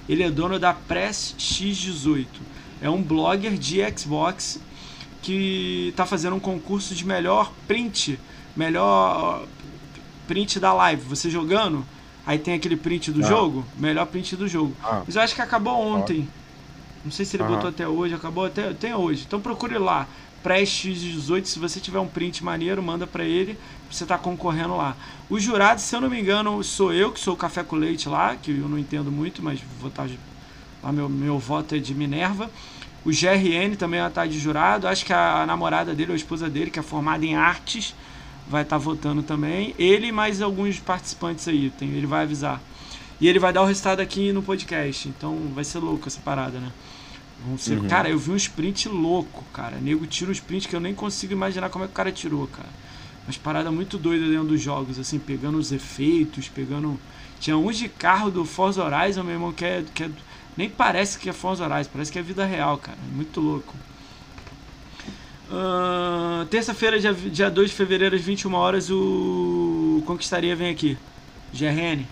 Ele 0.09 0.23
é 0.23 0.29
dono 0.29 0.59
da 0.59 0.73
Press 0.73 1.33
X18. 1.39 2.25
É 2.81 2.89
um 2.89 3.01
blogger 3.01 3.53
de 3.53 3.79
Xbox 3.97 4.59
que 5.21 5.93
tá 5.95 6.05
fazendo 6.05 6.35
um 6.35 6.39
concurso 6.39 6.93
de 6.93 7.05
melhor 7.05 7.51
print, 7.65 8.19
melhor 8.55 9.45
print 10.27 10.59
da 10.59 10.73
live. 10.73 11.01
Você 11.03 11.29
jogando, 11.29 11.85
aí 12.25 12.37
tem 12.37 12.53
aquele 12.55 12.75
print 12.75 13.09
do 13.11 13.23
Ah. 13.23 13.27
jogo, 13.27 13.65
melhor 13.77 14.05
print 14.07 14.35
do 14.35 14.47
jogo. 14.49 14.75
Ah, 14.83 15.01
Mas 15.05 15.15
eu 15.15 15.21
acho 15.21 15.33
que 15.33 15.41
acabou 15.41 15.79
ontem. 15.81 16.27
Não 17.05 17.11
sei 17.11 17.25
se 17.25 17.37
ele 17.37 17.43
Aham. 17.43 17.53
botou 17.55 17.69
até 17.69 17.87
hoje, 17.87 18.13
acabou 18.13 18.45
até, 18.45 18.67
até 18.69 18.95
hoje. 18.95 19.23
Então 19.25 19.39
procure 19.39 19.77
lá. 19.77 20.07
Pré-X18, 20.47 21.45
se 21.45 21.59
você 21.59 21.77
tiver 21.77 21.99
um 21.99 22.07
print 22.07 22.41
maneiro, 22.41 22.81
manda 22.81 23.05
pra 23.05 23.25
ele, 23.25 23.59
você 23.91 24.05
tá 24.05 24.17
concorrendo 24.17 24.77
lá. 24.77 24.95
Os 25.29 25.43
jurados, 25.43 25.83
se 25.83 25.93
eu 25.93 25.99
não 25.99 26.09
me 26.09 26.17
engano, 26.17 26.63
sou 26.63 26.93
eu, 26.93 27.11
que 27.11 27.19
sou 27.19 27.33
o 27.33 27.37
café 27.37 27.63
com 27.63 27.75
leite 27.75 28.07
lá, 28.07 28.33
que 28.37 28.51
eu 28.51 28.69
não 28.69 28.79
entendo 28.79 29.11
muito, 29.11 29.43
mas 29.43 29.59
vou 29.77 29.89
estar 29.89 30.07
lá 30.81 30.91
meu, 30.93 31.09
meu 31.09 31.37
voto 31.37 31.75
é 31.75 31.79
de 31.79 31.93
Minerva. 31.93 32.49
O 33.03 33.09
GRN 33.09 33.75
também 33.77 33.99
vai 33.99 34.07
estar 34.07 34.25
de 34.25 34.39
jurado. 34.39 34.87
Acho 34.87 35.05
que 35.05 35.11
a 35.11 35.45
namorada 35.45 35.93
dele, 35.93 36.11
ou 36.11 36.13
a 36.13 36.17
esposa 36.17 36.49
dele, 36.49 36.71
que 36.71 36.79
é 36.79 36.81
formada 36.81 37.25
em 37.25 37.35
artes, 37.35 37.93
vai 38.47 38.61
estar 38.61 38.77
votando 38.77 39.21
também. 39.23 39.75
Ele 39.77 40.07
e 40.07 40.11
mais 40.13 40.41
alguns 40.41 40.79
participantes 40.79 41.45
aí, 41.49 41.69
tem, 41.77 41.89
ele 41.89 42.07
vai 42.07 42.23
avisar. 42.23 42.61
E 43.19 43.27
ele 43.27 43.37
vai 43.37 43.51
dar 43.51 43.63
o 43.63 43.65
resultado 43.65 43.99
aqui 43.99 44.31
no 44.31 44.41
podcast. 44.41 45.09
Então 45.09 45.37
vai 45.53 45.65
ser 45.65 45.79
louco 45.79 46.07
essa 46.07 46.21
parada, 46.21 46.57
né? 46.57 46.71
Vão 47.45 47.57
ser... 47.57 47.77
Uhum. 47.77 47.87
Cara, 47.87 48.09
eu 48.09 48.17
vi 48.17 48.31
um 48.31 48.35
sprint 48.35 48.89
louco, 48.89 49.43
cara. 49.53 49.77
Nego 49.77 50.05
tira 50.07 50.29
um 50.29 50.33
sprint 50.33 50.67
que 50.67 50.75
eu 50.75 50.79
nem 50.79 50.93
consigo 50.93 51.33
imaginar 51.33 51.69
como 51.69 51.85
é 51.85 51.87
que 51.87 51.93
o 51.93 51.95
cara 51.95 52.11
tirou, 52.11 52.47
cara. 52.47 52.69
Umas 53.25 53.37
paradas 53.37 53.73
muito 53.73 53.97
doidas 53.97 54.29
dentro 54.29 54.47
dos 54.47 54.61
jogos, 54.61 54.97
assim, 54.97 55.19
pegando 55.19 55.57
os 55.57 55.71
efeitos, 55.71 56.47
pegando. 56.47 56.99
Tinha 57.39 57.57
uns 57.57 57.77
de 57.77 57.89
carro 57.89 58.31
do 58.31 58.45
Forza 58.45 58.83
Horizon, 58.83 59.23
meu 59.23 59.33
irmão, 59.33 59.51
que 59.51 59.65
é. 59.65 59.83
Que 59.93 60.03
é... 60.05 60.09
Nem 60.55 60.69
parece 60.69 61.19
que 61.19 61.29
é 61.29 61.33
Forza 61.33 61.65
Horizon, 61.65 61.89
parece 61.91 62.11
que 62.11 62.17
é 62.17 62.21
vida 62.21 62.45
real, 62.45 62.77
cara. 62.77 62.97
Muito 63.13 63.39
louco. 63.39 63.75
Ahn, 65.51 66.45
Terça-feira, 66.47 66.99
dia, 66.99 67.13
dia 67.13 67.49
2 67.49 67.69
de 67.69 67.75
fevereiro, 67.75 68.15
às 68.15 68.21
21 68.21 68.53
horas, 68.53 68.89
o 68.89 70.03
Conquistaria 70.05 70.55
vem 70.55 70.69
aqui. 70.69 70.97
GRN. 71.53 72.05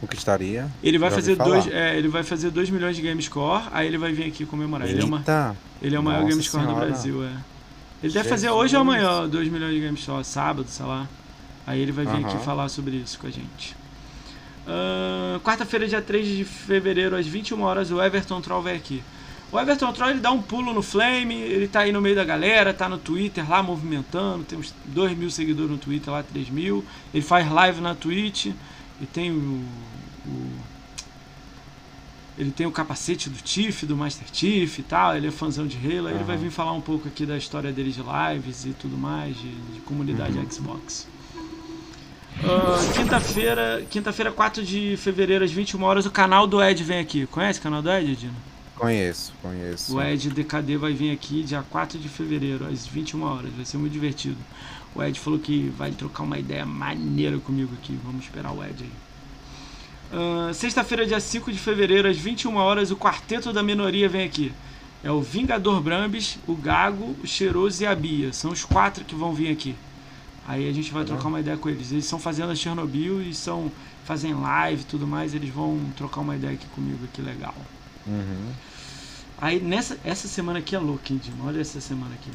O 0.00 0.06
que 0.06 0.16
estaria? 0.16 0.68
Ele 0.82 0.98
vai 0.98 1.10
fazer. 1.10 1.36
2 1.36 1.66
é, 1.68 1.96
ele 1.96 2.08
vai 2.08 2.22
fazer 2.22 2.50
2 2.50 2.70
milhões 2.70 2.96
de 2.96 3.02
game 3.02 3.20
score, 3.22 3.64
aí 3.72 3.86
ele 3.86 3.98
vai 3.98 4.12
vir 4.12 4.26
aqui 4.26 4.46
comemorar. 4.46 4.88
Ele 4.88 5.02
é, 5.02 5.04
uma, 5.04 5.18
Eita. 5.18 5.56
ele 5.82 5.96
é 5.96 5.98
o 5.98 6.02
maior 6.02 6.24
game 6.24 6.42
score 6.42 6.66
do. 6.66 6.74
Brasil, 6.74 7.24
é. 7.24 7.32
Ele 8.02 8.12
deve 8.12 8.28
fazer 8.28 8.48
hoje 8.50 8.76
ou 8.76 8.84
Jesus. 8.84 9.04
amanhã 9.04 9.28
2 9.28 9.48
milhões 9.48 9.74
de 9.74 9.80
game 9.80 9.96
score, 9.96 10.24
sábado, 10.24 10.68
sei 10.68 10.86
lá. 10.86 11.08
Aí 11.66 11.80
ele 11.80 11.92
vai 11.92 12.06
vir 12.06 12.24
aqui 12.24 12.38
falar 12.44 12.68
sobre 12.68 12.96
isso 12.96 13.18
com 13.18 13.26
a 13.26 13.30
gente. 13.30 13.76
Ahn, 14.66 15.40
Quarta-feira, 15.40 15.88
dia 15.88 16.00
3 16.00 16.26
de 16.26 16.44
fevereiro, 16.44 17.16
às 17.16 17.26
21 17.26 17.60
horas, 17.62 17.90
o 17.90 18.00
Everton 18.00 18.40
Troll 18.40 18.62
vem 18.62 18.76
aqui. 18.76 19.02
O 19.50 19.58
Everton 19.58 19.92
Troll 19.92 20.10
ele 20.10 20.20
dá 20.20 20.30
um 20.30 20.42
pulo 20.42 20.72
no 20.72 20.82
Flame, 20.82 21.34
ele 21.34 21.66
tá 21.66 21.80
aí 21.80 21.92
no 21.92 22.00
meio 22.00 22.14
da 22.14 22.24
galera, 22.24 22.72
tá 22.72 22.88
no 22.88 22.98
Twitter 22.98 23.48
lá 23.48 23.62
movimentando, 23.62 24.44
tem 24.44 24.58
uns 24.58 24.74
2 24.84 25.16
mil 25.16 25.30
seguidores 25.30 25.70
no 25.70 25.78
Twitter 25.78 26.12
lá, 26.12 26.22
3 26.22 26.50
mil. 26.50 26.84
Ele 27.12 27.22
faz 27.22 27.50
live 27.50 27.80
na 27.80 27.94
Twitch 27.94 28.48
e 29.00 29.06
tem 29.06 29.30
o, 29.32 29.64
o- 30.26 30.58
ele 32.38 32.52
tem 32.52 32.66
o 32.66 32.70
capacete 32.70 33.28
do 33.28 33.36
Tiff, 33.42 33.84
do 33.84 33.96
Master 33.96 34.26
Chief 34.32 34.78
e 34.78 34.82
tal, 34.84 35.16
ele 35.16 35.26
é 35.26 35.30
fãzão 35.30 35.66
de 35.66 35.76
Halo, 35.76 36.06
aí 36.06 36.14
ele 36.14 36.24
vai 36.24 36.36
vir 36.36 36.50
falar 36.50 36.72
um 36.72 36.80
pouco 36.80 37.08
aqui 37.08 37.26
da 37.26 37.36
história 37.36 37.72
dele 37.72 37.90
de 37.90 38.00
lives 38.00 38.64
e 38.64 38.70
tudo 38.70 38.96
mais, 38.96 39.36
de, 39.36 39.50
de 39.50 39.80
comunidade 39.80 40.38
Uhum. 40.38 40.48
Xbox. 40.50 41.06
Ah, 42.44 42.92
quinta-feira, 42.94 43.84
quinta-feira, 43.90 44.30
4 44.30 44.62
de 44.64 44.96
fevereiro, 44.96 45.44
às 45.44 45.50
21 45.50 45.82
horas, 45.82 46.06
o 46.06 46.10
canal 46.12 46.46
do 46.46 46.62
Ed 46.62 46.84
vem 46.84 47.00
aqui. 47.00 47.26
Conhece 47.26 47.58
o 47.58 47.62
canal 47.62 47.82
do 47.82 47.90
Ed, 47.90 48.14
Dino? 48.14 48.34
Conheço, 48.76 49.32
conheço. 49.42 49.96
O 49.96 50.00
Ed 50.00 50.30
DKD 50.30 50.76
vai 50.76 50.92
vir 50.92 51.10
aqui 51.10 51.42
dia 51.42 51.64
4 51.68 51.98
de 51.98 52.08
fevereiro, 52.08 52.64
às 52.66 52.86
21 52.86 53.24
horas. 53.24 53.50
Vai 53.56 53.64
ser 53.64 53.76
muito 53.78 53.92
divertido. 53.92 54.36
O 54.94 55.02
Ed 55.02 55.18
falou 55.18 55.38
que 55.38 55.72
vai 55.76 55.90
trocar 55.92 56.22
uma 56.24 56.38
ideia 56.38 56.64
maneira 56.66 57.38
comigo 57.38 57.72
aqui. 57.74 57.98
Vamos 58.04 58.24
esperar 58.24 58.52
o 58.52 58.64
Ed 58.64 58.84
aí. 58.84 59.08
Ah, 60.12 60.50
Sexta-feira, 60.54 61.06
dia 61.06 61.20
5 61.20 61.52
de 61.52 61.58
fevereiro, 61.58 62.08
às 62.08 62.16
21 62.16 62.56
horas, 62.56 62.90
o 62.90 62.96
Quarteto 62.96 63.52
da 63.52 63.62
Minoria 63.62 64.08
vem 64.08 64.24
aqui. 64.24 64.52
É 65.02 65.10
o 65.10 65.20
Vingador 65.20 65.80
Brambis, 65.80 66.38
o 66.46 66.56
Gago, 66.56 67.14
o 67.22 67.26
Cheiroso 67.26 67.82
e 67.82 67.86
a 67.86 67.94
Bia. 67.94 68.32
São 68.32 68.50
os 68.50 68.64
quatro 68.64 69.04
que 69.04 69.14
vão 69.14 69.32
vir 69.32 69.52
aqui. 69.52 69.76
Aí 70.46 70.68
a 70.68 70.72
gente 70.72 70.90
vai 70.90 71.02
Legal. 71.02 71.16
trocar 71.16 71.28
uma 71.28 71.40
ideia 71.40 71.56
com 71.56 71.68
eles. 71.68 71.92
Eles 71.92 72.06
são 72.06 72.18
fazendo 72.18 72.50
a 72.50 72.54
Chernobyl 72.54 73.20
e 73.22 73.34
são 73.34 73.70
fazem 74.04 74.34
live 74.34 74.82
e 74.82 74.84
tudo 74.86 75.06
mais. 75.06 75.34
Eles 75.34 75.50
vão 75.50 75.78
trocar 75.96 76.22
uma 76.22 76.34
ideia 76.34 76.54
aqui 76.54 76.66
comigo, 76.68 77.06
que 77.12 77.20
legal. 77.20 77.54
Uhum. 78.06 78.52
Aí 79.40 79.60
nessa 79.60 79.98
essa 80.04 80.26
semana 80.26 80.58
aqui 80.58 80.74
é 80.74 80.78
louca, 80.78 81.12
hein? 81.12 81.20
Olha 81.44 81.60
essa 81.60 81.80
semana 81.80 82.14
aqui. 82.14 82.30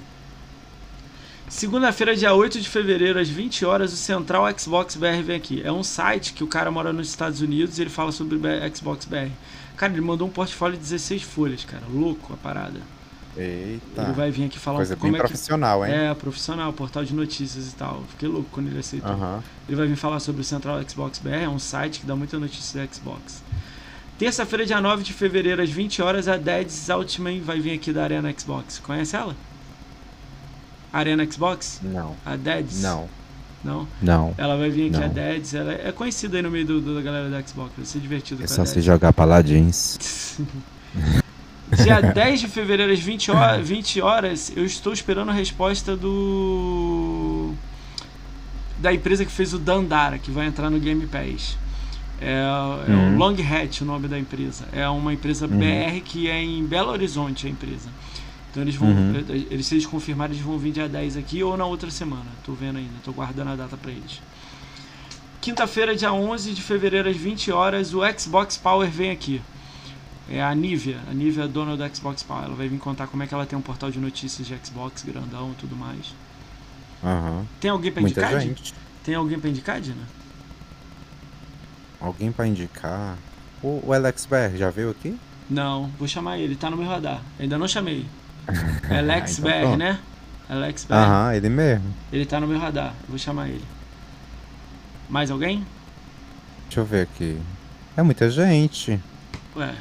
Segunda-feira, 1.50 2.16
dia 2.16 2.34
8 2.34 2.60
de 2.60 2.68
fevereiro, 2.68 3.20
às 3.20 3.30
20 3.30 3.66
horas, 3.66 3.94
o 3.94 3.96
Central 3.96 4.46
Xbox 4.58 4.96
BR 4.96 5.22
vem 5.24 5.36
aqui. 5.36 5.62
É 5.64 5.72
um 5.72 5.84
site 5.84 6.34
que 6.34 6.44
o 6.44 6.48
cara 6.48 6.72
mora 6.72 6.92
nos 6.92 7.10
Estados 7.10 7.42
Unidos 7.42 7.78
e 7.78 7.82
ele 7.82 7.90
fala 7.90 8.12
sobre 8.12 8.40
Xbox 8.74 9.06
BR. 9.06 9.30
Cara, 9.76 9.92
ele 9.94 10.02
mandou 10.02 10.28
um 10.28 10.32
portfólio 10.32 10.78
de 10.78 10.84
16 10.84 11.22
folhas, 11.22 11.64
cara. 11.64 11.84
Louco 11.92 12.34
a 12.34 12.38
parada. 12.38 12.80
Eita. 13.36 14.04
Ele 14.04 14.14
vai 14.14 14.32
vir 14.32 14.46
aqui 14.46 14.60
falar 14.60 14.78
Coisa 14.78 14.94
um 14.94 14.98
bem 14.98 15.12
como 15.12 15.16
é 15.16 15.20
que. 15.20 15.28
profissional, 15.28 15.86
hein? 15.86 15.94
É, 15.94 16.14
profissional, 16.14 16.72
portal 16.74 17.04
de 17.04 17.14
notícias 17.14 17.72
e 17.72 17.76
tal. 17.76 18.04
Fiquei 18.10 18.30
louco 18.30 18.50
quando 18.52 18.68
ele 18.68 18.80
aceitou. 18.80 19.12
Aham. 19.12 19.44
Ele 19.68 19.76
vai 19.76 19.88
vir 19.88 19.96
falar 19.96 20.20
sobre 20.20 20.42
o 20.42 20.44
Central 20.44 20.80
Xbox 20.88 21.20
BR, 21.20 21.30
é 21.44 21.50
um 21.50 21.60
site 21.60 22.00
que 22.00 22.06
dá 22.06 22.16
muita 22.16 22.38
notícia 22.38 22.82
da 22.82 22.94
Xbox. 22.94 23.42
Terça-feira, 24.20 24.66
dia 24.66 24.80
9 24.80 25.04
de 25.04 25.12
fevereiro, 25.14 25.62
às 25.62 25.70
20 25.70 26.02
horas, 26.02 26.28
a 26.28 26.38
Deads 26.38 26.90
Altman 26.90 27.42
vai 27.42 27.60
vir 27.60 27.74
aqui 27.74 27.92
da 27.92 28.04
Arena 28.04 28.34
Xbox. 28.38 28.80
Conhece 28.80 29.16
ela? 29.16 29.36
Arena 30.94 31.26
Xbox? 31.30 31.80
Não. 31.84 32.16
A 32.26 32.36
Deads? 32.36 32.82
Não. 32.82 33.10
Não? 33.64 33.88
Não. 34.02 34.36
Ela 34.38 34.56
vai 34.58 34.70
vir 34.70 34.90
aqui, 34.90 34.98
Não. 35.00 35.06
a 35.06 35.08
Deads. 35.08 35.54
Ela 35.54 35.74
é 35.74 35.92
conhecida 35.92 36.38
aí 36.38 36.44
no 36.44 36.52
meio 36.52 36.66
do, 36.66 36.80
do- 36.82 36.96
da 36.96 37.02
galera 37.02 37.30
da 37.30 37.42
Xbox. 37.42 37.72
Vai 37.76 37.86
ser 37.86 38.00
divertido 38.00 38.44
É 38.44 38.48
só 38.48 38.64
se 38.66 38.80
jogar 38.82 39.12
paladins. 39.14 40.38
Dia 41.84 42.02
10 42.14 42.42
de 42.42 42.48
fevereiro, 42.48 42.92
às 42.94 43.00
20 43.00 43.32
horas, 43.32 43.68
20 43.68 44.02
horas, 44.02 44.54
eu 44.56 44.66
estou 44.66 44.94
esperando 44.94 45.30
a 45.30 45.34
resposta 45.34 45.96
do. 45.98 47.54
da 48.80 48.94
empresa 48.94 49.24
que 49.26 49.32
fez 49.32 49.54
o 49.54 49.58
Dandara, 49.58 50.18
que 50.20 50.30
vai 50.30 50.46
entrar 50.46 50.70
no 50.70 50.80
Game 50.80 51.08
Pass. 51.08 51.58
É, 52.22 52.44
é 52.88 52.92
Uhum. 52.94 53.16
o 53.16 53.18
Long 53.18 53.36
Hat 53.42 53.82
o 53.82 53.86
nome 53.86 54.08
da 54.08 54.20
empresa. 54.20 54.66
É 54.74 54.88
uma 54.90 55.14
empresa 55.14 55.48
Uhum. 55.48 55.58
BR 55.58 56.02
que 56.04 56.30
é 56.30 56.42
em 56.42 56.64
Belo 56.66 56.92
Horizonte 56.92 57.48
a 57.48 57.50
empresa. 57.50 57.90
Então 58.54 58.62
eles 58.62 58.76
vão. 58.76 58.88
Uhum. 58.88 59.16
Eles, 59.50 59.66
se 59.66 59.74
eles 59.74 59.86
confirmarem, 59.88 60.36
eles 60.36 60.46
vão 60.46 60.60
vir 60.60 60.72
dia 60.72 60.88
10 60.88 61.18
aqui 61.18 61.42
ou 61.44 61.58
na 61.58 61.66
outra 61.66 61.90
semana. 61.90 62.28
Tô 62.46 62.54
vendo 62.54 62.78
ainda, 62.78 62.94
tô 63.04 63.12
guardando 63.12 63.50
a 63.50 63.56
data 63.56 63.76
pra 63.76 63.90
eles. 63.90 64.22
Quinta-feira, 65.42 65.96
dia 65.96 66.14
11 66.14 66.54
de 66.54 66.62
fevereiro, 66.62 67.10
às 67.10 67.18
20 67.18 67.52
horas, 67.52 67.96
o 67.96 68.02
Xbox 68.16 68.56
Power 68.56 68.88
vem 68.92 69.10
aqui. 69.10 69.42
É 70.30 70.42
a 70.42 70.54
Nivea, 70.54 71.00
a 71.10 71.14
Nivea 71.16 71.46
é 71.46 71.48
dona 71.48 71.76
do 71.76 71.96
Xbox 71.96 72.22
Power. 72.22 72.44
Ela 72.46 72.54
vai 72.54 72.68
vir 72.68 72.78
contar 72.78 73.08
como 73.08 73.24
é 73.24 73.28
que 73.28 73.34
ela 73.34 73.46
tem 73.46 73.58
um 73.58 73.62
portal 73.62 73.90
de 73.90 73.98
notícias 73.98 74.48
de 74.48 74.56
Xbox 74.64 75.02
grandão 75.02 75.52
e 75.52 75.56
tudo 75.56 75.76
mais. 75.76 76.14
Aham. 77.04 77.48
Tem 77.60 77.72
alguém 77.72 77.92
pra 77.92 78.02
Muita 78.04 78.22
indicar? 78.22 78.40
gente. 78.40 78.74
Tem 79.04 79.16
alguém 79.16 79.40
pra 79.40 79.50
indicar, 79.50 79.82
Dina? 79.82 80.08
Alguém 82.00 82.32
pra 82.32 82.46
indicar? 82.46 83.18
O, 83.64 83.82
o 83.84 83.94
LXBR 83.94 84.56
já 84.58 84.70
veio 84.70 84.92
aqui? 84.92 85.18
Não, 85.50 85.90
vou 85.98 86.08
chamar 86.08 86.38
ele, 86.38 86.56
tá 86.56 86.70
no 86.70 86.78
meu 86.78 86.88
radar. 86.88 87.20
Ainda 87.40 87.58
não 87.58 87.68
chamei. 87.68 88.06
É 88.90 89.00
Alex 89.00 89.40
então 89.40 89.72
BR, 89.72 89.78
né? 89.78 90.00
Alex 90.50 90.86
BR. 90.86 90.94
Aham, 90.94 91.34
ele 91.36 91.50
mesmo. 91.50 91.94
Ele 92.12 92.26
tá 92.26 92.40
no 92.40 92.48
meu 92.48 92.60
radar, 92.60 92.94
vou 93.08 93.18
chamar 93.18 93.48
ele. 93.50 93.64
Mais 95.10 95.32
alguém? 95.32 95.66
Deixa 96.66 96.80
eu 96.82 96.86
ver 96.86 97.02
aqui. 97.04 97.38
É 97.96 98.02
muita 98.02 98.30
gente. 98.30 99.00
Ué, 99.56 99.74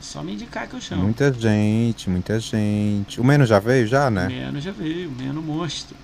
só 0.00 0.22
me 0.22 0.34
indicar 0.34 0.68
que 0.68 0.74
eu 0.74 0.80
chamo. 0.80 1.02
Muita 1.02 1.32
gente, 1.32 2.08
muita 2.10 2.38
gente. 2.38 3.20
O 3.20 3.24
Meno 3.24 3.46
já 3.46 3.58
veio 3.58 3.86
já, 3.86 4.10
né? 4.10 4.28
Meno 4.28 4.60
já 4.60 4.70
veio, 4.70 5.10
Meno 5.10 5.40
monstro. 5.42 5.96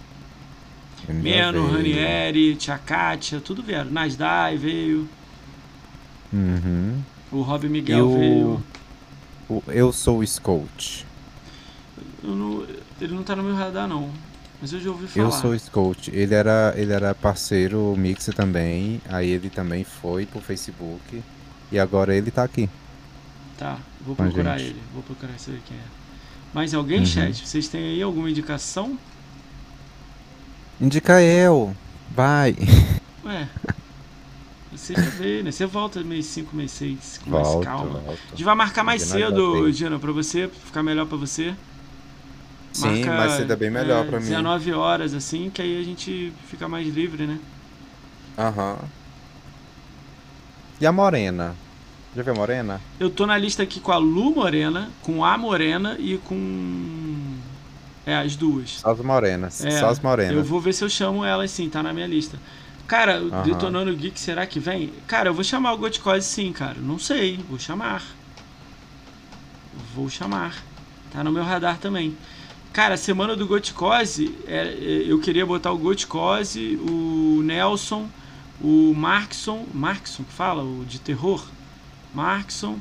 Meno 1.09 1.19
já 1.23 1.53
Meno, 1.53 1.67
veio. 1.67 1.77
Ranieri, 1.77 2.57
Tia 2.57 2.79
Kátia, 2.79 3.41
tudo 3.41 3.63
vieram. 3.63 3.91
Nasdai 3.91 4.57
veio, 4.57 5.09
Uhum. 6.33 7.03
o 7.31 7.43
Rob 7.43 7.69
Miguel 7.69 8.09
o... 8.09 8.19
veio. 8.19 8.65
o 9.49 9.63
Eu 9.69 9.93
Sou 9.93 10.21
o 10.21 10.27
Scout. 10.27 11.07
Eu 12.23 12.31
não- 12.37 12.67
ele 13.01 13.15
não 13.15 13.23
tá 13.23 13.35
no 13.35 13.43
meu 13.43 13.55
radar 13.55 13.89
não, 13.89 14.11
mas 14.61 14.73
eu 14.73 14.81
já 14.81 14.91
ouvi 14.91 15.07
falar. 15.09 15.27
Eu 15.27 15.33
sou 15.33 15.51
o 15.51 15.59
Scout. 15.59 16.11
Ele 16.15 16.35
era, 16.35 16.73
ele 16.77 16.93
era 16.93 17.15
parceiro 17.15 17.95
Mixer 17.97 18.33
também. 18.35 19.01
Aí 19.09 19.29
ele 19.31 19.51
também 19.51 19.83
foi 19.85 20.25
pro 20.27 20.41
Facebook. 20.41 21.23
E 21.71 21.79
agora 21.79 22.15
ele 22.15 22.31
tá 22.31 22.45
aqui. 22.45 22.69
Tá, 23.59 23.79
vou 24.01 24.15
Com 24.15 24.23
a 24.23 24.27
procurar 24.27 24.61
ele, 24.61 24.81
vou 24.93 25.03
procurar 25.03 25.39
saber 25.39 25.61
quem 25.67 25.77
é. 25.77 25.81
Mais 26.55 26.75
alguém, 26.75 27.01
Uhum. 27.01 27.07
chat? 27.07 27.47
Vocês 27.47 27.67
têm 27.69 27.83
aí 27.83 28.03
alguma 28.03 28.29
indicação? 28.31 28.99
Indica 30.81 31.23
eu. 31.23 31.75
Vai. 32.15 32.55
Ué, 33.25 33.49
você 34.71 34.95
já 34.95 35.01
veio, 35.03 35.45
né? 35.45 35.51
Você 35.53 35.65
volta 35.65 36.03
mês 36.03 36.27
5, 36.27 36.55
mês 36.57 36.73
6, 36.73 37.21
com 37.25 37.31
mais 37.31 37.49
calma. 37.65 37.99
A 37.99 38.03
volta. 38.03 38.19
gente 38.31 38.45
vai 38.45 38.55
marcar 38.55 38.83
mais 38.85 39.03
cedo. 39.03 39.71
Dina, 39.73 39.99
pra 39.99 40.13
você, 40.13 40.49
pra 40.49 40.61
ficar 40.61 40.83
melhor 40.83 41.07
pra 41.07 41.17
você. 41.17 41.55
Sim, 42.73 43.05
mais 43.05 43.33
cedo 43.33 43.53
é 43.53 43.57
bem 43.57 43.71
melhor 43.71 44.05
pra 44.07 44.19
mim. 44.19 44.27
19 44.27 44.73
horas, 44.73 45.15
assim, 45.15 45.51
que 45.51 45.61
aí 45.61 45.81
a 45.81 45.85
gente 45.85 46.33
fica 46.49 46.69
mais 46.69 46.89
livre, 46.89 47.27
né? 47.27 47.39
Aham. 48.39 48.79
E 50.81 50.87
a 50.87 50.93
Morena? 50.93 51.55
Já 52.17 52.23
viu 52.23 52.33
a 52.33 52.37
Morena? 52.37 52.81
Eu 52.99 53.11
tô 53.11 53.27
na 53.27 53.39
lista 53.39 53.63
aqui 53.63 53.81
com 53.81 53.93
a 53.93 53.97
Lu 53.99 54.35
Morena, 54.35 54.91
com 55.03 55.25
a 55.25 55.37
Morena 55.39 55.97
e 55.99 56.19
com. 56.19 57.37
É, 58.05 58.17
as 58.17 58.35
duas. 58.35 58.81
Só 58.81 58.91
as 58.91 59.01
morenas. 59.01 59.65
É, 59.65 59.71
Só 59.71 59.89
as 59.89 60.01
morenas. 60.01 60.35
Eu 60.35 60.43
vou 60.45 60.61
ver 60.61 60.73
se 60.73 60.83
eu 60.83 60.89
chamo 60.89 61.25
elas 61.25 61.51
sim, 61.51 61.69
tá 61.69 61.83
na 61.83 61.93
minha 61.93 62.07
lista. 62.07 62.37
Cara, 62.87 63.23
o 63.23 63.29
Aham. 63.29 63.43
Detonando 63.45 63.95
Geek, 63.97 64.19
será 64.19 64.47
que 64.47 64.59
vem? 64.59 64.91
Cara, 65.07 65.29
eu 65.29 65.35
vou 65.35 65.45
chamar 65.45 65.73
o 65.73 65.79
Goticose 65.79 66.27
sim, 66.27 66.53
cara. 66.53 66.79
Não 66.81 66.99
sei, 66.99 67.39
vou 67.49 67.59
chamar. 67.59 68.03
Vou 69.95 70.09
chamar. 70.09 70.55
Tá 71.13 71.23
no 71.23 71.31
meu 71.31 71.45
radar 71.45 71.79
também. 71.79 72.17
Cara, 72.73 72.97
semana 72.97 73.37
do 73.37 73.47
Goticose, 73.47 74.35
é, 74.47 74.57
é, 74.69 75.03
eu 75.07 75.21
queria 75.21 75.45
botar 75.45 75.73
o 75.73 75.79
Goticose, 75.79 76.77
o 76.77 77.43
Nelson, 77.45 78.09
o 78.63 78.95
Markson. 78.95 79.67
Markson 79.75 80.23
que 80.25 80.33
fala? 80.33 80.63
O 80.63 80.85
de 80.87 80.99
terror? 80.99 81.45
Markson. 82.15 82.79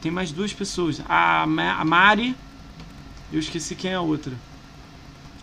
Tem 0.00 0.12
mais 0.12 0.30
duas 0.30 0.52
pessoas. 0.52 1.00
A, 1.08 1.44
Ma- 1.46 1.80
a 1.80 1.84
Mari. 1.84 2.36
Eu 3.32 3.40
esqueci 3.40 3.74
quem 3.74 3.90
é 3.90 3.94
a 3.94 4.00
outra. 4.00 4.32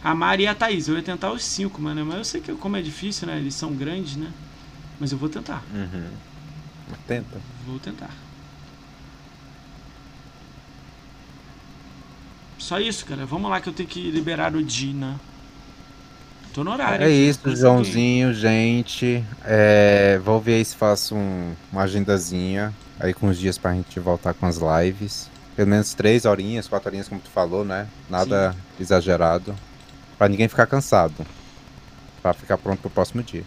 A 0.01 0.15
Mari 0.15 0.43
e 0.43 0.47
a 0.47 0.55
Thaís. 0.55 0.87
Eu 0.87 0.95
ia 0.95 1.03
tentar 1.03 1.31
os 1.33 1.43
cinco, 1.43 1.81
mano. 1.81 2.05
Mas 2.05 2.15
eu 2.17 2.23
sei 2.23 2.39
que 2.39 2.53
como 2.53 2.77
é 2.77 2.81
difícil, 2.81 3.27
né? 3.27 3.37
Eles 3.37 3.55
são 3.55 3.73
grandes, 3.73 4.15
né? 4.15 4.31
Mas 4.99 5.11
eu 5.11 5.17
vou 5.17 5.27
tentar. 5.27 5.61
Uhum. 5.73 6.07
Tenta. 7.05 7.41
Vou 7.67 7.77
tentar. 7.79 8.11
Só 12.65 12.79
isso, 12.79 13.05
cara. 13.05 13.27
Vamos 13.27 13.47
lá 13.51 13.61
que 13.61 13.69
eu 13.69 13.73
tenho 13.73 13.87
que 13.87 14.09
liberar 14.09 14.55
o 14.55 14.63
Dina. 14.63 15.19
Tô 16.51 16.63
no 16.63 16.71
horário. 16.71 17.05
É 17.05 17.11
isso, 17.11 17.37
consegui. 17.41 17.61
Joãozinho, 17.61 18.33
gente. 18.33 19.23
É, 19.43 20.19
vou 20.25 20.41
ver 20.41 20.55
aí 20.55 20.65
se 20.65 20.75
faço 20.75 21.13
um- 21.13 21.53
uma 21.71 21.83
agendazinha 21.83 22.73
aí 22.99 23.13
com 23.13 23.27
os 23.27 23.37
dias 23.37 23.55
pra 23.59 23.71
gente 23.75 23.99
voltar 23.99 24.33
com 24.33 24.47
as 24.47 24.57
lives. 24.57 25.29
Pelo 25.55 25.69
menos 25.69 25.93
três 25.93 26.25
horinhas, 26.25 26.67
quatro 26.67 26.89
horinhas, 26.89 27.07
como 27.07 27.21
tu 27.21 27.29
falou, 27.29 27.63
né? 27.63 27.87
Nada 28.09 28.55
exagerado. 28.79 29.55
Pra 30.17 30.27
ninguém 30.27 30.47
ficar 30.47 30.65
cansado. 30.65 31.23
Pra 32.23 32.33
ficar 32.33 32.57
pronto 32.57 32.79
pro 32.79 32.89
próximo 32.89 33.21
dia. 33.21 33.43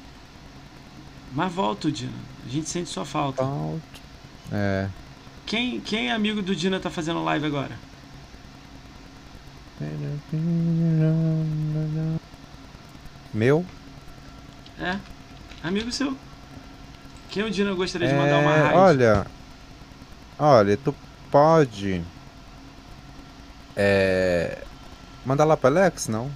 Mas 1.32 1.52
volta, 1.52 1.90
Dina. 1.90 2.12
A 2.46 2.48
gente 2.48 2.68
sente 2.70 2.88
sua 2.88 3.04
falta. 3.04 3.42
Pronto. 3.42 3.82
É. 4.52 4.86
Quem, 5.44 5.80
quem 5.80 6.08
é 6.08 6.12
amigo 6.12 6.40
do 6.40 6.54
Dina 6.54 6.78
tá 6.78 6.88
fazendo 6.88 7.24
live 7.24 7.46
agora? 7.46 7.87
Meu? 13.32 13.64
É? 14.80 14.96
Amigo 15.62 15.90
seu. 15.92 16.16
Quem 17.30 17.44
o 17.44 17.50
Dina 17.50 17.72
gostaria 17.74 18.08
de 18.08 18.14
mandar 18.14 18.38
uma 18.38 18.54
É, 18.54 18.62
raid? 18.62 18.76
olha. 18.76 19.26
Olha, 20.38 20.76
tu 20.76 20.94
pode. 21.30 22.02
É. 23.76 24.58
Mandar 25.26 25.44
lá 25.44 25.56
pro 25.56 25.68
Alex, 25.68 26.08
não? 26.08 26.30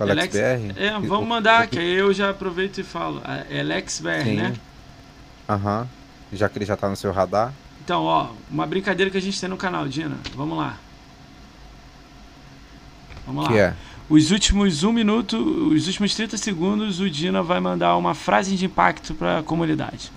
Alex, 0.00 0.34
Alex- 0.36 0.72
BR? 0.74 0.80
É, 0.80 0.90
vamos 0.92 1.26
mandar, 1.28 1.64
eu- 1.64 1.68
que 1.68 1.78
aí 1.78 1.92
eu 1.94 2.12
já 2.14 2.30
aproveito 2.30 2.78
e 2.78 2.82
falo. 2.84 3.20
É 3.50 3.60
Alex 3.60 4.00
BR, 4.00 4.22
Sim. 4.24 4.36
né? 4.36 4.54
Aham. 5.48 5.88
Já 6.32 6.48
que 6.48 6.58
ele 6.58 6.64
já 6.64 6.76
tá 6.76 6.88
no 6.88 6.96
seu 6.96 7.10
radar. 7.12 7.52
Então, 7.84 8.04
ó, 8.04 8.28
uma 8.50 8.66
brincadeira 8.66 9.10
que 9.10 9.16
a 9.16 9.20
gente 9.20 9.40
tem 9.40 9.48
no 9.48 9.56
canal, 9.56 9.88
Dina. 9.88 10.16
Vamos 10.34 10.56
lá. 10.56 10.76
Vamos 13.28 13.44
lá. 13.44 13.52
Que 13.52 13.58
é? 13.58 13.74
Os 14.08 14.30
últimos 14.30 14.82
um 14.84 14.90
minuto, 14.90 15.36
os 15.36 15.86
últimos 15.86 16.14
30 16.14 16.38
segundos, 16.38 16.98
o 16.98 17.10
Dina 17.10 17.42
vai 17.42 17.60
mandar 17.60 17.94
uma 17.98 18.14
frase 18.14 18.56
de 18.56 18.64
impacto 18.64 19.12
pra 19.14 19.42
comunidade. 19.42 20.10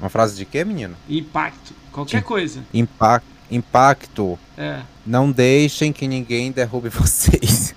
Uma 0.00 0.08
frase 0.08 0.34
de 0.34 0.46
quê, 0.46 0.64
menino? 0.64 0.96
Impacto. 1.08 1.74
Qualquer 1.92 2.20
Sim. 2.20 2.24
coisa. 2.24 2.64
Impa 2.72 3.22
impacto. 3.50 4.38
É. 4.56 4.80
Não 5.04 5.30
deixem 5.30 5.92
que 5.92 6.08
ninguém 6.08 6.50
derrube 6.50 6.88
vocês. 6.90 7.74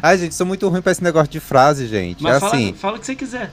Ai, 0.00 0.16
gente, 0.16 0.34
sou 0.34 0.46
muito 0.46 0.68
ruim 0.68 0.80
pra 0.80 0.92
esse 0.92 1.02
negócio 1.02 1.28
de 1.30 1.40
frase, 1.40 1.88
gente. 1.88 2.22
Mas 2.22 2.36
é 2.36 2.40
fala, 2.40 2.54
assim, 2.54 2.72
fala 2.74 2.96
o 2.96 3.00
que 3.00 3.06
você 3.06 3.16
quiser. 3.16 3.52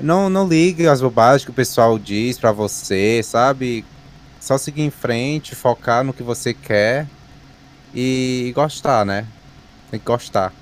não, 0.00 0.30
não 0.30 0.48
ligue 0.48 0.88
às 0.88 1.02
bobagens 1.02 1.44
que 1.44 1.50
o 1.50 1.54
pessoal 1.54 1.98
diz 1.98 2.38
pra 2.38 2.52
você, 2.52 3.22
sabe? 3.22 3.84
Só 4.40 4.56
seguir 4.56 4.82
em 4.82 4.90
frente, 4.90 5.54
focar 5.54 6.02
no 6.02 6.12
que 6.14 6.22
você 6.22 6.54
quer 6.54 7.06
e 7.94 8.52
gostar, 8.54 9.04
né? 9.04 9.26
Tem 9.90 10.00
que 10.00 10.06
gostar. 10.06 10.52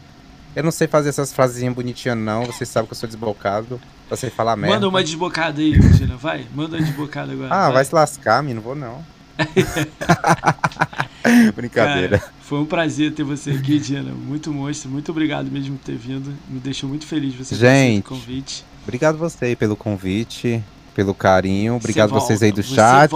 Eu 0.54 0.62
não 0.62 0.70
sei 0.70 0.86
fazer 0.86 1.08
essas 1.08 1.32
frasezinhas 1.32 1.74
bonitinhas, 1.74 2.18
não. 2.18 2.44
Você 2.44 2.66
sabe 2.66 2.86
que 2.86 2.92
eu 2.92 2.96
sou 2.96 3.08
desbocado. 3.08 3.80
Pra 4.06 4.16
você 4.16 4.28
falar 4.28 4.56
merda. 4.56 4.74
Manda 4.74 4.88
uma 4.88 5.02
desbocada 5.02 5.60
aí, 5.60 5.78
Dina. 5.78 6.16
Vai, 6.16 6.46
manda 6.54 6.76
uma 6.76 6.84
desbocada 6.84 7.32
agora. 7.32 7.54
Ah, 7.54 7.70
vai 7.70 7.84
se 7.84 7.94
lascar, 7.94 8.42
menino. 8.42 8.60
Não 8.60 8.62
vou, 8.62 8.74
não. 8.74 9.02
Brincadeira. 11.54 12.18
Cara, 12.18 12.32
foi 12.42 12.58
um 12.58 12.66
prazer 12.66 13.14
ter 13.14 13.22
você 13.22 13.52
aqui, 13.52 13.78
Dina. 13.78 14.12
Muito 14.12 14.52
monstro. 14.52 14.90
Muito 14.90 15.10
obrigado 15.10 15.50
mesmo 15.50 15.78
por 15.78 15.84
ter 15.84 15.96
vindo. 15.96 16.34
Me 16.46 16.60
deixou 16.60 16.88
muito 16.88 17.06
feliz 17.06 17.34
você 17.34 17.54
ter 17.54 17.60
Gente. 17.60 18.04
convite. 18.04 18.64
Obrigado 18.82 19.16
você 19.16 19.46
aí 19.46 19.56
pelo 19.56 19.76
convite, 19.76 20.62
pelo 20.94 21.14
carinho. 21.14 21.76
Obrigado 21.76 22.10
Você 22.10 22.26
vocês 22.26 22.42
aí 22.42 22.52
do 22.52 22.62
chat. 22.62 23.12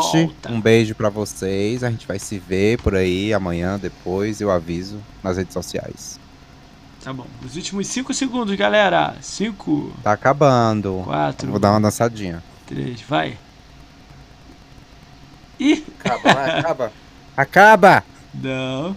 Um 0.48 0.61
beijo 0.61 0.94
pra 0.94 1.09
vocês. 1.09 1.85
A 1.85 1.90
gente 1.90 2.07
vai 2.07 2.19
se 2.19 2.39
ver 2.39 2.81
por 2.81 2.94
aí 2.94 3.32
amanhã, 3.32 3.78
depois. 3.78 4.40
Eu 4.40 4.51
aviso 4.51 4.98
nas 5.23 5.36
redes 5.36 5.53
sociais. 5.55 6.19
Tá 7.03 7.12
bom. 7.12 7.27
Os 7.44 7.55
últimos 7.55 7.86
5 7.86 8.12
segundos, 8.12 8.57
galera. 8.57 9.15
5, 9.20 9.93
Tá 10.03 10.12
acabando. 10.12 11.03
4, 11.05 11.51
Vou 11.51 11.61
dar 11.61 11.70
uma 11.70 11.81
dançadinha. 11.81 12.43
3, 12.66 13.01
vai. 13.03 13.39
Ih, 15.61 15.85
Acaba, 16.01 16.35
vai, 16.35 16.59
acaba. 16.59 16.93
Acaba! 17.36 18.05
não. 18.35 18.97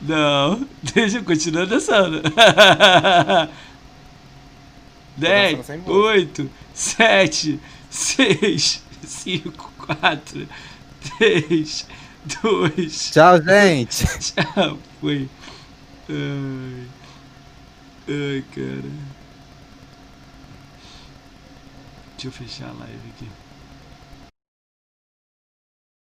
Não. 0.00 0.66
Deixa 0.94 1.18
eu 1.18 1.24
continuar 1.24 1.66
dançando. 1.66 2.22
10, 5.16 5.58
dançando 5.58 5.66
sem 5.66 5.76
música. 5.78 5.92
8, 5.92 6.50
7, 6.72 7.60
6, 7.90 8.82
5, 9.04 9.72
4, 9.78 10.48
3, 11.18 11.86
2, 12.42 13.10
Tchau, 13.10 13.42
gente! 13.42 14.04
Tchau, 14.18 14.78
foi. 15.00 15.28
Ai. 16.08 16.86
Ai, 18.08 18.44
cara. 18.54 18.90
Deixa 22.12 22.26
eu 22.26 22.32
fechar 22.32 22.70
a 22.70 22.72
live 22.72 23.08
aqui. 23.14 23.28